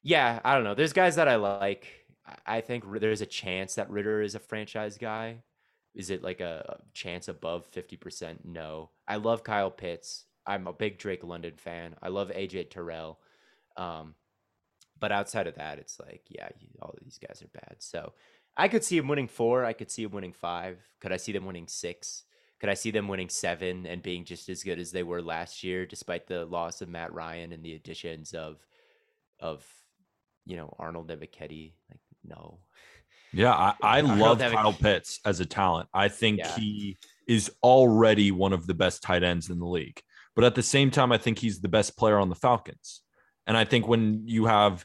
yeah, 0.02 0.40
I 0.44 0.54
don't 0.54 0.64
know. 0.64 0.74
There's 0.74 0.92
guys 0.92 1.16
that 1.16 1.28
I 1.28 1.36
like. 1.36 1.86
I- 2.46 2.60
think 2.60 2.84
there's 3.00 3.20
a 3.20 3.26
chance 3.26 3.74
that 3.74 3.90
Ridder 3.90 4.22
is 4.22 4.34
a 4.34 4.40
franchise 4.40 4.98
guy. 4.98 5.42
Is 5.94 6.10
it 6.10 6.22
like 6.22 6.40
a 6.40 6.80
chance 6.94 7.28
above 7.28 7.70
50%? 7.70 8.44
No. 8.44 8.90
I 9.06 9.16
love 9.16 9.44
Kyle 9.44 9.70
Pitts. 9.70 10.24
I'm 10.46 10.66
a 10.66 10.72
big 10.72 10.98
Drake 10.98 11.24
London 11.24 11.54
fan. 11.56 11.96
I 12.02 12.08
love 12.08 12.30
AJ 12.30 12.70
Terrell. 12.70 13.18
Um, 13.76 14.14
but 14.98 15.12
outside 15.12 15.46
of 15.46 15.56
that, 15.56 15.78
it's 15.78 15.98
like, 16.00 16.22
yeah, 16.28 16.48
you, 16.60 16.68
all 16.80 16.94
these 17.02 17.18
guys 17.18 17.42
are 17.42 17.60
bad. 17.60 17.76
So 17.80 18.12
I 18.56 18.68
could 18.68 18.84
see 18.84 18.96
him 18.96 19.08
winning 19.08 19.28
four. 19.28 19.64
I 19.64 19.72
could 19.72 19.90
see 19.90 20.04
him 20.04 20.12
winning 20.12 20.32
five. 20.32 20.78
Could 21.00 21.12
I 21.12 21.16
see 21.16 21.32
them 21.32 21.44
winning 21.44 21.68
six? 21.68 22.24
Could 22.60 22.70
I 22.70 22.74
see 22.74 22.92
them 22.92 23.08
winning 23.08 23.28
seven 23.28 23.86
and 23.86 24.02
being 24.02 24.24
just 24.24 24.48
as 24.48 24.62
good 24.62 24.78
as 24.78 24.92
they 24.92 25.02
were 25.02 25.20
last 25.20 25.64
year, 25.64 25.84
despite 25.84 26.28
the 26.28 26.44
loss 26.44 26.80
of 26.80 26.88
Matt 26.88 27.12
Ryan 27.12 27.52
and 27.52 27.64
the 27.64 27.74
additions 27.74 28.32
of, 28.32 28.64
of, 29.40 29.66
you 30.44 30.56
know, 30.56 30.74
Arnold 30.78 31.10
and 31.10 31.20
Like, 31.20 32.00
no. 32.24 32.58
Yeah, 33.32 33.52
I, 33.52 33.74
I 33.82 34.00
love 34.00 34.40
Kyle 34.40 34.72
Pitts 34.72 35.20
as 35.24 35.40
a 35.40 35.46
talent. 35.46 35.88
I 35.94 36.08
think 36.08 36.38
Yeah. 36.38 36.54
he 36.56 36.98
is 37.26 37.50
already 37.62 38.30
one 38.30 38.52
of 38.52 38.66
the 38.66 38.74
best 38.74 39.02
tight 39.02 39.22
ends 39.22 39.50
in 39.50 39.58
the 39.58 39.66
league. 39.66 40.00
But 40.34 40.44
at 40.44 40.54
the 40.54 40.62
same 40.62 40.90
time, 40.90 41.12
I 41.12 41.18
think 41.18 41.38
he's 41.38 41.60
the 41.60 41.68
best 41.68 41.96
player 41.96 42.18
on 42.18 42.28
the 42.28 42.34
Falcons. 42.34 43.02
And 43.46 43.56
I 43.56 43.64
think 43.64 43.86
when 43.86 44.22
you 44.26 44.46
have 44.46 44.84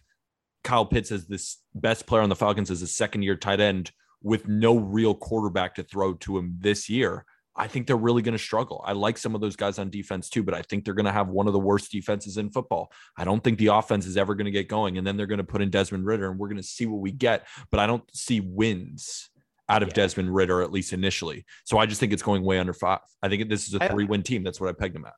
Kyle 0.64 0.86
Pitts 0.86 1.12
as 1.12 1.28
this 1.28 1.58
best 1.74 2.06
player 2.06 2.22
on 2.22 2.30
the 2.30 2.36
Falcons 2.36 2.70
as 2.70 2.82
a 2.82 2.88
second 2.88 3.22
year 3.24 3.36
tight 3.36 3.60
end 3.60 3.92
with 4.22 4.48
no 4.48 4.78
real 4.78 5.16
quarterback 5.16 5.76
to 5.76 5.84
throw 5.84 6.14
to 6.16 6.38
him 6.38 6.58
this 6.60 6.90
year, 6.90 7.26
I 7.58 7.68
think 7.68 7.88
they're 7.88 7.98
really 7.98 8.22
going 8.22 8.38
to 8.38 8.44
struggle. 8.44 8.84
I 8.86 8.94
like 8.94 9.18
some 9.18 9.34
of 9.34 9.42
those 9.42 9.56
guys 9.56 9.80
on 9.80 9.90
defense 9.90 10.30
too, 10.30 10.44
but 10.44 10.54
I 10.54 10.62
think 10.62 10.86
they're 10.86 10.94
going 10.94 11.06
to 11.06 11.12
have 11.12 11.30
one 11.30 11.48
of 11.48 11.54
the 11.54 11.60
worst 11.60 11.92
defenses 11.92 12.38
in 12.38 12.52
football. 12.52 12.92
I 13.18 13.24
don't 13.24 13.44
think 13.44 13.58
the 13.58 13.68
offense 13.68 14.06
is 14.06 14.18
ever 14.18 14.36
going 14.36 14.46
to 14.46 14.52
get 14.52 14.68
going. 14.68 14.98
And 14.98 15.06
then 15.06 15.18
they're 15.18 15.26
going 15.26 15.40
to 15.40 15.44
put 15.44 15.62
in 15.62 15.70
Desmond 15.70 16.06
Ridder 16.06 16.30
and 16.30 16.40
we're 16.40 16.50
going 16.50 16.58
to 16.58 16.64
see 16.64 16.86
what 16.86 17.02
we 17.02 17.12
get. 17.12 17.48
But 17.72 17.80
I 17.80 17.88
don't 17.88 18.04
see 18.16 18.40
wins 18.40 19.30
out 19.70 19.82
of 19.84 19.90
Yeah. 19.90 19.96
Desmond 19.96 20.34
Ridder, 20.34 20.62
at 20.62 20.72
least 20.72 20.94
initially. 20.94 21.46
So 21.66 21.78
I 21.78 21.86
just 21.86 22.00
think 22.00 22.14
it's 22.14 22.24
going 22.24 22.44
way 22.44 22.60
under 22.60 22.74
five. 22.74 23.00
I 23.22 23.30
think 23.30 23.50
this 23.50 23.68
is 23.68 23.74
a 23.74 23.90
three 23.90 24.06
win 24.06 24.24
team. 24.24 24.44
That's 24.44 24.62
what 24.62 24.70
I 24.70 24.74
pegged 24.74 24.96
them 24.96 25.06
at. 25.06 25.14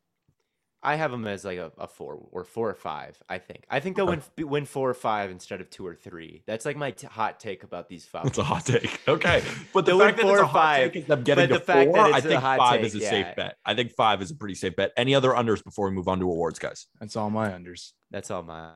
I 0.81 0.95
have 0.95 1.11
them 1.11 1.27
as 1.27 1.43
like 1.43 1.57
a, 1.57 1.71
a 1.77 1.87
four 1.87 2.19
or 2.31 2.45
four 2.45 2.69
or 2.69 2.73
five. 2.75 3.21
I 3.27 3.37
think. 3.37 3.65
I 3.69 3.79
think 3.81 3.97
they'll 3.97 4.07
win 4.07 4.21
win 4.37 4.65
four 4.65 4.89
or 4.89 4.93
five 4.93 5.29
instead 5.29 5.59
of 5.59 5.69
two 5.69 5.85
or 5.85 5.93
three. 5.93 6.43
That's 6.45 6.65
like 6.65 6.77
my 6.77 6.91
t- 6.91 7.07
hot 7.07 7.39
take 7.39 7.63
about 7.63 7.89
these 7.89 8.05
five. 8.05 8.25
It's 8.27 8.37
a 8.37 8.43
hot 8.43 8.65
take. 8.65 9.01
Okay. 9.07 9.43
But 9.73 9.85
the 9.85 9.91
They'll 9.91 9.97
win 9.99 10.07
fact 10.07 10.17
that 10.17 10.23
four 10.23 10.31
it's 10.33 10.39
a 10.39 10.43
or 10.43 10.47
hot 10.47 10.53
five, 10.53 10.93
take 10.93 11.01
is 11.03 11.07
them 11.07 11.23
getting 11.23 11.49
to 11.49 11.59
four, 11.59 11.99
I 11.99 12.21
think 12.21 12.41
five 12.41 12.77
take, 12.77 12.85
is 12.85 12.95
a 12.95 13.01
safe 13.01 13.35
bet. 13.35 13.57
I 13.65 13.73
think 13.75 13.91
five 13.93 14.21
is 14.21 14.31
a 14.31 14.35
pretty 14.35 14.55
safe 14.55 14.75
bet. 14.75 14.91
Any 14.95 15.13
other 15.15 15.31
unders 15.31 15.63
before 15.63 15.89
we 15.89 15.95
move 15.95 16.07
on 16.07 16.19
to 16.19 16.25
awards, 16.25 16.59
guys? 16.59 16.87
That's 16.99 17.15
all 17.15 17.29
my 17.29 17.49
unders. 17.49 17.91
That's 18.09 18.31
all 18.31 18.43
mine 18.43 18.73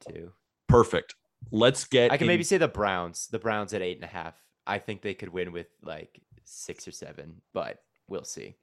too. 0.00 0.32
Perfect. 0.68 1.14
Let's 1.50 1.84
get 1.84 2.10
I 2.10 2.16
can 2.16 2.24
in- 2.24 2.28
maybe 2.28 2.42
say 2.42 2.58
the 2.58 2.68
Browns. 2.68 3.28
The 3.28 3.38
Browns 3.38 3.72
at 3.72 3.82
eight 3.82 3.96
and 3.96 4.04
a 4.04 4.08
half. 4.08 4.34
I 4.66 4.78
think 4.78 5.02
they 5.02 5.14
could 5.14 5.28
win 5.28 5.52
with 5.52 5.68
like 5.82 6.20
six 6.44 6.88
or 6.88 6.90
seven, 6.90 7.42
but 7.52 7.80
we'll 8.08 8.24
see. 8.24 8.56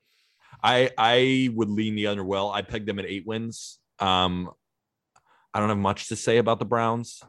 I 0.64 0.90
I 0.98 1.50
would 1.54 1.70
lean 1.70 1.96
the 1.96 2.08
under 2.08 2.24
well. 2.24 2.50
I 2.52 2.62
pegged 2.62 2.88
them 2.88 3.00
at 3.00 3.06
eight 3.06 3.26
wins. 3.26 3.80
Um, 4.00 4.50
I 5.54 5.60
don't 5.60 5.70
have 5.70 5.78
much 5.78 6.08
to 6.10 6.16
say 6.16 6.38
about 6.38 6.60
the 6.60 6.66
Browns. 6.66 7.22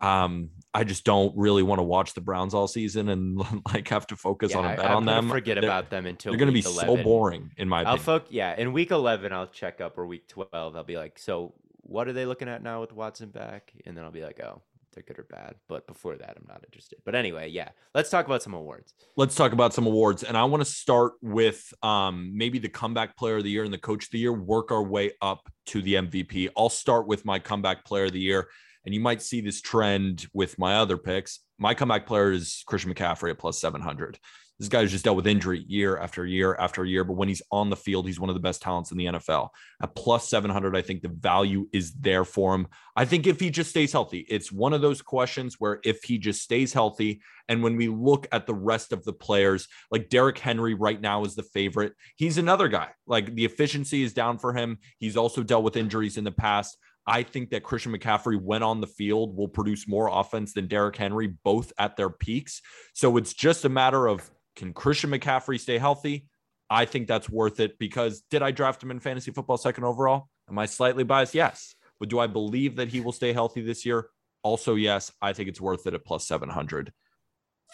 Um, 0.00 0.50
I 0.74 0.84
just 0.84 1.04
don't 1.04 1.34
really 1.38 1.62
want 1.62 1.78
to 1.78 1.82
watch 1.84 2.12
the 2.12 2.20
Browns 2.20 2.52
all 2.52 2.68
season 2.68 3.08
and 3.08 3.38
like 3.72 3.88
have 3.88 4.06
to 4.08 4.16
focus 4.16 4.54
on 4.54 4.64
Yeah, 4.64 4.72
a 4.72 4.76
bet 4.76 4.90
I, 4.90 4.94
on 4.94 5.06
them. 5.06 5.28
Forget 5.30 5.54
They're- 5.56 5.64
about 5.64 5.88
them 5.90 6.04
until 6.06 6.32
They're 6.32 6.38
going 6.38 6.48
to 6.48 6.52
be 6.52 6.66
week 6.66 6.80
so 6.80 6.96
boring, 7.02 7.50
in 7.56 7.68
my 7.68 7.82
I'll 7.84 7.94
opinion. 7.94 8.22
yeah. 8.30 8.54
In 8.58 8.72
week 8.74 8.90
eleven, 8.90 9.32
I'll 9.32 9.46
check 9.46 9.80
up 9.80 9.96
or 9.96 10.06
week 10.06 10.28
twelve. 10.28 10.76
I'll 10.76 10.84
be 10.84 10.96
like, 10.98 11.18
so 11.18 11.54
what 11.82 12.08
are 12.08 12.12
they 12.12 12.26
looking 12.26 12.48
at 12.48 12.62
now 12.62 12.80
with 12.80 12.92
Watson 12.92 13.30
back? 13.30 13.72
And 13.86 13.96
then 13.96 14.04
I'll 14.04 14.10
be 14.10 14.22
like, 14.22 14.40
oh, 14.40 14.60
they're 14.96 15.04
good 15.06 15.18
or 15.18 15.26
bad. 15.30 15.54
But 15.68 15.86
before 15.86 16.16
that, 16.16 16.36
I'm 16.36 16.46
not 16.48 16.64
interested. 16.64 16.98
But 17.04 17.14
anyway, 17.14 17.50
yeah. 17.50 17.68
Let's 17.94 18.10
talk 18.10 18.26
about 18.26 18.42
some 18.42 18.54
awards. 18.54 18.94
Let's 19.16 19.34
talk 19.34 19.52
about 19.52 19.74
some 19.74 19.86
awards, 19.86 20.22
and 20.22 20.36
I 20.36 20.44
want 20.44 20.62
to 20.62 20.70
start 20.70 21.12
with 21.22 21.62
um, 21.82 22.32
maybe 22.34 22.58
the 22.58 22.68
comeback 22.68 23.16
player 23.16 23.36
of 23.36 23.44
the 23.44 23.50
year 23.50 23.64
and 23.64 23.72
the 23.72 23.78
coach 23.78 24.06
of 24.06 24.10
the 24.10 24.18
year. 24.18 24.32
Work 24.32 24.72
our 24.72 24.82
way 24.82 25.12
up 25.20 25.48
to 25.66 25.82
the 25.82 25.94
MVP. 25.94 26.48
I'll 26.56 26.70
start 26.70 27.06
with 27.06 27.24
my 27.24 27.38
comeback 27.38 27.84
player 27.84 28.06
of 28.06 28.12
the 28.12 28.20
year, 28.20 28.48
and 28.84 28.94
you 28.94 29.00
might 29.00 29.22
see 29.22 29.40
this 29.40 29.60
trend 29.60 30.26
with 30.32 30.58
my 30.58 30.76
other 30.76 30.96
picks. 30.96 31.40
My 31.58 31.74
comeback 31.74 32.06
player 32.06 32.32
is 32.32 32.64
Christian 32.66 32.92
McCaffrey 32.92 33.30
at 33.30 33.38
plus 33.38 33.60
seven 33.60 33.82
hundred. 33.82 34.18
This 34.58 34.68
guy 34.68 34.80
has 34.80 34.90
just 34.90 35.04
dealt 35.04 35.16
with 35.16 35.26
injury 35.26 35.64
year 35.68 35.98
after 35.98 36.24
year 36.24 36.54
after 36.54 36.84
year, 36.84 37.04
but 37.04 37.14
when 37.14 37.28
he's 37.28 37.42
on 37.52 37.68
the 37.68 37.76
field, 37.76 38.06
he's 38.06 38.18
one 38.18 38.30
of 38.30 38.34
the 38.34 38.40
best 38.40 38.62
talents 38.62 38.90
in 38.90 38.96
the 38.96 39.04
NFL. 39.04 39.50
At 39.82 39.94
plus 39.94 40.28
700, 40.28 40.74
I 40.74 40.80
think 40.80 41.02
the 41.02 41.08
value 41.08 41.68
is 41.72 41.92
there 41.92 42.24
for 42.24 42.54
him. 42.54 42.68
I 42.96 43.04
think 43.04 43.26
if 43.26 43.38
he 43.38 43.50
just 43.50 43.70
stays 43.70 43.92
healthy, 43.92 44.20
it's 44.30 44.50
one 44.50 44.72
of 44.72 44.80
those 44.80 45.02
questions 45.02 45.56
where 45.58 45.80
if 45.84 46.02
he 46.04 46.16
just 46.16 46.40
stays 46.40 46.72
healthy, 46.72 47.20
and 47.48 47.62
when 47.62 47.76
we 47.76 47.88
look 47.88 48.26
at 48.32 48.46
the 48.46 48.54
rest 48.54 48.92
of 48.92 49.04
the 49.04 49.12
players, 49.12 49.68
like 49.90 50.08
Derrick 50.08 50.38
Henry 50.38 50.74
right 50.74 51.00
now 51.00 51.24
is 51.24 51.34
the 51.34 51.42
favorite. 51.42 51.92
He's 52.16 52.38
another 52.38 52.68
guy. 52.68 52.88
Like 53.06 53.34
the 53.34 53.44
efficiency 53.44 54.02
is 54.02 54.14
down 54.14 54.38
for 54.38 54.54
him. 54.54 54.78
He's 54.98 55.16
also 55.16 55.42
dealt 55.42 55.64
with 55.64 55.76
injuries 55.76 56.16
in 56.16 56.24
the 56.24 56.32
past. 56.32 56.78
I 57.06 57.22
think 57.22 57.50
that 57.50 57.62
Christian 57.62 57.96
McCaffrey, 57.96 58.40
when 58.40 58.64
on 58.64 58.80
the 58.80 58.86
field, 58.88 59.36
will 59.36 59.48
produce 59.48 59.86
more 59.86 60.08
offense 60.12 60.54
than 60.54 60.66
Derrick 60.66 60.96
Henry, 60.96 61.28
both 61.44 61.72
at 61.78 61.96
their 61.96 62.10
peaks. 62.10 62.62
So 62.94 63.16
it's 63.16 63.32
just 63.32 63.64
a 63.64 63.68
matter 63.68 64.08
of 64.08 64.28
can 64.56 64.72
Christian 64.72 65.10
McCaffrey 65.10 65.60
stay 65.60 65.78
healthy? 65.78 66.26
I 66.68 66.84
think 66.84 67.06
that's 67.06 67.30
worth 67.30 67.60
it 67.60 67.78
because 67.78 68.22
did 68.30 68.42
I 68.42 68.50
draft 68.50 68.82
him 68.82 68.90
in 68.90 68.98
fantasy 68.98 69.30
football 69.30 69.56
second 69.56 69.84
overall? 69.84 70.28
Am 70.48 70.58
I 70.58 70.66
slightly 70.66 71.04
biased? 71.04 71.34
Yes. 71.34 71.74
But 72.00 72.08
do 72.08 72.18
I 72.18 72.26
believe 72.26 72.76
that 72.76 72.88
he 72.88 73.00
will 73.00 73.12
stay 73.12 73.32
healthy 73.32 73.60
this 73.60 73.86
year? 73.86 74.08
Also, 74.42 74.74
yes. 74.74 75.12
I 75.22 75.32
think 75.32 75.48
it's 75.48 75.60
worth 75.60 75.86
it 75.86 75.94
at 75.94 76.04
plus 76.04 76.26
700. 76.26 76.92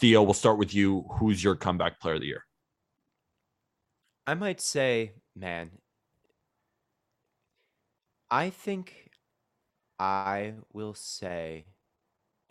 Theo, 0.00 0.22
we'll 0.22 0.34
start 0.34 0.58
with 0.58 0.74
you. 0.74 1.06
Who's 1.18 1.42
your 1.42 1.54
comeback 1.54 2.00
player 2.00 2.14
of 2.14 2.20
the 2.20 2.26
year? 2.26 2.44
I 4.26 4.34
might 4.34 4.60
say, 4.60 5.12
man, 5.34 5.70
I 8.30 8.50
think 8.50 9.10
I 9.98 10.54
will 10.72 10.94
say 10.94 11.66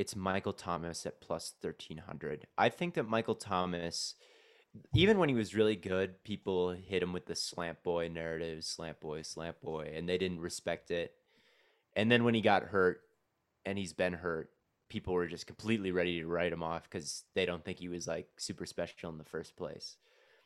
it's 0.01 0.15
Michael 0.15 0.51
Thomas 0.51 1.05
at 1.05 1.21
plus 1.21 1.53
1300. 1.61 2.47
I 2.57 2.69
think 2.69 2.95
that 2.95 3.07
Michael 3.07 3.35
Thomas 3.35 4.15
even 4.93 5.17
when 5.17 5.29
he 5.29 5.35
was 5.35 5.53
really 5.53 5.75
good, 5.75 6.23
people 6.23 6.71
hit 6.71 7.03
him 7.03 7.11
with 7.11 7.25
the 7.25 7.35
slant 7.35 7.83
boy 7.83 8.07
narrative, 8.07 8.63
slant 8.63 9.01
boy, 9.01 9.21
slant 9.21 9.61
boy, 9.61 9.91
and 9.93 10.07
they 10.07 10.17
didn't 10.17 10.39
respect 10.39 10.91
it. 10.91 11.13
And 11.95 12.09
then 12.09 12.23
when 12.23 12.33
he 12.33 12.41
got 12.41 12.63
hurt, 12.63 13.01
and 13.65 13.77
he's 13.77 13.93
been 13.93 14.13
hurt, 14.13 14.49
people 14.89 15.13
were 15.13 15.27
just 15.27 15.45
completely 15.45 15.91
ready 15.91 16.19
to 16.19 16.27
write 16.27 16.53
him 16.53 16.63
off 16.63 16.89
because 16.89 17.23
they 17.35 17.45
don't 17.45 17.63
think 17.63 17.79
he 17.79 17.89
was 17.89 18.07
like 18.07 18.27
super 18.37 18.65
special 18.65 19.11
in 19.11 19.17
the 19.17 19.23
first 19.23 19.55
place. 19.55 19.97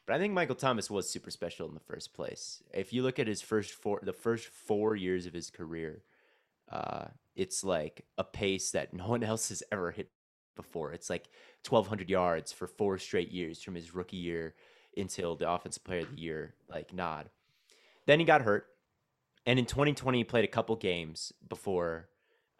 But 0.05 0.15
I 0.15 0.19
think 0.19 0.33
Michael 0.33 0.55
Thomas 0.55 0.89
was 0.89 1.09
super 1.09 1.31
special 1.31 1.67
in 1.67 1.73
the 1.73 1.79
first 1.79 2.13
place. 2.13 2.61
If 2.73 2.93
you 2.93 3.03
look 3.03 3.19
at 3.19 3.27
his 3.27 3.41
first 3.41 3.71
four, 3.71 3.99
the 4.03 4.11
first 4.11 4.47
four 4.47 4.95
years 4.95 5.25
of 5.25 5.33
his 5.33 5.49
career, 5.49 6.03
uh, 6.69 7.05
it's 7.35 7.63
like 7.63 8.05
a 8.17 8.23
pace 8.23 8.71
that 8.71 8.93
no 8.93 9.07
one 9.07 9.23
else 9.31 9.49
has 9.49 9.63
ever 9.71 9.91
hit 9.91 10.09
before. 10.55 10.93
It's 10.93 11.09
like 11.09 11.29
1,200 11.67 12.09
yards 12.09 12.51
for 12.51 12.67
four 12.67 12.97
straight 12.97 13.31
years 13.31 13.61
from 13.61 13.75
his 13.75 13.93
rookie 13.93 14.17
year 14.17 14.55
until 14.97 15.35
the 15.35 15.49
Offensive 15.49 15.83
Player 15.83 16.01
of 16.01 16.15
the 16.15 16.21
Year 16.21 16.55
like 16.69 16.93
nod. 16.93 17.29
Then 18.05 18.19
he 18.19 18.25
got 18.25 18.43
hurt, 18.43 18.67
and 19.45 19.59
in 19.59 19.65
2020 19.65 20.19
he 20.19 20.23
played 20.23 20.45
a 20.45 20.49
couple 20.49 20.75
games 20.75 21.33
before 21.47 22.09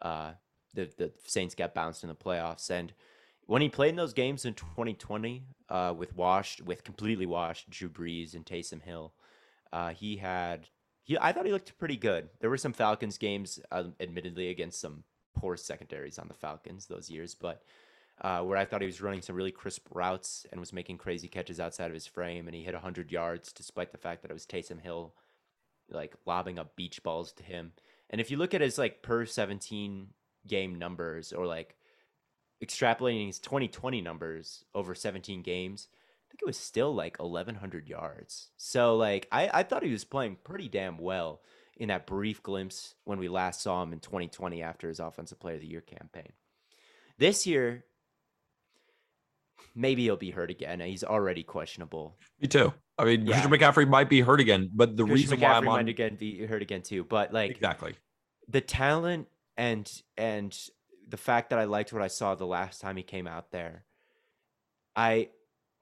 uh, 0.02 0.32
the 0.74 0.90
the 0.96 1.12
Saints 1.24 1.54
got 1.54 1.74
bounced 1.74 2.02
in 2.02 2.08
the 2.08 2.14
playoffs. 2.14 2.70
And 2.70 2.92
when 3.46 3.62
he 3.62 3.68
played 3.68 3.90
in 3.90 3.96
those 3.96 4.12
games 4.12 4.44
in 4.44 4.54
2020 4.54 5.44
uh, 5.68 5.94
with 5.96 6.14
washed, 6.16 6.62
with 6.62 6.84
completely 6.84 7.26
washed 7.26 7.70
Drew 7.70 7.88
Brees 7.88 8.34
and 8.34 8.44
Taysom 8.44 8.82
Hill, 8.82 9.14
uh, 9.72 9.90
he 9.90 10.16
had 10.16 10.68
he. 11.06 11.16
I 11.18 11.32
thought 11.32 11.46
he 11.46 11.52
looked 11.52 11.78
pretty 11.78 11.96
good. 11.96 12.28
There 12.40 12.50
were 12.50 12.58
some 12.58 12.72
Falcons 12.72 13.18
games, 13.18 13.58
uh, 13.72 13.84
admittedly 13.98 14.50
against 14.50 14.80
some 14.80 15.04
poor 15.34 15.56
secondaries 15.56 16.18
on 16.18 16.28
the 16.28 16.34
Falcons 16.34 16.86
those 16.86 17.10
years, 17.10 17.34
but. 17.34 17.62
Uh, 18.18 18.40
where 18.40 18.56
I 18.56 18.64
thought 18.64 18.80
he 18.80 18.86
was 18.86 19.02
running 19.02 19.20
some 19.20 19.36
really 19.36 19.52
crisp 19.52 19.88
routes 19.92 20.46
and 20.50 20.58
was 20.58 20.72
making 20.72 20.96
crazy 20.96 21.28
catches 21.28 21.60
outside 21.60 21.88
of 21.88 21.92
his 21.92 22.06
frame, 22.06 22.48
and 22.48 22.56
he 22.56 22.62
hit 22.62 22.72
100 22.72 23.12
yards 23.12 23.52
despite 23.52 23.92
the 23.92 23.98
fact 23.98 24.22
that 24.22 24.30
it 24.30 24.32
was 24.32 24.46
Taysom 24.46 24.80
Hill, 24.80 25.12
like 25.90 26.14
lobbing 26.24 26.58
up 26.58 26.76
beach 26.76 27.02
balls 27.02 27.30
to 27.32 27.42
him. 27.42 27.72
And 28.08 28.18
if 28.18 28.30
you 28.30 28.38
look 28.38 28.54
at 28.54 28.62
his 28.62 28.78
like 28.78 29.02
per 29.02 29.26
17 29.26 30.08
game 30.46 30.78
numbers 30.78 31.32
or 31.32 31.46
like 31.46 31.76
extrapolating 32.64 33.26
his 33.26 33.38
2020 33.38 34.00
numbers 34.00 34.64
over 34.74 34.94
17 34.94 35.42
games, 35.42 35.88
think 36.36 36.42
it 36.42 36.50
was 36.50 36.58
still 36.58 36.94
like 36.94 37.16
1100 37.18 37.88
yards. 37.88 38.50
So 38.58 38.96
like 38.96 39.26
I, 39.32 39.50
I 39.52 39.62
thought 39.62 39.82
he 39.82 39.90
was 39.90 40.04
playing 40.04 40.36
pretty 40.44 40.68
damn 40.68 40.98
well 40.98 41.40
in 41.78 41.88
that 41.88 42.06
brief 42.06 42.42
glimpse 42.42 42.94
when 43.04 43.18
we 43.18 43.28
last 43.28 43.62
saw 43.62 43.82
him 43.82 43.92
in 43.92 44.00
2020 44.00 44.62
after 44.62 44.88
his 44.88 45.00
offensive 45.00 45.40
player 45.40 45.54
of 45.54 45.62
the 45.62 45.66
year 45.66 45.80
campaign. 45.80 46.32
This 47.18 47.46
year, 47.46 47.84
maybe 49.74 50.02
he'll 50.02 50.16
be 50.16 50.30
hurt 50.30 50.50
again. 50.50 50.80
He's 50.80 51.04
already 51.04 51.42
questionable. 51.42 52.18
Me 52.40 52.48
too. 52.48 52.72
I 52.98 53.04
mean, 53.04 53.26
Yeah. 53.26 53.40
Christian 53.40 53.52
McCaffrey 53.52 53.88
might 53.88 54.10
be 54.10 54.20
hurt 54.20 54.40
again, 54.40 54.70
but 54.74 54.96
the 54.96 55.04
Christian 55.04 55.30
reason 55.30 55.40
why 55.40 55.54
I'm 55.54 55.64
McCaffrey 55.64 55.68
on 55.68 55.84
might 55.84 55.88
again 55.88 56.16
be 56.16 56.44
hurt 56.44 56.60
again 56.60 56.82
too. 56.82 57.04
But 57.04 57.32
like 57.32 57.52
exactly. 57.52 57.94
the 58.48 58.60
talent 58.60 59.28
and 59.56 59.90
and 60.18 60.54
the 61.08 61.16
fact 61.16 61.50
that 61.50 61.58
I 61.58 61.64
liked 61.64 61.94
what 61.94 62.02
I 62.02 62.08
saw 62.08 62.34
the 62.34 62.46
last 62.46 62.82
time 62.82 62.98
he 62.98 63.02
came 63.02 63.26
out 63.26 63.52
there, 63.52 63.84
I 64.94 65.28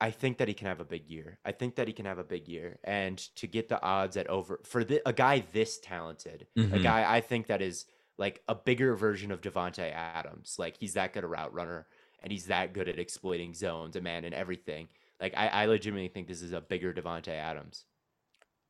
I 0.05 0.11
think 0.11 0.37
that 0.37 0.47
he 0.47 0.53
can 0.53 0.67
have 0.67 0.79
a 0.79 0.85
big 0.85 1.09
year. 1.09 1.39
I 1.45 1.51
think 1.51 1.75
that 1.75 1.87
he 1.87 1.93
can 1.93 2.05
have 2.05 2.17
a 2.19 2.23
big 2.23 2.47
year, 2.47 2.79
and 2.83 3.17
to 3.35 3.47
get 3.47 3.69
the 3.69 3.81
odds 3.81 4.17
at 4.17 4.27
over 4.27 4.61
for 4.65 4.83
the, 4.83 5.01
a 5.07 5.13
guy 5.13 5.39
this 5.39 5.79
talented, 5.79 6.47
a 6.71 6.79
Mhm. 6.79 6.79
guy 6.79 7.15
I 7.15 7.21
think 7.21 7.47
that 7.47 7.61
is 7.61 7.85
like 8.17 8.41
a 8.47 8.55
bigger 8.55 8.95
version 8.95 9.31
of 9.31 9.41
Davante 9.41 9.91
Adams. 9.91 10.55
Like 10.59 10.77
he's 10.79 10.93
that 10.93 11.13
good 11.13 11.23
a 11.23 11.27
route 11.27 11.53
runner, 11.53 11.87
and 12.21 12.31
he's 12.31 12.47
that 12.47 12.73
good 12.73 12.89
at 12.89 12.99
exploiting 12.99 13.53
zones, 13.53 13.95
a 13.95 14.01
man, 14.01 14.25
and 14.25 14.33
everything. 14.33 14.89
Like 15.19 15.33
I, 15.37 15.47
I 15.47 15.65
legitimately 15.65 16.09
think 16.09 16.27
this 16.27 16.41
is 16.41 16.53
a 16.53 16.61
bigger 16.61 16.93
Davante 16.93 17.29
Adams. 17.29 17.85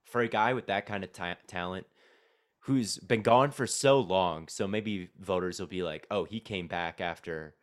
For 0.05 0.21
a 0.21 0.27
guy 0.27 0.53
with 0.53 0.67
that 0.67 0.85
kind 0.85 1.03
of 1.03 1.11
ta- 1.11 1.37
talent, 1.47 1.87
who's 2.61 2.97
been 2.99 3.21
gone 3.23 3.51
for 3.51 3.67
so 3.67 3.99
long. 3.99 4.47
So 4.47 4.67
maybe 4.67 5.09
voters 5.19 5.59
will 5.59 5.67
be 5.67 5.83
like, 5.83 6.07
oh, 6.11 6.25
he 6.25 6.39
came 6.39 6.67
back 6.67 7.01
after, 7.01 7.55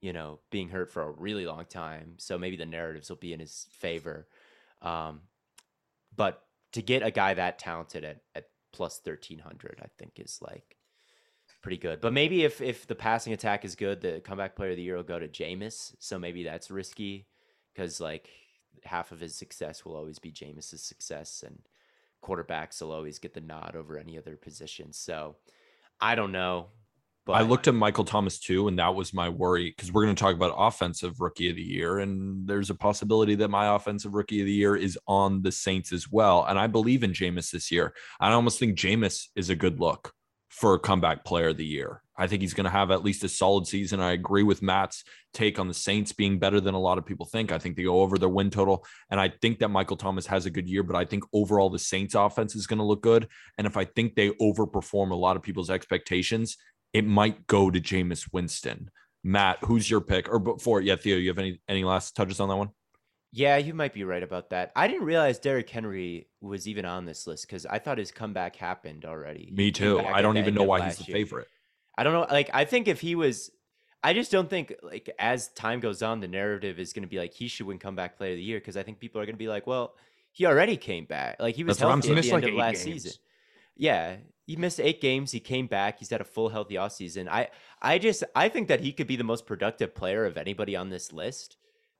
you 0.00 0.12
know, 0.12 0.38
being 0.50 0.68
hurt 0.68 0.90
for 0.90 1.02
a 1.02 1.10
really 1.10 1.46
long 1.46 1.64
time. 1.66 2.14
So 2.18 2.38
maybe 2.38 2.56
the 2.56 2.66
narratives 2.66 3.08
will 3.08 3.16
be 3.16 3.32
in 3.32 3.40
his 3.40 3.66
favor. 3.70 4.26
Um, 4.82 5.20
but 6.16 6.42
to 6.72 6.82
get 6.82 7.02
a 7.02 7.10
guy 7.10 7.34
that 7.34 7.58
talented 7.58 8.04
at, 8.04 8.22
at 8.34 8.48
plus 8.72 9.00
1300, 9.02 9.80
I 9.82 9.86
think 9.98 10.12
is 10.16 10.38
like 10.40 10.76
pretty 11.62 11.76
good. 11.76 12.00
But 12.00 12.12
maybe 12.12 12.44
if, 12.44 12.60
if 12.60 12.86
the 12.86 12.94
passing 12.94 13.32
attack 13.32 13.64
is 13.64 13.74
good, 13.74 14.00
the 14.00 14.20
comeback 14.20 14.56
player 14.56 14.70
of 14.70 14.76
the 14.76 14.82
year 14.82 14.96
will 14.96 15.02
go 15.02 15.18
to 15.18 15.28
Jameis. 15.28 15.94
So 15.98 16.18
maybe 16.18 16.44
that's 16.44 16.70
risky 16.70 17.26
because 17.74 18.00
like 18.00 18.30
half 18.84 19.12
of 19.12 19.20
his 19.20 19.34
success 19.34 19.84
will 19.84 19.96
always 19.96 20.18
be 20.18 20.32
Jameis's 20.32 20.82
success 20.82 21.44
and 21.46 21.58
quarterbacks 22.22 22.80
will 22.80 22.92
always 22.92 23.18
get 23.18 23.34
the 23.34 23.40
nod 23.40 23.74
over 23.76 23.98
any 23.98 24.16
other 24.16 24.36
position. 24.36 24.92
So 24.92 25.36
I 26.00 26.14
don't 26.14 26.32
know. 26.32 26.68
But 27.26 27.32
I 27.34 27.42
looked 27.42 27.68
at 27.68 27.74
Michael 27.74 28.04
Thomas 28.04 28.38
too, 28.38 28.66
and 28.66 28.78
that 28.78 28.94
was 28.94 29.12
my 29.12 29.28
worry 29.28 29.70
because 29.76 29.92
we're 29.92 30.04
going 30.04 30.16
to 30.16 30.20
talk 30.20 30.34
about 30.34 30.54
offensive 30.56 31.20
rookie 31.20 31.50
of 31.50 31.56
the 31.56 31.62
year, 31.62 31.98
and 31.98 32.48
there's 32.48 32.70
a 32.70 32.74
possibility 32.74 33.34
that 33.36 33.48
my 33.48 33.74
offensive 33.74 34.14
rookie 34.14 34.40
of 34.40 34.46
the 34.46 34.52
year 34.52 34.74
is 34.74 34.98
on 35.06 35.42
the 35.42 35.52
Saints 35.52 35.92
as 35.92 36.10
well. 36.10 36.44
And 36.48 36.58
I 36.58 36.66
believe 36.66 37.02
in 37.02 37.12
Jameis 37.12 37.50
this 37.50 37.70
year. 37.70 37.94
I 38.18 38.32
almost 38.32 38.58
think 38.58 38.78
Jameis 38.78 39.28
is 39.36 39.50
a 39.50 39.56
good 39.56 39.80
look 39.80 40.12
for 40.48 40.78
comeback 40.78 41.24
player 41.24 41.48
of 41.48 41.56
the 41.56 41.64
year. 41.64 42.02
I 42.16 42.26
think 42.26 42.42
he's 42.42 42.54
going 42.54 42.64
to 42.64 42.70
have 42.70 42.90
at 42.90 43.04
least 43.04 43.24
a 43.24 43.28
solid 43.28 43.66
season. 43.66 44.00
I 44.00 44.12
agree 44.12 44.42
with 44.42 44.60
Matt's 44.60 45.04
take 45.32 45.58
on 45.58 45.68
the 45.68 45.74
Saints 45.74 46.12
being 46.12 46.38
better 46.38 46.60
than 46.60 46.74
a 46.74 46.80
lot 46.80 46.98
of 46.98 47.06
people 47.06 47.24
think. 47.24 47.50
I 47.50 47.58
think 47.58 47.76
they 47.76 47.84
go 47.84 48.02
over 48.02 48.18
their 48.18 48.28
win 48.28 48.50
total. 48.50 48.84
And 49.10 49.18
I 49.18 49.32
think 49.40 49.60
that 49.60 49.70
Michael 49.70 49.96
Thomas 49.96 50.26
has 50.26 50.44
a 50.44 50.50
good 50.50 50.68
year, 50.68 50.82
but 50.82 50.96
I 50.96 51.06
think 51.06 51.24
overall 51.32 51.70
the 51.70 51.78
Saints 51.78 52.14
offense 52.14 52.54
is 52.54 52.66
going 52.66 52.78
to 52.78 52.84
look 52.84 53.02
good. 53.02 53.28
And 53.56 53.66
if 53.66 53.76
I 53.76 53.84
think 53.84 54.16
they 54.16 54.30
overperform 54.32 55.12
a 55.12 55.14
lot 55.16 55.36
of 55.36 55.42
people's 55.42 55.70
expectations, 55.70 56.58
it 56.92 57.06
might 57.06 57.46
go 57.46 57.70
to 57.70 57.80
Jameis 57.80 58.32
Winston. 58.32 58.90
Matt, 59.22 59.58
who's 59.64 59.90
your 59.90 60.00
pick? 60.00 60.28
Or 60.32 60.38
before, 60.38 60.80
yeah, 60.80 60.96
Theo, 60.96 61.16
you 61.16 61.28
have 61.28 61.38
any 61.38 61.60
any 61.68 61.84
last 61.84 62.16
touches 62.16 62.40
on 62.40 62.48
that 62.48 62.56
one? 62.56 62.70
Yeah, 63.32 63.58
you 63.58 63.74
might 63.74 63.92
be 63.92 64.02
right 64.02 64.22
about 64.22 64.50
that. 64.50 64.72
I 64.74 64.88
didn't 64.88 65.04
realize 65.04 65.38
Derrick 65.38 65.70
Henry 65.70 66.28
was 66.40 66.66
even 66.66 66.84
on 66.84 67.04
this 67.04 67.26
list 67.26 67.46
because 67.46 67.64
I 67.64 67.78
thought 67.78 67.98
his 67.98 68.10
comeback 68.10 68.56
happened 68.56 69.04
already. 69.04 69.52
Me 69.52 69.70
too. 69.70 70.00
I 70.00 70.20
don't 70.20 70.36
even 70.36 70.54
know 70.54 70.64
why 70.64 70.80
he's 70.84 70.96
the 70.96 71.04
year. 71.04 71.14
favorite. 71.18 71.46
I 71.96 72.02
don't 72.02 72.12
know. 72.12 72.26
Like, 72.28 72.50
I 72.52 72.64
think 72.64 72.88
if 72.88 73.00
he 73.00 73.14
was, 73.14 73.50
I 74.02 74.14
just 74.14 74.32
don't 74.32 74.50
think 74.50 74.74
like 74.82 75.10
as 75.18 75.48
time 75.48 75.78
goes 75.78 76.02
on, 76.02 76.18
the 76.20 76.26
narrative 76.26 76.80
is 76.80 76.92
going 76.92 77.02
to 77.02 77.08
be 77.08 77.18
like 77.18 77.32
he 77.32 77.46
should 77.46 77.66
win 77.66 77.78
comeback 77.78 78.16
player 78.16 78.32
of 78.32 78.38
the 78.38 78.42
year 78.42 78.58
because 78.58 78.76
I 78.76 78.82
think 78.82 78.98
people 78.98 79.20
are 79.20 79.26
going 79.26 79.36
to 79.36 79.38
be 79.38 79.48
like, 79.48 79.66
well, 79.66 79.94
he 80.32 80.46
already 80.46 80.76
came 80.76 81.04
back. 81.04 81.36
Like 81.38 81.54
he 81.54 81.62
was 81.62 81.78
That's 81.78 81.88
healthy 81.88 82.10
at 82.10 82.22
the 82.22 82.32
end 82.32 82.32
like 82.32 82.42
of 82.44 82.48
eight 82.48 82.56
last 82.56 82.84
games. 82.84 83.02
season. 83.02 83.12
Yeah, 83.76 84.16
he 84.50 84.56
missed 84.56 84.80
eight 84.80 85.00
games. 85.00 85.30
He 85.30 85.38
came 85.38 85.68
back. 85.68 86.00
He's 86.00 86.10
had 86.10 86.20
a 86.20 86.24
full 86.24 86.48
healthy 86.48 86.74
offseason. 86.74 87.28
I 87.28 87.48
I 87.80 87.98
just 87.98 88.24
I 88.34 88.48
think 88.48 88.66
that 88.66 88.80
he 88.80 88.92
could 88.92 89.06
be 89.06 89.14
the 89.14 89.22
most 89.32 89.46
productive 89.46 89.94
player 89.94 90.24
of 90.24 90.36
anybody 90.36 90.74
on 90.74 90.90
this 90.90 91.12
list. 91.12 91.56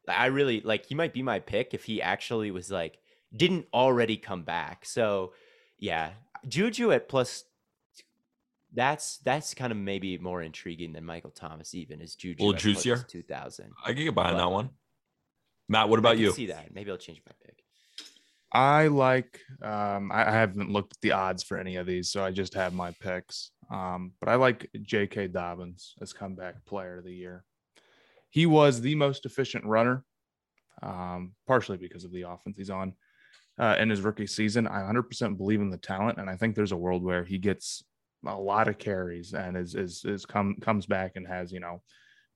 I 0.08 0.26
really 0.26 0.60
like 0.62 0.86
he 0.86 0.96
might 0.96 1.12
be 1.12 1.22
my 1.22 1.38
pick 1.38 1.74
if 1.74 1.84
he 1.84 2.02
actually 2.02 2.50
was 2.50 2.68
like 2.68 2.98
didn't 3.36 3.66
already 3.72 4.16
come 4.16 4.42
back. 4.42 4.84
So 4.84 5.32
yeah, 5.78 6.10
Juju 6.48 6.90
at 6.90 7.08
plus 7.08 7.44
that's 8.72 9.18
that's 9.18 9.54
kind 9.54 9.70
of 9.70 9.78
maybe 9.78 10.18
more 10.18 10.42
intriguing 10.42 10.92
than 10.92 11.04
Michael 11.04 11.30
Thomas 11.30 11.72
even 11.74 12.00
is 12.00 12.16
Juju 12.16 12.42
A 12.42 12.46
little 12.46 12.58
juicier? 12.58 12.96
2000. 12.98 13.72
I 13.84 13.92
can 13.92 14.02
get 14.04 14.14
behind 14.14 14.36
But- 14.36 14.44
that 14.44 14.50
one. 14.50 14.70
Matt, 15.68 15.88
what 15.88 16.00
about 16.00 16.18
you? 16.18 16.32
See 16.32 16.46
that. 16.46 16.74
Maybe 16.74 16.90
I'll 16.90 16.96
change 16.96 17.22
my 17.24 17.32
pick. 17.46 17.59
I 18.52 18.88
like. 18.88 19.40
Um, 19.62 20.10
I, 20.12 20.28
I 20.28 20.32
haven't 20.32 20.70
looked 20.70 20.94
at 20.94 21.00
the 21.00 21.12
odds 21.12 21.42
for 21.42 21.58
any 21.58 21.76
of 21.76 21.86
these, 21.86 22.10
so 22.10 22.24
I 22.24 22.30
just 22.30 22.54
have 22.54 22.74
my 22.74 22.92
picks. 23.00 23.50
Um, 23.70 24.12
but 24.20 24.28
I 24.28 24.34
like 24.34 24.68
J.K. 24.82 25.28
Dobbins 25.28 25.94
as 26.00 26.12
comeback 26.12 26.64
player 26.64 26.98
of 26.98 27.04
the 27.04 27.14
year. 27.14 27.44
He 28.30 28.46
was 28.46 28.80
the 28.80 28.94
most 28.94 29.26
efficient 29.26 29.64
runner, 29.64 30.04
um, 30.82 31.34
partially 31.46 31.76
because 31.76 32.04
of 32.04 32.12
the 32.12 32.22
offense 32.22 32.56
he's 32.56 32.70
on 32.70 32.94
uh, 33.58 33.76
in 33.78 33.90
his 33.90 34.00
rookie 34.00 34.26
season. 34.26 34.66
I 34.66 34.80
100% 34.80 35.36
believe 35.36 35.60
in 35.60 35.70
the 35.70 35.78
talent, 35.78 36.18
and 36.18 36.28
I 36.28 36.36
think 36.36 36.54
there's 36.54 36.72
a 36.72 36.76
world 36.76 37.04
where 37.04 37.24
he 37.24 37.38
gets 37.38 37.84
a 38.26 38.34
lot 38.34 38.68
of 38.68 38.78
carries 38.78 39.32
and 39.32 39.56
is 39.56 39.74
is, 39.74 40.04
is 40.04 40.26
come 40.26 40.56
comes 40.60 40.86
back 40.86 41.12
and 41.16 41.26
has 41.26 41.52
you 41.52 41.60
know 41.60 41.80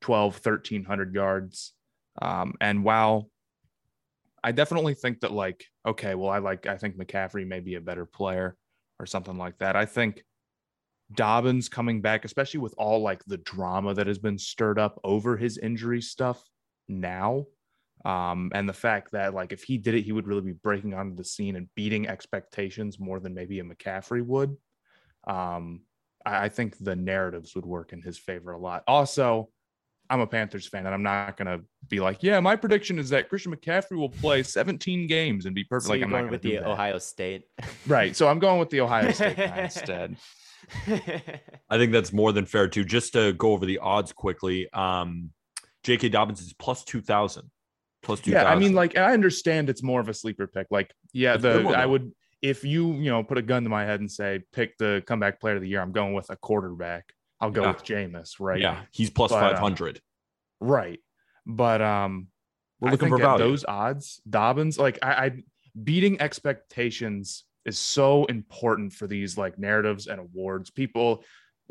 12 0.01 0.41
1300 0.43 1.15
yards 1.15 1.75
um, 2.23 2.55
and 2.61 2.85
while 2.85 3.29
I 4.45 4.53
definitely 4.53 4.93
think 4.93 5.21
that 5.21 5.33
like 5.33 5.65
okay, 5.87 6.15
well 6.15 6.29
I 6.29 6.39
like 6.39 6.67
I 6.67 6.77
think 6.77 6.97
McCaffrey 6.97 7.47
may 7.47 7.61
be 7.61 7.77
a 7.77 7.81
better 7.81 8.05
player 8.05 8.57
or 9.01 9.07
something 9.07 9.39
like 9.39 9.59
that. 9.59 9.75
I 9.75 9.87
think 9.87 10.23
Dobbins 11.15 11.71
coming 11.71 12.03
back, 12.03 12.27
especially 12.27 12.61
with 12.61 12.75
all 12.77 13.01
like 13.01 13.25
the 13.25 13.39
drama 13.39 13.95
that 13.95 14.07
has 14.07 14.19
been 14.19 14.39
stirred 14.39 14.79
up 14.79 15.01
over 15.03 15.39
his 15.39 15.57
injury 15.57 16.03
stuff 16.03 16.45
now, 16.89 17.47
um, 18.05 18.51
and 18.55 18.69
the 18.69 18.75
fact 18.75 19.13
that 19.13 19.33
like 19.33 19.53
if 19.53 19.63
he 19.63 19.79
did 19.79 19.95
it, 19.95 20.03
he 20.03 20.13
would 20.13 20.27
really 20.27 20.43
be 20.43 20.53
breaking 20.53 20.93
onto 20.93 21.17
the 21.17 21.25
scene 21.25 21.57
and 21.57 21.69
beating 21.75 22.07
expectations 22.07 23.01
more 23.01 23.21
than 23.21 23.35
maybe 23.35 23.61
a 23.61 23.65
McCaffrey 23.65 24.25
would. 24.25 24.55
Um, 25.27 25.81
I, 26.27 26.45
I 26.45 26.49
think 26.51 26.77
the 26.79 26.97
narratives 26.97 27.55
would 27.55 27.67
work 27.67 27.95
in 27.95 28.03
his 28.03 28.19
favor 28.19 28.53
a 28.53 28.59
lot. 28.59 28.85
Also, 28.87 29.49
I'm 30.15 30.21
a 30.21 30.27
Panthers 30.29 30.69
fan, 30.69 30.87
and 30.87 30.95
I'm 30.95 31.03
not 31.03 31.37
gonna 31.37 31.61
be 31.89 31.99
like, 31.99 32.23
yeah, 32.23 32.39
my 32.39 32.55
prediction 32.55 33.01
is 33.01 33.11
that 33.11 33.29
Christian 33.29 33.53
McCaffrey 33.53 33.97
will 33.97 34.09
play 34.09 34.45
17 34.45 35.09
games 35.09 35.45
and 35.45 35.57
be 35.57 35.65
perfect. 35.65 35.87
So 35.87 35.93
like 35.93 36.03
I'm 36.03 36.11
not 36.11 36.19
going 36.19 36.25
gonna 36.27 36.33
with 36.33 36.43
do 36.43 36.51
the 36.51 36.57
that. 36.59 36.69
Ohio 36.69 36.99
State. 36.99 37.47
Right. 37.89 38.15
So 38.15 38.29
I'm 38.29 38.39
going 38.39 38.61
with 38.61 38.71
the 38.71 38.81
Ohio 38.81 39.11
State 39.11 39.37
guy 39.37 39.59
instead. 39.65 40.17
I 41.69 41.79
think 41.79 41.91
that's 41.91 42.13
more 42.13 42.31
than 42.31 42.47
fair 42.47 42.69
too. 42.69 42.85
Just 42.85 43.15
to 43.15 43.33
go 43.33 43.51
over 43.51 43.67
the 43.67 43.79
odds 43.79 44.13
quickly, 44.13 44.73
um, 44.73 45.31
J.K. 45.83 46.11
Dobbins 46.11 46.41
is 46.41 46.53
plus 46.53 46.85
two 46.85 47.01
thousand. 47.01 47.51
Plus 48.05 48.21
two 48.21 48.31
Yeah. 48.31 48.45
I 48.45 48.55
mean, 48.55 48.73
like 48.73 48.97
I 48.97 49.15
understand 49.15 49.69
it's 49.69 49.83
more 49.83 50.01
of 50.01 50.09
a 50.09 50.15
sleeper 50.15 50.47
pick. 50.47 50.69
Like, 50.71 50.95
yeah, 51.13 51.35
It's 51.35 51.43
the 51.43 51.63
one, 51.63 51.75
I 51.75 51.87
would 51.87 52.13
if 52.41 52.63
you 52.63 52.93
you 52.93 53.11
know 53.11 53.25
put 53.25 53.37
a 53.37 53.43
gun 53.43 53.65
to 53.65 53.69
my 53.69 53.85
head 53.85 53.99
and 53.99 54.11
say 54.11 54.45
pick 54.53 54.79
the 54.79 55.03
comeback 55.09 55.41
player 55.41 55.57
of 55.57 55.63
the 55.63 55.69
year, 55.69 55.81
I'm 55.81 55.91
going 55.93 56.15
with 56.15 56.31
a 56.31 56.37
quarterback. 56.37 57.13
I'll 57.41 57.51
go 57.51 57.63
Yeah. 57.63 57.69
with 57.73 57.85
Jameis, 57.85 58.41
right? 58.41 58.61
yeah, 58.61 58.83
he's 58.93 59.11
plus 59.11 59.33
uh, 59.33 59.39
five 59.41 59.59
hundred. 59.59 60.01
Right. 60.61 61.01
But 61.47 61.83
um 61.83 62.29
We're 62.81 62.89
I 62.89 62.93
looking 62.93 63.09
think 63.11 63.19
for 63.21 63.23
value. 63.27 63.45
those 63.45 63.65
odds, 63.67 64.21
Dobbins, 64.29 64.79
like 64.79 64.99
I, 65.03 65.13
I 65.13 65.43
beating 65.83 66.21
expectations 66.21 67.45
is 67.65 67.79
so 67.79 68.25
important 68.27 68.93
for 68.93 69.07
these 69.07 69.37
like 69.37 69.59
narratives 69.59 70.07
and 70.07 70.21
awards. 70.21 70.71
People 70.71 71.25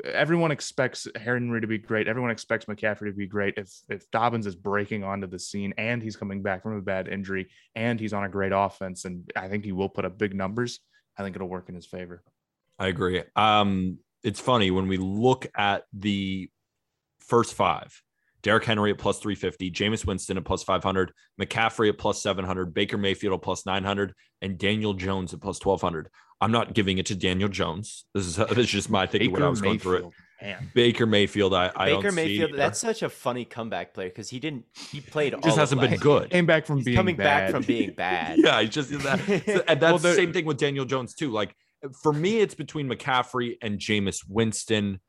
everyone 0.03 0.49
expects 0.51 1.07
Henry 1.15 1.61
to 1.61 1.67
be 1.67 1.77
great. 1.77 2.07
Everyone 2.07 2.31
expects 2.31 2.65
McCaffrey 2.65 3.07
to 3.07 3.13
be 3.13 3.27
great. 3.27 3.53
If 3.57 3.71
if 3.89 4.09
Dobbins 4.11 4.47
is 4.47 4.55
breaking 4.55 5.03
onto 5.03 5.27
the 5.27 5.37
scene 5.39 5.73
and 5.77 6.01
he's 6.01 6.15
coming 6.15 6.41
back 6.41 6.63
from 6.63 6.77
a 6.77 6.81
bad 6.81 7.07
injury 7.07 7.49
and 7.75 7.99
he's 7.99 8.11
on 8.13 8.23
a 8.23 8.29
great 8.29 8.51
offense, 8.53 9.05
and 9.05 9.31
I 9.35 9.47
think 9.49 9.63
he 9.63 9.71
will 9.71 9.89
put 9.89 10.03
up 10.05 10.17
big 10.17 10.33
numbers, 10.35 10.79
I 11.17 11.21
think 11.23 11.35
it'll 11.35 11.47
work 11.47 11.69
in 11.69 11.75
his 11.75 11.85
favor. 11.85 12.23
I 12.79 12.87
agree. 12.87 13.21
Um, 13.35 13.99
it's 14.23 14.39
funny 14.39 14.71
when 14.71 14.87
we 14.87 14.97
look 14.97 15.47
at 15.55 15.83
the 15.93 16.49
first 17.19 17.53
five. 17.53 18.01
Derrick 18.41 18.65
Henry 18.65 18.91
at 18.91 18.97
plus 18.97 19.19
350, 19.19 19.71
Jameis 19.71 20.05
Winston 20.05 20.35
at 20.37 20.43
plus 20.43 20.63
500, 20.63 21.13
McCaffrey 21.41 21.87
at 21.87 21.97
plus 21.97 22.21
700, 22.21 22.73
Baker 22.73 22.97
Mayfield 22.97 23.33
at 23.35 23.41
plus 23.41 23.65
900, 23.65 24.13
and 24.41 24.57
Daniel 24.57 24.93
Jones 24.93 25.33
at 25.33 25.39
plus 25.39 25.63
1200. 25.63 26.09
I'm 26.41 26.51
not 26.51 26.73
giving 26.73 26.97
it 26.97 27.05
to 27.05 27.15
Daniel 27.15 27.47
Jones. 27.47 28.03
This 28.13 28.25
is 28.25 28.35
this 28.49 28.57
is 28.57 28.67
just 28.69 28.89
my 28.89 29.05
thinking 29.07 29.31
when 29.31 29.43
I 29.43 29.47
was 29.47 29.61
going 29.61 29.79
through 29.79 29.95
it. 29.97 30.05
Man. 30.41 30.69
Baker 30.73 31.05
Mayfield, 31.05 31.53
I, 31.53 31.71
I 31.73 31.85
Baker 31.91 32.01
don't 32.01 32.15
Mayfield, 32.15 32.51
see. 32.51 32.57
that's 32.57 32.79
such 32.79 33.01
a 33.01 33.07
funny 33.07 33.45
comeback 33.45 33.93
player 33.93 34.09
because 34.09 34.29
he 34.29 34.41
didn't 34.41 34.65
he 34.91 34.99
played 34.99 35.29
He 35.31 35.35
all 35.35 35.41
just 35.41 35.57
hasn't 35.57 35.79
been 35.79 35.91
last- 35.91 36.01
good. 36.03 36.29
Came 36.31 36.45
back 36.45 36.65
from 36.65 36.77
He's 36.77 36.85
being 36.85 36.97
coming 36.97 37.15
back 37.15 37.49
from 37.49 37.63
being 37.63 37.93
bad. 37.93 38.37
Yeah, 38.43 38.57
I 38.57 38.65
just 38.65 38.89
that, 39.03 39.21
and 39.69 39.79
that's 39.79 39.81
Well, 39.81 39.97
the 39.99 40.09
the- 40.09 40.15
same 40.15 40.33
thing 40.33 40.43
with 40.43 40.57
Daniel 40.57 40.83
Jones 40.83 41.13
too. 41.13 41.31
Like 41.31 41.55
for 42.01 42.13
me, 42.13 42.39
it's 42.39 42.55
between 42.55 42.89
McCaffrey 42.89 43.57
and 43.61 43.79
Jameis 43.79 44.23
Winston. 44.27 44.99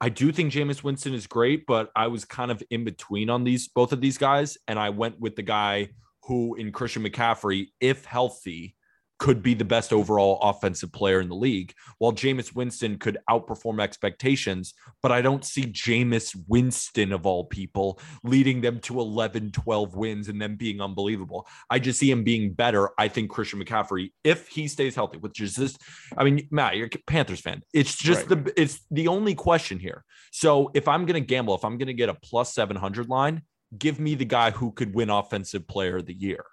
I 0.00 0.08
do 0.08 0.32
think 0.32 0.52
Jameis 0.52 0.82
Winston 0.82 1.12
is 1.12 1.26
great, 1.26 1.66
but 1.66 1.90
I 1.94 2.06
was 2.06 2.24
kind 2.24 2.50
of 2.50 2.62
in 2.70 2.84
between 2.84 3.28
on 3.28 3.44
these 3.44 3.68
both 3.68 3.92
of 3.92 4.00
these 4.00 4.16
guys, 4.16 4.56
and 4.68 4.78
I 4.78 4.90
went 4.90 5.20
with 5.20 5.36
the 5.36 5.42
guy 5.42 5.90
who, 6.24 6.54
in 6.54 6.72
Christian 6.72 7.02
McCaffrey, 7.02 7.68
if 7.80 8.04
healthy, 8.04 8.76
could 9.20 9.42
be 9.42 9.52
the 9.52 9.64
best 9.64 9.92
overall 9.92 10.38
offensive 10.40 10.90
player 10.92 11.20
in 11.20 11.28
the 11.28 11.34
league, 11.34 11.74
while 11.98 12.10
Jameis 12.10 12.54
Winston 12.54 12.98
could 12.98 13.18
outperform 13.28 13.80
expectations. 13.80 14.74
But 15.02 15.12
I 15.12 15.20
don't 15.20 15.44
see 15.44 15.64
Jameis 15.64 16.34
Winston, 16.48 17.12
of 17.12 17.26
all 17.26 17.44
people, 17.44 18.00
leading 18.24 18.62
them 18.62 18.80
to 18.80 18.98
11, 18.98 19.52
12 19.52 19.94
wins 19.94 20.28
and 20.28 20.40
then 20.40 20.56
being 20.56 20.80
unbelievable. 20.80 21.46
I 21.68 21.78
just 21.78 22.00
see 22.00 22.10
him 22.10 22.24
being 22.24 22.54
better. 22.54 22.90
I 22.98 23.08
think 23.08 23.30
Christian 23.30 23.62
McCaffrey, 23.62 24.10
if 24.24 24.48
he 24.48 24.66
stays 24.66 24.94
healthy, 24.94 25.18
which 25.18 25.40
is 25.40 25.54
just, 25.54 25.78
I 26.16 26.24
mean, 26.24 26.48
Matt, 26.50 26.76
you're 26.76 26.86
a 26.86 26.98
Panthers 27.06 27.40
fan. 27.40 27.62
It's 27.74 27.94
just 27.94 28.28
the, 28.28 28.52
it's 28.56 28.80
the 28.90 29.08
only 29.08 29.34
question 29.34 29.78
here. 29.78 30.04
So 30.32 30.70
if 30.74 30.88
I'm 30.88 31.04
going 31.04 31.20
to 31.22 31.26
gamble, 31.26 31.54
if 31.54 31.64
I'm 31.64 31.76
going 31.76 31.88
to 31.88 31.94
get 31.94 32.08
a 32.08 32.14
plus 32.14 32.54
700 32.54 33.08
line, 33.08 33.42
give 33.76 34.00
me 34.00 34.14
the 34.14 34.24
guy 34.24 34.50
who 34.50 34.72
could 34.72 34.94
win 34.94 35.10
Offensive 35.10 35.68
Player 35.68 35.98
of 35.98 36.06
the 36.06 36.14
Year 36.14 36.44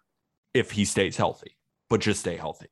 if 0.53 0.71
he 0.71 0.85
stays 0.85 1.15
healthy, 1.15 1.56
but 1.89 2.01
just 2.01 2.19
stay 2.21 2.35
healthy. 2.35 2.67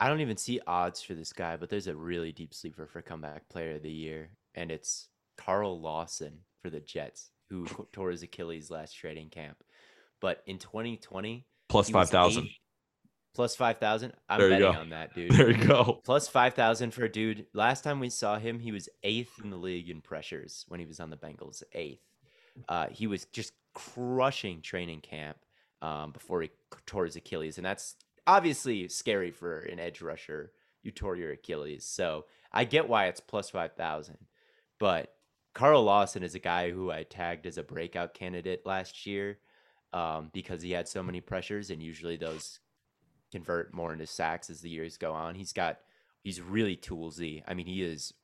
I 0.00 0.08
don't 0.08 0.20
even 0.20 0.36
see 0.36 0.60
odds 0.66 1.00
for 1.02 1.14
this 1.14 1.32
guy, 1.32 1.56
but 1.56 1.68
there's 1.70 1.86
a 1.86 1.94
really 1.94 2.32
deep 2.32 2.52
sleeper 2.54 2.86
for 2.86 3.02
comeback 3.02 3.48
player 3.48 3.76
of 3.76 3.82
the 3.82 3.90
year, 3.90 4.30
and 4.54 4.70
it's 4.70 5.08
Carl 5.38 5.80
Lawson 5.80 6.38
for 6.60 6.70
the 6.70 6.80
Jets, 6.80 7.30
who 7.50 7.66
tore 7.92 8.10
his 8.10 8.22
Achilles 8.22 8.70
last 8.70 8.92
trading 8.94 9.28
camp. 9.30 9.58
But 10.20 10.42
in 10.46 10.58
2020, 10.58 11.46
Plus 11.68 11.86
he 11.88 11.94
was 11.94 12.10
5,000. 12.10 12.44
eighth- 12.44 12.52
Plus 13.34 13.56
5,000? 13.56 14.12
I'm 14.28 14.40
There 14.40 14.50
betting 14.50 14.66
on 14.66 14.90
that, 14.90 15.14
dude. 15.14 15.30
There 15.30 15.50
you 15.50 15.64
go. 15.66 16.00
Plus 16.04 16.28
5,000 16.28 16.90
for 16.90 17.04
a 17.04 17.08
dude. 17.10 17.46
Last 17.54 17.82
time 17.82 17.98
we 17.98 18.10
saw 18.10 18.38
him, 18.38 18.58
he 18.58 18.72
was 18.72 18.90
eighth 19.04 19.32
in 19.42 19.48
the 19.50 19.56
league 19.56 19.88
in 19.88 20.02
pressures 20.02 20.66
when 20.68 20.80
he 20.80 20.84
was 20.86 21.00
on 21.00 21.08
the 21.08 21.16
Bengals. 21.16 21.62
Eighth. 21.72 22.02
Uh, 22.68 22.88
he 22.90 23.06
was 23.06 23.24
just 23.26 23.52
crushing 23.74 24.60
training 24.60 25.00
camp 25.00 25.38
um, 25.80 26.12
before 26.12 26.42
he 26.42 26.50
tore 26.84 27.06
his 27.06 27.16
Achilles. 27.16 27.56
And 27.56 27.64
that's 27.64 27.96
obviously 28.26 28.88
scary 28.88 29.30
for 29.30 29.60
an 29.60 29.80
edge 29.80 30.00
rusher. 30.00 30.52
You 30.82 30.90
tore 30.90 31.16
your 31.16 31.32
Achilles. 31.32 31.84
So 31.84 32.26
I 32.52 32.64
get 32.64 32.88
why 32.88 33.06
it's 33.06 33.20
plus 33.20 33.50
5,000. 33.50 34.18
But 34.78 35.14
Carl 35.54 35.84
Lawson 35.84 36.22
is 36.22 36.34
a 36.34 36.40
guy 36.40 36.70
who 36.70 36.90
I 36.90 37.04
tagged 37.04 37.46
as 37.46 37.58
a 37.58 37.62
breakout 37.62 38.14
candidate 38.14 38.66
last 38.66 39.06
year 39.06 39.38
um, 39.92 40.30
because 40.32 40.62
he 40.62 40.72
had 40.72 40.88
so 40.88 41.02
many 41.02 41.20
pressures, 41.20 41.70
and 41.70 41.82
usually 41.82 42.16
those 42.16 42.60
convert 43.30 43.74
more 43.74 43.92
into 43.92 44.06
sacks 44.06 44.50
as 44.50 44.60
the 44.60 44.70
years 44.70 44.96
go 44.96 45.12
on. 45.12 45.34
He's 45.34 45.52
got 45.52 45.78
he's 46.22 46.40
really 46.40 46.76
toolsy. 46.76 47.42
I 47.46 47.54
mean, 47.54 47.66
he 47.66 47.82
is 47.82 48.14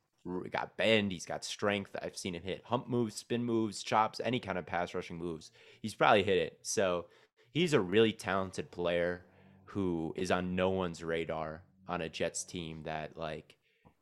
got 0.51 0.77
bend, 0.77 1.13
he's 1.13 1.27
got 1.27 1.45
strength. 1.45 1.95
I've 2.03 2.17
seen 2.17 2.35
him 2.35 2.43
hit 2.43 2.63
hump 2.65 2.89
moves, 2.89 3.15
spin 3.15 3.45
moves, 3.45 3.83
chops, 3.83 4.21
any 4.25 4.41
kind 4.41 4.59
of 4.59 4.67
pass 4.67 4.95
rushing 4.95 5.17
moves. 5.17 5.51
He's 5.81 5.95
probably 5.95 6.23
hit 6.23 6.39
it. 6.39 6.59
So 6.63 7.07
he's 7.51 7.73
a 7.73 7.81
really 7.81 8.13
talented 8.13 8.71
player 8.71 9.23
who 9.69 10.15
is 10.17 10.31
on 10.31 10.57
no 10.57 10.71
one's 10.71 11.03
radar 11.03 11.63
on 11.89 12.01
a 12.01 12.09
Jets 12.09 12.45
team 12.45 12.83
that 12.85 13.17
like 13.17 13.57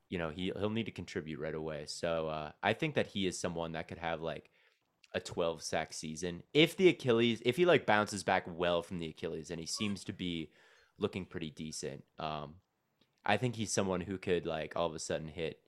you 0.08 0.18
know 0.18 0.30
he 0.30 0.52
he'll 0.58 0.70
need 0.70 0.86
to 0.86 0.92
contribute 0.92 1.40
right 1.40 1.54
away. 1.54 1.84
So 1.86 2.28
uh, 2.28 2.52
I 2.62 2.72
think 2.72 2.94
that 2.94 3.08
he 3.08 3.26
is 3.26 3.38
someone 3.38 3.72
that 3.72 3.88
could 3.88 3.98
have 3.98 4.20
like 4.20 4.50
a 5.14 5.20
12 5.20 5.62
sack 5.62 5.92
season 5.92 6.42
if 6.52 6.76
the 6.76 6.88
Achilles 6.88 7.40
if 7.44 7.56
he 7.56 7.64
like 7.64 7.86
bounces 7.86 8.22
back 8.22 8.44
well 8.46 8.82
from 8.82 8.98
the 8.98 9.08
Achilles 9.08 9.50
and 9.50 9.60
he 9.60 9.66
seems 9.66 10.04
to 10.04 10.12
be 10.12 10.50
looking 10.98 11.24
pretty 11.24 11.50
decent. 11.50 12.04
Um, 12.18 12.56
I 13.24 13.36
think 13.36 13.56
he's 13.56 13.72
someone 13.72 14.00
who 14.00 14.18
could 14.18 14.46
like 14.46 14.74
all 14.76 14.86
of 14.86 14.94
a 14.94 14.98
sudden 14.98 15.28
hit 15.28 15.60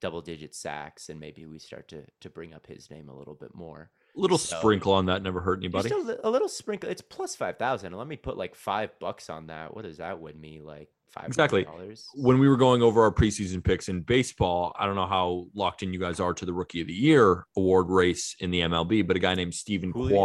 double 0.00 0.20
digit 0.20 0.54
sacks 0.54 1.08
and 1.08 1.20
maybe 1.20 1.46
we 1.46 1.58
start 1.58 1.88
to 1.88 2.04
to 2.20 2.30
bring 2.30 2.52
up 2.52 2.66
his 2.66 2.90
name 2.90 3.08
a 3.08 3.16
little 3.16 3.34
bit 3.34 3.54
more. 3.54 3.90
Little 4.14 4.38
So- 4.38 4.58
sprinkle 4.58 4.92
on 4.92 5.06
that 5.06 5.22
never 5.22 5.40
hurt 5.40 5.58
anybody. 5.60 5.88
Just 5.88 6.08
a, 6.22 6.28
little 6.30 6.48
sprinkle. 6.48 6.90
It's 6.90 7.00
plus 7.02 7.34
five 7.34 7.56
thousand. 7.58 7.92
Let 7.94 8.06
me 8.06 8.16
put 8.16 8.36
like 8.36 8.54
five 8.54 8.90
bucks 9.00 9.30
on 9.30 9.46
that. 9.46 9.74
What 9.74 9.84
does 9.84 9.98
that 9.98 10.20
win 10.20 10.38
me? 10.40 10.60
Like 10.60 10.88
five 11.10 11.26
Exactly. 11.26 11.64
dollars. 11.64 12.06
when 12.14 12.38
we 12.38 12.48
were 12.48 12.56
going 12.56 12.82
over 12.82 13.02
our 13.02 13.10
preseason 13.10 13.62
picks 13.64 13.88
in 13.88 14.00
baseball, 14.02 14.74
I 14.78 14.86
don't 14.86 14.96
know 14.96 15.06
how 15.06 15.46
locked 15.54 15.82
in 15.82 15.92
you 15.92 15.98
guys 15.98 16.20
are 16.20 16.34
to 16.34 16.44
the 16.44 16.52
rookie 16.52 16.80
of 16.82 16.86
the 16.88 16.92
year 16.94 17.46
award 17.56 17.88
race 17.88 18.34
in 18.38 18.50
the 18.50 18.60
MLB, 18.60 19.06
but 19.06 19.16
a 19.16 19.20
guy 19.20 19.34
named 19.34 19.54
Steven 19.54 19.92
Julio. 19.92 20.16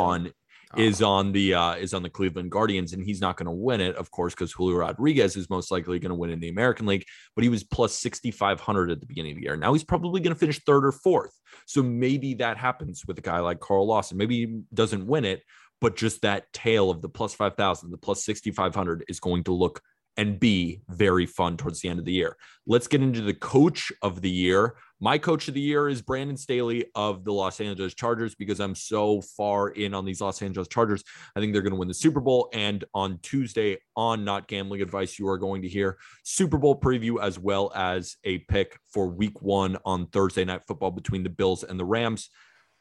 Kwan 0.72 0.86
is 0.86 1.02
on 1.02 1.32
the 1.32 1.54
uh, 1.54 1.76
is 1.76 1.94
on 1.94 2.04
the 2.04 2.10
Cleveland 2.10 2.52
Guardians, 2.52 2.94
and 2.94 3.04
he's 3.04 3.22
not 3.22 3.38
going 3.38 3.46
to 3.46 3.52
win 3.52 3.82
it, 3.82 3.96
of 3.96 4.12
course, 4.12 4.34
because 4.34 4.52
Julio 4.52 4.78
Rodriguez 4.78 5.36
is 5.36 5.50
most 5.50 5.72
likely 5.72 6.00
going 6.00 6.10
to 6.10 6.16
win 6.16 6.30
in 6.30 6.40
the 6.40 6.50
American 6.50 6.86
League. 6.86 7.06
But 7.36 7.44
he 7.44 7.50
was 7.50 7.64
plus 7.64 7.94
sixty 7.94 8.32
five 8.32 8.60
hundred 8.60 8.92
at 8.92 9.00
the 9.00 9.06
beginning 9.06 9.34
of 9.34 9.38
the 9.38 9.44
year. 9.44 9.58
Now 9.58 9.74
he's 9.74 9.84
probably 9.84 10.22
going 10.22 10.34
to 10.34 10.40
finish 10.40 10.60
third 10.64 10.86
or 10.86 10.92
fourth. 10.92 11.32
So 11.66 11.82
maybe 11.84 12.34
that 12.36 12.58
happens 12.58 13.04
with 13.08 13.18
a 13.18 13.22
guy 13.22 13.40
like 13.40 13.60
Carl 13.60 13.88
Lawson. 13.88 14.18
Maybe 14.18 14.46
he 14.46 14.62
doesn't 14.74 15.08
win 15.08 15.26
it, 15.26 15.44
but 15.82 15.96
just 15.96 16.22
that 16.22 16.52
tail 16.54 16.90
of 16.90 17.02
the 17.02 17.10
plus 17.10 17.34
five 17.34 17.56
thousand, 17.56 17.92
the 17.92 17.98
plus 17.98 18.24
sixty 18.24 18.52
five 18.52 18.76
hundred 18.76 19.06
is 19.08 19.20
going 19.20 19.44
to 19.46 19.54
look 19.54 19.82
and 20.18 20.40
be 20.40 20.82
very 20.90 21.28
fun 21.28 21.58
towards 21.58 21.80
the 21.82 21.90
end 21.90 22.00
of 22.00 22.06
the 22.06 22.12
year. 22.12 22.36
Let's 22.66 22.88
get 22.88 23.04
into 23.04 23.22
the 23.22 23.36
coach 23.36 23.92
of 24.02 24.22
the 24.22 24.32
year. 24.32 24.76
My 25.00 25.20
coach 25.20 25.48
of 25.48 25.54
the 25.54 25.62
year 25.62 25.88
is 25.88 26.02
Brandon 26.02 26.38
Staley 26.38 26.86
of 26.96 27.24
the 27.24 27.32
Los 27.32 27.62
Angeles 27.62 27.94
Chargers 27.94 28.34
because 28.34 28.60
I'm 28.60 28.74
so 28.74 29.22
far 29.22 29.70
in 29.70 29.94
on 29.94 30.06
these 30.06 30.22
Los 30.22 30.42
Angeles 30.42 30.68
Chargers. 30.68 31.04
I 31.36 31.40
think 31.40 31.54
they're 31.54 31.62
going 31.62 31.74
to 31.74 31.78
win 31.78 31.88
the 31.88 31.94
Super 31.94 32.20
Bowl. 32.20 32.50
And 32.52 32.84
on 32.96 33.20
Tuesday, 33.22 33.78
on 33.96 34.26
Not 34.26 34.48
Gambling 34.48 34.82
Advice, 34.82 35.20
you 35.20 35.28
are 35.28 35.38
going 35.38 35.62
to 35.62 35.68
hear 35.68 36.00
Super 36.24 36.58
Bowl 36.58 36.80
preview 36.80 37.22
as 37.22 37.38
well 37.38 37.72
as 37.76 38.16
a 38.24 38.40
pick 38.40 38.80
for 38.92 39.08
week 39.08 39.40
one 39.40 39.78
on 39.86 40.08
Thursday 40.08 40.46
Night 40.46 40.64
Football 40.68 40.92
between 40.92 41.22
the 41.22 41.30
Bills 41.30 41.64
and 41.64 41.80
the 41.80 41.86
Rams. 41.86 42.32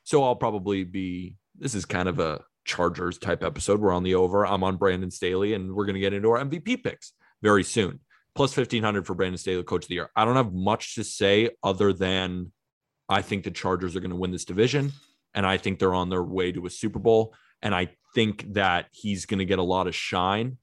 So 0.04 0.24
I'll 0.24 0.36
probably 0.36 0.84
be, 0.84 1.36
this 1.58 1.74
is 1.74 1.84
kind 1.84 2.08
of 2.08 2.18
a 2.18 2.40
Chargers 2.64 3.18
type 3.18 3.44
episode. 3.44 3.78
We're 3.78 3.92
on 3.92 4.04
the 4.04 4.14
over. 4.14 4.46
I'm 4.46 4.64
on 4.64 4.76
Brandon 4.76 5.10
Staley, 5.10 5.52
and 5.52 5.74
we're 5.74 5.84
going 5.84 5.94
to 5.94 6.00
get 6.00 6.14
into 6.14 6.30
our 6.30 6.42
MVP 6.42 6.82
picks 6.82 7.12
very 7.42 7.62
soon. 7.62 8.00
Plus 8.36 8.54
1500 8.54 9.06
for 9.06 9.14
Brandon 9.14 9.38
Staley, 9.38 9.62
coach 9.62 9.84
of 9.84 9.88
the 9.88 9.94
year. 9.94 10.10
I 10.14 10.26
don't 10.26 10.36
have 10.36 10.52
much 10.52 10.94
to 10.96 11.04
say 11.04 11.50
other 11.62 11.94
than 11.94 12.52
I 13.08 13.22
think 13.22 13.44
the 13.44 13.50
Chargers 13.50 13.96
are 13.96 14.00
going 14.00 14.10
to 14.10 14.16
win 14.16 14.30
this 14.30 14.44
division, 14.44 14.92
and 15.34 15.46
I 15.46 15.56
think 15.56 15.78
they're 15.78 15.94
on 15.94 16.10
their 16.10 16.22
way 16.22 16.52
to 16.52 16.66
a 16.66 16.70
Super 16.70 16.98
Bowl. 16.98 17.34
And 17.62 17.74
I 17.74 17.88
think 18.14 18.52
that 18.52 18.86
he's 18.92 19.24
going 19.24 19.38
to 19.38 19.46
get 19.46 19.58
a 19.58 19.62
lot 19.62 19.86
of 19.86 19.94
shine. 19.94 20.58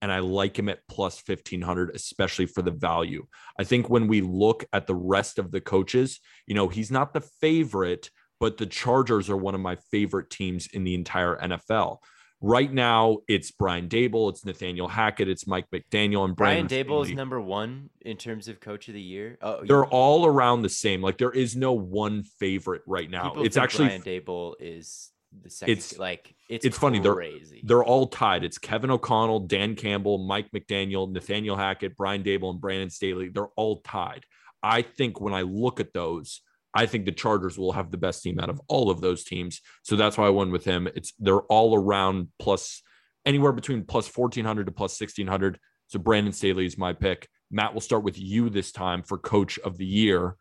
And 0.00 0.12
I 0.12 0.20
like 0.20 0.56
him 0.56 0.68
at 0.68 0.86
plus 0.88 1.20
1500, 1.26 1.90
especially 1.96 2.46
for 2.46 2.62
the 2.62 2.70
value. 2.70 3.26
I 3.58 3.64
think 3.64 3.90
when 3.90 4.06
we 4.06 4.20
look 4.20 4.64
at 4.72 4.86
the 4.86 4.94
rest 4.94 5.38
of 5.40 5.50
the 5.50 5.60
coaches, 5.60 6.20
you 6.46 6.54
know, 6.54 6.68
he's 6.68 6.92
not 6.92 7.12
the 7.12 7.22
favorite, 7.40 8.10
but 8.38 8.56
the 8.56 8.66
Chargers 8.66 9.28
are 9.30 9.36
one 9.36 9.54
of 9.54 9.60
my 9.60 9.76
favorite 9.90 10.30
teams 10.30 10.68
in 10.68 10.84
the 10.84 10.94
entire 10.94 11.36
NFL. 11.38 11.98
Right 12.42 12.70
now, 12.70 13.18
it's 13.28 13.50
Brian 13.50 13.88
Daboll, 13.88 14.28
it's 14.30 14.44
Nathaniel 14.44 14.88
Hackett, 14.88 15.26
it's 15.28 15.46
Mike 15.46 15.66
McDaniel, 15.72 16.24
and 16.26 16.36
Brian 16.36 16.66
Brandon 16.66 16.86
Daboll 16.86 17.04
is 17.06 17.12
number 17.12 17.40
one 17.40 17.88
in 18.02 18.18
terms 18.18 18.46
of 18.48 18.60
coach 18.60 18.88
of 18.88 18.94
the 18.94 19.00
year. 19.00 19.38
Oh, 19.40 19.64
They're 19.64 19.86
all 19.86 20.26
around 20.26 20.60
the 20.62 20.68
same. 20.68 21.00
Like 21.00 21.16
there 21.16 21.30
is 21.32 21.56
no 21.56 21.72
one 21.72 22.24
favorite 22.38 22.82
right 22.86 23.08
now. 23.10 23.30
people 23.30 23.44
It's 23.44 23.56
actually 23.56 23.86
Brian 23.88 24.02
Daboll 24.02 24.54
is 24.60 25.12
the 25.42 25.48
second. 25.48 25.72
It's- 25.72 25.98
like 25.98 26.34
it's 26.50 26.66
it's 26.66 26.76
funny, 26.76 26.98
they're- 26.98 27.14
Crazy. 27.14 27.62
they're 27.64 27.82
all 27.84 28.06
tied. 28.06 28.44
It's 28.44 28.58
Kevin 28.58 28.90
O'Connell, 28.90 29.40
Dan 29.40 29.74
Campbell, 29.74 30.18
Mike 30.18 30.50
McDaniel, 30.52 31.10
Nathaniel 31.10 31.56
Hackett, 31.56 31.96
Brian 31.96 32.22
Daboll, 32.22 32.50
and 32.50 32.60
Brandon 32.60 32.90
Staley. 32.90 33.30
They're 33.30 33.48
all 33.56 33.80
tied. 33.80 34.24
I 34.62 34.82
think 34.82 35.20
when 35.22 35.32
I 35.32 35.42
look 35.42 35.80
at 35.80 35.92
those, 35.94 36.42
I 36.76 36.84
think 36.84 37.06
the 37.06 37.12
Chargers 37.12 37.58
will 37.58 37.72
have 37.72 37.90
the 37.90 37.96
best 37.96 38.22
team 38.22 38.38
out 38.38 38.50
of 38.50 38.60
all 38.68 38.90
of 38.90 39.00
those 39.00 39.24
teams. 39.24 39.62
So 39.82 39.96
that's 39.96 40.18
why 40.18 40.26
I 40.26 40.30
went 40.30 40.52
with 40.52 40.64
him. 40.64 40.88
It's 40.94 41.14
they're 41.18 41.40
all 41.40 41.74
around 41.74 42.28
plus 42.38 42.82
anywhere 43.24 43.52
between 43.52 43.84
plus 43.84 44.14
1400 44.14 44.66
to 44.66 44.72
plus 44.72 45.00
1600. 45.00 45.58
So 45.88 45.98
Brandon 45.98 46.34
Staley 46.34 46.66
is 46.66 46.76
my 46.76 46.92
pick. 46.92 47.28
Matt, 47.50 47.72
we'll 47.72 47.80
start 47.80 48.02
with 48.02 48.18
you 48.18 48.50
this 48.50 48.72
time 48.72 49.02
for 49.02 49.16
coach 49.16 49.58
of 49.60 49.78
the 49.78 49.86
year. 49.86 50.36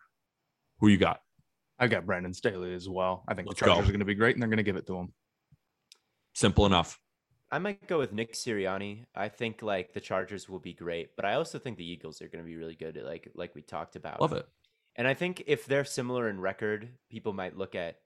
Who 0.80 0.90
you 0.90 0.98
got? 0.98 1.22
I 1.80 1.88
got 1.88 2.06
Brandon 2.06 2.34
Staley 2.34 2.74
as 2.74 2.90
well. 2.90 3.24
I 3.28 3.34
think 3.34 3.48
Let's 3.48 3.60
the 3.60 3.68
Chargers 3.68 3.86
go. 3.86 3.90
are 3.90 3.92
going 3.92 4.00
to 4.00 4.06
be 4.06 4.16
great, 4.16 4.36
and 4.36 4.42
they're 4.42 4.50
going 4.50 4.58
to 4.58 4.64
give 4.64 4.76
it 4.76 4.88
to 4.88 4.98
him. 4.98 5.14
Simple 6.34 6.66
enough. 6.66 7.00
I 7.52 7.60
might 7.60 7.88
go 7.88 7.98
with 7.98 8.12
Nick 8.12 8.34
Sirianni. 8.34 9.06
I 9.16 9.30
think 9.30 9.62
like 9.62 9.94
the 9.94 10.02
Chargers 10.02 10.50
will 10.50 10.60
be 10.60 10.74
great, 10.74 11.16
but 11.16 11.24
I 11.24 11.36
also 11.36 11.60
think 11.60 11.78
the 11.78 11.90
Eagles 11.90 12.22
are 12.22 12.28
going 12.28 12.44
to 12.44 12.48
be 12.48 12.58
really 12.58 12.76
good. 12.76 13.00
Like 13.02 13.30
like 13.36 13.56
we 13.56 13.62
talked 13.62 13.96
about. 13.96 14.20
Love 14.20 14.34
it. 14.34 14.46
And 14.96 15.08
I 15.08 15.14
think 15.14 15.44
if 15.48 15.66
they're 15.66 15.86
similar 15.86 16.30
in 16.30 16.40
record, 16.40 16.90
people 17.10 17.34
might 17.34 17.58
look 17.58 17.76
at 17.76 17.98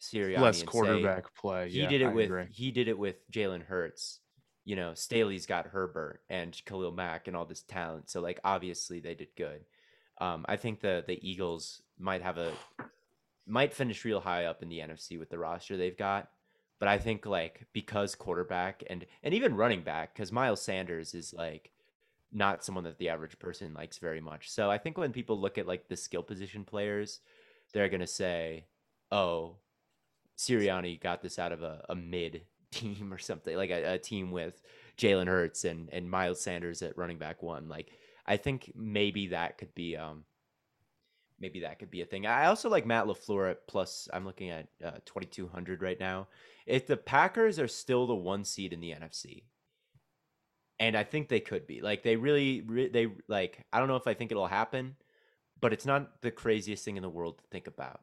Sirianni 0.00 0.38
Less 0.40 0.60
and 0.60 0.68
say, 0.68 0.70
quarterback 0.70 1.34
play. 1.34 1.70
he 1.70 1.80
yeah, 1.80 1.88
did 1.88 2.02
it 2.02 2.06
I 2.08 2.12
with 2.12 2.26
agree. 2.26 2.46
he 2.50 2.70
did 2.70 2.88
it 2.88 2.98
with 2.98 3.16
Jalen 3.30 3.64
Hurts. 3.64 4.20
You 4.64 4.76
know, 4.76 4.92
Staley's 4.94 5.46
got 5.46 5.66
Herbert 5.66 6.20
and 6.28 6.60
Khalil 6.66 6.92
Mack 6.92 7.28
and 7.28 7.36
all 7.36 7.46
this 7.46 7.62
talent. 7.62 8.10
So 8.10 8.20
like 8.20 8.40
obviously 8.44 9.00
they 9.00 9.14
did 9.14 9.28
good. 9.36 9.60
Um, 10.20 10.44
I 10.48 10.56
think 10.56 10.80
the 10.80 11.04
the 11.06 11.18
Eagles 11.26 11.80
might 11.98 12.22
have 12.22 12.36
a 12.36 12.52
might 13.46 13.72
finish 13.72 14.04
real 14.04 14.20
high 14.20 14.44
up 14.46 14.62
in 14.62 14.68
the 14.68 14.80
NFC 14.80 15.18
with 15.18 15.30
the 15.30 15.38
roster 15.38 15.76
they've 15.76 15.96
got. 15.96 16.28
But 16.78 16.88
I 16.88 16.98
think 16.98 17.24
like 17.24 17.66
because 17.72 18.14
quarterback 18.14 18.82
and 18.90 19.06
and 19.22 19.32
even 19.32 19.56
running 19.56 19.82
back, 19.82 20.14
because 20.14 20.32
Miles 20.32 20.60
Sanders 20.60 21.14
is 21.14 21.32
like 21.32 21.70
not 22.36 22.62
someone 22.62 22.84
that 22.84 22.98
the 22.98 23.08
average 23.08 23.38
person 23.38 23.72
likes 23.72 23.96
very 23.96 24.20
much. 24.20 24.50
So 24.50 24.70
I 24.70 24.76
think 24.76 24.98
when 24.98 25.12
people 25.12 25.40
look 25.40 25.56
at 25.56 25.66
like 25.66 25.88
the 25.88 25.96
skill 25.96 26.22
position 26.22 26.64
players, 26.64 27.20
they're 27.72 27.88
gonna 27.88 28.06
say, 28.06 28.66
"Oh, 29.10 29.56
Sirianni 30.36 31.00
got 31.00 31.22
this 31.22 31.38
out 31.38 31.52
of 31.52 31.62
a, 31.62 31.84
a 31.88 31.94
mid 31.94 32.42
team 32.70 33.10
or 33.12 33.18
something, 33.18 33.56
like 33.56 33.70
a, 33.70 33.94
a 33.94 33.98
team 33.98 34.30
with 34.30 34.62
Jalen 34.98 35.28
Hurts 35.28 35.64
and 35.64 35.88
and 35.92 36.10
Miles 36.10 36.40
Sanders 36.40 36.82
at 36.82 36.98
running 36.98 37.18
back 37.18 37.42
one." 37.42 37.68
Like 37.68 37.90
I 38.26 38.36
think 38.36 38.70
maybe 38.76 39.28
that 39.28 39.56
could 39.56 39.74
be 39.74 39.96
um 39.96 40.24
maybe 41.40 41.60
that 41.60 41.78
could 41.78 41.90
be 41.90 42.02
a 42.02 42.06
thing. 42.06 42.26
I 42.26 42.46
also 42.46 42.68
like 42.68 42.86
Matt 42.86 43.06
LaFleur 43.06 43.50
at 43.50 43.66
plus. 43.66 44.08
I'm 44.12 44.26
looking 44.26 44.50
at 44.50 44.68
uh, 44.84 44.98
2200 45.06 45.82
right 45.82 45.98
now. 45.98 46.28
If 46.66 46.86
the 46.86 46.96
Packers 46.96 47.58
are 47.58 47.68
still 47.68 48.06
the 48.06 48.14
one 48.14 48.44
seed 48.44 48.72
in 48.72 48.80
the 48.80 48.90
NFC, 48.92 49.44
and 50.78 50.96
I 50.96 51.04
think 51.04 51.28
they 51.28 51.40
could 51.40 51.66
be, 51.66 51.80
like 51.80 52.02
they 52.02 52.16
really, 52.16 52.62
re- 52.62 52.88
they 52.88 53.08
like. 53.28 53.64
I 53.72 53.78
don't 53.78 53.88
know 53.88 53.96
if 53.96 54.06
I 54.06 54.14
think 54.14 54.30
it'll 54.30 54.46
happen, 54.46 54.96
but 55.60 55.72
it's 55.72 55.86
not 55.86 56.20
the 56.22 56.30
craziest 56.30 56.84
thing 56.84 56.96
in 56.96 57.02
the 57.02 57.08
world 57.08 57.38
to 57.38 57.44
think 57.50 57.66
about. 57.66 58.00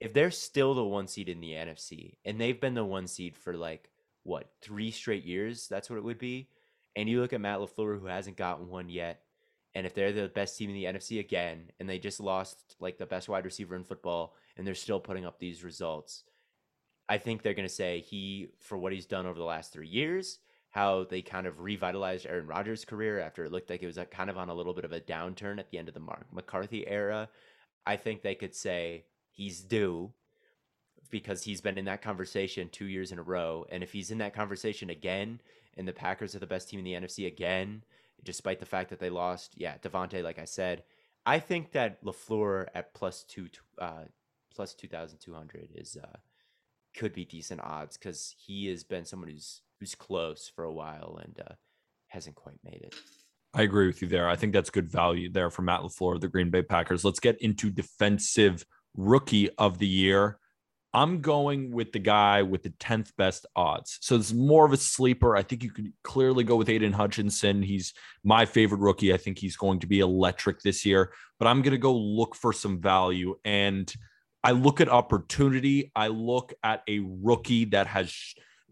If 0.00 0.12
they're 0.12 0.30
still 0.30 0.74
the 0.74 0.84
one 0.84 1.06
seed 1.06 1.28
in 1.28 1.40
the 1.40 1.52
NFC, 1.52 2.14
and 2.24 2.40
they've 2.40 2.60
been 2.60 2.74
the 2.74 2.84
one 2.84 3.06
seed 3.06 3.36
for 3.36 3.54
like 3.54 3.90
what 4.22 4.50
three 4.62 4.90
straight 4.90 5.24
years, 5.24 5.68
that's 5.68 5.90
what 5.90 5.96
it 5.96 6.04
would 6.04 6.18
be. 6.18 6.48
And 6.96 7.08
you 7.08 7.20
look 7.20 7.32
at 7.32 7.40
Matt 7.40 7.60
LaFleur, 7.60 8.00
who 8.00 8.06
hasn't 8.06 8.36
gotten 8.36 8.68
one 8.68 8.88
yet, 8.88 9.22
and 9.74 9.86
if 9.86 9.94
they're 9.94 10.12
the 10.12 10.28
best 10.28 10.58
team 10.58 10.70
in 10.70 10.74
the 10.74 10.84
NFC 10.84 11.20
again, 11.20 11.70
and 11.78 11.88
they 11.88 11.98
just 11.98 12.18
lost 12.18 12.74
like 12.80 12.98
the 12.98 13.06
best 13.06 13.28
wide 13.28 13.44
receiver 13.44 13.76
in 13.76 13.84
football, 13.84 14.34
and 14.56 14.66
they're 14.66 14.74
still 14.74 15.00
putting 15.00 15.24
up 15.24 15.38
these 15.38 15.62
results, 15.62 16.24
I 17.08 17.18
think 17.18 17.42
they're 17.42 17.54
going 17.54 17.68
to 17.68 17.74
say 17.74 18.00
he, 18.00 18.48
for 18.58 18.76
what 18.76 18.92
he's 18.92 19.06
done 19.06 19.26
over 19.26 19.38
the 19.38 19.44
last 19.44 19.72
three 19.72 19.88
years, 19.88 20.38
how 20.70 21.04
they 21.04 21.20
kind 21.20 21.46
of 21.46 21.60
revitalized 21.60 22.26
Aaron 22.26 22.46
Rodgers' 22.46 22.84
career 22.84 23.18
after 23.18 23.44
it 23.44 23.52
looked 23.52 23.70
like 23.70 23.82
it 23.82 23.86
was 23.86 23.98
a, 23.98 24.04
kind 24.06 24.30
of 24.30 24.38
on 24.38 24.48
a 24.48 24.54
little 24.54 24.72
bit 24.72 24.84
of 24.84 24.92
a 24.92 25.00
downturn 25.00 25.58
at 25.58 25.70
the 25.70 25.78
end 25.78 25.88
of 25.88 25.94
the 25.94 26.00
Mark 26.00 26.26
McCarthy 26.32 26.86
era. 26.86 27.28
I 27.86 27.96
think 27.96 28.22
they 28.22 28.36
could 28.36 28.54
say 28.54 29.04
he's 29.30 29.62
due 29.62 30.12
because 31.10 31.42
he's 31.42 31.60
been 31.60 31.76
in 31.76 31.86
that 31.86 32.02
conversation 32.02 32.68
two 32.68 32.86
years 32.86 33.10
in 33.10 33.18
a 33.18 33.22
row. 33.22 33.66
And 33.70 33.82
if 33.82 33.92
he's 33.92 34.12
in 34.12 34.18
that 34.18 34.34
conversation 34.34 34.90
again, 34.90 35.40
and 35.76 35.88
the 35.88 35.92
Packers 35.92 36.34
are 36.34 36.40
the 36.40 36.46
best 36.46 36.68
team 36.68 36.78
in 36.78 36.84
the 36.84 36.94
NFC 36.94 37.26
again, 37.26 37.82
despite 38.22 38.60
the 38.60 38.66
fact 38.66 38.90
that 38.90 39.00
they 39.00 39.10
lost, 39.10 39.54
yeah, 39.56 39.76
Davante, 39.78 40.22
like 40.22 40.38
I 40.38 40.44
said, 40.44 40.84
I 41.26 41.40
think 41.40 41.72
that 41.72 42.02
LaFleur 42.04 42.66
at 42.74 42.94
plus 42.94 43.24
two, 43.24 43.48
uh, 43.78 44.04
plus 44.54 44.74
two 44.74 44.88
thousand 44.88 45.18
two 45.18 45.34
hundred 45.34 45.70
is 45.74 45.96
uh, 46.02 46.18
could 46.96 47.12
be 47.12 47.24
decent 47.24 47.60
odds 47.62 47.96
because 47.96 48.34
he 48.38 48.68
has 48.68 48.84
been 48.84 49.04
someone 49.04 49.30
who's 49.30 49.62
who's 49.80 49.94
close 49.94 50.52
for 50.54 50.64
a 50.64 50.72
while 50.72 51.18
and 51.22 51.40
uh, 51.40 51.54
hasn't 52.08 52.36
quite 52.36 52.58
made 52.62 52.82
it. 52.82 52.94
I 53.52 53.62
agree 53.62 53.86
with 53.86 54.00
you 54.00 54.08
there. 54.08 54.28
I 54.28 54.36
think 54.36 54.52
that's 54.52 54.70
good 54.70 54.90
value 54.90 55.30
there 55.32 55.50
for 55.50 55.62
Matt 55.62 55.80
LaFleur 55.80 56.14
of 56.14 56.20
the 56.20 56.28
Green 56.28 56.50
Bay 56.50 56.62
Packers. 56.62 57.04
Let's 57.04 57.18
get 57.18 57.40
into 57.40 57.70
defensive 57.70 58.64
rookie 58.96 59.50
of 59.58 59.78
the 59.78 59.88
year. 59.88 60.38
I'm 60.92 61.20
going 61.20 61.72
with 61.72 61.92
the 61.92 62.00
guy 62.00 62.42
with 62.42 62.62
the 62.62 62.70
10th 62.70 63.12
best 63.16 63.46
odds. 63.54 63.98
So 64.00 64.16
it's 64.16 64.32
more 64.32 64.66
of 64.66 64.72
a 64.72 64.76
sleeper. 64.76 65.36
I 65.36 65.42
think 65.42 65.62
you 65.62 65.70
could 65.70 65.92
clearly 66.02 66.42
go 66.42 66.56
with 66.56 66.68
Aidan 66.68 66.92
Hutchinson. 66.92 67.62
He's 67.62 67.92
my 68.24 68.44
favorite 68.44 68.80
rookie. 68.80 69.14
I 69.14 69.16
think 69.16 69.38
he's 69.38 69.56
going 69.56 69.78
to 69.80 69.86
be 69.86 70.00
electric 70.00 70.60
this 70.60 70.84
year, 70.84 71.12
but 71.38 71.46
I'm 71.46 71.62
going 71.62 71.72
to 71.72 71.78
go 71.78 71.96
look 71.96 72.34
for 72.34 72.52
some 72.52 72.80
value. 72.80 73.36
And 73.44 73.92
I 74.42 74.52
look 74.52 74.80
at 74.80 74.88
opportunity. 74.88 75.92
I 75.94 76.08
look 76.08 76.52
at 76.64 76.82
a 76.88 77.00
rookie 77.00 77.66
that 77.66 77.86
has 77.86 78.12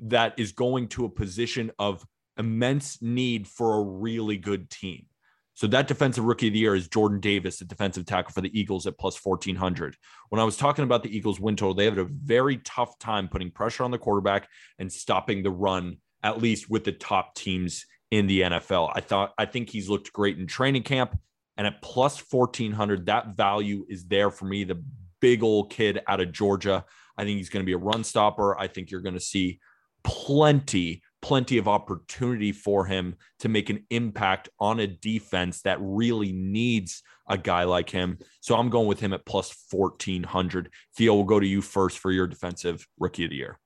that 0.00 0.34
is 0.38 0.52
going 0.52 0.88
to 0.88 1.04
a 1.04 1.08
position 1.08 1.70
of 1.78 2.04
immense 2.38 3.02
need 3.02 3.46
for 3.46 3.78
a 3.78 3.82
really 3.82 4.36
good 4.36 4.70
team. 4.70 5.06
So 5.54 5.66
that 5.66 5.88
defensive 5.88 6.24
rookie 6.24 6.46
of 6.46 6.52
the 6.52 6.60
year 6.60 6.76
is 6.76 6.86
Jordan 6.86 7.18
Davis, 7.18 7.58
the 7.58 7.64
defensive 7.64 8.06
tackle 8.06 8.32
for 8.32 8.42
the 8.42 8.58
Eagles 8.58 8.86
at 8.86 8.96
plus 8.96 9.18
1400. 9.20 9.96
When 10.28 10.40
I 10.40 10.44
was 10.44 10.56
talking 10.56 10.84
about 10.84 11.02
the 11.02 11.14
Eagles 11.14 11.40
win 11.40 11.56
total, 11.56 11.74
they 11.74 11.86
had 11.86 11.98
a 11.98 12.04
very 12.04 12.58
tough 12.58 12.96
time 13.00 13.26
putting 13.26 13.50
pressure 13.50 13.82
on 13.82 13.90
the 13.90 13.98
quarterback 13.98 14.48
and 14.78 14.92
stopping 14.92 15.42
the 15.42 15.50
run, 15.50 15.96
at 16.22 16.40
least 16.40 16.70
with 16.70 16.84
the 16.84 16.92
top 16.92 17.34
teams 17.34 17.86
in 18.12 18.28
the 18.28 18.42
NFL. 18.42 18.92
I 18.94 19.00
thought 19.00 19.34
I 19.36 19.46
think 19.46 19.68
he's 19.68 19.88
looked 19.88 20.12
great 20.12 20.38
in 20.38 20.46
training 20.46 20.84
camp. 20.84 21.18
And 21.56 21.66
at 21.66 21.82
plus 21.82 22.22
1400, 22.30 23.06
that 23.06 23.36
value 23.36 23.84
is 23.88 24.06
there 24.06 24.30
for 24.30 24.44
me. 24.44 24.62
The 24.62 24.80
big 25.20 25.42
old 25.42 25.70
kid 25.70 26.00
out 26.06 26.20
of 26.20 26.30
Georgia. 26.30 26.84
I 27.16 27.24
think 27.24 27.38
he's 27.38 27.48
going 27.48 27.64
to 27.64 27.66
be 27.66 27.72
a 27.72 27.78
run 27.78 28.04
stopper. 28.04 28.56
I 28.56 28.68
think 28.68 28.92
you're 28.92 29.00
going 29.00 29.14
to 29.14 29.20
see 29.20 29.58
plenty 30.04 31.02
plenty 31.20 31.58
of 31.58 31.68
opportunity 31.68 32.52
for 32.52 32.86
him 32.86 33.16
to 33.40 33.48
make 33.48 33.70
an 33.70 33.84
impact 33.90 34.48
on 34.60 34.80
a 34.80 34.86
defense 34.86 35.62
that 35.62 35.78
really 35.80 36.32
needs 36.32 37.02
a 37.28 37.36
guy 37.36 37.64
like 37.64 37.90
him. 37.90 38.18
So 38.40 38.56
I'm 38.56 38.70
going 38.70 38.86
with 38.86 39.00
him 39.00 39.12
at 39.12 39.26
plus 39.26 39.54
1400. 39.70 40.70
Theo, 40.96 41.14
we'll 41.14 41.24
go 41.24 41.40
to 41.40 41.46
you 41.46 41.60
first 41.60 41.98
for 41.98 42.10
your 42.10 42.26
defensive 42.26 42.86
rookie 42.98 43.24
of 43.24 43.30
the 43.30 43.36
year. 43.36 43.58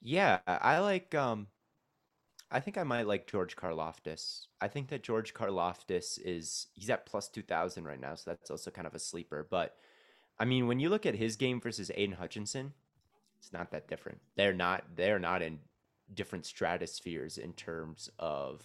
Yeah, 0.00 0.38
I 0.46 0.78
like 0.78 1.14
um 1.14 1.48
I 2.50 2.60
think 2.60 2.78
I 2.78 2.84
might 2.84 3.06
like 3.06 3.30
George 3.30 3.56
Karlaftis. 3.56 4.46
I 4.60 4.68
think 4.68 4.88
that 4.88 5.02
George 5.02 5.34
Karlaftis 5.34 6.18
is 6.24 6.68
he's 6.74 6.88
at 6.88 7.04
plus 7.04 7.28
2000 7.28 7.84
right 7.84 8.00
now, 8.00 8.14
so 8.14 8.30
that's 8.30 8.50
also 8.50 8.70
kind 8.70 8.86
of 8.86 8.94
a 8.94 8.98
sleeper, 8.98 9.46
but 9.50 9.74
I 10.40 10.44
mean, 10.44 10.68
when 10.68 10.78
you 10.78 10.88
look 10.88 11.04
at 11.04 11.16
his 11.16 11.34
game 11.36 11.60
versus 11.60 11.90
Aidan 11.94 12.16
Hutchinson, 12.16 12.72
it's 13.38 13.52
not 13.52 13.70
that 13.70 13.88
different. 13.88 14.18
They're 14.36 14.52
not 14.52 14.84
they're 14.96 15.18
not 15.18 15.42
in 15.42 15.60
different 16.12 16.46
stratospheres 16.46 17.38
in 17.38 17.52
terms 17.52 18.10
of 18.18 18.62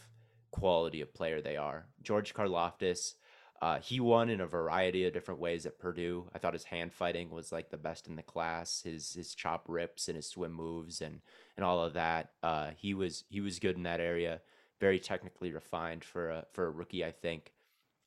quality 0.52 1.02
of 1.02 1.14
player 1.14 1.41
they 1.41 1.58
are. 1.58 1.86
George 2.02 2.34
Karlaftis, 2.34 3.16
uh, 3.62 3.80
he 3.80 4.00
won 4.00 4.30
in 4.30 4.41
a 4.41 4.48
variety 4.48 5.06
of 5.06 5.14
different 5.14 5.40
ways 5.40 5.66
at 5.66 5.80
Purdue. 5.80 6.30
I 6.34 6.40
thought 6.40 6.54
his 6.54 6.66
hand 6.66 6.94
fighting 6.94 7.30
was 7.30 7.52
like 7.52 7.70
the 7.70 7.78
best 7.78 8.08
in 8.08 8.16
the 8.16 8.24
class. 8.24 8.82
His 8.84 9.14
his 9.14 9.36
chop 9.36 9.66
rips 9.68 10.08
and 10.08 10.16
his 10.16 10.28
swim 10.28 10.54
moves 10.54 11.02
and 11.02 11.22
and 11.58 11.66
all 11.66 11.84
of 11.84 11.94
that. 11.94 12.32
Uh, 12.41 12.72
he 12.76 12.94
was 12.94 13.24
he 13.30 13.41
was 13.41 13.60
good 13.60 13.76
in 13.76 13.84
that 13.84 14.00
area. 14.00 14.41
Very 14.80 15.00
technically 15.00 15.52
refined 15.52 16.04
for 16.04 16.30
a 16.30 16.45
for 16.52 16.66
a 16.66 16.72
rookie, 16.72 17.06
I 17.06 17.12
think. 17.12 17.54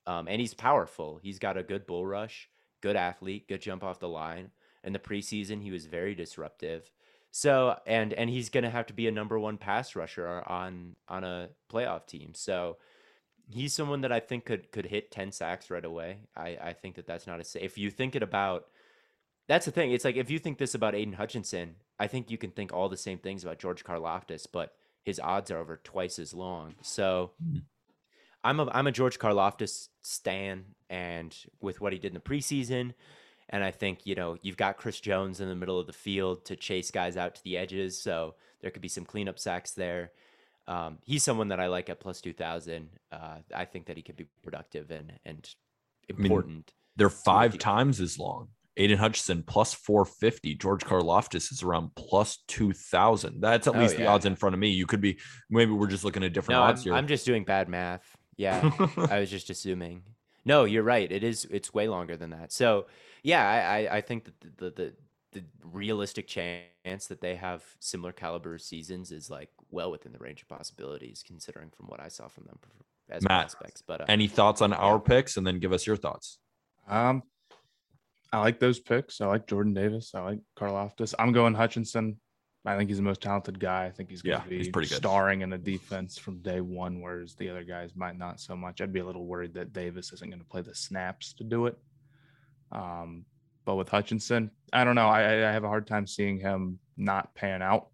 Um, 0.07 0.29
and 0.29 0.41
he's 0.41 0.55
powerful. 0.55 1.19
He's 1.23 1.39
got 1.39 1.57
a 1.57 1.63
good 1.63 1.87
bull 1.87 2.07
rush, 2.07 2.49
good 2.81 2.97
athlete, 2.97 3.49
good 3.49 3.61
jump 3.61 3.83
off 3.83 3.99
the 3.99 4.09
line. 4.09 4.51
In 4.87 4.93
the 4.93 4.99
preseason, 4.99 5.63
he 5.63 5.71
was 5.71 5.87
very 5.87 6.15
disruptive. 6.15 6.91
So 7.31 7.79
and 7.87 8.13
and 8.15 8.31
he's 8.31 8.49
gonna 8.51 8.71
have 8.71 8.87
to 8.87 8.95
be 8.95 9.09
a 9.09 9.13
number 9.13 9.39
one 9.39 9.59
pass 9.59 9.95
rusher 9.97 10.43
on 10.47 10.97
on 11.09 11.25
a 11.25 11.51
playoff 11.71 12.07
team. 12.07 12.33
So 12.35 12.79
he's 13.49 13.75
someone 13.75 14.01
that 14.03 14.13
I 14.13 14.21
think 14.21 14.45
could 14.47 14.71
could 14.73 14.87
hit 14.87 15.11
ten 15.11 15.33
sacks 15.33 15.71
right 15.71 15.85
away. 15.85 16.21
I 16.37 16.57
I 16.61 16.73
think 16.73 16.95
that 16.97 17.07
that's 17.07 17.27
not 17.27 17.41
a 17.41 17.45
sa- 17.45 17.59
if 17.61 17.77
you 17.79 17.91
think 17.91 18.15
it 18.17 18.23
about 18.23 18.67
That's 19.49 19.67
the 19.67 19.73
thing. 19.73 19.93
It's 19.93 20.05
like 20.05 20.17
if 20.17 20.31
you 20.31 20.39
think 20.41 20.59
this 20.59 20.75
about 20.75 20.95
Aidan 20.97 21.15
Hutchinson, 21.15 21.77
I 22.01 22.09
think 22.09 22.31
you 22.31 22.39
can 22.39 22.51
think 22.51 22.73
all 22.73 22.89
the 22.89 22.97
same 22.97 23.19
things 23.19 23.45
about 23.45 23.59
George 23.61 23.85
Karlaftis, 23.85 24.47
but 24.51 24.75
his 25.05 25.21
odds 25.21 25.51
are 25.53 25.59
over 25.59 25.77
twice 25.77 26.19
as 26.19 26.35
long. 26.35 26.75
So 26.83 27.33
Mhm. 27.45 27.63
I'm 28.45 28.61
a 28.61 28.67
I'm 28.73 28.87
a 28.87 28.93
George 28.93 29.19
Karlaftis 29.19 29.89
stan, 30.03 30.75
and 30.91 31.37
with 31.61 31.81
what 31.81 31.93
he 31.93 31.99
did 31.99 32.09
in 32.09 32.15
the 32.15 32.21
preseason, 32.21 32.95
and 33.51 33.63
I 33.63 33.71
think 33.71 34.07
you 34.07 34.15
know 34.15 34.37
you've 34.43 34.57
got 34.57 34.77
Chris 34.77 35.01
Jones 35.01 35.41
in 35.41 35.49
the 35.49 35.55
middle 35.55 35.79
of 35.79 35.87
the 35.87 35.93
field 35.93 36.45
to 36.47 36.57
chase 36.57 36.91
guys 36.91 37.17
out 37.17 37.35
to 37.37 37.45
the 37.45 37.57
edges, 37.57 38.01
so 38.01 38.35
there 38.61 38.71
could 38.71 38.83
be 38.83 38.89
some 38.89 39.05
cleanup 39.05 39.39
sacks 39.39 39.73
there. 39.73 40.13
Um, 40.69 40.99
he's 41.05 41.23
someone 41.23 41.49
that 41.49 41.61
I 41.61 41.69
like 41.69 41.89
at 41.89 42.01
plus 42.01 42.21
two 42.21 42.33
thousand. 42.33 42.89
Uh, 43.13 43.39
I 43.55 43.65
think 43.65 43.87
that 43.87 43.97
he 43.97 44.03
could 44.03 44.17
be 44.17 44.27
productive 44.43 44.91
and 44.91 45.13
and 45.25 45.49
mean, 46.09 46.27
important. 46.27 46.73
They're 46.97 47.11
five 47.11 47.59
times 47.59 48.01
as 48.01 48.19
long. 48.19 48.49
Aidan 48.79 48.99
Hutchinson 48.99 49.43
plus 49.43 49.73
450. 49.73 50.55
George 50.57 50.85
Karlaftis 50.85 51.51
is 51.51 51.63
around 51.63 51.95
plus 51.95 52.39
2000. 52.49 53.41
That's 53.41 53.67
at 53.67 53.75
Oh, 53.75 53.79
least 53.79 53.97
the 53.97 54.07
odds 54.07 54.27
in 54.27 54.37
front 54.37 54.55
of 54.55 54.61
me. 54.61 54.69
You 54.69 54.85
could 54.87 55.01
be, 55.01 55.19
maybe 55.49 55.73
we're 55.73 55.87
just 55.87 56.05
looking 56.05 56.23
at 56.23 56.35
different 56.35 56.59
no, 56.59 56.63
I'm, 56.63 56.71
odds 56.71 56.85
here. 56.85 56.93
I'm 56.93 57.07
just 57.07 57.25
doing 57.25 57.45
bad 57.45 57.69
math. 57.71 58.05
Yeah, 58.37 58.71
I 59.11 59.21
was 59.21 59.31
just 59.31 59.49
assuming. 59.49 60.03
No, 60.45 60.65
you're 60.65 60.83
right. 60.83 61.11
It 61.11 61.25
is. 61.25 61.47
It's 61.51 61.73
way 61.73 61.89
longer 61.89 62.17
than 62.17 62.31
that. 62.31 62.53
So 62.53 62.87
yeah, 63.27 63.45
I 63.49 63.59
I, 63.79 63.97
I 63.97 64.01
think 64.01 64.25
that 64.25 64.41
the, 64.41 64.51
the 64.65 64.71
the 64.71 64.93
the 65.33 65.45
realistic 65.65 66.27
chance 66.29 67.07
that 67.09 67.21
they 67.21 67.35
have 67.35 67.63
similar 67.81 68.13
caliber 68.13 68.57
seasons 68.59 69.11
is 69.13 69.29
like 69.29 69.51
well 69.71 69.91
within 69.91 70.13
the 70.13 70.19
range 70.19 70.43
of 70.43 70.49
possibilities, 70.49 71.23
considering 71.27 71.71
from 71.77 71.87
what 71.87 72.01
I 72.01 72.09
saw 72.09 72.29
from 72.29 72.45
them 72.45 72.59
as 73.11 73.23
Matt, 73.23 73.51
prospects. 73.51 73.83
But 73.87 74.01
uh, 74.03 74.05
Any 74.09 74.29
thoughts 74.29 74.63
on 74.63 74.73
our 74.73 74.99
picks 75.01 75.37
and 75.37 75.47
then 75.47 75.59
give 75.59 75.73
us 75.73 75.87
your 75.87 75.97
thoughts? 75.97 76.39
Um, 76.89 77.23
I 78.33 78.41
like 78.41 78.59
those 78.61 78.79
picks. 78.81 79.21
I 79.21 79.27
like 79.27 79.47
Jordan 79.47 79.75
Davis. 79.75 80.13
I 80.15 80.21
like 80.21 80.41
Karlaftis. 80.59 81.15
I'm 81.19 81.33
going 81.33 81.55
Hutchinson. 81.55 82.19
I 82.65 82.77
think 82.77 82.89
he's 82.91 82.97
the 82.97 83.03
most 83.05 83.21
talented 83.23 83.61
guy. 83.61 83.87
I 83.87 83.91
think 83.91 84.11
he's 84.11 84.23
going 84.23 84.39
Yeah, 84.39 84.43
to 84.45 84.49
be 84.51 84.59
he's 84.59 84.69
pretty 84.71 84.89
good. 84.89 84.97
starring 84.97 85.43
in 85.43 85.53
a 85.53 85.59
defense 85.59 86.19
from 86.19 86.39
day 86.41 86.61
one, 86.61 87.01
whereas 87.01 87.35
the 87.37 87.49
other 87.49 87.63
guys 87.63 87.91
might 87.95 88.19
not 88.19 88.41
so 88.41 88.57
much. 88.57 88.81
I'd 88.81 88.93
be 88.93 89.01
a 89.01 89.05
little 89.07 89.25
worried 89.27 89.55
that 89.55 89.73
Davis 89.73 90.13
isn't 90.13 90.31
going 90.31 90.41
to 90.41 90.47
play 90.49 90.63
the 90.63 90.75
snaps 90.75 91.33
to 91.35 91.45
do 91.45 91.67
it. 91.67 91.77
Um, 92.73 93.25
but 93.65 93.77
with 93.77 93.89
Hutchinson, 93.89 94.51
I 94.73 94.85
don't 94.85 94.95
know. 94.95 95.09
I, 95.09 95.49
I 95.49 95.53
have 95.53 95.65
a 95.65 95.69
hard 95.69 95.87
time 95.87 96.07
seeing 96.07 96.39
him 96.39 96.79
not 96.97 97.35
pan 97.35 97.63
out. 97.63 97.89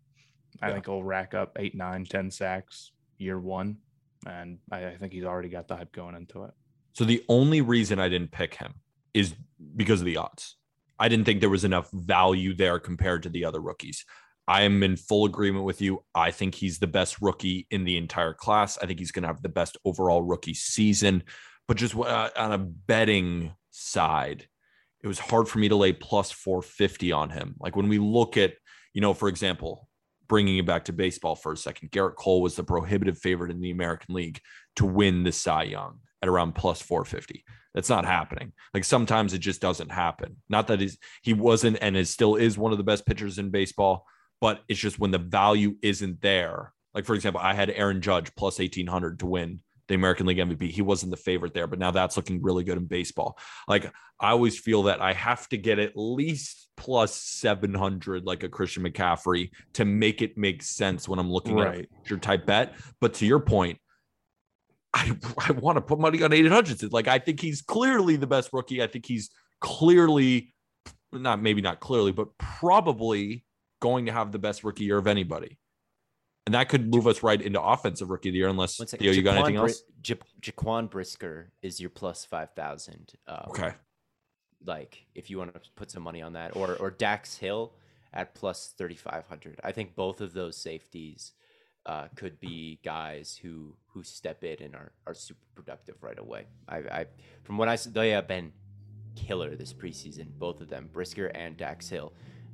I 0.61 0.69
Yeah. 0.69 0.74
think 0.74 0.86
he'll 0.86 1.03
rack 1.03 1.35
up 1.35 1.57
eight, 1.59 1.74
nine, 1.74 2.05
ten 2.05 2.31
sacks 2.31 2.93
year 3.19 3.39
one, 3.39 3.78
and 4.27 4.59
I, 4.70 4.86
I 4.89 4.97
think 4.97 5.12
he's 5.12 5.24
already 5.24 5.49
got 5.49 5.69
the 5.69 5.77
hype 5.77 5.93
going 5.93 6.15
into 6.15 6.44
it. 6.44 6.53
So 6.93 7.05
the 7.05 7.24
only 7.28 7.61
reason 7.62 7.99
I 7.99 8.09
didn't 8.09 8.32
pick 8.32 8.55
him 8.55 8.74
is 9.15 9.35
because 9.77 10.01
of 10.01 10.07
the 10.07 10.19
odds. 10.19 10.57
I 10.99 11.09
didn't 11.09 11.24
think 11.24 11.40
there 11.40 11.51
was 11.51 11.65
enough 11.65 11.90
value 11.90 12.55
there 12.55 12.78
compared 12.78 13.23
to 13.24 13.28
the 13.28 13.44
other 13.44 13.61
rookies. 13.61 14.05
I 14.47 14.62
am 14.62 14.82
in 14.82 14.97
full 14.97 15.24
agreement 15.24 15.65
with 15.65 15.81
you. 15.81 16.05
I 16.15 16.31
think 16.31 16.55
he's 16.55 16.78
the 16.78 16.86
best 16.86 17.20
rookie 17.23 17.66
in 17.70 17.85
the 17.85 17.97
entire 17.97 18.35
class. 18.35 18.77
I 18.78 18.86
think 18.86 18.99
he's 18.99 19.12
going 19.12 19.23
to 19.23 19.28
have 19.28 19.43
the 19.43 19.49
best 19.49 19.78
overall 19.85 20.23
rookie 20.23 20.55
season. 20.55 21.23
But 21.69 21.77
just 21.77 21.97
uh, 21.97 22.31
on 22.36 22.53
a 22.53 22.59
betting 22.59 23.53
side, 23.70 24.49
it 25.02 25.08
was 25.08 25.18
hard 25.18 25.48
for 25.48 25.58
me 25.58 25.68
to 25.68 25.76
lay 25.76 25.92
plus 25.92 26.30
450 26.30 27.12
on 27.12 27.30
him. 27.30 27.56
Like 27.58 27.76
when 27.76 27.88
we 27.88 27.98
look 27.98 28.36
at, 28.36 28.54
you 28.94 29.00
know, 29.00 29.14
for 29.14 29.28
example, 29.28 29.88
bringing 30.28 30.58
it 30.58 30.66
back 30.66 30.84
to 30.84 30.92
baseball 30.92 31.34
for 31.34 31.52
a 31.52 31.56
second, 31.56 31.90
Gerrit 31.90 32.14
Cole 32.16 32.40
was 32.40 32.54
the 32.54 32.64
prohibitive 32.64 33.18
favorite 33.18 33.50
in 33.50 33.60
the 33.60 33.70
American 33.70 34.14
League 34.14 34.40
to 34.76 34.86
win 34.86 35.24
the 35.24 35.32
Cy 35.32 35.64
Young 35.64 35.98
at 36.22 36.28
around 36.28 36.54
plus 36.54 36.80
450. 36.80 37.44
That's 37.74 37.88
not 37.88 38.04
happening. 38.04 38.52
Like 38.74 38.84
sometimes 38.84 39.34
it 39.34 39.38
just 39.38 39.60
doesn't 39.60 39.90
happen. 39.90 40.36
Not 40.48 40.68
that 40.68 40.80
he's, 40.80 40.98
he 41.22 41.32
wasn't 41.32 41.78
and 41.80 41.96
is 41.96 42.10
still 42.10 42.36
is 42.36 42.56
one 42.56 42.72
of 42.72 42.78
the 42.78 42.84
best 42.84 43.04
pitchers 43.06 43.38
in 43.38 43.50
baseball, 43.50 44.06
but 44.40 44.62
it's 44.68 44.78
just 44.80 44.98
when 44.98 45.10
the 45.10 45.18
value 45.18 45.76
isn't 45.82 46.20
there. 46.20 46.72
Like 46.94 47.06
for 47.06 47.14
example, 47.14 47.40
I 47.42 47.54
had 47.54 47.70
Aaron 47.70 48.02
Judge 48.02 48.34
plus 48.36 48.58
1800 48.58 49.18
to 49.20 49.26
win 49.26 49.60
the 49.93 49.97
American 49.97 50.27
League 50.27 50.39
MVP. 50.39 50.70
He 50.70 50.82
wasn't 50.82 51.10
the 51.10 51.16
favorite 51.16 51.52
there, 51.55 51.66
but 51.66 51.78
now 51.78 51.90
that's 51.90 52.16
looking 52.16 52.43
really 52.43 52.64
good 52.64 52.78
in 52.78 52.86
baseball. 52.86 53.39
Like 53.69 53.93
I 54.19 54.31
always 54.31 54.59
feel 54.59 54.85
that 54.85 55.01
I 55.01 55.12
have 55.12 55.48
to 55.51 55.59
get 55.59 55.78
at 55.78 55.93
least 55.94 56.69
plus 56.77 57.14
700 57.14 58.24
like 58.24 58.43
a 58.43 58.48
Christian 58.48 58.82
McCaffrey 58.85 59.51
to 59.74 59.85
make 59.85 60.23
it 60.23 60.39
make 60.39 60.62
sense 60.62 61.09
when 61.09 61.19
I'm 61.19 61.31
looking 61.31 61.60
at 61.60 61.86
your 62.06 62.19
type 62.19 62.47
bet. 62.47 62.74
But 63.01 63.14
to 63.14 63.27
your 63.27 63.40
point, 63.40 63.78
I, 64.94 65.16
I 65.39 65.52
want 65.52 65.77
to 65.77 65.82
put 65.82 65.98
money 65.98 66.23
on 66.23 66.32
Aidan 66.32 66.52
Hutchinson. 66.52 66.89
Like 66.90 67.09
I 67.09 67.19
think 67.19 67.40
he's 67.40 67.60
clearly 67.60 68.16
the 68.16 68.27
best 68.27 68.51
rookie. 68.52 68.82
I 68.82 68.86
think 68.86 69.06
he's 69.06 69.31
clearly 69.60 70.55
not 71.12 71.43
maybe 71.43 71.60
not 71.60 71.81
clearly, 71.81 72.12
but 72.12 72.28
probably 72.39 73.44
going 73.81 74.06
to 74.06 74.12
have 74.12 74.32
the 74.32 74.39
best 74.39 74.64
rookie 74.64 74.85
year 74.85 74.97
of 74.97 75.06
anybody. 75.06 75.59
And 76.47 76.55
that 76.55 76.69
could 76.69 76.90
move 76.93 77.06
us 77.06 77.23
right 77.23 77.40
into 77.40 77.62
offensive 77.62 78.10
rookie 78.10 78.31
of 78.31 78.32
the 78.32 78.39
year, 78.39 78.48
unless. 78.48 78.77
Theo, 78.77 79.12
you 79.12 79.23
got 79.23 79.36
anything 79.36 79.56
else? 79.56 79.82
Ja- 80.05 80.16
Jaquan 80.40 80.90
Brisker 80.90 81.52
is 81.62 81.81
your 81.81 81.90
plus 81.90 82.24
five 82.24 82.51
thousand. 82.55 83.12
Um, 83.28 83.44
Okay. 83.51 83.73
like 84.64 85.06
if 85.14 85.31
you 85.31 85.39
want 85.39 85.55
to 85.55 85.60
put 85.77 85.90
some 85.90 86.02
money 86.02 86.20
on 86.23 86.32
that, 86.32 86.56
or 86.56 86.74
or 86.77 86.90
Dax 86.90 87.36
Hill 87.39 87.74
at 88.12 88.35
plus 88.35 88.74
thirty 88.77 88.97
five 88.97 89.24
hundred. 89.28 89.60
I 89.62 89.70
think 89.73 89.94
both 89.94 90.20
of 90.20 90.32
those 90.32 90.56
safeties 90.56 91.32
uh, 91.86 92.09
could 92.16 92.40
be 92.40 92.81
guys 92.85 93.39
who 93.40 93.77
who 93.86 94.02
step 94.02 94.43
in 94.43 94.60
and 94.62 94.74
are, 94.74 94.93
are 95.06 95.14
super 95.14 95.47
productive 95.55 96.02
right 96.02 96.19
away. 96.19 96.47
I, 96.69 96.77
I 96.78 97.06
from 97.44 97.56
what 97.56 97.69
I 97.69 97.74
s- 97.74 97.85
they 97.85 98.10
have 98.10 98.27
been 98.27 98.52
killer 99.14 99.55
this 99.55 99.73
preseason, 99.73 100.27
both 100.39 100.60
of 100.60 100.69
them, 100.69 100.89
Brisker 100.93 101.27
and 101.28 101.56
Dax 101.56 101.89
Hill. 101.89 102.12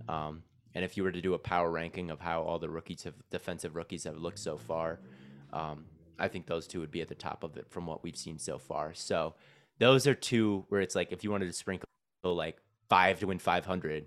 Um, 0.09 0.43
and 0.75 0.85
if 0.85 0.97
you 0.97 1.03
were 1.03 1.13
to 1.13 1.21
do 1.21 1.35
a 1.35 1.39
power 1.39 1.71
ranking 1.71 2.11
of 2.11 2.21
how 2.21 2.43
all 2.43 2.59
the 2.59 2.69
rookies 2.69 3.05
have 3.05 3.15
defensive 3.31 3.75
rookies 3.77 4.05
have 4.05 4.17
looked 4.17 4.39
so 4.39 4.57
far, 4.57 5.01
um, 5.53 5.85
I 6.19 6.29
think 6.29 6.47
those 6.47 6.67
two 6.67 6.81
would 6.81 6.91
be 6.91 7.01
at 7.01 7.09
the 7.09 7.15
top 7.15 7.45
of 7.45 7.57
it 7.57 7.67
from 7.71 7.87
what 7.87 8.03
we've 8.03 8.17
seen 8.17 8.39
so 8.39 8.59
far. 8.59 8.93
So 8.95 9.35
those 9.79 10.07
are 10.07 10.15
two 10.15 10.65
where 10.69 10.81
it's 10.81 10.95
like 10.95 11.13
if 11.13 11.25
you 11.25 11.31
wanted 11.31 11.47
to 11.47 11.53
sprinkle 11.53 11.87
like 12.25 12.59
five 12.89 13.21
to 13.21 13.27
win 13.27 13.39
500, 13.39 14.07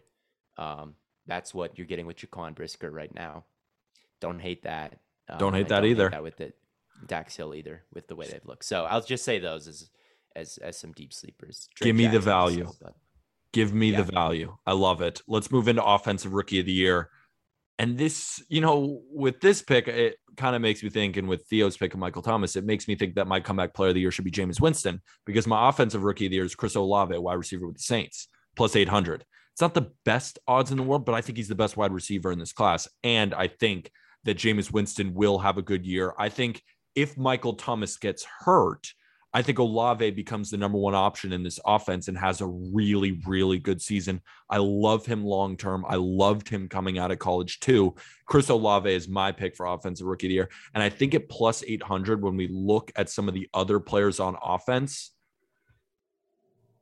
um, 0.58 0.96
that's 1.28 1.54
what 1.54 1.78
you're 1.78 1.88
getting 1.88 2.06
with 2.06 2.18
Jaquan 2.18 2.56
Brisker 2.56 2.92
right 2.92 3.14
now. 3.14 3.46
Don't 4.20 4.40
hate 4.40 4.64
that. 4.64 5.00
Um, 5.30 5.38
Don't 5.38 5.54
hate 5.54 5.70
that 5.70 5.86
either. 5.86 6.10
that 6.10 6.24
with 6.24 6.38
the 6.38 6.54
Dax 7.08 7.36
Hill 7.36 7.56
either 7.56 7.84
with 7.94 8.08
the 8.08 8.16
way 8.16 8.28
they've 8.28 8.46
looked. 8.46 8.66
So 8.66 8.84
I'll 8.86 9.02
just 9.02 9.24
say 9.24 9.40
those 9.40 9.68
as 9.68 9.90
as 10.36 10.58
as 10.58 10.78
some 10.78 10.92
deep 10.92 11.14
sleepers. 11.14 11.70
Drake 11.76 11.88
Give 11.88 11.96
me 11.96 12.06
the 12.06 12.20
Jackson 12.20 12.32
also, 12.32 12.56
value. 12.56 12.72
Give 13.54 13.74
me 13.74 13.92
Yeah. 13.92 14.02
the 14.04 14.12
value. 14.12 14.56
I 14.66 14.74
love 14.74 15.02
it. 15.02 15.22
Let's 15.28 15.52
move 15.52 15.68
into 15.68 15.84
offensive 15.84 16.34
rookie 16.34 16.60
of 16.60 16.66
the 16.66 16.72
year. 16.72 17.10
And 17.80 17.98
this, 17.98 18.44
you 18.48 18.62
know, 18.62 19.02
with 19.12 19.42
this 19.42 19.62
pick, 19.62 19.88
it 19.88 20.18
kind 20.38 20.56
of 20.56 20.62
makes 20.62 20.84
me 20.84 20.90
think, 20.90 21.18
and 21.18 21.28
with 21.28 21.48
Theo's 21.48 21.78
pick 21.78 21.94
of 21.94 22.00
Michael 22.00 22.22
Thomas, 22.22 22.56
it 22.56 22.64
makes 22.64 22.88
me 22.88 22.96
think 22.96 23.16
that 23.16 23.28
my 23.28 23.40
comeback 23.40 23.74
player 23.74 23.90
of 23.90 23.96
the 23.96 24.02
year 24.02 24.12
should 24.12 24.24
be 24.26 24.32
Jameis 24.32 24.62
Winston 24.62 25.02
because 25.26 25.48
my 25.48 25.68
offensive 25.68 26.04
rookie 26.04 26.28
of 26.28 26.30
the 26.30 26.36
year 26.36 26.46
is 26.46 26.56
Chris 26.56 26.76
Olave, 26.76 27.18
wide 27.18 27.34
receiver 27.34 27.66
with 27.66 27.78
the 27.78 27.84
Saints, 27.84 28.28
plus 28.56 28.76
800. 28.76 29.26
It's 29.52 29.62
not 29.62 29.74
the 29.74 29.92
best 30.06 30.40
odds 30.48 30.72
in 30.72 30.78
the 30.78 30.84
world, 30.84 31.06
but 31.06 31.16
I 31.16 31.22
think 31.22 31.38
he's 31.38 31.48
the 31.48 31.56
best 31.56 31.76
wide 31.76 31.92
receiver 31.92 32.32
in 32.32 32.40
this 32.40 32.54
class. 32.54 32.88
And 33.04 33.34
I 33.34 33.48
think 33.48 33.92
that 34.24 34.38
Jameis 34.38 34.72
Winston 34.72 35.14
will 35.14 35.40
have 35.40 35.58
a 35.58 35.62
good 35.64 35.86
year. 35.86 36.14
I 36.18 36.30
think 36.30 36.62
if 36.96 37.18
Michael 37.18 37.56
Thomas 37.56 37.98
gets 37.98 38.26
hurt, 38.46 38.94
I 39.34 39.42
think 39.42 39.60
Olave 39.60 40.12
becomes 40.12 40.50
the 40.50 40.58
number 40.58 40.78
one 40.78 40.94
option 40.94 41.32
in 41.32 41.42
this 41.42 41.60
offense 41.66 42.10
and 42.10 42.18
has 42.18 42.42
a 42.42 42.48
really, 42.48 43.20
really 43.26 43.60
good 43.60 43.82
season. 43.82 44.22
I 44.50 44.58
love 44.58 45.06
him 45.06 45.24
long 45.24 45.56
term. 45.56 45.86
I 45.88 45.96
loved 45.96 46.50
him 46.50 46.68
coming 46.68 47.00
out 47.00 47.12
of 47.12 47.20
college 47.20 47.62
too. 47.62 47.96
Chris 48.26 48.50
Olave 48.50 48.94
is 48.94 49.08
my 49.08 49.32
pick 49.32 49.56
for 49.56 49.68
offensive 49.68 50.06
rookie 50.06 50.28
of 50.28 50.30
the 50.30 50.36
year. 50.36 50.50
And 50.74 50.84
I 50.84 50.90
think 50.90 51.16
at 51.16 51.30
plus 51.30 51.64
800, 51.66 52.22
when 52.22 52.36
we 52.36 52.50
look 52.50 52.92
at 52.98 53.10
some 53.10 53.30
of 53.30 53.34
the 53.34 53.48
other 53.54 53.80
players 53.80 54.20
on 54.20 54.36
offense, 54.44 55.12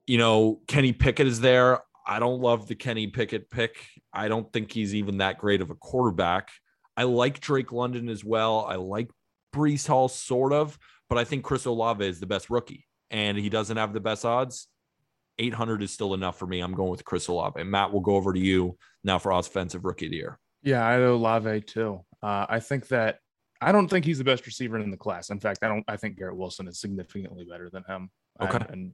you 0.08 0.18
know, 0.18 0.60
Kenny 0.68 0.92
Pickett 0.92 1.28
is 1.28 1.40
there. 1.40 1.82
I 2.08 2.18
don't 2.18 2.42
love 2.42 2.68
the 2.68 2.74
Kenny 2.74 3.06
Pickett 3.06 3.52
pick. 3.52 3.78
I 4.12 4.28
don't 4.28 4.52
think 4.52 4.72
he's 4.72 4.96
even 4.96 5.20
that 5.20 5.38
great 5.38 5.62
of 5.62 5.70
a 5.70 5.76
quarterback. 5.76 6.50
I 6.98 7.04
like 7.04 7.40
Drake 7.40 7.72
London 7.72 8.10
as 8.10 8.26
well. 8.26 8.66
I 8.68 8.76
like 8.76 9.12
Breece 9.54 9.88
Hall, 9.88 10.08
sort 10.08 10.52
of, 10.52 10.80
but 11.10 11.18
I 11.18 11.23
think 11.23 11.44
Chris 11.44 11.65
Olave 11.65 12.06
is 12.06 12.19
the 12.19 12.27
best 12.27 12.49
rookie 12.49 12.86
and 13.11 13.38
he 13.38 13.49
doesn't 13.49 13.77
have 13.77 13.94
the 13.94 13.99
best 13.99 14.26
odds. 14.26 14.68
800 15.40 15.81
is 15.84 15.91
still 15.91 16.14
enough 16.14 16.38
for 16.38 16.45
me. 16.45 16.60
I'm 16.60 16.73
going 16.73 16.91
with 16.91 17.06
Chris 17.06 17.27
Olave. 17.27 17.64
Matt, 17.64 17.91
we'll 17.91 18.02
go 18.02 18.15
over 18.15 18.34
to 18.34 18.40
you 18.40 18.77
now 19.03 19.18
for 19.18 19.31
offensive 19.31 19.86
rookie 19.86 20.06
of 20.06 20.11
the 20.11 20.18
year. 20.18 20.40
Yeah, 20.61 20.86
I 20.86 20.98
know 20.98 21.18
Lave 21.18 21.65
too. 21.65 22.03
Uh, 22.22 22.45
I 22.49 22.60
think 22.60 22.88
that 22.90 23.19
I 23.61 23.72
don't 23.72 23.88
think 23.88 24.06
he's 24.06 24.18
the 24.18 24.23
best 24.23 24.45
receiver 24.45 24.77
in 24.77 24.91
the 24.91 24.98
class. 24.98 25.30
In 25.30 25.40
fact, 25.40 25.60
I 25.64 25.69
don't. 25.69 25.84
I 25.88 25.95
think 25.95 26.18
Garrett 26.18 26.36
Wilson 26.36 26.68
is 26.68 26.80
significantly 26.80 27.45
better 27.49 27.69
than 27.69 27.84
him. 27.88 28.10
Okay. 28.41 28.57
And, 28.57 28.69
and 28.69 28.91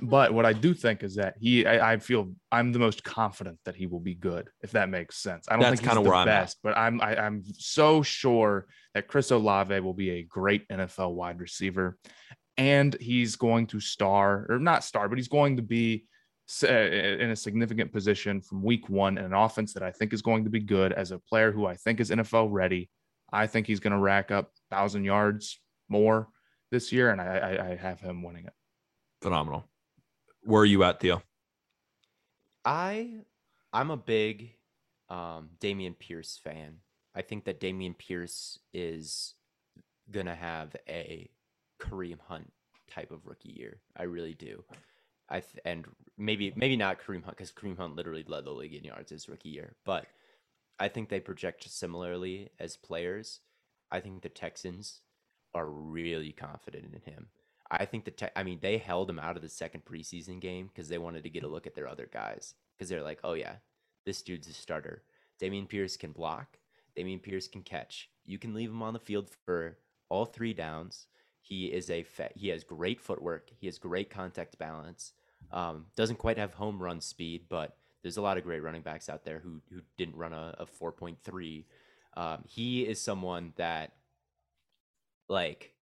but 0.00 0.32
what 0.32 0.46
I 0.46 0.52
do 0.52 0.72
think 0.72 1.02
is 1.02 1.16
that 1.16 1.34
he, 1.40 1.66
I, 1.66 1.94
I 1.94 1.98
feel 1.98 2.32
I'm 2.52 2.72
the 2.72 2.78
most 2.78 3.02
confident 3.02 3.58
that 3.64 3.74
he 3.74 3.86
will 3.86 4.00
be 4.00 4.14
good, 4.14 4.48
if 4.62 4.70
that 4.72 4.88
makes 4.88 5.16
sense. 5.16 5.46
I 5.48 5.54
don't 5.54 5.62
That's 5.62 5.80
think 5.80 5.92
he's 5.92 6.04
the 6.04 6.10
I'm 6.10 6.28
at. 6.28 6.42
best, 6.42 6.58
but 6.62 6.76
I'm 6.78 7.00
I, 7.00 7.16
I'm 7.16 7.42
so 7.54 8.02
sure 8.02 8.66
that 8.94 9.08
Chris 9.08 9.30
Olave 9.30 9.80
will 9.80 9.94
be 9.94 10.10
a 10.10 10.22
great 10.22 10.68
NFL 10.68 11.14
wide 11.14 11.40
receiver, 11.40 11.98
and 12.56 12.94
he's 13.00 13.34
going 13.34 13.66
to 13.68 13.80
star 13.80 14.46
or 14.48 14.58
not 14.60 14.84
star, 14.84 15.08
but 15.08 15.18
he's 15.18 15.28
going 15.28 15.56
to 15.56 15.62
be 15.62 16.04
uh, 16.62 16.68
in 16.68 17.30
a 17.30 17.36
significant 17.36 17.92
position 17.92 18.40
from 18.40 18.62
week 18.62 18.88
one 18.88 19.18
in 19.18 19.24
an 19.24 19.34
offense 19.34 19.74
that 19.74 19.82
I 19.82 19.90
think 19.90 20.12
is 20.12 20.22
going 20.22 20.44
to 20.44 20.50
be 20.50 20.60
good 20.60 20.92
as 20.92 21.10
a 21.10 21.18
player 21.18 21.50
who 21.50 21.66
I 21.66 21.74
think 21.74 21.98
is 21.98 22.10
NFL 22.10 22.48
ready. 22.50 22.88
I 23.32 23.48
think 23.48 23.66
he's 23.66 23.80
going 23.80 23.92
to 23.92 23.98
rack 23.98 24.30
up 24.30 24.52
thousand 24.70 25.04
yards 25.04 25.60
more 25.88 26.28
this 26.70 26.92
year, 26.92 27.10
and 27.10 27.20
I, 27.20 27.24
I, 27.24 27.70
I 27.70 27.76
have 27.76 28.00
him 28.00 28.22
winning 28.22 28.46
it. 28.46 28.52
Phenomenal. 29.20 29.68
Where 30.42 30.62
are 30.62 30.66
you 30.66 30.82
at, 30.84 31.00
Theo? 31.00 31.22
I 32.64 33.20
I'm 33.72 33.90
a 33.90 33.96
big 33.96 34.52
um 35.08 35.50
Dameon 35.60 35.98
Pierce 35.98 36.38
fan. 36.42 36.78
I 37.14 37.22
think 37.22 37.44
that 37.44 37.60
Dameon 37.60 37.96
Pierce 37.98 38.58
is 38.72 39.34
gonna 40.10 40.34
have 40.34 40.74
a 40.88 41.30
Kareem 41.80 42.20
Hunt 42.20 42.52
type 42.90 43.10
of 43.10 43.26
rookie 43.26 43.54
year. 43.56 43.80
I 43.96 44.04
really 44.04 44.34
do. 44.34 44.64
I 45.28 45.40
th- 45.40 45.62
and 45.64 45.86
maybe 46.18 46.52
maybe 46.56 46.76
not 46.76 47.00
Kareem 47.00 47.24
Hunt 47.24 47.36
because 47.36 47.52
Kareem 47.52 47.76
Hunt 47.76 47.96
literally 47.96 48.24
led 48.26 48.44
the 48.44 48.50
league 48.50 48.74
in 48.74 48.84
yards 48.84 49.10
his 49.10 49.28
rookie 49.28 49.50
year, 49.50 49.76
but 49.84 50.06
I 50.78 50.88
think 50.88 51.08
they 51.08 51.20
project 51.20 51.68
similarly 51.70 52.50
as 52.58 52.76
players. 52.76 53.40
I 53.90 54.00
think 54.00 54.22
the 54.22 54.28
Texans 54.28 55.00
are 55.54 55.68
really 55.68 56.32
confident 56.32 56.94
in 56.94 57.12
him. 57.12 57.28
I 57.70 57.84
think 57.84 58.04
the 58.04 58.10
te- 58.10 58.26
I 58.34 58.42
mean 58.42 58.58
they 58.60 58.78
held 58.78 59.08
him 59.08 59.18
out 59.18 59.36
of 59.36 59.42
the 59.42 59.48
second 59.48 59.84
preseason 59.84 60.40
game 60.40 60.68
because 60.68 60.88
they 60.88 60.98
wanted 60.98 61.22
to 61.22 61.30
get 61.30 61.44
a 61.44 61.48
look 61.48 61.66
at 61.66 61.74
their 61.74 61.88
other 61.88 62.08
guys 62.12 62.54
because 62.76 62.88
they're 62.88 63.02
like, 63.02 63.20
oh 63.22 63.34
yeah, 63.34 63.56
this 64.04 64.22
dude's 64.22 64.48
a 64.48 64.52
starter. 64.52 65.02
Dameon 65.40 65.68
Pierce 65.68 65.96
can 65.96 66.12
block. 66.12 66.58
Dameon 66.96 67.22
Pierce 67.22 67.48
can 67.48 67.62
catch. 67.62 68.10
You 68.24 68.38
can 68.38 68.54
leave 68.54 68.70
him 68.70 68.82
on 68.82 68.92
the 68.92 68.98
field 68.98 69.30
for 69.44 69.78
all 70.08 70.24
three 70.24 70.52
downs. 70.52 71.06
He 71.40 71.66
is 71.66 71.90
a 71.90 72.02
fa- 72.02 72.30
he 72.34 72.48
has 72.48 72.64
great 72.64 73.00
footwork. 73.00 73.50
He 73.58 73.66
has 73.66 73.78
great 73.78 74.10
contact 74.10 74.58
balance. 74.58 75.12
Um, 75.52 75.86
doesn't 75.96 76.18
quite 76.18 76.38
have 76.38 76.54
home 76.54 76.82
run 76.82 77.00
speed, 77.00 77.44
but 77.48 77.76
there's 78.02 78.16
a 78.16 78.22
lot 78.22 78.38
of 78.38 78.44
great 78.44 78.62
running 78.62 78.82
backs 78.82 79.08
out 79.08 79.24
there 79.24 79.38
who 79.38 79.60
who 79.72 79.80
didn't 79.96 80.16
run 80.16 80.32
a, 80.32 80.54
a 80.58 80.66
4.3. 80.66 81.64
Um, 82.16 82.44
he 82.46 82.82
is 82.82 83.00
someone 83.00 83.52
that 83.56 83.92
like 85.28 85.72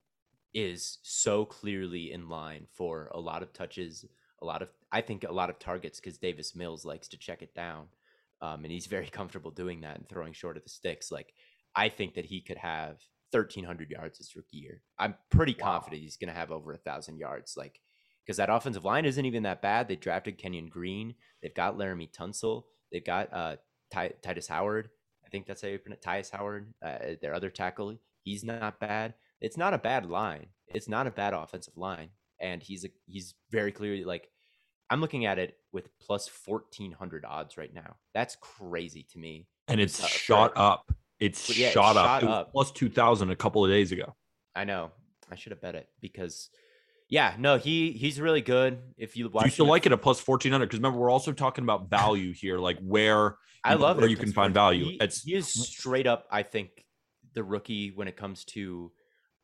is 0.54 0.98
so 1.02 1.44
clearly 1.44 2.12
in 2.12 2.28
line 2.28 2.66
for 2.72 3.10
a 3.12 3.20
lot 3.20 3.42
of 3.42 3.52
touches, 3.52 4.04
a 4.42 4.44
lot 4.44 4.62
of 4.62 4.68
I 4.90 5.00
think 5.00 5.24
a 5.24 5.32
lot 5.32 5.50
of 5.50 5.58
targets 5.58 6.00
because 6.00 6.18
Davis 6.18 6.56
Mills 6.56 6.84
likes 6.84 7.08
to 7.08 7.18
check 7.18 7.42
it 7.42 7.54
down, 7.54 7.86
um, 8.40 8.64
and 8.64 8.72
he's 8.72 8.86
very 8.96 9.08
comfortable 9.08 9.50
doing 9.50 9.82
that 9.82 9.96
and 9.96 10.08
throwing 10.08 10.32
short 10.32 10.56
of 10.56 10.64
the 10.64 10.70
sticks. 10.70 11.10
Like 11.10 11.32
I 11.74 11.88
think 11.88 12.14
that 12.14 12.26
he 12.26 12.40
could 12.40 12.58
have 12.58 12.98
1,300 13.30 13.90
yards 13.90 14.18
this 14.18 14.36
rookie 14.36 14.56
year. 14.56 14.82
I'm 14.98 15.14
pretty 15.30 15.54
confident 15.54 16.02
he's 16.02 16.16
going 16.16 16.32
to 16.32 16.38
have 16.38 16.50
over 16.50 16.72
a 16.72 16.78
thousand 16.78 17.18
yards. 17.18 17.54
Like 17.56 17.80
because 18.28 18.36
that 18.36 18.50
offensive 18.50 18.84
line 18.84 19.06
isn't 19.06 19.24
even 19.24 19.44
that 19.44 19.62
bad. 19.62 19.88
They 19.88 19.96
drafted 19.96 20.36
Kenyon 20.36 20.68
Green. 20.68 21.14
They've 21.42 21.54
got 21.54 21.78
Laremy 21.78 22.12
Tunsil. 22.12 22.64
They've 22.92 23.04
got 23.04 23.32
uh, 23.32 23.56
Ty- 23.90 24.12
Tytus 24.22 24.46
Howard. 24.48 24.90
I 25.24 25.30
think 25.30 25.46
that's 25.46 25.62
how 25.62 25.68
you 25.68 25.78
pronounce 25.78 26.04
Tytus 26.04 26.30
Howard, 26.30 26.74
uh, 26.84 27.14
their 27.22 27.32
other 27.32 27.48
tackle. 27.48 27.96
He's 28.24 28.44
not 28.44 28.80
bad. 28.80 29.14
It's 29.40 29.56
not 29.56 29.74
a 29.74 29.78
bad 29.78 30.06
line. 30.06 30.46
It's 30.68 30.88
not 30.88 31.06
a 31.06 31.10
bad 31.10 31.32
offensive 31.34 31.76
line, 31.76 32.10
and 32.40 32.62
he's 32.62 32.84
a, 32.84 32.88
he's 33.06 33.34
very 33.50 33.72
clearly 33.72 34.04
like 34.04 34.28
I'm 34.90 35.00
looking 35.00 35.26
at 35.26 35.38
it 35.38 35.56
with 35.72 35.88
plus 36.00 36.28
fourteen 36.28 36.92
hundred 36.92 37.24
odds 37.24 37.56
right 37.56 37.72
now. 37.72 37.96
That's 38.14 38.36
crazy 38.40 39.06
to 39.12 39.18
me. 39.18 39.46
And 39.68 39.80
it's 39.80 40.00
Uh, 40.02 40.06
for- 40.06 40.18
shot 40.18 40.52
up. 40.56 40.92
It's 41.20 41.56
Yeah, 41.56 41.66
it's 41.66 41.74
shot 41.74 41.96
up. 41.96 42.04
shot 42.06 42.22
It 42.22 42.26
was 42.26 42.34
up. 42.34 42.52
plus 42.52 42.70
2,000 42.70 43.30
a 43.30 43.36
couple 43.36 43.64
of 43.64 43.70
days 43.70 43.90
ago. 43.90 44.14
I 44.54 44.62
know. 44.64 44.92
I 45.30 45.34
should 45.34 45.50
have 45.50 45.60
bet 45.60 45.74
it 45.74 45.88
because, 46.00 46.48
yeah, 47.10 47.34
no, 47.38 47.58
he 47.58 47.90
he's 47.92 48.20
really 48.20 48.40
good. 48.40 48.78
If 48.96 49.16
you 49.16 49.28
watch, 49.28 49.46
you 49.46 49.50
still 49.50 49.66
like 49.66 49.84
it 49.84 49.90
at 49.92 50.00
plus 50.00 50.20
1,400? 50.26 50.66
Because 50.66 50.78
remember, 50.78 50.98
we're 51.00 51.10
also 51.10 51.32
talking 51.32 51.64
about 51.64 51.90
value 51.90 52.32
here, 52.32 52.58
like 52.58 52.78
where 52.80 53.36
I 53.64 53.72
you 53.72 53.78
know, 53.78 53.84
love 53.86 53.96
where 53.96 54.06
it 54.06 54.10
you 54.12 54.16
can 54.16 54.32
find 54.32 54.54
value. 54.54 54.84
He, 54.84 54.98
It's 55.00 55.22
he 55.22 55.34
is 55.34 55.48
straight 55.48 56.06
up. 56.06 56.26
I 56.30 56.44
think 56.44 56.84
the 57.34 57.42
rookie 57.44 57.90
when 57.90 58.06
it 58.08 58.16
comes 58.16 58.44
to 58.46 58.92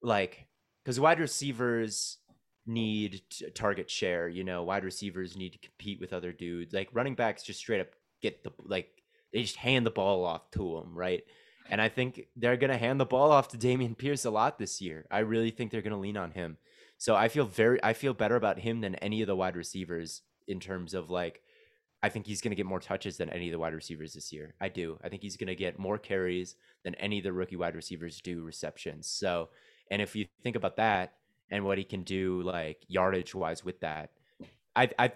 like 0.04 0.46
because 0.84 1.00
wide 1.00 1.18
receivers 1.18 2.18
need 2.66 3.22
target 3.54 3.90
share. 3.90 4.28
You 4.28 4.44
know, 4.44 4.62
wide 4.62 4.84
receivers 4.84 5.36
need 5.36 5.52
to 5.52 5.58
compete 5.58 6.00
with 6.00 6.12
other 6.12 6.32
dudes. 6.32 6.72
Like 6.72 6.88
running 6.92 7.14
backs 7.14 7.42
just 7.42 7.58
straight 7.58 7.80
up 7.80 7.88
get 8.22 8.44
the 8.44 8.52
like 8.64 9.02
they 9.32 9.42
just 9.42 9.56
hand 9.56 9.84
the 9.84 9.90
ball 9.90 10.24
off 10.24 10.50
to 10.52 10.80
them, 10.80 10.94
right? 10.94 11.24
And 11.70 11.80
I 11.80 11.88
think 11.88 12.26
they're 12.36 12.56
gonna 12.56 12.76
hand 12.76 13.00
the 13.00 13.06
ball 13.06 13.32
off 13.32 13.48
to 13.48 13.58
Dameon 13.58 13.96
Pierce 13.96 14.24
a 14.24 14.30
lot 14.30 14.58
this 14.58 14.80
year. 14.80 15.06
I 15.10 15.20
really 15.20 15.50
think 15.50 15.70
they're 15.70 15.82
gonna 15.82 15.98
lean 15.98 16.16
on 16.16 16.32
him. 16.32 16.58
So 16.98 17.16
I 17.16 17.28
feel 17.28 17.46
very 17.46 17.82
I 17.82 17.92
feel 17.94 18.14
better 18.14 18.36
about 18.36 18.60
him 18.60 18.80
than 18.80 18.94
any 18.96 19.22
of 19.22 19.26
the 19.26 19.36
wide 19.36 19.56
receivers 19.56 20.22
in 20.46 20.60
terms 20.60 20.94
of 20.94 21.10
like 21.10 21.40
I 22.04 22.10
think 22.10 22.26
he's 22.26 22.42
to 22.42 22.54
get 22.54 22.66
more 22.66 22.80
touches 22.80 23.16
than 23.16 23.30
any 23.30 23.48
of 23.48 23.52
the 23.52 23.58
wide 23.58 23.72
receivers 23.72 24.12
this 24.12 24.30
year. 24.30 24.54
I 24.60 24.68
do. 24.68 24.98
I 25.02 25.08
think 25.08 25.22
he's 25.22 25.38
to 25.38 25.54
get 25.54 25.78
more 25.78 25.96
carries 25.96 26.54
than 26.84 26.94
any 26.96 27.16
of 27.16 27.24
the 27.24 27.32
rookie 27.32 27.56
wide 27.56 27.74
receivers 27.74 28.20
do 28.20 28.44
receptions. 28.44 29.06
So, 29.06 29.48
and 29.90 30.02
if 30.02 30.16
you 30.16 30.26
think 30.42 30.56
about 30.56 30.76
that 30.76 31.14
and 31.50 31.64
what 31.64 31.78
he 31.78 31.84
can 31.84 32.02
do 32.02 32.42
like 32.42 32.78
yardage 32.88 33.34
wise 33.34 33.64
with 33.64 33.80
that, 33.80 34.10
I 34.74 34.90
I 34.98 35.12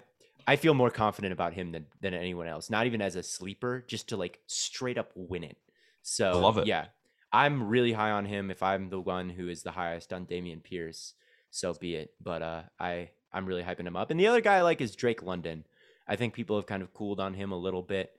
I 0.46 0.56
feel 0.56 0.74
more 0.74 0.90
confident 0.90 1.32
about 1.32 1.52
him 1.52 1.72
than 1.72 1.86
than 2.00 2.14
anyone 2.14 2.46
else. 2.46 2.70
Not 2.70 2.86
even 2.86 3.02
as 3.02 3.16
a 3.16 3.22
sleeper, 3.22 3.84
just 3.86 4.08
to 4.08 4.16
like 4.16 4.40
straight 4.46 4.98
up 4.98 5.10
win 5.14 5.44
it. 5.44 5.58
So, 6.02 6.40
love 6.40 6.58
it. 6.58 6.66
Yeah, 6.66 6.86
I'm 7.32 7.68
really 7.68 7.92
high 7.92 8.10
on 8.10 8.24
him. 8.24 8.50
If 8.50 8.62
I'm 8.62 8.88
the 8.88 9.00
one 9.00 9.30
who 9.30 9.48
is 9.48 9.62
the 9.62 9.72
highest 9.72 10.12
on 10.12 10.26
Dameon 10.26 10.62
Pierce, 10.62 11.14
so 11.50 11.74
be 11.74 11.94
it. 11.96 12.14
But 12.20 12.42
uh, 12.42 12.62
I 12.80 13.10
I'm 13.32 13.46
really 13.46 13.62
hyping 13.62 13.86
him 13.86 13.96
up. 13.96 14.10
And 14.10 14.18
the 14.18 14.26
other 14.26 14.40
guy 14.40 14.56
I 14.56 14.62
like 14.62 14.80
is 14.80 14.96
Drake 14.96 15.22
London. 15.22 15.64
I 16.06 16.16
think 16.16 16.32
people 16.34 16.56
have 16.56 16.66
kind 16.66 16.82
of 16.82 16.94
cooled 16.94 17.20
on 17.20 17.34
him 17.34 17.52
a 17.52 17.58
little 17.58 17.82
bit. 17.82 18.12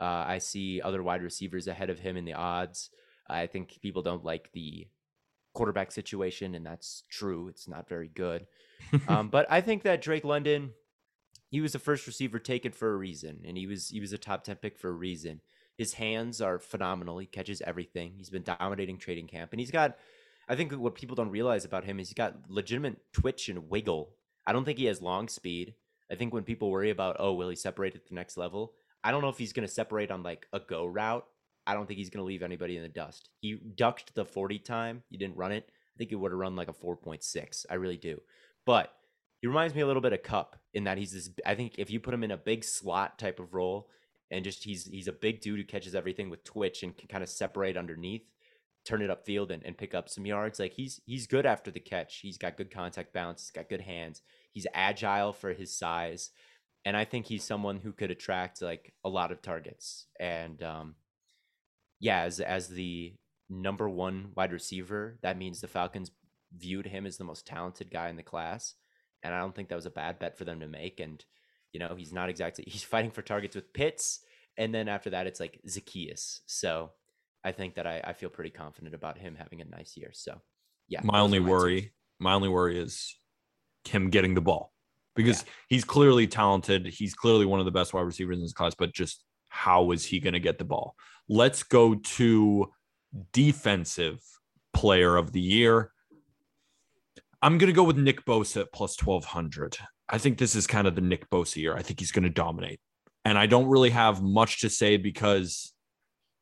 Uh, 0.00 0.24
I 0.26 0.38
see 0.38 0.80
other 0.80 1.02
wide 1.02 1.22
receivers 1.22 1.68
ahead 1.68 1.90
of 1.90 2.00
him 2.00 2.16
in 2.16 2.24
the 2.24 2.32
odds. 2.32 2.90
I 3.28 3.46
think 3.46 3.78
people 3.82 4.02
don't 4.02 4.24
like 4.24 4.50
the 4.52 4.86
quarterback 5.54 5.90
situation, 5.90 6.54
and 6.54 6.66
that's 6.66 7.04
true. 7.08 7.48
It's 7.48 7.66
not 7.66 7.88
very 7.88 8.08
good. 8.08 8.46
um, 9.08 9.28
but 9.30 9.46
I 9.50 9.60
think 9.60 9.82
that 9.84 10.02
Drake 10.02 10.24
London, 10.24 10.72
he 11.50 11.60
was 11.60 11.72
the 11.72 11.78
first 11.78 12.06
receiver 12.06 12.38
taken 12.38 12.72
for 12.72 12.92
a 12.92 12.96
reason, 12.96 13.40
and 13.46 13.56
he 13.56 13.66
was 13.66 13.88
he 13.88 14.00
was 14.00 14.12
a 14.12 14.18
top 14.18 14.44
ten 14.44 14.56
pick 14.56 14.76
for 14.76 14.88
a 14.88 14.92
reason. 14.92 15.40
His 15.78 15.94
hands 15.94 16.40
are 16.40 16.58
phenomenal. 16.58 17.18
He 17.18 17.26
catches 17.26 17.60
everything. 17.62 18.12
He's 18.16 18.30
been 18.30 18.44
dominating 18.44 18.98
trading 18.98 19.26
camp, 19.26 19.52
and 19.52 19.60
he's 19.60 19.70
got. 19.70 19.96
I 20.46 20.56
think 20.56 20.72
what 20.72 20.94
people 20.94 21.16
don't 21.16 21.30
realize 21.30 21.64
about 21.64 21.84
him 21.84 21.98
is 21.98 22.08
he's 22.08 22.14
got 22.14 22.36
legitimate 22.48 22.98
twitch 23.14 23.48
and 23.48 23.70
wiggle. 23.70 24.10
I 24.46 24.52
don't 24.52 24.66
think 24.66 24.78
he 24.78 24.84
has 24.84 25.00
long 25.00 25.28
speed. 25.28 25.74
I 26.10 26.16
think 26.16 26.34
when 26.34 26.42
people 26.42 26.70
worry 26.70 26.90
about, 26.90 27.16
oh, 27.18 27.32
will 27.32 27.48
he 27.48 27.56
separate 27.56 27.94
at 27.94 28.06
the 28.06 28.14
next 28.14 28.36
level? 28.36 28.74
I 29.02 29.10
don't 29.10 29.22
know 29.22 29.30
if 29.30 29.38
he's 29.38 29.54
going 29.54 29.66
to 29.66 29.72
separate 29.72 30.10
on 30.10 30.22
like 30.22 30.46
a 30.52 30.60
go 30.60 30.84
route. 30.84 31.26
I 31.66 31.74
don't 31.74 31.86
think 31.86 31.98
he's 31.98 32.10
going 32.10 32.22
to 32.22 32.26
leave 32.26 32.42
anybody 32.42 32.76
in 32.76 32.82
the 32.82 32.88
dust. 32.88 33.30
He 33.40 33.54
ducked 33.54 34.14
the 34.14 34.24
40 34.24 34.58
time. 34.58 35.02
He 35.08 35.16
didn't 35.16 35.36
run 35.36 35.52
it. 35.52 35.70
I 35.94 35.98
think 35.98 36.10
he 36.10 36.16
would 36.16 36.32
have 36.32 36.38
run 36.38 36.56
like 36.56 36.68
a 36.68 36.72
4.6. 36.72 37.66
I 37.70 37.74
really 37.74 37.96
do. 37.96 38.20
But 38.66 38.92
he 39.40 39.46
reminds 39.46 39.74
me 39.74 39.82
a 39.82 39.86
little 39.86 40.02
bit 40.02 40.12
of 40.12 40.22
Kupp 40.22 40.56
in 40.72 40.84
that 40.84 40.98
he's 40.98 41.12
this. 41.12 41.30
I 41.46 41.54
think 41.54 41.74
if 41.78 41.90
you 41.90 42.00
put 42.00 42.14
him 42.14 42.24
in 42.24 42.30
a 42.30 42.36
big 42.36 42.64
slot 42.64 43.18
type 43.18 43.38
of 43.38 43.54
role 43.54 43.88
and 44.30 44.44
just 44.44 44.64
he's 44.64 44.86
he's 44.86 45.08
a 45.08 45.12
big 45.12 45.40
dude 45.40 45.58
who 45.58 45.64
catches 45.64 45.94
everything 45.94 46.30
with 46.30 46.44
twitch 46.44 46.82
and 46.82 46.96
can 46.96 47.08
kind 47.08 47.22
of 47.22 47.28
separate 47.28 47.76
underneath, 47.76 48.24
turn 48.84 49.02
it 49.02 49.10
upfield 49.10 49.50
and, 49.50 49.62
and 49.64 49.76
pick 49.76 49.94
up 49.94 50.08
some 50.08 50.26
yards. 50.26 50.58
Like 50.58 50.72
he's 50.72 51.00
he's 51.06 51.26
good 51.26 51.46
after 51.46 51.70
the 51.70 51.80
catch. 51.80 52.20
He's 52.20 52.38
got 52.38 52.56
good 52.56 52.70
contact 52.70 53.12
balance. 53.12 53.42
He's 53.42 53.50
got 53.50 53.68
good 53.68 53.82
hands. 53.82 54.22
He's 54.52 54.66
agile 54.72 55.32
for 55.32 55.52
his 55.52 55.76
size, 55.76 56.30
and 56.84 56.96
I 56.96 57.04
think 57.04 57.26
he's 57.26 57.44
someone 57.44 57.78
who 57.78 57.92
could 57.92 58.10
attract 58.10 58.62
like 58.62 58.94
a 59.04 59.08
lot 59.08 59.30
of 59.30 59.42
targets. 59.42 60.06
And 60.18 60.62
um, 60.62 60.94
yeah, 62.04 62.20
as 62.22 62.38
as 62.40 62.68
the 62.68 63.14
number 63.48 63.88
one 63.88 64.32
wide 64.36 64.52
receiver, 64.52 65.18
that 65.22 65.38
means 65.38 65.60
the 65.60 65.68
Falcons 65.68 66.10
viewed 66.56 66.86
him 66.86 67.06
as 67.06 67.16
the 67.16 67.24
most 67.24 67.46
talented 67.46 67.90
guy 67.90 68.08
in 68.10 68.16
the 68.16 68.22
class, 68.22 68.74
and 69.22 69.34
I 69.34 69.38
don't 69.40 69.54
think 69.54 69.68
that 69.70 69.74
was 69.82 69.86
a 69.86 69.90
bad 70.02 70.18
bet 70.18 70.36
for 70.36 70.44
them 70.44 70.60
to 70.60 70.68
make. 70.68 71.00
And 71.00 71.24
you 71.72 71.80
know, 71.80 71.94
he's 71.96 72.12
not 72.12 72.28
exactly 72.28 72.64
he's 72.68 72.84
fighting 72.84 73.10
for 73.10 73.22
targets 73.22 73.56
with 73.56 73.72
Pitts, 73.72 74.20
and 74.58 74.74
then 74.74 74.86
after 74.88 75.10
that, 75.10 75.26
it's 75.26 75.40
like 75.40 75.60
Zaccheaus. 75.66 76.40
So 76.46 76.92
I 77.42 77.52
think 77.52 77.74
that 77.76 77.86
I, 77.86 78.00
I 78.04 78.12
feel 78.12 78.28
pretty 78.30 78.50
confident 78.50 78.94
about 78.94 79.18
him 79.18 79.34
having 79.36 79.60
a 79.62 79.64
nice 79.64 79.96
year. 79.96 80.10
So 80.12 80.40
yeah, 80.88 81.00
my 81.04 81.20
only 81.20 81.38
my 81.40 81.48
worry, 81.50 81.80
teams. 81.80 81.92
my 82.20 82.34
only 82.34 82.50
worry 82.50 82.78
is 82.78 83.18
him 83.84 84.10
getting 84.10 84.34
the 84.34 84.40
ball 84.42 84.72
because 85.16 85.42
Yeah. 85.42 85.48
he's 85.70 85.84
clearly 85.84 86.26
talented. 86.26 86.86
He's 86.86 87.14
clearly 87.14 87.46
one 87.46 87.60
of 87.60 87.66
the 87.66 87.72
best 87.72 87.94
wide 87.94 88.02
receivers 88.02 88.36
in 88.36 88.42
this 88.42 88.52
class, 88.52 88.74
but 88.74 88.92
just 88.94 89.24
how 89.54 89.92
is 89.92 90.04
he 90.04 90.18
going 90.18 90.34
to 90.34 90.40
get 90.40 90.58
the 90.58 90.64
ball? 90.64 90.96
Let's 91.28 91.62
go 91.62 91.94
to 91.94 92.72
defensive 93.32 94.20
player 94.72 95.16
of 95.16 95.30
the 95.30 95.40
year. 95.40 95.92
I'm 97.40 97.56
going 97.58 97.68
to 97.68 97.76
go 97.76 97.84
with 97.84 97.96
Nick 97.96 98.24
Bosa 98.24 98.62
at 98.62 98.72
plus 98.72 99.00
1200. 99.00 99.78
I 100.08 100.18
think 100.18 100.38
this 100.38 100.56
is 100.56 100.66
kind 100.66 100.88
of 100.88 100.96
the 100.96 101.00
Nick 101.00 101.30
Bosa 101.30 101.56
year. 101.56 101.76
I 101.76 101.82
think 101.82 102.00
he's 102.00 102.10
going 102.10 102.24
to 102.24 102.30
dominate. 102.30 102.80
And 103.24 103.38
I 103.38 103.46
don't 103.46 103.68
really 103.68 103.90
have 103.90 104.22
much 104.22 104.60
to 104.62 104.68
say 104.68 104.96
because 104.96 105.72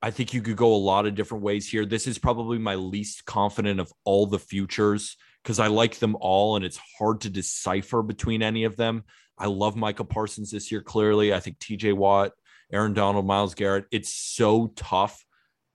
I 0.01 0.10
think 0.10 0.32
you 0.32 0.40
could 0.40 0.56
go 0.56 0.74
a 0.74 0.76
lot 0.76 1.06
of 1.06 1.14
different 1.14 1.44
ways 1.44 1.68
here. 1.68 1.84
This 1.84 2.06
is 2.06 2.18
probably 2.18 2.59
my 2.59 2.76
least 2.76 3.26
confident 3.26 3.78
of 3.78 3.93
all 4.05 4.26
the 4.26 4.39
futures 4.39 5.18
because 5.43 5.60
I 5.60 5.66
like 5.66 5.98
them 5.98 6.16
all 6.18 6.56
and 6.56 6.64
it's 6.64 6.80
hard 6.98 7.20
to 7.20 7.30
decipher 7.30 8.02
between 8.02 8.43
any 8.43 8.64
of 8.64 8.76
them. 8.76 9.05
I 9.39 9.47
love 9.47 9.76
Michael 9.76 10.06
Parsons 10.06 10.51
this 10.51 10.72
year. 10.72 10.82
Clearly, 10.82 11.34
I 11.34 11.40
think 11.40 11.59
TJ 11.59 11.94
Watt, 11.94 12.32
Aaron 12.73 12.94
Donald, 12.94 13.27
Myles 13.27 13.55
Garrett. 13.55 13.86
It's 13.90 14.12
so 14.12 14.73
tough. 14.77 15.24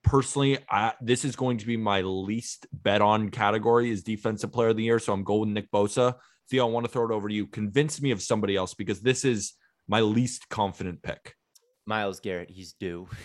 Personally, 0.04 0.58
I, 0.70 0.94
this 1.02 1.26
is 1.26 1.36
going 1.36 1.58
to 1.58 1.66
be 1.66 1.78
my 1.78 2.02
least 2.02 2.66
bet 2.72 3.02
on 3.02 3.30
category 3.30 3.92
is 3.92 4.04
defensive 4.04 4.52
player 4.52 4.70
of 4.70 4.78
the 4.78 4.84
year. 4.84 5.00
So 5.00 5.14
I'm 5.14 5.24
going 5.24 5.42
with 5.42 5.50
Nick 5.50 5.72
Bosa. 5.72 6.16
Theo, 6.50 6.68
I 6.68 6.70
want 6.72 6.86
to 6.86 6.92
throw 6.92 7.06
it 7.06 7.12
over 7.12 7.28
to 7.28 7.36
you. 7.36 7.46
Convince 7.48 8.02
me 8.02 8.12
of 8.12 8.22
somebody 8.22 8.56
else 8.56 8.74
because 8.74 9.02
this 9.02 9.26
is 9.26 9.54
my 9.88 10.02
least 10.02 10.50
confident 10.50 11.04
pick. 11.04 11.36
Myles 11.86 12.20
Garrett, 12.20 12.50
he's 12.50 12.74
due. 12.74 13.08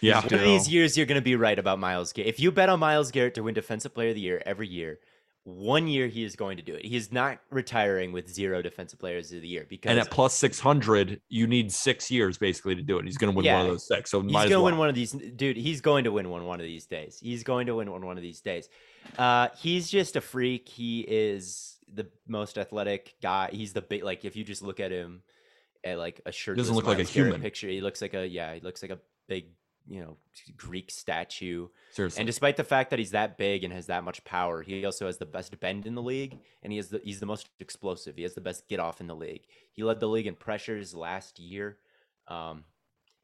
Yeah. 0.00 0.20
One 0.20 0.34
of 0.34 0.40
these 0.40 0.68
years, 0.68 0.96
you're 0.96 1.06
going 1.06 1.20
to 1.20 1.24
be 1.24 1.36
right 1.36 1.58
about 1.58 1.78
Myles 1.78 2.12
Garrett. 2.12 2.28
If 2.28 2.40
you 2.40 2.50
bet 2.50 2.68
on 2.68 2.80
Myles 2.80 3.12
Garrett 3.12 3.34
to 3.34 3.44
win 3.44 3.54
Defensive 3.54 3.94
Player 3.94 4.08
of 4.08 4.16
the 4.16 4.20
Year 4.20 4.42
every 4.44 4.66
year, 4.66 4.98
one 5.44 5.86
year 5.86 6.08
he 6.08 6.24
is 6.24 6.36
going 6.36 6.56
to 6.56 6.62
do 6.62 6.74
it. 6.74 6.84
He 6.84 6.96
is 6.96 7.12
not 7.12 7.38
retiring 7.50 8.12
with 8.12 8.32
zero 8.32 8.62
Defensive 8.62 8.98
Players 8.98 9.30
of 9.30 9.42
the 9.42 9.48
Year 9.48 9.66
because 9.68 9.90
And 9.90 10.00
at 10.00 10.10
plus 10.10 10.34
600, 10.34 11.20
you 11.28 11.46
need 11.46 11.70
six 11.70 12.10
years 12.10 12.38
basically 12.38 12.74
to 12.74 12.82
do 12.82 12.98
it. 12.98 13.04
He's 13.04 13.18
going 13.18 13.32
to 13.32 13.36
win 13.36 13.52
one 13.52 13.66
of 13.66 13.68
those 13.68 13.86
six. 13.86 14.10
So 14.10 14.22
he's 14.22 14.32
going 14.32 14.48
to 14.48 14.56
well. 14.56 14.64
win 14.64 14.78
one 14.78 14.88
of 14.88 14.94
these. 14.94 15.12
Dude, 15.12 15.58
he's 15.58 15.82
going 15.82 16.04
to 16.04 16.12
win 16.12 16.30
one 16.30 16.44
one 16.44 16.60
of 16.60 16.66
these 16.66 16.86
days. 16.86 17.18
He's 17.20 17.44
going 17.44 17.66
to 17.66 17.74
win 17.74 17.90
one 17.90 18.04
one 18.04 18.16
of 18.16 18.22
these 18.22 18.40
days. 18.40 18.68
Uh, 19.18 19.48
he's 19.58 19.90
just 19.90 20.16
a 20.16 20.22
freak. 20.22 20.66
He 20.68 21.00
is 21.00 21.78
the 21.92 22.06
most 22.26 22.56
athletic 22.56 23.14
guy. 23.22 23.50
He's 23.52 23.74
the 23.74 23.82
big 23.82 24.02
like 24.02 24.24
if 24.24 24.36
you 24.36 24.44
just 24.44 24.62
look 24.62 24.80
at 24.80 24.90
him 24.90 25.22
at 25.84 25.98
like 25.98 26.22
a 26.24 26.32
shirt 26.32 26.56
Doesn't 26.56 26.74
look 26.74 26.86
like 26.86 26.98
a 26.98 27.04
human. 27.04 27.42
picture. 27.42 27.68
He 27.68 27.82
looks 27.82 28.00
like 28.00 28.14
a 28.14 28.26
yeah. 28.26 28.54
He 28.54 28.60
looks 28.60 28.80
like 28.80 28.90
a 28.92 28.98
big 29.28 29.48
you 29.88 30.00
know 30.00 30.16
Greek 30.56 30.90
statue. 30.90 31.68
Seriously. 31.92 32.20
And 32.20 32.26
despite 32.26 32.56
the 32.56 32.64
fact 32.64 32.90
that 32.90 32.98
he's 32.98 33.10
that 33.10 33.36
big 33.36 33.64
and 33.64 33.72
has 33.72 33.86
that 33.86 34.04
much 34.04 34.24
power, 34.24 34.62
he 34.62 34.84
also 34.84 35.06
has 35.06 35.18
the 35.18 35.26
best 35.26 35.58
bend 35.60 35.86
in 35.86 35.94
the 35.94 36.02
league, 36.02 36.38
and 36.62 36.72
he 36.72 36.76
has 36.78 36.88
the 36.88 37.00
he's 37.04 37.20
the 37.20 37.26
most 37.26 37.48
explosive. 37.60 38.16
He 38.16 38.22
has 38.22 38.34
the 38.34 38.40
best 38.40 38.68
get 38.68 38.80
off 38.80 39.00
in 39.00 39.06
the 39.06 39.16
league. 39.16 39.42
He 39.72 39.82
led 39.82 40.00
the 40.00 40.08
league 40.08 40.26
in 40.26 40.34
pressures 40.34 40.94
last 40.94 41.38
year. 41.38 41.78
Um, 42.28 42.64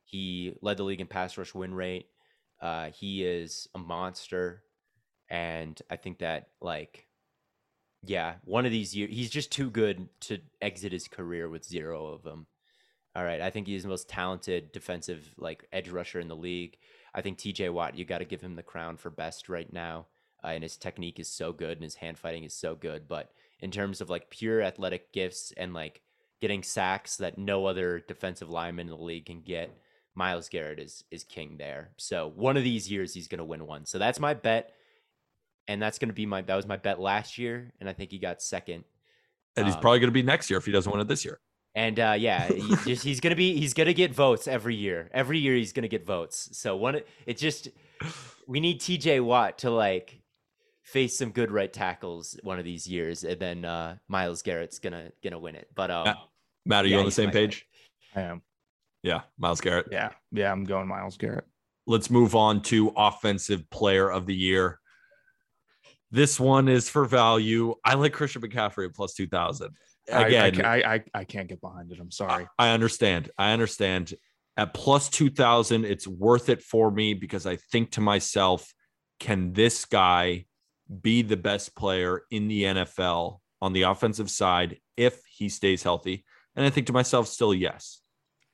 he 0.05 0.55
led 0.61 0.77
the 0.77 0.85
league 0.85 1.01
in 1.01 1.07
pass 1.07 1.39
rush 1.39 1.55
win 1.55 1.75
rate. 1.75 2.07
Uh, 2.61 2.91
he 2.91 3.25
is 3.25 3.69
a 3.75 3.79
monster, 3.79 4.63
and 5.31 5.81
I 5.91 5.97
think 5.97 6.19
that 6.19 6.49
like, 6.61 7.07
yeah, 8.03 8.35
one 8.45 8.67
of 8.67 8.73
these 8.73 8.95
years 8.95 9.15
he's 9.15 9.31
just 9.31 9.51
too 9.51 9.71
good 9.71 10.09
to 10.23 10.39
exit 10.61 10.93
his 10.93 11.09
career 11.09 11.49
with 11.49 11.65
zero 11.65 12.07
of 12.07 12.23
them. 12.23 12.47
All 13.17 13.25
right, 13.25 13.41
I 13.41 13.51
think 13.51 13.67
he's 13.67 13.83
the 13.83 13.89
most 13.89 14.09
talented 14.09 14.71
defensive 14.73 15.29
like 15.37 15.67
edge 15.73 15.89
rusher 15.89 16.21
in 16.21 16.29
the 16.29 16.37
league. 16.37 16.79
I 17.15 17.23
think 17.23 17.39
TJ 17.39 17.73
Watt, 17.73 17.97
you 17.97 18.05
got 18.05 18.19
to 18.19 18.25
give 18.25 18.41
him 18.41 18.55
the 18.55 18.63
crown 18.63 18.97
for 18.97 19.11
best 19.11 19.49
right 19.49 19.71
now. 19.73 20.07
Uh, 20.43 20.49
and 20.49 20.63
his 20.63 20.77
technique 20.77 21.19
is 21.19 21.29
so 21.29 21.53
good 21.53 21.73
and 21.73 21.83
his 21.83 21.97
hand 21.97 22.19
fighting 22.19 22.45
is 22.45 22.55
so 22.55 22.75
good. 22.75 23.09
But 23.09 23.33
in 23.61 23.71
terms 23.71 24.01
of 24.01 24.09
like 24.09 24.31
pure 24.31 24.63
athletic 24.63 25.13
gifts 25.13 25.53
and 25.57 25.75
like 25.75 26.03
getting 26.41 26.63
sacks 26.63 27.17
that 27.17 27.37
no 27.37 27.67
other 27.67 28.03
defensive 28.07 28.49
lineman 28.49 28.87
in 28.87 28.97
the 28.97 29.03
league 29.03 29.27
can 29.27 29.43
get, 29.43 29.77
Myles 30.15 30.49
Garrett 30.49 30.79
is 30.79 31.05
is 31.11 31.25
king 31.25 31.57
there. 31.59 31.91
So 31.97 32.33
one 32.35 32.57
of 32.57 32.65
these 32.65 32.91
years 32.91 33.13
he's 33.13 33.29
gonna 33.29 33.45
win 33.45 33.67
one. 33.67 33.87
So 33.87 33.99
that's 33.99 34.21
my 34.21 34.35
bet. 34.35 34.73
And 35.69 35.81
that's 35.83 35.99
gonna 35.99 36.13
be 36.13 36.27
my 36.27 36.43
that 36.43 36.57
was 36.57 36.67
my 36.67 36.77
bet 36.77 37.01
last 37.01 37.39
year, 37.39 37.73
and 37.81 37.89
I 37.89 37.93
think 37.93 38.11
he 38.11 38.19
got 38.19 38.41
second. 38.41 38.85
and 39.57 39.67
he's 39.67 39.75
um, 39.75 39.81
probably 39.81 39.99
going 40.01 40.09
to 40.09 40.13
be 40.13 40.23
next 40.23 40.49
year 40.49 40.59
if 40.59 40.65
he 40.65 40.73
doesn't 40.73 40.91
win 40.91 41.01
it 41.01 41.09
this 41.09 41.25
year. 41.25 41.41
And 41.75 42.01
uh, 42.01 42.17
yeah, 42.19 42.49
he's 42.49 42.85
just 42.87 43.05
he's 43.05 43.21
gonna 43.21 43.37
be 43.37 43.59
he's 43.59 43.75
gonna 43.75 43.93
get 43.93 44.15
votes 44.15 44.49
every 44.49 44.75
year. 44.75 45.09
Every 45.13 45.39
year 45.39 45.55
he's 45.55 45.73
gonna 45.73 45.89
get 45.89 46.07
votes. 46.07 46.51
So 46.53 46.77
one, 46.77 47.01
it's 47.27 47.41
just 47.41 47.69
we 48.47 48.61
need 48.61 48.81
T.J. 48.81 49.21
Watt 49.21 49.59
to 49.59 49.71
like 49.71 50.21
face 50.83 51.17
some 51.17 51.31
good 51.31 51.53
right 51.53 51.73
tackles 51.73 52.37
one 52.43 52.59
of 52.59 52.65
these 52.65 52.87
years, 52.87 53.23
and 53.25 53.41
then 53.41 53.65
uh, 53.65 53.97
Myles 54.09 54.43
Garrett's 54.43 54.79
gonna 54.79 55.11
gonna 55.23 55.39
win 55.39 55.55
it. 55.55 55.69
But 55.75 55.91
um, 55.91 56.05
Matt, 56.05 56.17
Matt, 56.67 56.85
are 56.85 56.89
you 56.89 56.95
yeah, 56.95 57.01
on 57.01 57.05
the 57.07 57.13
same 57.13 57.27
my 57.27 57.33
page? 57.33 57.67
I 58.15 58.23
am. 58.23 58.43
Yeah, 59.03 59.23
Myles 59.39 59.61
Garrett. 59.61 59.87
Yeah. 59.91 60.11
Yeah. 60.33 60.53
I'm 60.53 60.65
going 60.65 60.89
Myles 60.89 61.17
Garrett. 61.17 61.45
Let's 61.87 62.11
move 62.11 62.35
on 62.35 62.63
to 62.65 62.93
offensive 62.97 63.69
player 63.71 64.11
of 64.11 64.27
the 64.27 64.35
year. 64.35 64.79
This 66.11 66.39
one 66.39 66.69
is 66.69 66.89
for 66.89 67.05
value. 67.05 67.75
I 67.85 67.95
like 67.95 68.13
Christian 68.13 68.43
McCaffrey 68.43 68.87
at 68.87 68.95
plus 68.95 69.15
2000. 69.15 69.69
I- 69.69 69.71
Again, 70.11 70.65
I, 70.65 70.81
I, 70.81 70.95
I, 70.95 71.05
I 71.15 71.25
can't 71.25 71.49
get 71.49 71.61
behind 71.61 71.93
it. 71.93 71.99
I'm 72.01 72.11
sorry. 72.11 72.47
I 72.59 72.71
understand. 72.71 73.31
I 73.39 73.53
understand. 73.53 74.15
At 74.57 74.75
plus 74.75 75.09
2000, 75.09 75.85
it's 75.85 76.07
worth 76.07 76.49
it 76.49 76.63
for 76.63 76.91
me 76.91 77.15
because 77.15 77.47
I 77.47 77.57
think 77.57 77.93
to 77.93 78.01
myself, 78.01 78.75
can 79.19 79.53
this 79.53 79.85
guy 79.85 80.47
be 81.03 81.23
the 81.23 81.37
best 81.37 81.77
player 81.77 82.23
in 82.31 82.49
the 82.49 82.65
NFL 82.65 83.39
on 83.63 83.73
the 83.73 83.83
offensive 83.83 84.31
side 84.31 84.79
if 84.97 85.21
he 85.27 85.49
stays 85.49 85.83
healthy? 85.83 86.25
And 86.57 86.67
I 86.67 86.71
think 86.71 86.89
to 86.89 86.93
myself, 86.93 87.29
still, 87.29 87.55
yes. 87.55 88.01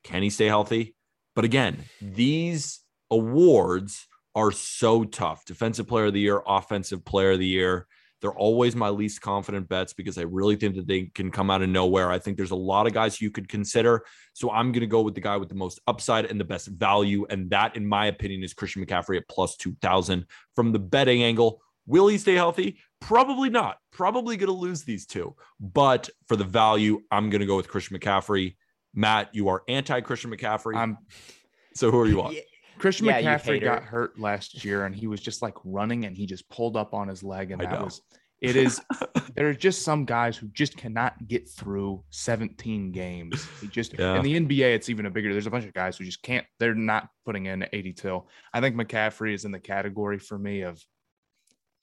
Can 0.04 0.22
he 0.22 0.30
stay 0.30 0.46
healthy? 0.46 0.94
But 1.34 1.44
again, 1.44 1.84
these 2.00 2.80
awards 3.10 4.06
are 4.34 4.52
so 4.52 5.04
tough. 5.04 5.44
Defensive 5.44 5.88
player 5.88 6.06
of 6.06 6.12
the 6.12 6.20
year, 6.20 6.42
offensive 6.46 7.04
player 7.04 7.32
of 7.32 7.38
the 7.38 7.46
year. 7.46 7.86
They're 8.20 8.34
always 8.34 8.74
my 8.74 8.88
least 8.88 9.20
confident 9.20 9.68
bets 9.68 9.93
because 9.93 10.16
I 10.18 10.22
really 10.22 10.56
think 10.56 10.76
that 10.76 10.86
they 10.86 11.10
can 11.14 11.30
come 11.30 11.51
out 11.51 11.62
of 11.62 11.68
nowhere. 11.68 12.10
I 12.10 12.18
think 12.18 12.36
there's 12.36 12.51
a 12.51 12.56
lot 12.56 12.86
of 12.86 12.93
guys 12.93 13.20
you 13.20 13.30
could 13.30 13.48
consider. 13.48 14.05
So 14.32 14.51
I'm 14.51 14.72
going 14.72 14.80
to 14.80 14.86
go 14.86 15.02
with 15.02 15.14
the 15.14 15.20
guy 15.20 15.36
with 15.36 15.48
the 15.48 15.55
most 15.55 15.80
upside 15.86 16.26
and 16.26 16.40
the 16.40 16.44
best 16.44 16.68
value. 16.68 17.26
And 17.28 17.51
that, 17.51 17.76
in 17.76 17.86
my 17.86 18.06
opinion, 18.06 18.43
is 18.43 18.55
Christian 18.55 18.84
McCaffrey 18.84 19.16
at 19.18 19.28
plus 19.28 19.56
2000 19.56 20.24
from 20.55 20.72
the 20.72 20.78
betting 20.78 21.22
angle. 21.22 21.60
Will 21.86 22.09
he 22.09 22.18
stay 22.18 22.34
healthy? 22.34 22.78
Probably 23.01 23.51
not. 23.51 23.76
Probably 23.93 24.36
going 24.36 24.48
to 24.48 24.52
lose 24.52 24.82
these 24.82 25.06
two. 25.06 25.36
But 25.60 26.10
for 26.26 26.36
the 26.36 26.44
value, 26.44 27.02
I'm 27.10 27.30
going 27.30 27.40
to 27.40 27.47
go 27.47 27.56
with 27.56 27.68
Christian 27.68 27.98
McCaffrey. 27.98 28.56
Matt, 28.94 29.34
you 29.34 29.48
are 29.48 29.62
anti 29.68 30.01
Christian 30.01 30.30
McCaffrey. 30.30 30.76
I'm 30.76 30.98
so 31.74 31.90
who 31.90 32.01
are 32.01 32.06
you 32.06 32.22
on? 32.22 32.34
Yeah, 32.76 32.80
Christian 32.80 33.06
Yeah, 33.06 33.20
McCaffrey 33.22 33.60
got 33.62 33.82
hurt 33.84 34.18
last 34.18 34.64
year 34.64 34.84
and 34.84 34.94
he 34.94 35.06
was 35.06 35.20
just 35.20 35.42
like 35.42 35.54
running 35.64 36.04
and 36.04 36.16
he 36.16 36.26
just 36.26 36.48
pulled 36.48 36.76
up 36.76 36.94
on 36.94 37.08
his 37.08 37.22
leg 37.22 37.50
and 37.50 37.60
I 37.62 37.66
that 37.66 37.78
know. 37.80 37.84
was 37.86 38.02
it 38.42 38.54
is 38.54 38.80
there 39.34 39.48
are 39.48 39.54
just 39.54 39.82
some 39.82 40.04
guys 40.04 40.36
who 40.36 40.46
just 40.48 40.76
cannot 40.76 41.26
get 41.26 41.48
through 41.48 42.04
17 42.10 42.92
games. 42.92 43.48
He 43.62 43.66
just 43.68 43.94
Yeah. 43.98 44.16
in 44.16 44.22
the 44.22 44.38
NBA 44.40 44.74
it's 44.74 44.88
even 44.90 45.06
a 45.06 45.10
bigger 45.10 45.32
there's 45.32 45.46
a 45.46 45.50
bunch 45.50 45.64
of 45.64 45.72
guys 45.72 45.96
who 45.96 46.04
just 46.04 46.22
can't 46.22 46.46
they're 46.58 46.74
not 46.74 47.08
putting 47.24 47.46
in 47.46 47.66
80 47.72 47.92
till. 47.94 48.28
I 48.52 48.60
think 48.60 48.76
McCaffrey 48.76 49.32
is 49.34 49.44
in 49.46 49.52
the 49.52 49.60
category 49.60 50.18
for 50.18 50.38
me 50.38 50.62
of 50.62 50.84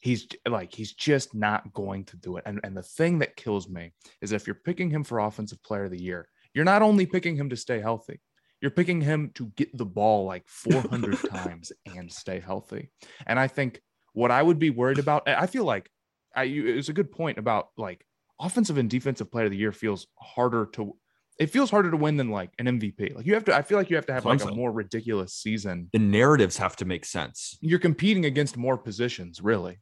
he's 0.01 0.27
like 0.47 0.73
he's 0.73 0.93
just 0.93 1.33
not 1.33 1.73
going 1.73 2.05
to 2.05 2.17
do 2.17 2.37
it. 2.37 2.43
And 2.45 2.59
and 2.63 2.75
the 2.77 2.83
thing 2.83 3.19
that 3.19 3.35
kills 3.35 3.67
me 3.69 3.93
is 4.21 4.31
if 4.31 4.45
you're 4.47 4.55
picking 4.55 4.89
him 4.89 5.03
for 5.03 5.19
offensive 5.19 5.61
player 5.63 5.85
of 5.85 5.91
the 5.91 6.01
year, 6.01 6.27
you're 6.53 6.65
not 6.65 6.81
only 6.81 7.05
picking 7.05 7.35
him 7.35 7.49
to 7.49 7.55
stay 7.55 7.79
healthy, 7.79 8.19
you're 8.63 8.71
picking 8.71 9.01
him 9.01 9.29
to 9.35 9.47
get 9.57 9.77
the 9.77 9.85
ball 9.85 10.23
like 10.23 10.47
400 10.47 11.17
times 11.29 11.73
and 11.97 12.09
stay 12.09 12.39
healthy. 12.39 12.91
And 13.27 13.37
I 13.37 13.49
think 13.49 13.81
what 14.13 14.31
I 14.31 14.41
would 14.41 14.57
be 14.57 14.69
worried 14.69 14.99
about, 14.99 15.27
I 15.27 15.47
feel 15.47 15.65
like 15.65 15.89
I, 16.33 16.45
it's 16.45 16.87
a 16.87 16.93
good 16.93 17.11
point 17.11 17.37
about 17.37 17.71
like 17.75 18.05
offensive 18.39 18.77
and 18.77 18.89
defensive 18.89 19.29
player 19.29 19.45
of 19.45 19.51
the 19.51 19.57
year 19.57 19.73
feels 19.73 20.07
harder 20.17 20.67
to, 20.75 20.95
it 21.37 21.47
feels 21.47 21.71
harder 21.71 21.91
to 21.91 21.97
win 21.97 22.15
than 22.15 22.29
like 22.29 22.51
an 22.57 22.67
MVP. 22.67 23.13
Like 23.13 23.25
you 23.25 23.33
have 23.33 23.43
to, 23.45 23.53
I 23.53 23.63
feel 23.63 23.77
like 23.77 23.89
you 23.89 23.97
have 23.97 24.05
to 24.05 24.13
have 24.13 24.23
like 24.23 24.41
a 24.45 24.53
more 24.53 24.71
ridiculous 24.71 25.33
season. 25.33 25.89
The 25.91 25.99
narratives 25.99 26.55
have 26.55 26.77
to 26.77 26.85
make 26.85 27.03
sense. 27.03 27.57
You're 27.59 27.79
competing 27.79 28.23
against 28.23 28.55
more 28.55 28.77
positions, 28.77 29.41
really. 29.41 29.79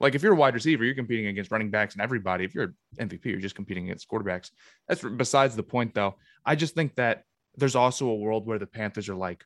Like 0.00 0.14
if 0.14 0.22
you're 0.22 0.32
a 0.32 0.36
wide 0.36 0.54
receiver, 0.54 0.82
you're 0.82 0.94
competing 0.94 1.26
against 1.26 1.50
running 1.50 1.70
backs 1.70 1.94
and 1.94 2.00
everybody. 2.00 2.46
If 2.46 2.54
you're 2.54 2.74
an 2.98 3.10
MVP, 3.10 3.26
you're 3.26 3.38
just 3.38 3.54
competing 3.54 3.84
against 3.84 4.08
quarterbacks. 4.08 4.50
That's 4.88 5.02
besides 5.02 5.56
the 5.56 5.62
point, 5.62 5.94
though. 5.94 6.14
I 6.46 6.54
just 6.54 6.74
think 6.74 6.94
that 6.94 7.24
there's 7.56 7.76
also 7.76 8.08
a 8.08 8.14
world 8.14 8.46
where 8.46 8.58
the 8.58 8.66
Panthers 8.66 9.08
are 9.08 9.14
like 9.14 9.44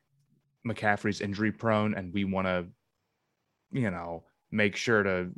McCaffrey's 0.67 1.21
injury 1.21 1.51
prone, 1.51 1.93
and 1.93 2.13
we 2.13 2.25
want 2.25 2.47
to, 2.47 2.65
you 3.71 3.91
know, 3.91 4.23
make 4.51 4.75
sure 4.75 5.03
to 5.03 5.29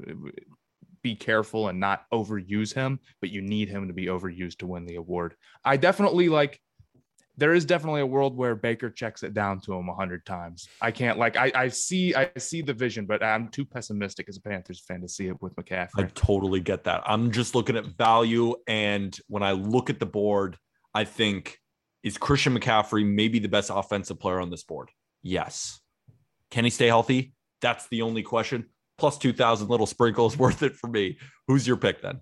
be 1.02 1.15
careful 1.15 1.68
and 1.68 1.80
not 1.80 2.06
overuse 2.14 2.73
him. 2.73 2.99
But 3.19 3.30
you 3.30 3.41
need 3.41 3.69
him 3.69 3.88
to 3.88 3.93
be 3.93 4.06
overused 4.06 4.57
to 4.60 4.68
win 4.68 4.85
the 4.85 4.95
award. 4.95 5.35
I 5.64 5.77
definitely 5.77 6.30
like. 6.30 6.60
There 7.38 7.53
is 7.53 7.65
definitely 7.65 8.02
a 8.02 8.06
world 8.06 8.35
where 8.35 8.56
Baker 8.56 8.89
checks 8.89 9.23
it 9.23 9.34
down 9.34 9.61
to 9.61 9.73
him 9.73 9.88
a 9.89 9.95
hundred 9.95 10.26
times. 10.26 10.68
I 10.81 10.91
can't 10.91 11.18
like 11.18 11.38
I, 11.38 11.52
I 11.56 11.68
see 11.69 12.14
I 12.14 12.30
see 12.38 12.61
the 12.61 12.73
vision, 12.73 13.06
but 13.06 13.23
I'm 13.23 13.48
too 13.48 13.65
pessimistic 13.65 14.27
as 14.30 14.38
a 14.38 14.41
Panthers 14.41 14.84
fan 14.85 15.02
to 15.02 15.07
see 15.07 15.27
it 15.27 15.41
with 15.41 15.56
McCaffrey. 15.56 15.89
I 15.98 16.03
totally 16.14 16.60
get 16.60 16.84
that. 16.84 17.02
I'm 17.06 17.31
just 17.31 17.56
looking 17.56 17.77
at 17.77 17.85
value. 17.85 18.56
And 18.68 19.18
when 19.27 19.43
I 19.43 19.53
look 19.53 19.89
at 19.89 19.99
the 19.99 20.06
board, 20.06 20.57
I 20.93 21.06
think 21.06 21.57
is 22.03 22.18
Christian 22.18 22.57
McCaffrey 22.57 23.06
maybe 23.06 23.40
the 23.40 23.48
best 23.48 23.72
offensive 23.73 24.19
player 24.19 24.40
on 24.40 24.49
this 24.49 24.64
board? 24.64 24.90
Yes. 25.22 25.80
Can 26.49 26.64
he 26.64 26.69
stay 26.69 26.88
healthy? 26.88 27.34
That's 27.61 27.88
the 27.88 28.02
only 28.02 28.23
question. 28.23 28.65
Plus 28.98 29.18
2,000 29.18 29.68
little 29.68 29.86
sprinkles 29.86 30.38
worth 30.38 30.64
it 30.64 30.76
for 30.76 30.88
me. 30.88 31.18
Who's 31.48 31.65
your 31.65 31.78
pick 31.78 32.02
then? 32.02 32.22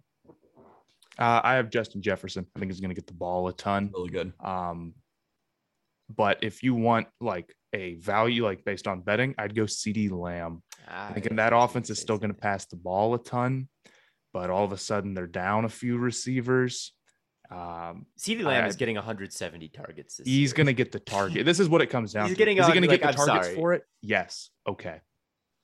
Uh, 1.17 1.41
I 1.43 1.55
have 1.55 1.69
Justin 1.69 2.01
Jefferson. 2.01 2.45
I 2.55 2.59
think 2.59 2.71
he's 2.71 2.79
going 2.79 2.91
to 2.91 2.95
get 2.95 3.07
the 3.07 3.13
ball 3.13 3.47
a 3.49 3.53
ton. 3.53 3.91
Really 3.93 4.09
good. 4.09 4.31
Um, 4.39 4.93
but 6.13 6.43
if 6.43 6.63
you 6.63 6.73
want 6.73 7.07
like 7.19 7.53
a 7.73 7.95
value, 7.95 8.43
like 8.45 8.63
based 8.63 8.87
on 8.87 9.01
betting, 9.01 9.35
I'd 9.37 9.55
go 9.55 9.63
CeeDee 9.63 10.11
Lamb. 10.11 10.63
Ah, 10.87 11.09
I 11.09 11.13
think 11.13 11.25
yeah, 11.25 11.35
that 11.35 11.53
I 11.53 11.63
offense 11.63 11.89
is 11.89 11.99
still 11.99 12.17
going 12.17 12.33
to 12.33 12.39
pass 12.39 12.65
the 12.65 12.77
ball 12.77 13.13
a 13.13 13.19
ton, 13.19 13.67
but 14.33 14.49
all 14.49 14.63
of 14.63 14.71
a 14.71 14.77
sudden 14.77 15.13
they're 15.13 15.27
down 15.27 15.65
a 15.65 15.69
few 15.69 15.97
receivers. 15.97 16.93
Um, 17.51 18.05
CeeDee 18.17 18.43
Lamb 18.43 18.65
I- 18.65 18.67
is 18.67 18.75
getting 18.75 18.95
170 18.95 19.69
targets 19.69 20.17
this 20.17 20.27
he's 20.27 20.49
year. 20.51 20.55
going 20.55 20.67
to 20.67 20.73
get 20.73 20.91
the 20.91 20.99
target. 20.99 21.45
This 21.45 21.59
is 21.59 21.67
what 21.67 21.81
it 21.81 21.87
comes 21.87 22.13
down 22.13 22.27
He's 22.27 22.35
to. 22.35 22.37
getting 22.37 22.57
is 22.57 22.65
he 22.67 22.71
going 22.73 22.83
to 22.83 22.89
like, 22.89 23.01
get 23.01 23.15
the 23.15 23.21
I'm 23.21 23.27
targets 23.27 23.47
sorry. 23.47 23.55
for 23.55 23.73
it? 23.73 23.83
Yes. 24.01 24.49
Okay. 24.67 25.01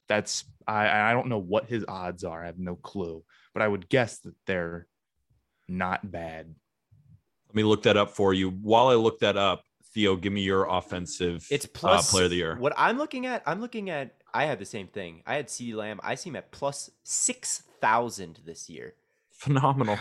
That's 0.08 0.46
I 0.68 0.88
I 1.10 1.14
don't 1.14 1.28
know 1.28 1.38
what 1.40 1.68
his 1.68 1.86
odds 1.88 2.24
are. 2.24 2.44
I 2.44 2.48
have 2.48 2.60
no 2.60 2.76
clue, 2.76 3.24
but 3.54 3.62
I 3.64 3.68
would 3.68 3.88
guess 3.90 4.20
that 4.20 4.34
they're 4.46 4.88
not 5.68 6.12
bad. 6.12 6.54
Let 7.48 7.56
me 7.56 7.64
look 7.64 7.84
that 7.84 7.98
up 7.98 8.12
for 8.12 8.34
you. 8.34 8.50
While 8.50 8.88
I 8.88 8.94
look 8.96 9.20
that 9.20 9.36
up, 9.38 9.64
Theo, 9.94 10.16
give 10.16 10.32
me 10.34 10.42
your 10.42 10.66
offensive 10.66 11.46
It's 11.50 11.66
uh, 11.66 11.70
plus 11.74 12.12
player 12.12 12.26
of 12.26 12.30
the 12.32 12.36
year. 12.38 12.56
What 12.58 12.74
I'm 12.78 12.98
looking 12.98 13.26
at, 13.26 13.42
I'm 13.46 13.62
looking 13.62 13.90
at. 13.90 14.14
I 14.34 14.46
had 14.46 14.60
the 14.60 14.66
same 14.66 14.88
thing. 14.88 15.24
I 15.26 15.36
had 15.36 15.48
CeeDee 15.48 15.74
Lamb. 15.76 16.00
I 16.04 16.16
see 16.16 16.30
him 16.30 16.36
at 16.36 16.52
plus 16.52 16.92
six 17.04 17.64
thousand 17.82 18.42
this 18.46 18.70
year. 18.70 18.94
Phenomenal. 19.32 19.98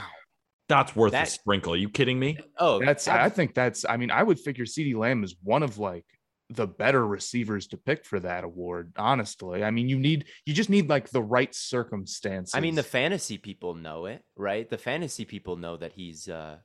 That's 0.68 0.96
worth 0.96 1.14
a 1.14 1.26
sprinkle. 1.26 1.74
Are 1.74 1.76
you 1.76 1.90
kidding 1.90 2.18
me? 2.18 2.38
Oh, 2.58 2.80
That's 2.84 3.06
ab- 3.06 3.20
I 3.20 3.28
think 3.28 3.54
that's 3.54 3.84
I 3.84 3.96
mean 3.96 4.10
I 4.10 4.22
would 4.22 4.40
figure 4.40 4.64
CeeDee 4.64 4.96
Lamb 4.96 5.22
is 5.24 5.36
one 5.42 5.62
of 5.62 5.78
like 5.78 6.06
the 6.50 6.66
better 6.66 7.06
receivers 7.06 7.66
to 7.68 7.76
pick 7.76 8.04
for 8.04 8.20
that 8.20 8.44
award. 8.44 8.92
Honestly, 8.96 9.62
I 9.62 9.70
mean 9.70 9.88
you 9.88 9.98
need 9.98 10.26
you 10.46 10.54
just 10.54 10.70
need 10.70 10.88
like 10.88 11.10
the 11.10 11.22
right 11.22 11.54
circumstances. 11.54 12.54
I 12.54 12.60
mean, 12.60 12.74
the 12.74 12.82
fantasy 12.82 13.38
people 13.38 13.74
know 13.74 14.06
it, 14.06 14.22
right? 14.36 14.68
The 14.68 14.78
fantasy 14.78 15.24
people 15.24 15.56
know 15.56 15.76
that 15.76 15.92
he's 15.92 16.28
uh 16.28 16.58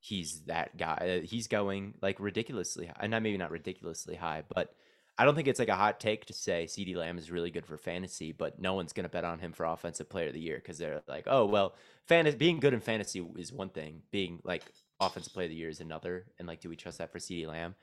he's 0.00 0.42
that 0.44 0.76
guy. 0.76 1.18
Uh, 1.20 1.26
He's 1.26 1.48
going 1.48 1.94
like 2.00 2.20
ridiculously 2.20 2.86
high. 2.86 3.06
Not 3.08 3.22
maybe 3.22 3.38
not 3.38 3.50
ridiculously 3.50 4.14
high, 4.14 4.44
but 4.54 4.70
I 5.18 5.24
don't 5.24 5.34
think 5.34 5.48
it's 5.48 5.58
like 5.58 5.68
a 5.68 5.76
hot 5.76 5.98
take 5.98 6.26
to 6.26 6.32
say 6.32 6.66
CeeDee 6.66 6.96
Lamb 6.96 7.16
is 7.16 7.30
really 7.30 7.50
good 7.50 7.64
for 7.64 7.78
fantasy, 7.78 8.32
but 8.32 8.60
no 8.60 8.74
one's 8.74 8.92
going 8.92 9.04
to 9.04 9.10
bet 9.10 9.24
on 9.24 9.38
him 9.38 9.52
for 9.52 9.64
offensive 9.64 10.10
player 10.10 10.28
of 10.28 10.34
the 10.34 10.40
year 10.40 10.56
because 10.56 10.78
they're 10.78 11.02
like, 11.08 11.24
oh 11.26 11.46
well, 11.46 11.74
fantasy 12.06 12.36
being 12.36 12.60
good 12.60 12.74
in 12.74 12.80
fantasy 12.80 13.24
is 13.36 13.52
one 13.52 13.70
thing, 13.70 14.02
being 14.10 14.40
like 14.44 14.62
offensive 15.00 15.32
player 15.32 15.46
of 15.46 15.50
the 15.50 15.56
year 15.56 15.68
is 15.68 15.80
another, 15.80 16.26
and 16.38 16.46
like, 16.46 16.60
do 16.60 16.68
we 16.68 16.76
trust 16.76 16.98
that 16.98 17.12
for 17.12 17.18
CeeDee 17.18 17.46
Lamb? 17.46 17.74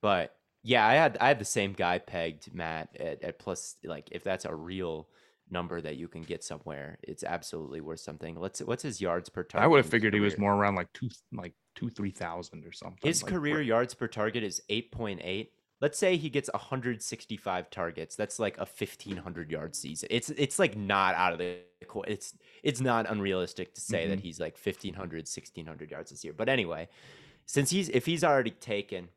But 0.00 0.34
yeah, 0.62 0.86
I 0.86 0.94
had 0.94 1.18
I 1.20 1.28
had 1.28 1.38
the 1.38 1.44
same 1.44 1.72
guy 1.72 1.98
pegged, 1.98 2.54
Matt, 2.54 2.96
at, 2.98 3.22
at 3.22 3.38
plus 3.38 3.76
like 3.84 4.08
if 4.10 4.24
that's 4.24 4.44
a 4.44 4.54
real 4.54 5.08
number 5.50 5.80
that 5.80 5.96
you 5.96 6.08
can 6.08 6.22
get 6.22 6.42
somewhere, 6.42 6.98
it's 7.02 7.24
absolutely 7.24 7.80
worth 7.80 8.00
something. 8.00 8.36
Let's 8.38 8.60
what's 8.60 8.82
his 8.82 9.00
yards 9.00 9.28
per 9.28 9.42
target? 9.42 9.64
I 9.64 9.66
would 9.66 9.78
have 9.78 9.90
figured 9.90 10.14
he 10.14 10.20
was 10.20 10.38
more 10.38 10.54
around 10.54 10.76
like 10.76 10.92
two 10.92 11.10
like 11.32 11.52
two 11.74 11.90
three 11.90 12.10
thousand 12.10 12.64
or 12.64 12.72
something. 12.72 12.98
His 13.02 13.22
like, 13.22 13.32
career 13.32 13.60
yards 13.60 13.94
per 13.94 14.06
target 14.06 14.42
is 14.42 14.62
8.8. 14.70 15.48
Let's 15.82 15.98
say 15.98 16.16
he 16.16 16.30
gets 16.30 16.48
165 16.54 17.68
targets. 17.70 18.16
That's 18.16 18.38
like 18.38 18.56
a 18.56 18.64
1500 18.66 19.50
yard 19.50 19.76
season. 19.76 20.08
It's 20.10 20.30
it's 20.30 20.58
like 20.58 20.76
not 20.76 21.14
out 21.16 21.32
of 21.34 21.38
the 21.40 21.58
it's 22.06 22.34
it's 22.62 22.80
not 22.80 23.10
unrealistic 23.10 23.74
to 23.74 23.80
say 23.80 24.06
that 24.08 24.20
Mhm. 24.20 24.22
he's 24.22 24.40
like 24.40 24.56
1500 24.56 25.26
1600 25.28 25.90
yards 25.90 26.10
this 26.10 26.24
year. 26.24 26.32
But 26.32 26.48
anyway, 26.48 26.88
since 27.46 27.70
he's 27.70 27.88
if 27.90 28.06
he's 28.06 28.24
already 28.24 28.52
taken 28.52 29.10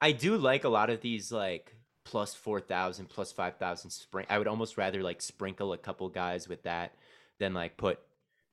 I 0.00 0.12
do 0.12 0.36
like 0.36 0.64
a 0.64 0.68
lot 0.68 0.90
of 0.90 1.00
these 1.02 1.30
like 1.32 1.74
plus 2.04 2.34
4000 2.34 3.06
plus 3.08 3.32
5000 3.32 3.90
spring 3.90 4.26
I 4.30 4.38
would 4.38 4.48
almost 4.48 4.78
rather 4.78 5.02
like 5.02 5.20
sprinkle 5.20 5.72
a 5.74 5.78
couple 5.78 6.08
guys 6.08 6.48
with 6.48 6.62
that 6.62 6.94
than 7.38 7.52
like 7.54 7.76
put, 7.76 8.00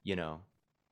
you 0.03 0.15
know, 0.15 0.41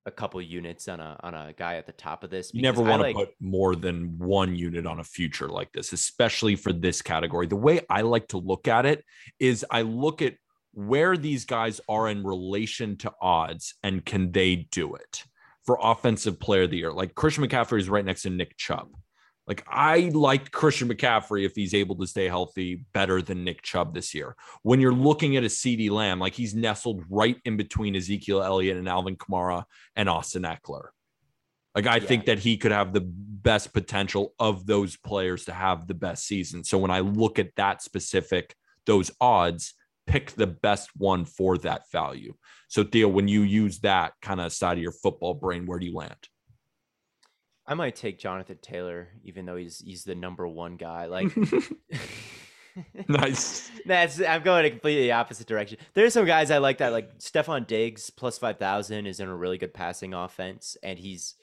a 0.06 0.12
couple 0.12 0.42
units 0.42 0.88
on 0.88 1.00
a 1.00 1.18
on 1.24 1.34
a 1.34 1.54
guy 1.54 1.76
at 1.76 1.86
the 1.86 1.92
top 1.94 2.24
of 2.24 2.30
this 2.30 2.54
You 2.54 2.62
never 2.62 2.82
want 2.82 3.02
to 3.02 3.08
like- 3.08 3.16
put 3.16 3.30
more 3.40 3.76
than 3.76 4.18
one 4.18 4.56
unit 4.56 4.86
on 4.86 5.00
a 5.00 5.04
future 5.04 5.48
like 5.48 5.72
this, 5.72 5.94
especially 5.94 6.56
for 6.56 6.74
this 6.74 7.02
category. 7.02 7.48
The 7.48 7.56
way 7.56 7.82
I 7.90 8.02
like 8.02 8.28
to 8.30 8.38
look 8.38 8.68
at 8.68 8.86
it 8.86 9.04
is 9.40 9.66
I 9.70 9.84
look 9.84 10.22
at 10.22 10.36
where 10.74 11.16
these 11.16 11.46
guys 11.46 11.80
are 11.88 12.10
in 12.10 12.24
relation 12.24 12.98
to 12.98 13.12
odds 13.22 13.76
and 13.84 14.04
can 14.04 14.32
they 14.32 14.68
do 14.72 14.96
it 14.96 15.24
for 15.66 15.78
offensive 15.82 16.40
player 16.40 16.64
of 16.64 16.72
the 16.72 16.78
year. 16.78 16.92
Like 16.92 17.16
Christian 17.16 17.46
McCaffrey 17.48 17.80
is 17.80 17.90
right 17.90 18.04
next 18.04 18.24
to 18.24 18.30
Nick 18.30 18.58
Chubb. 18.58 18.90
Like 19.46 19.64
I 19.68 20.10
liked 20.14 20.52
Christian 20.52 20.88
McCaffrey 20.88 21.46
if 21.46 21.54
he's 21.56 21.74
able 21.74 21.96
to 21.98 22.08
stay 22.08 22.28
healthy 22.28 22.86
better 22.94 23.22
than 23.22 23.44
Nick 23.44 23.62
Chubb 23.62 23.94
this 23.94 24.14
year. 24.14 24.36
When 24.62 24.80
you're 24.80 24.94
looking 24.94 25.36
at 25.36 25.44
a 25.44 25.48
CeeDee 25.48 25.90
Lamb, 25.90 26.20
like 26.20 26.34
he's 26.34 26.56
nestled 26.56 27.04
right 27.10 27.38
in 27.44 27.58
between 27.58 27.96
Ezekiel 27.96 28.42
Elliott 28.42 28.78
and 28.78 28.88
Alvin 28.88 29.18
Kamara 29.18 29.66
and 29.96 30.08
Austin 30.08 30.44
Ekeler. 30.44 30.88
Like 31.76 31.88
I 31.88 31.98
Yeah. 31.98 32.06
think 32.06 32.26
that 32.26 32.40
he 32.40 32.56
could 32.56 32.72
have 32.72 32.94
the 32.94 33.02
best 33.02 33.74
potential 33.74 34.34
of 34.40 34.66
those 34.66 34.96
players 34.96 35.46
to 35.46 35.54
have 35.54 35.88
the 35.88 35.94
best 35.94 36.26
season. 36.26 36.64
So 36.64 36.78
when 36.78 36.92
I 36.92 37.00
look 37.00 37.40
at 37.40 37.56
that 37.56 37.82
specific 37.82 38.56
those 38.86 39.12
odds, 39.22 39.74
pick 40.08 40.32
the 40.32 40.48
best 40.48 40.90
one 40.98 41.26
for 41.26 41.58
that 41.60 41.90
value. 41.92 42.34
So 42.68 42.84
Theo, 42.84 43.08
when 43.08 43.28
you 43.28 43.42
use 43.42 43.80
that 43.80 44.14
kind 44.22 44.42
of 44.42 44.52
side 44.52 44.78
of 44.78 44.84
your 44.84 44.92
football 44.92 45.34
brain, 45.34 45.66
where 45.66 45.80
do 45.80 45.86
you 45.86 45.96
land? 45.96 46.18
I 47.66 47.74
might 47.76 47.96
take 47.96 48.20
Jonathan 48.20 48.60
Taylor, 48.62 49.10
even 49.24 49.46
though 49.46 49.56
he's 49.56 49.80
he's 49.80 50.04
the 50.04 50.16
number 50.16 50.48
one 50.48 50.76
guy. 50.76 51.06
Like, 51.06 51.34
Nice. 53.08 53.72
That's 53.86 54.22
I'm 54.22 54.44
going 54.44 54.66
a 54.66 54.70
completely 54.70 55.12
opposite 55.12 55.48
direction. 55.48 55.78
There's 55.94 56.14
some 56.14 56.26
guys 56.26 56.52
I 56.52 56.58
like 56.58 56.80
that, 56.80 56.92
like 56.92 57.20
Stefon 57.20 57.68
Diggs 57.68 58.10
plus 58.10 58.38
five 58.38 58.58
thousand 58.58 59.06
is 59.06 59.20
in 59.20 59.28
a 59.28 59.36
really 59.36 59.58
good 59.58 59.74
passing 59.74 60.14
offense, 60.14 60.78
and 60.84 60.98
he's, 60.98 61.36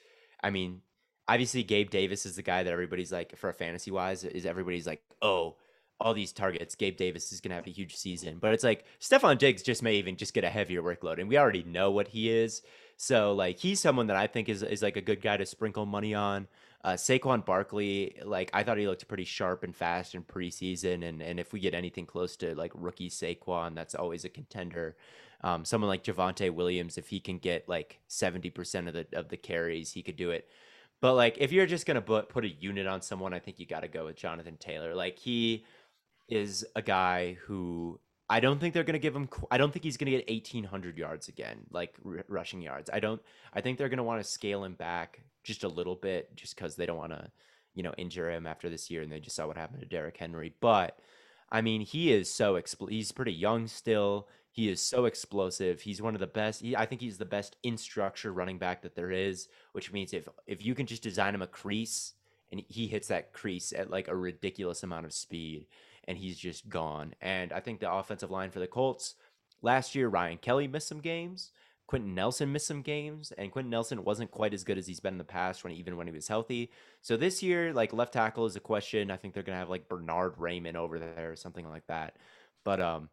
I 0.43 0.49
mean, 0.49 0.81
obviously 1.27 1.63
Gabe 1.63 1.89
Davis 1.89 2.25
is 2.25 2.35
the 2.35 2.41
guy 2.41 2.63
that 2.63 2.73
everybody's 2.73 3.11
like 3.11 3.37
for 3.37 3.49
a 3.49 3.53
fantasy 3.53 3.91
wise 3.91 4.23
is 4.23 4.45
everybody's 4.45 4.87
like, 4.87 5.01
oh, 5.21 5.55
all 5.99 6.13
these 6.13 6.33
targets, 6.33 6.75
Gabe 6.75 6.97
Davis 6.97 7.31
is 7.31 7.41
gonna 7.41 7.55
have 7.55 7.67
a 7.67 7.71
huge 7.71 7.95
season, 7.95 8.37
but 8.39 8.53
it's 8.53 8.63
like 8.63 8.85
Stefon 8.99 9.37
Diggs 9.37 9.63
just 9.63 9.83
may 9.83 9.95
even 9.95 10.17
just 10.17 10.33
get 10.33 10.43
a 10.43 10.49
heavier 10.49 10.81
workload, 10.81 11.19
and 11.19 11.29
we 11.29 11.37
already 11.37 11.63
know 11.63 11.91
what 11.91 12.09
he 12.09 12.29
is. 12.29 12.61
So 13.01 13.33
like 13.33 13.57
he's 13.57 13.79
someone 13.79 14.05
that 14.07 14.15
I 14.15 14.27
think 14.27 14.47
is 14.47 14.61
is 14.61 14.83
like 14.83 14.95
a 14.95 15.01
good 15.01 15.21
guy 15.21 15.35
to 15.35 15.45
sprinkle 15.47 15.87
money 15.87 16.13
on. 16.13 16.47
Uh, 16.83 16.91
Saquon 16.91 17.43
Barkley, 17.43 18.15
like 18.23 18.51
I 18.53 18.61
thought 18.61 18.77
he 18.77 18.85
looked 18.85 19.07
pretty 19.07 19.23
sharp 19.23 19.63
and 19.63 19.75
fast 19.75 20.13
in 20.13 20.23
preseason, 20.23 21.09
and 21.09 21.19
and 21.19 21.39
if 21.39 21.51
we 21.51 21.59
get 21.59 21.73
anything 21.73 22.05
close 22.05 22.37
to 22.37 22.53
like 22.53 22.71
rookie 22.75 23.09
Saquon, 23.09 23.73
that's 23.73 23.95
always 23.95 24.23
a 24.23 24.29
contender. 24.29 24.95
Um, 25.43 25.65
someone 25.65 25.89
like 25.89 26.03
Javonte 26.03 26.53
Williams, 26.53 26.99
if 26.99 27.07
he 27.07 27.19
can 27.19 27.39
get 27.39 27.67
like 27.67 27.97
seventy 28.07 28.51
percent 28.51 28.87
of 28.87 28.93
the 28.93 29.07
of 29.13 29.29
the 29.29 29.37
carries, 29.37 29.91
he 29.91 30.03
could 30.03 30.15
do 30.15 30.29
it. 30.29 30.47
But 31.01 31.15
like 31.15 31.37
if 31.39 31.51
you're 31.51 31.65
just 31.65 31.87
gonna 31.87 32.03
put 32.03 32.29
put 32.29 32.45
a 32.45 32.49
unit 32.49 32.85
on 32.85 33.01
someone, 33.01 33.33
I 33.33 33.39
think 33.39 33.59
you 33.59 33.65
got 33.65 33.79
to 33.79 33.87
go 33.87 34.05
with 34.05 34.15
Jonathan 34.15 34.57
Taylor. 34.57 34.93
Like 34.93 35.17
he 35.17 35.65
is 36.29 36.63
a 36.75 36.83
guy 36.83 37.37
who 37.47 37.99
I 38.31 38.39
don't 38.39 38.59
think 38.59 38.73
they're 38.73 38.85
going 38.85 38.93
to 38.93 38.99
give 38.99 39.13
him. 39.13 39.27
I 39.51 39.57
don't 39.57 39.73
think 39.73 39.83
he's 39.83 39.97
going 39.97 40.09
to 40.09 40.17
get 40.17 40.29
1,800 40.29 40.97
yards 40.97 41.27
again, 41.27 41.65
like 41.69 41.95
r- 42.05 42.23
rushing 42.29 42.61
yards. 42.61 42.89
I 42.91 43.01
don't. 43.01 43.21
I 43.53 43.59
think 43.59 43.77
they're 43.77 43.89
going 43.89 43.97
to 43.97 44.03
want 44.03 44.23
to 44.23 44.29
scale 44.29 44.63
him 44.63 44.75
back 44.75 45.19
just 45.43 45.65
a 45.65 45.67
little 45.67 45.95
bit, 45.95 46.33
just 46.37 46.55
because 46.55 46.77
they 46.77 46.85
don't 46.85 46.97
want 46.97 47.11
to, 47.11 47.29
you 47.75 47.83
know, 47.83 47.93
injure 47.97 48.31
him 48.31 48.47
after 48.47 48.69
this 48.69 48.89
year, 48.89 49.01
and 49.01 49.11
they 49.11 49.19
just 49.19 49.35
saw 49.35 49.47
what 49.47 49.57
happened 49.57 49.81
to 49.81 49.85
Derrick 49.85 50.15
Henry. 50.15 50.53
But 50.61 50.97
I 51.51 51.59
mean, 51.59 51.81
he 51.81 52.13
is 52.13 52.33
so 52.33 52.53
expl- 52.53 52.89
He's 52.89 53.11
pretty 53.11 53.33
young 53.33 53.67
still. 53.67 54.29
He 54.49 54.69
is 54.69 54.81
so 54.81 55.05
explosive. 55.05 55.81
He's 55.81 56.01
one 56.01 56.13
of 56.13 56.21
the 56.21 56.27
best. 56.27 56.61
He, 56.61 56.73
I 56.73 56.85
think 56.85 57.01
he's 57.01 57.17
the 57.17 57.25
best 57.25 57.57
in 57.63 57.75
structure 57.75 58.31
running 58.31 58.57
back 58.57 58.81
that 58.83 58.95
there 58.95 59.11
is. 59.11 59.49
Which 59.73 59.91
means 59.91 60.13
if 60.13 60.29
if 60.47 60.65
you 60.65 60.73
can 60.73 60.85
just 60.85 61.03
design 61.03 61.35
him 61.35 61.41
a 61.41 61.47
crease 61.47 62.13
and 62.49 62.63
he 62.69 62.87
hits 62.87 63.09
that 63.09 63.33
crease 63.33 63.73
at 63.73 63.89
like 63.89 64.07
a 64.07 64.15
ridiculous 64.15 64.83
amount 64.83 65.05
of 65.05 65.11
speed 65.11 65.67
and 66.07 66.17
he's 66.17 66.37
just 66.37 66.69
gone. 66.69 67.13
And 67.21 67.51
I 67.53 67.59
think 67.59 67.79
the 67.79 67.91
offensive 67.91 68.31
line 68.31 68.51
for 68.51 68.59
the 68.59 68.67
Colts 68.67 69.15
last 69.61 69.95
year, 69.95 70.07
Ryan 70.07 70.37
Kelly 70.37 70.67
missed 70.67 70.87
some 70.87 71.01
games. 71.01 71.51
Quenton 71.87 72.15
Nelson 72.15 72.53
missed 72.53 72.67
some 72.67 72.81
games, 72.81 73.33
and 73.37 73.51
Quenton 73.51 73.69
Nelson 73.69 74.05
wasn't 74.05 74.31
quite 74.31 74.53
as 74.53 74.63
good 74.63 74.77
as 74.77 74.87
he's 74.87 75.01
been 75.01 75.15
in 75.15 75.17
the 75.17 75.25
past 75.25 75.63
when 75.63 75.73
even 75.73 75.97
when 75.97 76.07
he 76.07 76.13
was 76.13 76.27
healthy. 76.27 76.71
So 77.01 77.17
this 77.17 77.43
year, 77.43 77.73
like 77.73 77.91
left 77.91 78.13
tackle 78.13 78.45
is 78.45 78.55
a 78.55 78.61
question. 78.61 79.11
I 79.11 79.17
think 79.17 79.33
they're 79.33 79.43
gonna 79.43 79.57
have 79.57 79.69
like 79.69 79.89
Bernhard 79.89 80.37
Raimann 80.37 80.75
over 80.75 80.99
there 80.99 81.31
or 81.31 81.35
something 81.35 81.67
like 81.67 81.85
that. 81.87 82.15
But 82.63 82.79
um, 82.79 83.09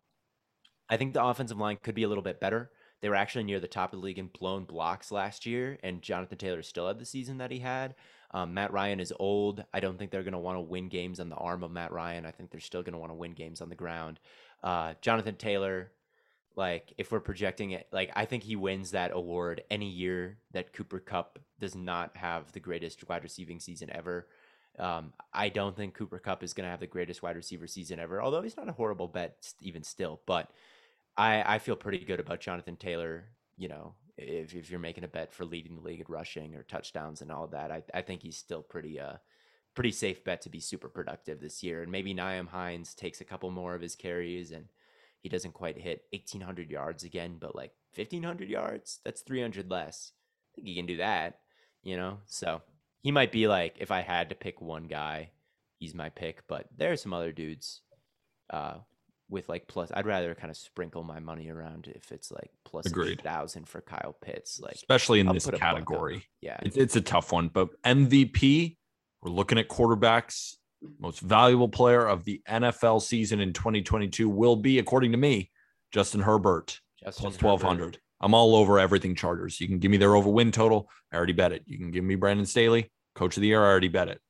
I 0.89 0.97
think 0.97 1.13
the 1.13 1.25
offensive 1.25 1.59
line 1.59 1.79
could 1.83 1.97
be 1.97 2.05
a 2.05 2.09
little 2.09 2.23
bit 2.23 2.39
better. 2.39 2.71
They 3.01 3.09
were 3.09 3.17
actually 3.17 3.45
near 3.45 3.59
the 3.59 3.67
top 3.67 3.93
of 3.93 4.01
the 4.01 4.05
league 4.05 4.19
in 4.19 4.29
blown 4.29 4.65
blocks 4.65 5.11
last 5.11 5.45
year, 5.45 5.79
and 5.83 6.01
Jonathan 6.01 6.39
Taylor 6.39 6.63
still 6.63 6.87
had 6.87 7.01
the 7.01 7.05
season 7.05 7.39
that 7.39 7.51
he 7.51 7.59
had. 7.59 7.97
Um, 8.33 8.55
Matt 8.55 8.73
Ryan 8.73 9.01
is 9.01 9.13
old. 9.19 9.65
I 9.73 9.81
don't 9.81 9.99
think 9.99 10.11
they're 10.11 10.23
going 10.23 10.33
to 10.33 10.39
want 10.39 10.57
to 10.57 10.61
win 10.61 10.89
games 10.89 11.19
on 11.21 11.29
the 11.29 11.37
arm 11.37 11.63
of 11.63 11.71
Matt 11.71 11.93
Ryan. 11.93 12.27
I 12.27 12.31
think 12.31 12.51
they're 12.51 12.61
still 12.61 12.83
going 12.83 12.93
to 12.93 12.99
want 12.99 13.11
to 13.11 13.17
win 13.17 13.33
games 13.33 13.61
on 13.61 13.69
the 13.69 13.75
ground. 13.75 14.21
Uh, 14.63 14.95
Jonathan 15.01 15.37
Taylor, 15.37 15.93
like 16.55 16.93
if 16.99 17.11
we're 17.11 17.21
projecting 17.21 17.71
it, 17.71 17.87
like 17.91 18.11
I 18.15 18.27
think 18.27 18.43
he 18.43 18.57
wins 18.57 18.91
that 18.91 19.13
award 19.15 19.63
any 19.71 19.89
year 19.89 20.39
that 20.53 20.73
Cooper 20.73 21.01
Kupp 21.01 21.39
does 21.59 21.75
not 21.75 22.17
have 22.17 22.53
the 22.53 22.61
greatest 22.61 23.09
wide 23.09 23.23
receiving 23.23 23.61
season 23.61 23.89
ever. 23.93 24.27
Um, 24.79 25.13
I 25.33 25.49
don't 25.49 25.75
think 25.75 25.95
Cooper 25.95 26.19
Kupp 26.19 26.43
is 26.43 26.55
going 26.55 26.65
to 26.67 26.71
have 26.71 26.81
the 26.81 26.87
greatest 26.87 27.23
wide 27.23 27.37
receiver 27.37 27.67
season 27.67 27.99
ever, 27.99 28.23
although 28.23 28.43
he's 28.43 28.57
not 28.57 28.69
a 28.69 28.73
horrible 28.73 29.09
bet 29.09 29.53
even 29.61 29.83
still. 29.83 30.21
But 30.27 30.51
I, 31.17 31.55
I 31.55 31.59
feel 31.59 31.77
pretty 31.77 32.05
good 32.05 32.21
about 32.21 32.41
Jonathan 32.41 32.77
Taylor. 32.77 33.25
You 33.57 33.69
know, 33.69 33.95
if, 34.19 34.55
if 34.55 34.71
you're 34.71 34.81
making 34.81 35.05
a 35.05 35.09
bet 35.09 35.33
for 35.33 35.45
leading 35.45 35.77
the 35.77 35.83
league 35.83 36.01
at 36.01 36.11
rushing 36.11 36.55
or 36.55 36.63
touchdowns 36.65 37.23
and 37.23 37.33
all 37.33 37.47
that, 37.49 37.71
I, 37.71 37.83
I 37.95 38.03
think 38.03 38.23
he's 38.23 38.37
still 38.37 38.63
pretty 38.63 39.01
uh 39.01 39.15
pretty 39.75 39.93
safe 39.93 40.25
bet 40.25 40.41
to 40.43 40.49
be 40.49 40.61
super 40.61 40.89
productive 40.89 41.41
this 41.41 41.63
year. 41.63 41.83
And 41.83 41.93
maybe 41.93 42.13
Nyheim 42.15 42.49
Hines 42.49 42.95
takes 42.95 43.21
a 43.21 43.25
couple 43.25 43.51
more 43.51 43.75
of 43.77 43.81
his 43.81 43.95
carries 43.95 44.51
and 44.51 44.67
he 45.21 45.29
doesn't 45.29 45.55
quite 45.55 45.79
hit 45.79 46.05
1800 46.13 46.71
yards 46.71 47.05
again, 47.05 47.37
but 47.39 47.55
like 47.55 47.73
1500 47.95 48.49
yards, 48.49 48.99
that's 49.05 49.23
300 49.23 49.71
less. 49.71 50.13
I 50.53 50.57
think 50.57 50.67
he 50.69 50.75
can 50.75 50.87
do 50.87 50.97
that. 50.97 51.41
you 51.83 51.97
know? 51.97 52.19
So 52.27 52.63
he 53.03 53.13
might 53.13 53.33
be 53.33 53.47
like, 53.47 53.77
if 53.79 53.91
I 53.91 54.01
had 54.01 54.31
to 54.31 54.35
pick 54.35 54.61
one 54.61 54.85
guy, 54.89 55.31
he's 55.79 55.95
my 55.95 56.09
pick. 56.09 56.43
But 56.49 56.67
there 56.77 56.93
are 56.93 56.97
some 56.97 57.13
other 57.13 57.33
dudes 57.33 57.83
uh, 58.51 58.79
with 59.31 59.49
like 59.49 59.67
plus. 59.69 59.91
I'd 59.95 60.07
rather 60.07 60.35
kind 60.35 60.51
of 60.51 60.57
sprinkle 60.57 61.03
my 61.03 61.21
money 61.21 61.49
around 61.49 61.91
if 61.95 62.13
it's 62.13 62.31
like 62.31 62.51
plus 62.65 62.87
Agreed. 62.87 63.13
eight 63.13 63.23
thousand 63.23 63.69
for 63.69 63.81
Kyle 63.81 64.17
Pitts. 64.21 64.61
Like, 64.61 64.75
especially 64.75 65.21
in 65.21 65.29
I'll 65.29 65.35
this 65.35 65.45
put 65.45 65.55
a 65.55 65.59
buck 65.59 65.67
on 65.69 65.75
category. 65.75 66.25
yeah, 66.41 66.59
It's, 66.63 66.77
it's 66.77 66.97
a 66.97 67.01
tough 67.01 67.33
one, 67.33 67.49
but 67.49 67.69
MVP, 67.85 68.77
we're 69.23 69.31
looking 69.31 69.59
at 69.59 69.69
quarterbacks. 69.69 70.55
Most 71.01 71.21
valuable 71.21 71.69
player 71.69 72.07
of 72.07 72.25
the 72.25 72.41
NFL 72.49 73.03
season 73.03 73.41
in 73.41 73.53
2022 73.53 74.29
will 74.29 74.55
be, 74.57 74.79
according 74.79 75.11
to 75.13 75.19
me, 75.19 75.51
Justin 75.93 76.21
Herbert 76.21 76.79
Justin 77.03 77.23
plus 77.23 77.35
Herbert. 77.37 77.47
1200. 77.65 77.99
I'm 78.21 78.35
all 78.35 78.55
over 78.55 78.79
everything 78.79 79.15
Chargers. 79.15 79.61
You 79.61 79.69
can 79.69 79.79
give 79.79 79.91
me 79.91 79.97
their 79.97 80.17
over 80.17 80.29
win 80.29 80.51
total. 80.53 80.89
I 81.13 81.17
already 81.17 81.33
bet 81.33 81.53
it. 81.53 81.63
You 81.67 81.79
can 81.79 81.91
give 81.91 82.05
me 82.05 82.15
Brandon 82.17 82.47
Staley, 82.47 82.91
coach 83.15 83.37
of 83.37 83.41
the 83.41 83.49
year. 83.49 83.63
I 83.65 83.69
already 83.69 83.89
bet 83.89 84.09
it. 84.09 84.21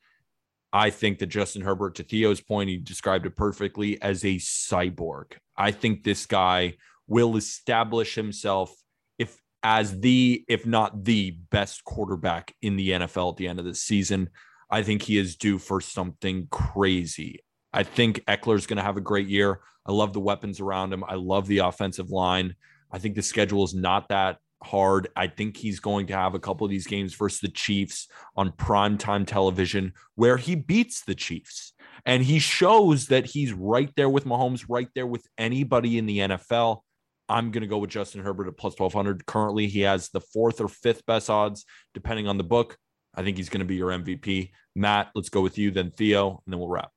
I 0.73 0.91
think 0.91 1.19
that 1.19 1.27
Justin 1.27 1.63
Herbert, 1.63 1.95
to 1.97 2.03
Theo's 2.03 2.41
point, 2.41 2.69
he 2.69 2.77
described 2.77 3.27
it 3.27 3.37
perfectly 3.37 4.01
as 4.03 4.25
a 4.25 4.37
cyborg. 4.37 5.33
I 5.57 5.71
think 5.71 6.05
this 6.05 6.27
guy 6.27 6.75
will 7.07 7.37
establish 7.37 8.15
himself 8.15 8.75
if 9.19 9.41
as 9.63 10.01
the, 10.01 10.45
if 10.49 10.67
not 10.67 11.05
the 11.05 11.39
best 11.51 11.85
quarterback 11.85 12.55
in 12.61 12.77
the 12.77 12.91
NFL 12.91 13.33
at 13.33 13.37
the 13.39 13.49
end 13.49 13.59
of 13.59 13.65
the 13.65 13.75
season. 13.75 14.29
I 14.71 14.83
think 14.83 15.03
he 15.03 15.17
is 15.17 15.37
due 15.37 15.59
for 15.59 15.81
something 15.81 16.49
crazy. 16.51 17.41
I 17.73 17.83
think 17.83 18.25
Ekeler's 18.27 18.67
going 18.67 18.77
to 18.77 18.83
have 18.83 18.99
a 18.99 19.03
great 19.03 19.29
year. 19.29 19.61
I 19.87 19.93
love 19.93 20.13
the 20.13 20.21
weapons 20.21 20.61
around 20.61 20.93
him. 20.93 21.03
I 21.05 21.15
love 21.15 21.47
the 21.47 21.59
offensive 21.59 22.11
line. 22.11 22.55
I 22.93 22.99
think 22.99 23.15
the 23.15 23.23
schedule 23.23 23.65
is 23.65 23.75
not 23.75 24.09
that 24.09 24.39
hard. 24.63 25.09
I 25.17 25.27
think 25.27 25.57
he's 25.57 25.81
going 25.81 26.07
to 26.09 26.15
have 26.15 26.35
a 26.35 26.41
couple 26.41 26.65
of 26.65 26.71
these 26.71 26.87
games 26.87 27.15
versus 27.15 27.41
the 27.41 27.49
Chiefs 27.49 28.09
on 28.37 28.53
primetime 28.53 29.27
television 29.27 29.93
where 30.15 30.37
he 30.37 30.55
beats 30.55 31.03
the 31.03 31.15
Chiefs. 31.15 31.73
And 32.07 32.23
he 32.23 32.39
shows 32.39 33.07
that 33.07 33.27
he's 33.27 33.53
right 33.53 33.91
there 33.97 34.09
with 34.09 34.25
Mahomes, 34.25 34.65
right 34.69 34.89
there 34.95 35.07
with 35.07 35.27
anybody 35.37 35.99
in 35.99 36.07
the 36.07 36.19
NFL. 36.19 36.81
I'm 37.29 37.51
going 37.51 37.63
to 37.63 37.69
go 37.69 37.79
with 37.79 37.91
Justin 37.91 38.23
Herbert 38.23 38.49
at 38.49 38.57
plus 38.57 38.79
1200. 38.79 39.27
Currently, 39.27 39.67
he 39.67 39.81
has 39.81 40.09
the 40.09 40.21
fourth 40.21 40.61
or 40.61 40.69
fifth 40.69 41.05
best 41.07 41.29
odds, 41.29 41.65
depending 41.93 42.27
on 42.27 42.39
the 42.39 42.45
book. 42.45 42.79
I 43.15 43.23
think 43.23 43.37
he's 43.37 43.49
going 43.49 43.61
to 43.61 43.67
be 43.67 43.77
your 43.77 43.91
MVP. 43.91 44.51
Matt, 44.75 45.11
let's 45.15 45.29
go 45.29 45.41
with 45.41 45.59
you, 45.59 45.71
then 45.71 45.91
Theo, 45.91 46.43
and 46.47 46.53
then 46.53 46.59
we'll 46.59 46.69
wrap. 46.69 46.91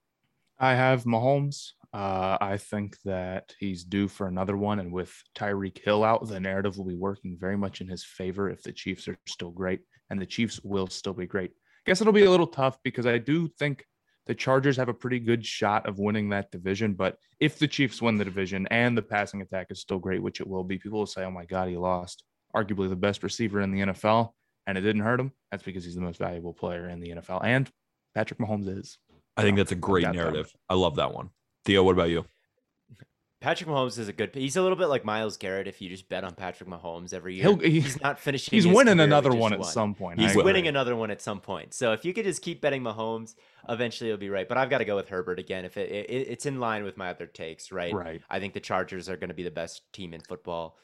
I 0.60 0.76
have 0.76 1.04
Mahomes. 1.04 1.72
Uh, 1.94 2.38
I 2.40 2.58
think 2.58 2.98
that 3.04 3.54
he's 3.60 3.84
due 3.84 4.08
for 4.08 4.28
another 4.28 4.56
one. 4.56 4.80
And 4.80 4.94
with 4.94 5.14
Tyreek 5.38 5.84
Hill 5.84 6.04
out, 6.04 6.28
the 6.28 6.40
narrative 6.40 6.78
will 6.78 6.86
be 6.86 6.96
working 6.96 7.38
very 7.40 7.58
much 7.58 7.82
in 7.82 7.88
his 7.88 8.06
favor 8.06 8.50
if 8.50 8.64
the 8.64 8.72
Chiefs 8.72 9.08
are 9.08 9.18
still 9.28 9.52
great. 9.52 9.82
And 10.10 10.20
the 10.20 10.26
Chiefs 10.26 10.60
will 10.64 10.88
still 10.88 11.14
be 11.14 11.28
great. 11.28 11.52
I 11.52 11.90
Guess 11.90 12.02
it'll 12.02 12.14
be 12.14 12.24
a 12.24 12.32
little 12.32 12.48
tough 12.48 12.78
because 12.84 13.06
I 13.06 13.18
do 13.18 13.50
think 13.60 13.84
the 14.26 14.36
Chargers 14.36 14.78
have 14.78 14.90
a 14.90 14.94
pretty 14.94 15.20
good 15.20 15.46
shot 15.46 15.88
of 15.88 16.00
winning 16.00 16.30
that 16.30 16.52
division. 16.52 16.94
But 16.94 17.18
if 17.40 17.60
the 17.60 17.68
Chiefs 17.68 18.02
win 18.02 18.18
the 18.18 18.26
division 18.26 18.68
and 18.68 18.98
the 18.98 19.02
passing 19.02 19.42
attack 19.42 19.68
is 19.70 19.82
still 19.82 20.00
great, 20.00 20.22
which 20.22 20.40
it 20.40 20.48
will 20.48 20.64
be, 20.64 20.78
people 20.78 21.00
will 21.00 21.06
say, 21.06 21.26
oh 21.26 21.32
my 21.32 21.46
God, 21.46 21.68
he 21.68 21.78
lost 21.78 22.24
arguably 22.56 22.88
the 22.88 22.96
best 22.96 23.24
receiver 23.24 23.62
in 23.62 23.72
the 23.72 23.80
NFL 23.80 24.32
and 24.68 24.78
it 24.78 24.82
didn't 24.82 25.02
hurt 25.02 25.20
him. 25.20 25.32
That's 25.50 25.64
because 25.64 25.84
he's 25.84 25.96
the 25.96 26.02
most 26.02 26.20
valuable 26.20 26.54
player 26.54 26.88
in 26.88 27.00
the 27.00 27.10
NFL. 27.10 27.42
And 27.44 27.70
Patrick 28.16 28.40
Mahomes 28.40 28.80
is. 28.80 28.98
I 29.36 29.42
think 29.42 29.58
that's 29.58 29.72
a 29.72 29.76
great 29.76 30.06
that. 30.06 30.16
narrative. 30.16 30.52
I 30.70 30.76
love 30.76 30.96
that 30.98 31.14
one. 31.14 31.30
Theo, 31.66 31.84
what 31.84 31.94
about 31.94 32.10
you? 32.10 32.26
Patrick 33.40 33.68
Mahomes 33.68 33.98
is 33.98 34.08
a 34.08 34.14
good. 34.14 34.36
He's 34.36 34.56
a 34.56 34.62
little 34.62 34.78
bit 34.78 34.86
like 34.86 35.04
Myles 35.04 35.36
Garrett. 35.36 35.68
If 35.68 35.82
you 35.82 35.90
just 35.90 36.08
bet 36.08 36.24
on 36.24 36.36
Patrick 36.36 36.70
Mahomes 36.70 37.12
every 37.12 37.34
year, 37.36 37.56
he- 37.58 37.80
he's 37.82 38.00
not 38.00 38.20
finishing. 38.20 38.52
He's 38.56 38.68
winning 38.68 39.00
another 39.00 39.32
one 39.34 39.52
at 39.54 39.66
some 39.66 39.96
point. 39.96 40.20
He's 40.20 40.36
winning 40.46 40.68
another 40.68 40.96
one 40.96 41.10
at 41.10 41.24
some 41.24 41.40
point. 41.42 41.74
So 41.74 41.92
if 41.92 42.06
you 42.06 42.14
could 42.14 42.26
just 42.26 42.44
keep 42.44 42.62
betting 42.62 42.84
Mahomes, 42.84 43.34
eventually 43.68 44.12
it'll 44.12 44.20
be 44.20 44.30
right. 44.30 44.48
But 44.48 44.60
I've 44.60 44.70
got 44.70 44.78
to 44.78 44.86
go 44.86 44.96
with 44.96 45.10
Herbert 45.10 45.40
again. 45.40 45.66
If 45.66 45.76
it, 45.76 45.90
it 45.92 46.12
it's 46.12 46.46
in 46.46 46.60
line 46.60 46.84
with 46.84 46.98
my 46.98 47.10
other 47.10 47.26
takes, 47.26 47.72
right? 47.72 47.92
Right. 47.92 48.22
I 48.30 48.40
think 48.40 48.54
the 48.54 48.60
Chargers 48.60 49.10
are 49.10 49.18
going 49.18 49.30
to 49.30 49.34
be 49.36 49.44
the 49.44 49.50
best 49.50 49.92
team 49.92 50.14
in 50.14 50.22
football. 50.22 50.78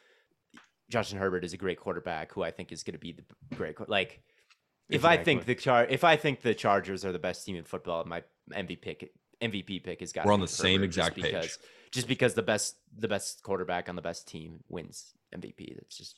Justin 0.89 1.19
Herbert 1.19 1.43
is 1.43 1.53
a 1.53 1.57
great 1.57 1.79
quarterback 1.79 2.31
who 2.33 2.41
I 2.41 2.49
think 2.49 2.71
is 2.71 2.81
going 2.81 2.93
to 2.93 2.99
be 2.99 3.11
the 3.11 3.55
great 3.55 3.75
like. 3.87 4.21
If 4.89 5.05
I 5.05 5.17
think 5.17 5.45
the 5.45 5.53
char 5.53 5.85
if 5.85 6.03
I 6.03 6.15
think 6.15 6.41
the 6.41 6.55
Chargers 6.55 7.05
are 7.05 7.11
the 7.11 7.19
best 7.19 7.45
team 7.45 7.55
in 7.55 7.65
football, 7.65 8.03
my 8.05 8.23
MVP 8.51 8.81
pick 8.81 9.11
MVP 9.41 9.84
pick 9.84 9.99
has 9.99 10.11
got. 10.11 10.26
We're 10.26 10.34
on 10.34 10.39
the 10.39 10.47
same 10.47 10.84
exact 10.84 11.15
page. 11.15 11.26
because, 11.26 11.59
Just 11.91 12.07
because 12.07 12.34
the 12.34 12.41
best 12.41 12.76
the 12.97 13.07
best 13.07 13.43
quarterback 13.43 13.89
on 13.89 13.95
the 13.95 14.01
best 14.01 14.27
team 14.27 14.64
wins 14.69 15.14
MVP. 15.35 15.76
That's 15.76 15.97
just 15.97 16.15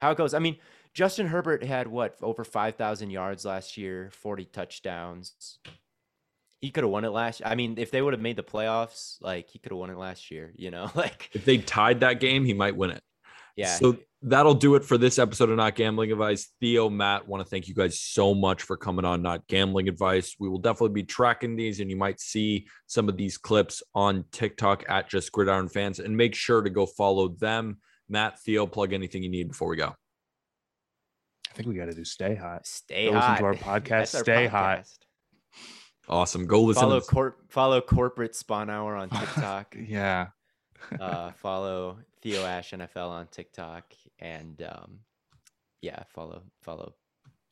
how 0.00 0.10
it 0.10 0.18
goes. 0.18 0.34
I 0.34 0.38
mean, 0.38 0.56
Justin 0.92 1.26
Herbert 1.26 1.64
had 1.64 1.88
what 1.88 2.16
over 2.22 2.44
five 2.44 2.76
thousand 2.76 3.10
yards 3.10 3.44
last 3.44 3.76
year, 3.76 4.10
forty 4.12 4.44
touchdowns. 4.44 5.58
He 6.60 6.70
could 6.70 6.84
have 6.84 6.90
won 6.90 7.04
it 7.04 7.10
last. 7.10 7.42
I 7.44 7.56
mean, 7.56 7.74
if 7.76 7.90
they 7.90 8.00
would 8.00 8.14
have 8.14 8.22
made 8.22 8.36
the 8.36 8.42
playoffs, 8.42 9.18
like 9.20 9.50
he 9.50 9.58
could 9.58 9.72
have 9.72 9.78
won 9.78 9.90
it 9.90 9.98
last 9.98 10.30
year. 10.30 10.52
You 10.56 10.70
know, 10.70 10.90
like 10.94 11.30
If 11.32 11.44
they 11.44 11.58
tied 11.58 12.00
that 12.00 12.20
game, 12.20 12.44
he 12.44 12.54
might 12.54 12.76
win 12.76 12.90
it. 12.90 13.02
Yeah. 13.56 13.76
So 13.76 13.98
that'll 14.22 14.54
do 14.54 14.74
it 14.74 14.84
for 14.84 14.98
this 14.98 15.18
episode 15.18 15.50
of 15.50 15.56
Not 15.56 15.74
Gambling 15.76 16.10
Advice. 16.10 16.52
Theo, 16.60 16.88
Matt, 16.88 17.28
want 17.28 17.44
to 17.44 17.48
thank 17.48 17.68
you 17.68 17.74
guys 17.74 18.00
so 18.00 18.34
much 18.34 18.62
for 18.62 18.76
coming 18.76 19.04
on 19.04 19.22
Not 19.22 19.46
Gambling 19.46 19.88
Advice. 19.88 20.34
We 20.38 20.48
will 20.48 20.58
definitely 20.58 20.94
be 20.94 21.04
tracking 21.04 21.56
these, 21.56 21.80
and 21.80 21.90
you 21.90 21.96
might 21.96 22.20
see 22.20 22.66
some 22.86 23.08
of 23.08 23.16
these 23.16 23.38
clips 23.38 23.82
on 23.94 24.24
TikTok 24.32 24.84
at 24.88 25.08
Just 25.08 25.30
Gridiron 25.30 25.68
Fans. 25.68 25.98
And 26.00 26.16
make 26.16 26.34
sure 26.34 26.62
to 26.62 26.70
go 26.70 26.86
follow 26.86 27.28
them. 27.28 27.78
Matt, 28.08 28.40
Theo, 28.40 28.66
plug 28.66 28.92
anything 28.92 29.22
you 29.22 29.30
need 29.30 29.48
before 29.48 29.68
we 29.68 29.76
go. 29.76 29.94
I 31.50 31.54
think 31.56 31.68
we 31.68 31.74
got 31.76 31.86
to 31.86 31.94
do 31.94 32.04
Stay 32.04 32.34
Hot. 32.34 32.66
Stay 32.66 33.06
Go 33.06 33.12
listen 33.12 33.28
hot. 33.30 33.38
to 33.38 33.44
our 33.44 33.54
podcast, 33.80 33.88
That's 33.88 34.14
our 34.16 34.24
Stay 34.24 34.46
Hot. 34.46 34.84
Awesome. 36.08 36.46
Go 36.46 36.62
listen. 36.62 36.82
Follow 36.82 37.00
to 37.00 37.06
corp 37.06 37.38
follow 37.48 37.80
corporate 37.80 38.32
Sponhour 38.34 39.00
on 39.00 39.08
TikTok. 39.20 39.76
Yeah. 39.78 40.28
uh, 41.00 41.30
follow 41.32 41.98
Theo 42.24 42.46
Ash 42.46 42.70
NFL 42.70 43.10
on 43.10 43.26
TikTok, 43.26 43.84
and 44.18 44.62
um, 44.62 45.00
yeah, 45.82 46.02
follow 46.08 46.42
follow 46.62 46.94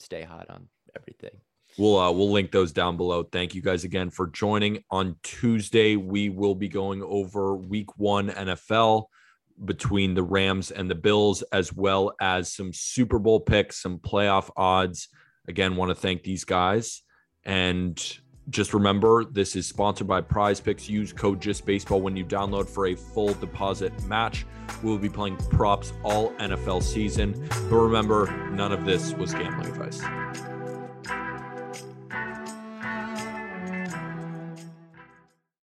Stay 0.00 0.22
Hot 0.22 0.48
on 0.48 0.66
everything. 0.96 1.38
We'll 1.76 1.98
uh, 1.98 2.10
we'll 2.10 2.32
link 2.32 2.50
those 2.50 2.72
down 2.72 2.96
below. 2.96 3.22
Thank 3.22 3.54
you 3.54 3.60
guys 3.60 3.84
again 3.84 4.08
for 4.08 4.28
joining. 4.28 4.82
On 4.90 5.16
Tuesday, 5.22 5.96
we 5.96 6.30
will 6.30 6.54
be 6.54 6.68
going 6.68 7.02
over 7.02 7.54
Week 7.54 7.98
One 7.98 8.30
NFL 8.30 9.04
between 9.62 10.14
the 10.14 10.22
Rams 10.22 10.70
and 10.70 10.90
the 10.90 10.94
Bills, 10.94 11.42
as 11.52 11.70
well 11.74 12.14
as 12.18 12.50
some 12.50 12.72
Super 12.72 13.18
Bowl 13.18 13.40
picks, 13.40 13.82
some 13.82 13.98
playoff 13.98 14.48
odds. 14.56 15.08
Again, 15.46 15.76
want 15.76 15.90
to 15.90 15.94
thank 15.94 16.22
these 16.22 16.44
guys, 16.44 17.02
and 17.44 18.02
just 18.50 18.74
remember 18.74 19.24
this 19.24 19.56
is 19.56 19.66
sponsored 19.66 20.06
by 20.06 20.20
Prize 20.20 20.60
Picks. 20.60 20.88
Use 20.88 21.12
code 21.12 21.40
JustBaseball 21.40 22.00
when 22.00 22.16
you 22.16 22.24
download 22.24 22.68
for 22.68 22.86
a 22.86 22.94
full 22.94 23.34
deposit 23.34 23.92
match. 24.04 24.44
We 24.82 24.90
will 24.90 24.98
be 24.98 25.08
playing 25.08 25.36
props 25.36 25.92
all 26.02 26.32
NFL 26.32 26.82
season, 26.82 27.48
but 27.70 27.76
remember, 27.76 28.26
none 28.50 28.72
of 28.72 28.84
this 28.84 29.14
was 29.14 29.32
gambling 29.32 29.68
advice. 29.68 30.51